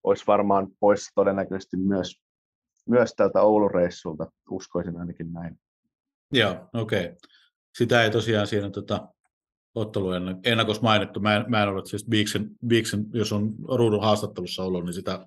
olisi 0.05 0.25
varmaan 0.27 0.69
pois 0.81 1.11
todennäköisesti 1.15 1.77
myös, 1.77 2.23
myös 2.89 3.15
tältä 3.17 3.43
Oulun 3.43 3.71
reissulta, 3.71 4.33
uskoisin 4.51 4.97
ainakin 4.97 5.33
näin. 5.33 5.61
Joo, 6.33 6.69
okei. 6.75 7.05
Okay. 7.05 7.17
Sitä 7.79 8.03
ei 8.03 8.11
tosiaan 8.11 8.47
siinä 8.47 8.71
tota, 8.71 9.09
ottelu 9.75 10.09
ennakossa 10.45 10.83
mainittu. 10.83 11.21
Mä 11.21 11.37
en, 11.37 11.45
mä 11.49 11.63
en 11.63 11.69
ole 11.69 11.87
siis 11.87 12.07
Beeksen, 12.09 12.51
Beeksen, 12.67 13.07
jos 13.13 13.33
on 13.33 13.55
ruudun 13.79 14.03
haastattelussa 14.03 14.65
ollut, 14.65 14.85
niin 14.85 14.93
sitä, 14.95 15.27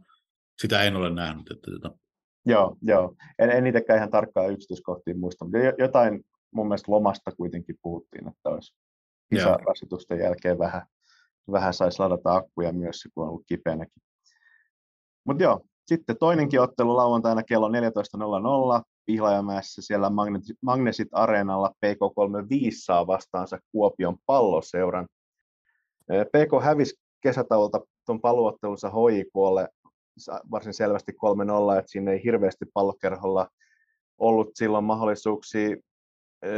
sitä 0.61 0.83
en 0.83 0.95
ole 0.95 1.09
nähnyt. 1.09 1.51
Että, 1.51 1.71
että... 1.75 1.91
Joo, 2.45 2.77
joo. 2.81 3.15
En, 3.39 3.49
en 3.49 3.67
itsekään 3.67 3.97
ihan 3.97 4.11
tarkkaan 4.11 4.51
yksityiskohtiin 4.51 5.19
muista, 5.19 5.45
mutta 5.45 5.57
jotain 5.77 6.25
mun 6.51 6.67
mielestä 6.67 6.91
lomasta 6.91 7.31
kuitenkin 7.31 7.75
puhuttiin, 7.81 8.27
että 8.27 8.49
olisi 8.49 8.73
kisarasitusten 9.33 10.19
jälkeen 10.19 10.59
vähän, 10.59 10.81
vähän 11.51 11.73
saisi 11.73 11.99
ladata 11.99 12.35
akkuja 12.35 12.73
myös, 12.73 13.07
kun 13.13 13.23
on 13.23 13.29
ollut 13.29 13.45
kipeänäkin. 13.47 14.03
Mutta 15.25 15.43
joo, 15.43 15.65
sitten 15.87 16.17
toinenkin 16.19 16.61
ottelu 16.61 16.97
lauantaina 16.97 17.43
kello 17.43 17.67
14.00 17.67 17.73
Pihlajamäessä 19.05 19.81
siellä 19.81 20.11
Magnesit 20.61 21.07
Areenalla 21.11 21.71
PK35 21.85 22.71
saa 22.83 23.07
vastaansa 23.07 23.59
Kuopion 23.71 24.17
palloseuran. 24.25 25.07
PK 26.07 26.63
hävisi 26.63 26.95
kesätauolta 27.21 27.79
tuon 28.05 28.21
paluottelunsa 28.21 28.89
HIKlle 28.89 29.67
varsin 30.51 30.73
selvästi 30.73 31.11
3-0, 31.11 31.79
että 31.79 31.91
siinä 31.91 32.11
ei 32.11 32.23
hirveästi 32.23 32.65
pallokerholla 32.73 33.47
ollut 34.17 34.51
silloin 34.53 34.83
mahdollisuuksia. 34.83 35.75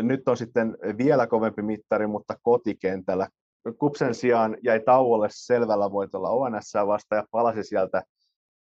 Nyt 0.01 0.27
on 0.27 0.37
sitten 0.37 0.77
vielä 0.97 1.27
kovempi 1.27 1.61
mittari, 1.61 2.07
mutta 2.07 2.35
kotikentällä. 2.41 3.27
Kupsen 3.77 4.15
sijaan 4.15 4.57
jäi 4.63 4.79
tauolle 4.79 5.27
selvällä 5.31 5.91
voitolla 5.91 6.29
ONS 6.29 6.73
vasta 6.87 7.15
ja 7.15 7.23
palasi 7.31 7.63
sieltä 7.63 8.03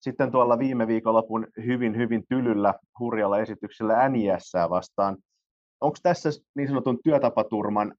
sitten 0.06 0.32
tuolla 0.32 0.58
viime 0.58 0.86
viikonlopun 0.86 1.46
hyvin, 1.66 1.96
hyvin 1.96 2.24
tylyllä, 2.28 2.74
hurjalla 2.98 3.38
esityksellä 3.38 4.08
NIS 4.08 4.52
vastaan. 4.70 5.16
Onko 5.80 5.98
tässä 6.02 6.30
niin 6.54 6.68
sanotun 6.68 6.98
työtapaturman 7.04 7.94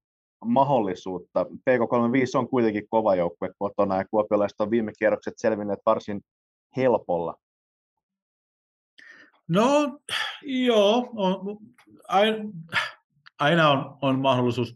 mahdollisuutta? 0.45 1.43
PK35 1.43 2.39
on 2.39 2.49
kuitenkin 2.49 2.87
kova 2.89 3.15
joukkue 3.15 3.49
kotona 3.59 3.97
ja 3.97 4.05
kuopiolaiset 4.11 4.61
on 4.61 4.71
viime 4.71 4.91
kierrokset 4.99 5.33
selvinneet 5.37 5.79
varsin 5.85 6.21
helpolla. 6.77 7.35
No 9.47 9.99
joo, 10.41 11.09
on, 11.15 11.59
aina 13.39 13.69
on, 13.69 13.97
on 14.01 14.19
mahdollisuus 14.19 14.75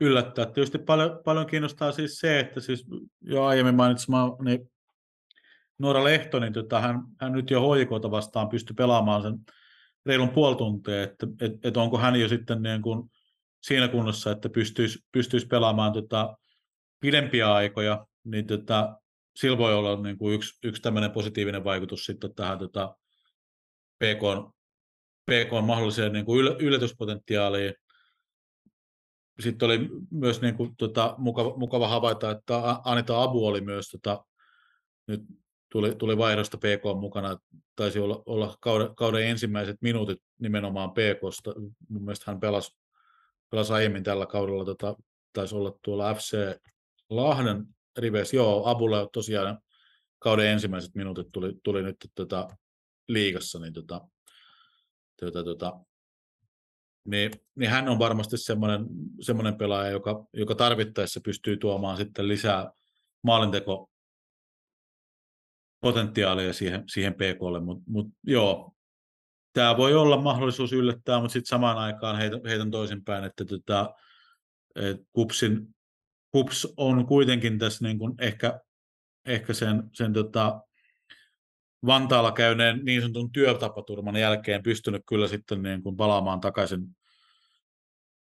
yllättää. 0.00 0.46
Tietysti 0.46 0.78
paljon, 0.78 1.20
paljon 1.24 1.46
kiinnostaa 1.46 1.92
siis 1.92 2.18
se, 2.18 2.40
että 2.40 2.60
siis 2.60 2.86
jo 3.20 3.44
aiemmin 3.44 3.74
mainitsema 3.74 4.36
niin 4.44 4.70
Noora 5.78 6.04
Lehto, 6.04 6.40
niin 6.40 6.52
tota, 6.52 6.80
hän, 6.80 7.00
hän 7.20 7.32
nyt 7.32 7.50
jo 7.50 7.60
hoikota 7.60 8.10
vastaan 8.10 8.48
pystyi 8.48 8.74
pelaamaan 8.74 9.22
sen 9.22 9.34
reilun 10.06 10.30
puoli 10.30 10.56
tuntia, 10.56 11.02
että 11.02 11.26
et, 11.40 11.52
et 11.64 11.76
onko 11.76 11.98
hän 11.98 12.20
jo 12.20 12.28
sitten 12.28 12.62
niin 12.62 12.82
kuin 12.82 13.10
siinä 13.62 13.88
kunnossa, 13.88 14.30
että 14.30 14.48
pystyisi, 14.48 14.98
pystyisi 15.12 15.46
pelaamaan 15.46 15.92
tota 15.92 16.36
pidempiä 17.00 17.52
aikoja, 17.52 18.06
niin 18.24 18.46
tota, 18.46 19.00
sillä 19.36 19.58
voi 19.58 19.74
olla 19.74 20.02
niin 20.02 20.18
kuin 20.18 20.34
yksi, 20.34 20.58
yksi 20.64 20.82
tämmöinen 20.82 21.10
positiivinen 21.10 21.64
vaikutus 21.64 22.04
sitten 22.04 22.34
tähän 22.34 22.58
tota 22.58 22.96
PK, 23.98 24.52
PK 25.30 25.66
mahdolliseen 25.66 26.12
niin 26.12 26.24
kuin 26.24 26.46
yllätyspotentiaaliin. 26.58 27.74
Sitten 29.40 29.66
oli 29.66 29.88
myös 30.10 30.40
niin 30.40 30.54
kuin, 30.54 30.76
tota, 30.76 31.14
mukava, 31.18 31.56
mukava 31.56 31.88
havaita, 31.88 32.30
että 32.30 32.80
Anita 32.84 33.22
Abu 33.22 33.46
oli 33.46 33.60
myös 33.60 33.88
tota, 33.88 34.24
nyt 35.06 35.20
tuli, 35.76 35.94
tuli 35.94 36.18
vaihdosta 36.18 36.56
PK 36.56 37.00
mukana, 37.00 37.38
taisi 37.76 37.98
olla, 37.98 38.22
olla 38.26 38.56
kauden, 38.60 38.94
kauden 38.94 39.26
ensimmäiset 39.26 39.76
minuutit 39.80 40.22
nimenomaan 40.38 40.90
PKsta. 40.90 41.54
Mun 41.88 42.04
mielestä 42.04 42.30
hän 42.30 42.40
pelasi, 42.40 42.76
pelasi 43.50 43.72
aiemmin 43.72 44.04
tällä 44.04 44.26
kaudella, 44.26 44.64
tota, 44.64 44.96
taisi 45.32 45.54
olla 45.54 45.78
tuolla 45.82 46.14
FC 46.14 46.56
Lahden 47.10 47.66
riveissä. 47.98 48.36
Joo, 48.36 48.66
Abulle 48.66 49.08
tosiaan 49.12 49.58
kauden 50.18 50.46
ensimmäiset 50.46 50.94
minuutit 50.94 51.26
tuli, 51.32 51.52
tuli 51.62 51.82
nyt 51.82 51.96
tota, 52.14 52.48
liigassa, 53.08 53.58
niin, 53.58 53.72
tota, 53.72 54.00
tota, 55.20 55.44
tota, 55.44 55.80
niin, 57.04 57.30
niin, 57.54 57.70
hän 57.70 57.88
on 57.88 57.98
varmasti 57.98 58.38
semmoinen, 58.38 58.86
semmoinen 59.20 59.56
pelaaja, 59.56 59.90
joka, 59.90 60.26
joka 60.32 60.54
tarvittaessa 60.54 61.20
pystyy 61.24 61.56
tuomaan 61.56 61.96
sitten 61.96 62.28
lisää 62.28 62.70
maalinteko 63.22 63.90
potentiaalia 65.80 66.52
siihen, 66.52 66.84
siihen 66.86 67.14
PKlle, 67.14 67.60
mutta 67.60 67.84
mut, 67.86 68.08
joo, 68.22 68.72
tämä 69.52 69.76
voi 69.76 69.94
olla 69.94 70.22
mahdollisuus 70.22 70.72
yllättää, 70.72 71.20
mutta 71.20 71.32
sitten 71.32 71.48
samaan 71.48 71.78
aikaan 71.78 72.16
heitän, 72.16 72.40
heitän 72.44 72.70
toisinpäin, 72.70 73.24
että 73.24 73.44
tota, 73.44 73.94
et 74.74 74.96
Kupsin, 75.12 75.74
Kups 76.32 76.68
on 76.76 77.06
kuitenkin 77.06 77.58
tässä 77.58 77.84
niin 77.84 77.98
kuin 77.98 78.14
ehkä, 78.20 78.60
ehkä 79.26 79.52
sen, 79.52 79.90
sen 79.92 80.12
tota, 80.12 80.60
Vantaalla 81.86 82.32
käyneen 82.32 82.80
niin 82.84 83.02
sanotun 83.02 83.32
työtapaturman 83.32 84.16
jälkeen 84.16 84.62
pystynyt 84.62 85.02
kyllä 85.08 85.28
sitten 85.28 85.62
niin 85.62 85.82
kuin 85.82 85.96
palaamaan 85.96 86.40
takaisin, 86.40 86.96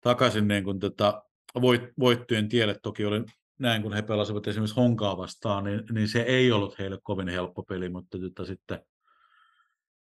takaisin 0.00 0.48
niin 0.48 0.64
kuin 0.64 0.78
tota, 0.78 1.22
voit, 1.60 1.82
voittojen 1.98 2.48
tielle. 2.48 2.76
Toki 2.82 3.04
oli 3.04 3.24
näin 3.58 3.82
kun 3.82 3.92
he 3.92 4.02
pelasivat 4.02 4.46
esimerkiksi 4.46 4.76
Honkaa 4.76 5.16
vastaan, 5.16 5.64
niin, 5.64 5.82
niin 5.92 6.08
se 6.08 6.22
ei 6.22 6.52
ollut 6.52 6.78
heille 6.78 6.98
kovin 7.02 7.28
helppo 7.28 7.62
peli, 7.62 7.88
mutta 7.88 8.18
tota, 8.18 8.44
sitten, 8.44 8.80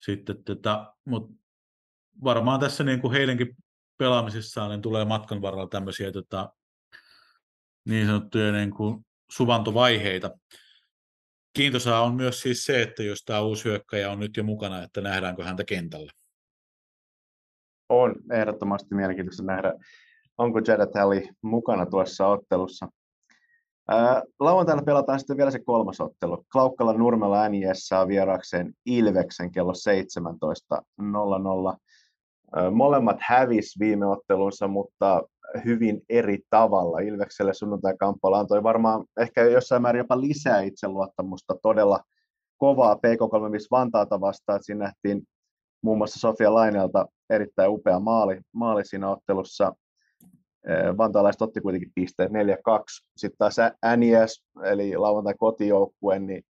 sitten 0.00 0.44
tota, 0.44 0.94
mutta 1.04 1.34
varmaan 2.24 2.60
tässä 2.60 2.84
niin 2.84 3.00
kuin 3.00 3.12
heidänkin 3.12 3.56
pelaamisissaan 3.98 4.70
niin 4.70 4.82
tulee 4.82 5.04
matkan 5.04 5.42
varrella 5.42 5.68
tämmöisiä 5.68 6.12
tota, 6.12 6.52
niin 7.84 8.06
sanottuja 8.06 8.52
niin 8.52 8.70
kuin 8.70 9.06
suvantovaiheita. 9.30 10.30
Kiintosaa 11.52 12.02
on 12.02 12.14
myös 12.14 12.40
siis 12.40 12.64
se, 12.64 12.82
että 12.82 13.02
jos 13.02 13.22
tämä 13.24 13.40
uusi 13.40 13.64
hyökkäjä 13.64 14.10
on 14.10 14.20
nyt 14.20 14.36
jo 14.36 14.44
mukana, 14.44 14.82
että 14.82 15.00
nähdäänkö 15.00 15.44
häntä 15.44 15.64
kentällä. 15.64 16.12
On 17.88 18.14
ehdottomasti 18.32 18.94
mielenkiintoista 18.94 19.42
nähdä, 19.42 19.72
onko 20.38 20.60
Jared 20.68 20.90
Halley 20.94 21.22
mukana 21.42 21.86
tuossa 21.86 22.26
ottelussa. 22.26 22.88
Lauantaina 24.40 24.82
pelataan 24.82 25.18
sitten 25.18 25.36
vielä 25.36 25.50
se 25.50 25.58
kolmas 25.58 26.00
ottelu. 26.00 26.44
Klaukkala 26.52 26.92
Nurmella 26.92 27.48
NIS 27.48 27.88
saa 27.88 28.08
vierakseen 28.08 28.72
Ilveksen 28.86 29.52
kello 29.52 29.72
17.00. 29.72 31.76
Molemmat 32.70 33.16
hävis 33.20 33.78
viime 33.80 34.06
ottelunsa, 34.06 34.68
mutta 34.68 35.22
hyvin 35.64 36.02
eri 36.08 36.38
tavalla. 36.50 36.98
Ilvekselle 36.98 37.54
sunnuntai-kamppailu 37.54 38.34
antoi 38.34 38.62
varmaan 38.62 39.04
ehkä 39.20 39.44
jossain 39.44 39.82
määrin 39.82 39.98
jopa 39.98 40.20
lisää 40.20 40.60
itseluottamusta 40.60 41.54
todella 41.62 42.00
kovaa 42.56 42.94
PK35 42.94 42.98
Vantaata 43.70 44.20
vastaan. 44.20 44.62
Siinä 44.62 44.84
nähtiin 44.84 45.22
muun 45.82 45.98
muassa 45.98 46.20
Sofia 46.20 46.54
Lainelta 46.54 47.06
erittäin 47.30 47.70
upea 47.70 48.00
maali, 48.00 48.40
maali 48.52 48.84
siinä 48.84 49.10
ottelussa. 49.10 49.72
Vantaalaiset 50.96 51.42
otti 51.42 51.60
kuitenkin 51.60 51.92
pisteet 51.94 52.30
4-2. 52.30 52.34
Sitten 53.16 53.38
taas 53.38 53.56
NIS, 53.96 54.44
eli 54.64 54.96
lauantai 54.96 55.34
kotijoukkue, 55.38 56.18
niin 56.18 56.42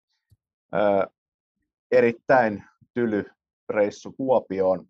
erittäin 1.91 2.63
tyly 2.93 3.25
reissu 3.69 4.11
Kuopioon. 4.11 4.87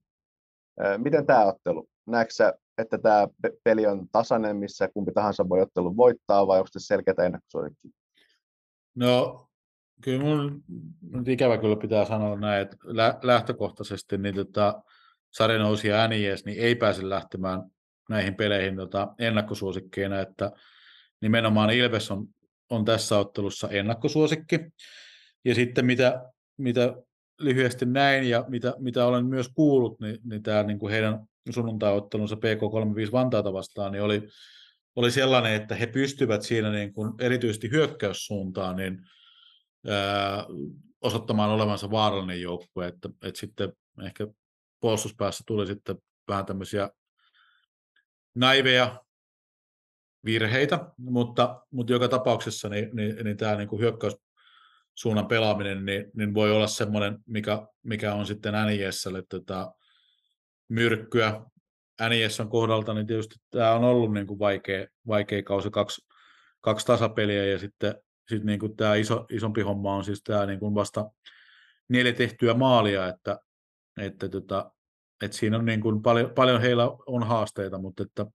Miten 0.97 1.25
tämä 1.25 1.45
ottelu? 1.45 1.89
Näetkö 2.05 2.33
että 2.77 2.97
tämä 2.97 3.27
peli 3.63 3.87
on 3.87 4.07
tasainen, 4.11 4.57
missä 4.57 4.87
kumpi 4.87 5.11
tahansa 5.11 5.49
voi 5.49 5.61
ottelun 5.61 5.97
voittaa, 5.97 6.47
vai 6.47 6.57
onko 6.57 6.67
se 6.71 6.79
selkeää 6.79 7.25
ennakkosuosikki? 7.25 7.89
No, 8.95 9.47
kyllä 10.01 10.23
mun 10.23 10.63
nyt 11.11 11.27
ikävä 11.27 11.57
kyllä 11.57 11.75
pitää 11.75 12.05
sanoa 12.05 12.35
näin, 12.35 12.61
että 12.61 12.77
lähtökohtaisesti 13.23 14.17
niin 14.17 14.35
tota, 14.35 14.83
sarjanousi 15.31 15.87
ja 15.87 16.07
NIS 16.07 16.45
niin 16.45 16.59
ei 16.59 16.75
pääse 16.75 17.09
lähtemään 17.09 17.63
näihin 18.09 18.35
peleihin 18.35 18.75
tota, 18.75 19.13
ennakkosuosikkeina, 19.19 20.21
että 20.21 20.51
nimenomaan 21.21 21.69
Ilves 21.69 22.11
on 22.11 22.27
on 22.69 22.85
tässä 22.85 23.17
ottelussa 23.17 23.69
ennakkosuosikki. 23.69 24.59
Ja 25.45 25.55
sitten 25.55 25.85
mitä, 25.85 26.31
mitä 26.57 26.95
lyhyesti 27.39 27.85
näin 27.85 28.29
ja 28.29 28.45
mitä, 28.47 28.73
mitä 28.79 29.05
olen 29.05 29.25
myös 29.25 29.49
kuullut, 29.55 29.99
niin, 29.99 30.19
niin 30.23 30.43
tämä 30.43 30.63
niin 30.63 30.79
kuin 30.79 30.91
heidän 30.91 31.19
sunnuntai-ottelunsa 31.49 32.35
PK35 32.35 33.11
Vantaata 33.11 33.53
vastaan 33.53 33.91
niin 33.91 34.03
oli, 34.03 34.27
oli 34.95 35.11
sellainen, 35.11 35.53
että 35.53 35.75
he 35.75 35.87
pystyvät 35.87 36.41
siinä 36.41 36.71
niin 36.71 36.93
kuin 36.93 37.13
erityisesti 37.19 37.71
hyökkäyssuuntaan 37.71 38.75
niin, 38.75 39.01
ää, 39.87 40.45
osoittamaan 41.01 41.49
olevansa 41.49 41.91
vaarallinen 41.91 42.41
joukkue, 42.41 42.87
että, 42.87 43.09
että 43.23 43.39
sitten 43.39 43.73
ehkä 44.05 44.27
puolustuspäässä 44.79 45.43
tuli 45.47 45.67
sitten 45.67 45.95
vähän 46.27 46.45
tämmöisiä 46.45 46.89
naiveja 48.35 49.05
virheitä, 50.25 50.79
mutta, 50.97 51.65
mutta 51.71 51.93
joka 51.93 52.07
tapauksessa 52.07 52.69
niin, 52.69 52.89
niin, 52.93 53.15
niin 53.23 53.37
tämä 53.37 53.55
niin 53.55 53.67
kuin 53.67 53.81
hyökkäyssuunnan 53.81 55.27
pelaaminen 55.27 55.85
niin, 55.85 56.11
niin 56.13 56.33
voi 56.33 56.51
olla 56.51 56.67
semmoinen, 56.67 57.17
mikä, 57.25 57.67
mikä 57.83 58.13
on 58.13 58.25
sitten 58.25 58.53
NISlle 58.67 59.23
tota, 59.29 59.73
myrkkyä. 60.69 61.41
On 62.39 62.49
kohdalta, 62.49 62.93
niin 62.93 63.07
tietysti 63.07 63.35
tämä 63.51 63.71
on 63.71 63.83
ollut 63.83 64.13
niin 64.13 64.27
kuin 64.27 64.39
vaikea, 64.39 64.87
vaikea 65.07 65.43
kausi, 65.43 65.69
kaksi, 65.69 66.07
kaksi 66.61 66.85
tasapeliä 66.85 67.45
ja 67.45 67.59
sitten 67.59 67.95
sit 68.29 68.43
niin 68.43 68.59
kuin 68.59 68.75
tämä 68.75 68.95
iso, 68.95 69.25
isompi 69.31 69.61
homma 69.61 69.95
on 69.95 70.05
siis 70.05 70.23
tämä 70.23 70.45
niin 70.45 70.59
kuin 70.59 70.75
vasta 70.75 71.11
neljä 71.89 72.13
tehtyä 72.13 72.53
maalia, 72.53 73.07
että, 73.07 73.39
että, 73.97 74.29
tota, 74.29 74.71
että 75.21 75.37
siinä 75.37 75.57
on 75.57 75.65
niin 75.65 75.81
kuin 75.81 76.01
paljon, 76.01 76.31
paljon 76.35 76.61
heillä 76.61 76.89
on 77.05 77.23
haasteita, 77.23 77.77
mutta 77.77 78.03
että 78.03 78.25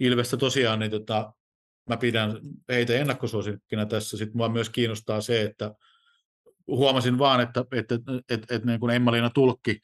Ilvestä 0.00 0.36
tosiaan, 0.36 0.78
niin 0.78 0.90
tota, 0.90 1.32
mä 1.88 1.96
pidän 1.96 2.40
heitä 2.68 2.94
ennakkosuosikkina 2.94 3.86
tässä. 3.86 4.16
Sitten 4.16 4.36
mua 4.36 4.48
myös 4.48 4.70
kiinnostaa 4.70 5.20
se, 5.20 5.42
että 5.42 5.74
huomasin 6.66 7.18
vaan, 7.18 7.40
että, 7.40 7.64
että, 7.72 7.94
että, 7.94 8.12
että, 8.28 8.54
että 8.54 8.68
niin 8.68 8.80
kuin 8.80 8.94
Emma-Liina 8.94 9.30
Tulkki, 9.30 9.80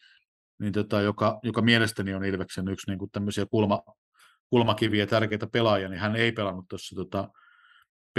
niin 0.60 0.72
tota, 0.72 1.00
joka, 1.00 1.40
joka 1.42 1.62
mielestäni 1.62 2.14
on 2.14 2.24
Ilveksen 2.24 2.68
yksi 2.68 2.90
niin 2.90 2.98
kuin 2.98 3.10
tämmöisiä 3.10 3.46
kulma, 3.46 3.82
kulmakiviä 4.50 5.06
tärkeitä 5.06 5.46
pelaajia, 5.46 5.88
niin 5.88 6.00
hän 6.00 6.16
ei 6.16 6.32
pelannut 6.32 6.68
tuossa 6.68 6.96
tota, 6.96 7.28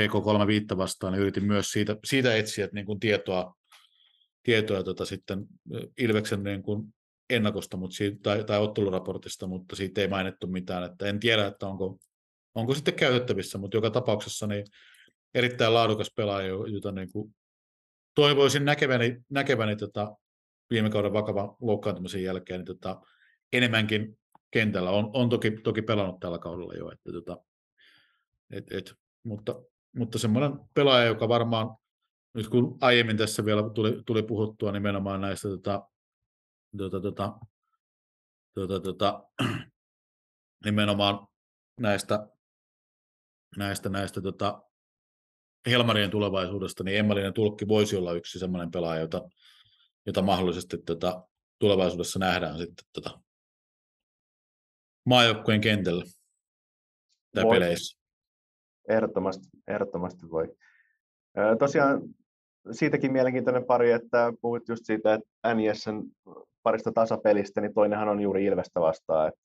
PK35 0.01 0.77
vastaan, 0.77 1.13
niin 1.13 1.21
yritin 1.21 1.45
myös 1.45 1.71
siitä, 1.71 1.95
siitä 2.05 2.35
etsiä 2.35 2.69
niin 2.71 2.85
kuin 2.85 2.99
tietoa, 2.99 3.55
tietoa 4.43 4.83
tota, 4.83 5.05
sitten 5.05 5.45
Ilveksen 5.97 6.43
niin 6.43 6.63
kuin 6.63 6.93
ennakosta 7.29 7.77
mutta 7.77 7.95
siitä, 7.95 8.17
tai, 8.23 8.43
tai 8.43 8.59
otteluraportista, 8.59 9.47
mutta 9.47 9.75
siitä 9.75 10.01
ei 10.01 10.07
mainittu 10.07 10.47
mitään. 10.47 10.83
Että 10.83 11.05
en 11.05 11.19
tiedä, 11.19 11.47
että 11.47 11.67
onko, 11.67 11.99
onko 12.55 12.75
sitten 12.75 12.93
käytettävissä, 12.93 13.57
mutta 13.57 13.77
joka 13.77 13.89
tapauksessa 13.89 14.47
niin 14.47 14.65
erittäin 15.33 15.73
laadukas 15.73 16.11
pelaaja, 16.15 16.47
jota 16.47 16.91
niin 16.91 17.11
kuin 17.11 17.35
toivoisin 18.15 18.65
näkeväni, 18.65 19.17
näkeväni 19.29 19.75
tota, 19.75 20.15
viime 20.69 20.89
kauden 20.89 21.13
vakavan 21.13 21.55
loukkaantumisen 21.61 22.23
jälkeen 22.23 22.59
niin 22.59 22.65
tota, 22.65 23.01
enemmänkin 23.53 24.17
kentällä. 24.51 24.89
On, 24.89 25.09
on 25.13 25.29
toki, 25.29 25.51
toki 25.51 25.81
pelannut 25.81 26.19
tällä 26.19 26.39
kaudella 26.39 26.73
jo, 26.73 26.91
että, 26.91 27.11
tota, 27.11 27.37
et, 28.51 28.71
et, 28.71 28.93
mutta, 29.23 29.61
mutta 29.95 30.19
semmoinen 30.19 30.59
pelaaja, 30.73 31.05
joka 31.05 31.29
varmaan, 31.29 31.75
nyt 32.33 32.49
kun 32.49 32.77
aiemmin 32.81 33.17
tässä 33.17 33.45
vielä 33.45 33.69
tuli, 33.69 34.01
tuli 34.05 34.23
puhuttua 34.23 34.71
nimenomaan 34.71 35.21
näistä 35.21 35.47
tota, 35.49 35.87
tota, 36.77 36.99
tota, 37.01 37.39
tota, 38.53 38.79
tota, 38.79 39.23
nimenomaan 40.65 41.27
näistä, 41.79 42.27
näistä, 43.57 43.89
näistä 43.89 44.21
tota, 44.21 44.61
Helmarien 45.69 46.11
tulevaisuudesta, 46.11 46.83
niin 46.83 46.97
Emmalinen 46.97 47.33
tulkki 47.33 47.67
voisi 47.67 47.95
olla 47.95 48.13
yksi 48.13 48.39
sellainen 48.39 48.71
pelaaja, 48.71 49.01
jota, 49.01 49.29
jota 50.05 50.21
mahdollisesti 50.21 50.77
tota, 50.77 51.27
tulevaisuudessa 51.59 52.19
nähdään 52.19 52.57
sitten 52.57 52.85
tota, 52.93 53.19
maajoukkueen 55.05 55.61
kentällä 55.61 56.05
tai 57.35 57.43
voi. 57.43 57.59
peleissä. 57.59 57.99
Ehdottomasti, 58.89 59.47
ehdottomasti 59.67 60.29
voi. 60.29 60.55
Tosiaan 61.59 62.01
siitäkin 62.71 63.11
mielenkiintoinen 63.11 63.65
pari, 63.65 63.91
että 63.91 64.33
puhuit 64.41 64.67
just 64.69 64.85
siitä, 64.85 65.13
että 65.13 65.53
NISn 65.53 66.01
parista 66.63 66.91
tasapelistä, 66.91 67.61
niin 67.61 67.73
toinenhan 67.73 68.09
on 68.09 68.19
juuri 68.19 68.45
Ilvestä 68.45 68.81
vastaan. 68.81 69.27
Että, 69.27 69.39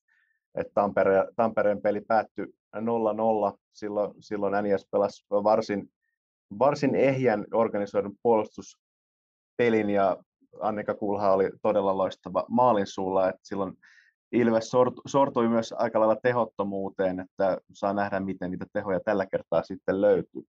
että 0.54 0.72
Tampere, 0.74 1.24
Tampereen 1.36 1.82
peli 1.82 2.00
päättyi 2.00 2.46
0-0. 2.76 3.58
Silloin, 3.72 4.14
silloin 4.20 4.64
NIS 4.64 4.86
pelasi 4.90 5.26
varsin, 5.30 5.90
varsin 6.58 6.94
ehjän 6.94 7.46
organisoidun 7.54 8.16
puolustuspelin 8.22 9.90
ja 9.90 10.16
Annika 10.60 10.94
Kulha 10.94 11.32
oli 11.32 11.50
todella 11.62 11.96
loistava 11.96 12.44
maalin 12.48 12.86
suulla, 12.86 13.28
että 13.28 13.40
silloin 13.42 13.72
Ilves 14.32 14.70
sortui 15.06 15.48
myös 15.48 15.72
aika 15.72 16.00
lailla 16.00 16.16
tehottomuuteen, 16.22 17.20
että 17.20 17.58
saa 17.72 17.92
nähdä, 17.92 18.20
miten 18.20 18.50
niitä 18.50 18.66
tehoja 18.72 19.00
tällä 19.00 19.26
kertaa 19.26 19.62
sitten 19.62 20.00
löytyy. 20.00 20.42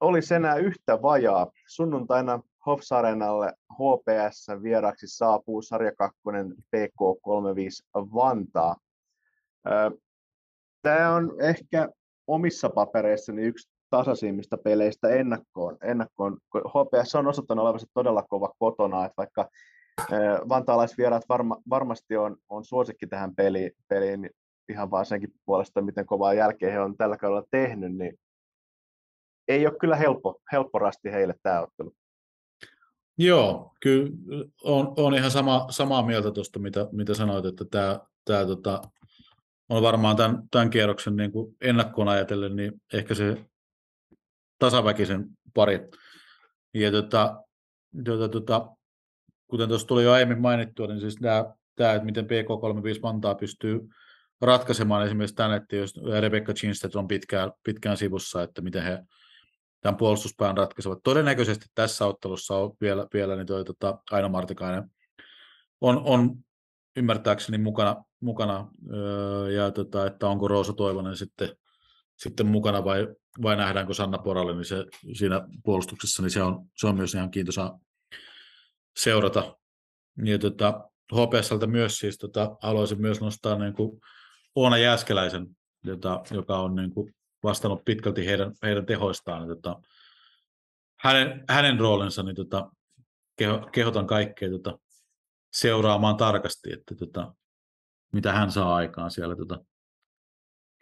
Olisi 0.00 0.34
enää 0.34 0.56
yhtä 0.56 1.02
vajaa. 1.02 1.50
Sunnuntaina 1.68 2.40
Hofsarenalle 2.66 3.52
HPS 3.72 4.46
vieraaksi 4.62 5.06
saapuu 5.06 5.62
sarja 5.62 5.92
2 5.96 6.20
PK35 6.76 8.00
Vantaa. 8.14 8.76
Tämä 10.82 11.14
on 11.14 11.34
ehkä 11.40 11.88
omissa 12.26 12.68
papereissani 12.68 13.42
yksi 13.42 13.70
tasaisimmista 13.90 14.58
peleistä 14.58 15.08
ennakkoon. 15.08 15.76
ennakkoon. 15.82 16.38
HPS 16.54 17.14
on 17.14 17.26
osoittanut 17.26 17.62
olevansa 17.62 17.86
todella 17.94 18.22
kova 18.22 18.52
kotona, 18.58 19.04
että 19.04 19.16
vaikka 19.16 19.48
vantaalaisvieraat 20.48 21.22
varma, 21.28 21.56
varmasti 21.70 22.16
on, 22.16 22.36
on 22.48 22.64
suosikki 22.64 23.06
tähän 23.06 23.34
peliin, 23.34 23.70
peliin 23.88 24.30
ihan 24.68 24.90
vaan 24.90 25.06
senkin 25.06 25.34
puolesta, 25.44 25.82
miten 25.82 26.06
kovaa 26.06 26.34
jälkeen 26.34 26.72
he 26.72 26.80
on 26.80 26.96
tällä 26.96 27.16
kaudella 27.16 27.46
tehnyt, 27.50 27.96
niin 27.96 28.18
ei 29.48 29.66
ole 29.66 29.78
kyllä 29.80 29.96
helppo, 29.96 30.40
helppo 30.52 30.78
rasti 30.78 31.12
heille 31.12 31.34
tämä 31.42 31.60
ottelu. 31.60 31.92
Joo, 33.18 33.72
kyllä 33.80 34.10
on, 34.62 34.94
on 34.96 35.14
ihan 35.14 35.30
sama, 35.30 35.66
samaa 35.70 36.06
mieltä 36.06 36.30
tuosta, 36.30 36.58
mitä, 36.58 36.88
mitä 36.92 37.14
sanoit, 37.14 37.44
että 37.44 37.64
tämä, 37.70 38.00
tämä 38.24 38.46
tota, 38.46 38.82
on 39.68 39.82
varmaan 39.82 40.16
tämän, 40.16 40.42
tämän 40.50 40.70
kierroksen 40.70 41.16
niin 41.16 41.32
kuin 41.32 41.56
ennakkoon 41.60 42.08
ajatellen, 42.08 42.56
niin 42.56 42.72
ehkä 42.92 43.14
se 43.14 43.44
tasaväkisen 44.58 45.26
pari. 45.54 45.80
Ja 46.74 46.90
tota, 46.90 47.44
tota, 48.04 48.28
tota, 48.28 48.68
kuten 49.46 49.68
tuossa 49.68 49.86
tuli 49.86 50.04
jo 50.04 50.12
aiemmin 50.12 50.40
mainittua, 50.40 50.86
niin 50.86 51.00
siis 51.00 51.16
tämä, 51.22 51.44
tämä 51.76 51.92
että 51.92 52.04
miten 52.04 52.24
PK35 52.24 53.02
Vantaa 53.02 53.34
pystyy 53.34 53.80
ratkaisemaan 54.40 55.06
esimerkiksi 55.06 55.36
tänne, 55.36 55.56
että 55.56 55.76
jos 55.76 55.94
Rebecca 56.20 56.54
Chinstedt 56.54 56.96
on 56.96 57.08
pitkään, 57.08 57.52
pitkään 57.62 57.96
sivussa, 57.96 58.42
että 58.42 58.62
miten 58.62 58.82
he 58.82 58.98
tämän 59.82 59.96
puolustuspään 59.96 60.56
ratkaisevat. 60.56 60.98
Todennäköisesti 61.04 61.66
tässä 61.74 62.06
ottelussa 62.06 62.56
on 62.56 62.72
vielä, 62.80 63.06
vielä 63.12 63.36
niin 63.36 63.46
toi, 63.46 63.64
tota, 63.64 63.98
Aino 64.10 64.28
Martikainen 64.28 64.90
on, 65.80 66.02
on 66.04 66.36
ymmärtääkseni 66.96 67.58
mukana, 67.58 68.04
mukana 68.20 68.68
öö, 68.92 69.50
ja 69.50 69.70
tota, 69.70 70.06
että 70.06 70.28
onko 70.28 70.48
Roosa 70.48 70.72
Toivonen 70.72 71.16
sitten, 71.16 71.56
sitten 72.16 72.46
mukana 72.46 72.84
vai, 72.84 73.08
vai 73.42 73.56
nähdäänkö 73.56 73.94
Sanna 73.94 74.18
Poralle 74.18 74.54
niin 74.54 74.64
se, 74.64 74.84
siinä 75.12 75.48
puolustuksessa, 75.64 76.22
niin 76.22 76.30
se 76.30 76.42
on, 76.42 76.66
se 76.76 76.86
on 76.86 76.96
myös 76.96 77.14
ihan 77.14 77.30
kiintoisa 77.30 77.78
seurata. 78.96 79.56
Ja 80.24 80.38
tota, 80.38 80.90
HPSltä 81.12 81.66
myös 81.66 81.98
siis 81.98 82.18
tota, 82.18 82.56
haluaisin 82.60 83.00
myös 83.00 83.20
nostaa 83.20 83.58
niin 83.58 83.74
kuin 83.74 84.00
Oona 84.54 84.78
Jääskeläisen, 84.78 85.46
jota, 85.84 86.22
joka 86.30 86.58
on 86.58 86.74
niin 86.74 86.90
kuin 86.90 87.14
vastannut 87.42 87.84
pitkälti 87.84 88.26
heidän, 88.26 88.52
heidän 88.62 88.86
tehoistaan. 88.86 89.48
Niin 89.48 89.56
tota, 89.56 89.80
hänen, 90.98 91.44
hänen 91.48 91.80
roolinsa, 91.80 92.22
niin 92.22 92.36
tota, 92.36 92.70
keho, 93.36 93.68
kehotan 93.72 94.06
kaikkea 94.06 94.50
tota, 94.50 94.78
seuraamaan 95.52 96.16
tarkasti, 96.16 96.72
että 96.72 96.94
tota, 96.94 97.34
mitä 98.12 98.32
hän 98.32 98.50
saa 98.50 98.74
aikaan 98.74 99.10
siellä 99.10 99.36
tota, 99.36 99.64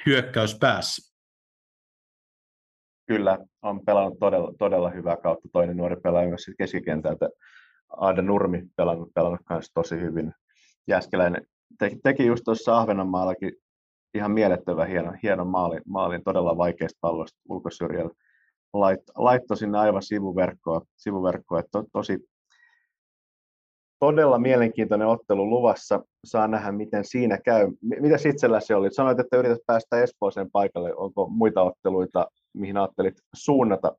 hyökkäyspäässä. 0.06 1.10
Kyllä, 3.06 3.38
on 3.62 3.84
pelannut 3.84 4.18
todella, 4.18 4.52
todella 4.58 4.90
hyvää 4.90 5.16
kautta. 5.16 5.48
Toinen 5.52 5.76
nuori 5.76 5.96
pelaaja 5.96 6.28
myös 6.28 6.50
keskikentältä. 6.58 7.28
Aada 7.96 8.22
Nurmi 8.22 8.62
pelannut, 8.76 9.14
pelannut 9.14 9.40
myös 9.50 9.70
tosi 9.74 10.00
hyvin. 10.00 10.34
Jäskeläinen 10.86 11.46
teki, 11.78 11.96
teki 12.02 12.26
just 12.26 12.44
tuossa 12.44 12.78
Ahvenanmaallakin 12.78 13.52
ihan 14.14 14.30
mielettömän 14.30 14.88
hieno, 14.88 15.12
hieno 15.22 15.44
maali, 15.44 15.80
maalin 15.86 16.24
todella 16.24 16.56
vaikeasta 16.56 16.98
pallosta 17.00 17.38
ulkosyrjällä. 17.48 18.12
Lait, 18.74 19.00
laittoi 19.16 19.56
sinne 19.56 19.78
aivan 19.78 20.02
sivuverkkoa, 20.02 20.80
sivuverkkoa 20.96 21.60
että 21.60 21.70
to, 21.72 21.84
tosi 21.92 22.18
todella 24.00 24.38
mielenkiintoinen 24.38 25.08
ottelu 25.08 25.50
luvassa. 25.50 26.02
Saa 26.24 26.48
nähdä, 26.48 26.72
miten 26.72 27.04
siinä 27.04 27.38
käy. 27.38 27.68
Mitä 27.82 28.16
itselläsi 28.28 28.74
oli? 28.74 28.92
Sanoit, 28.92 29.20
että 29.20 29.36
yrität 29.36 29.58
päästä 29.66 30.02
Espooseen 30.02 30.50
paikalle. 30.50 30.94
Onko 30.94 31.28
muita 31.28 31.62
otteluita 31.62 32.26
mihin 32.54 32.76
ajattelit 32.76 33.14
suunnata? 33.34 33.96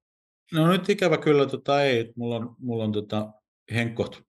No 0.54 0.68
nyt 0.68 0.90
ikävä 0.90 1.18
kyllä 1.18 1.46
tota, 1.46 1.84
ei. 1.84 2.14
Mulla 2.16 2.36
on, 2.36 2.56
mulla 2.60 2.84
on 2.84 2.92
tota, 2.92 3.32
henkot 3.74 4.24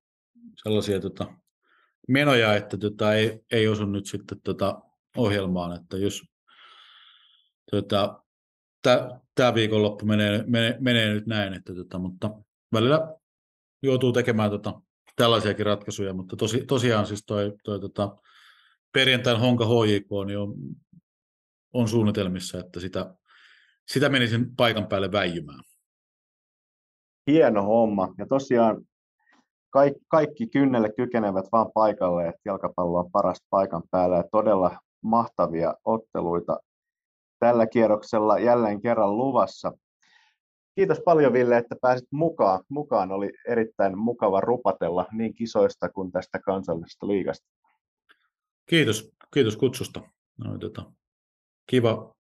sellaisia 0.63 1.01
tota, 1.01 1.27
menoja, 2.09 2.57
että 2.57 2.77
tota, 2.77 3.15
ei, 3.15 3.41
ei 3.53 3.69
osu 3.69 3.87
nyt 3.87 4.07
sitten 4.07 4.41
tota, 4.45 4.81
ohjelmaan, 5.17 5.81
että 5.81 5.97
jos 5.97 6.23
tota, 7.71 8.23
tämä 9.35 9.55
viikonloppu 9.55 10.07
menee, 10.07 10.45
menee, 10.47 10.77
menee, 10.81 11.15
nyt 11.15 11.27
näin, 11.27 11.55
että 11.55 11.75
tota, 11.75 11.99
mutta 11.99 12.31
välillä 12.73 13.17
joutuu 13.83 14.13
tekemään 14.13 14.51
tota, 14.51 14.81
tällaisiakin 15.17 15.67
ratkaisuja, 15.67 16.15
mutta 16.15 16.37
tosi, 16.37 16.67
tosiaan 16.67 17.07
siis 17.07 17.25
toi, 17.27 17.53
toi 17.65 17.81
tota, 17.81 18.17
perjantain 18.93 19.41
Honka 19.41 19.65
HJK 19.65 20.27
niin 20.27 20.39
on, 20.39 20.55
on 21.73 21.89
suunnitelmissa, 21.89 22.59
että 22.59 22.81
sitä, 22.81 23.15
sitä 23.89 24.09
menisin 24.09 24.57
paikan 24.57 24.87
päälle 24.87 25.13
väijymään. 25.13 25.61
Hieno 27.31 27.63
homma. 27.63 28.15
Ja 28.19 28.27
tosiaan 28.27 28.83
kaikki, 29.71 30.01
kaikki 30.09 30.47
kynnelle 30.47 30.93
kykenevät 30.97 31.45
vaan 31.53 31.73
paikalle, 31.75 32.29
että 32.29 32.41
jalkapallo 32.45 32.99
on 32.99 33.11
parasta 33.11 33.47
paikan 33.51 33.83
päällä 33.91 34.17
ja 34.17 34.25
todella 34.33 34.79
mahtavia 35.03 35.75
otteluita 35.85 36.61
tällä 37.39 37.67
kierroksella 37.67 38.39
jälleen 38.39 38.81
kerran 38.81 39.17
luvassa. 39.17 39.73
Kiitos 40.75 41.01
paljon 41.05 41.33
Ville, 41.33 41.57
että 41.57 41.77
pääsit 41.83 42.09
mukaan. 42.13 42.65
Mukaan 42.69 43.13
oli 43.13 43.31
erittäin 43.49 43.99
mukava 43.99 44.41
rupatella 44.41 45.07
niin 45.13 45.35
kisoista 45.35 45.89
kuin 45.89 46.13
tästä 46.13 46.39
kansallisesta 46.39 47.07
liigasta. 47.07 47.47
Kiitos, 48.67 49.13
kiitos 49.35 49.57
kutsusta. 49.57 50.01
No, 50.39 50.59
tota, 50.59 50.93
kiva, 51.67 52.15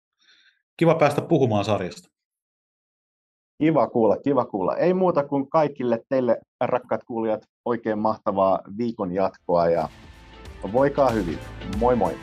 kiva 0.77 0.95
päästä 0.95 1.23
puhumaan 1.23 1.65
sarjasta. 1.65 2.09
Kiva 3.59 3.87
kuulla, 3.87 4.17
kiva 4.17 4.45
kuulla. 4.45 4.77
Ei 4.77 4.95
muuta 4.95 5.25
kuin 5.25 5.51
kaikille 5.51 6.03
teille 6.09 6.39
rakkaat 6.61 7.05
kuulijat 7.05 7.43
oikein 7.65 7.99
mahtavaa 7.99 8.61
viikon 8.79 9.13
jatkoa 9.15 9.69
ja 9.69 9.89
voikaa 10.73 11.11
hyvin. 11.11 11.39
Moi 11.79 11.97
moi! 11.97 12.15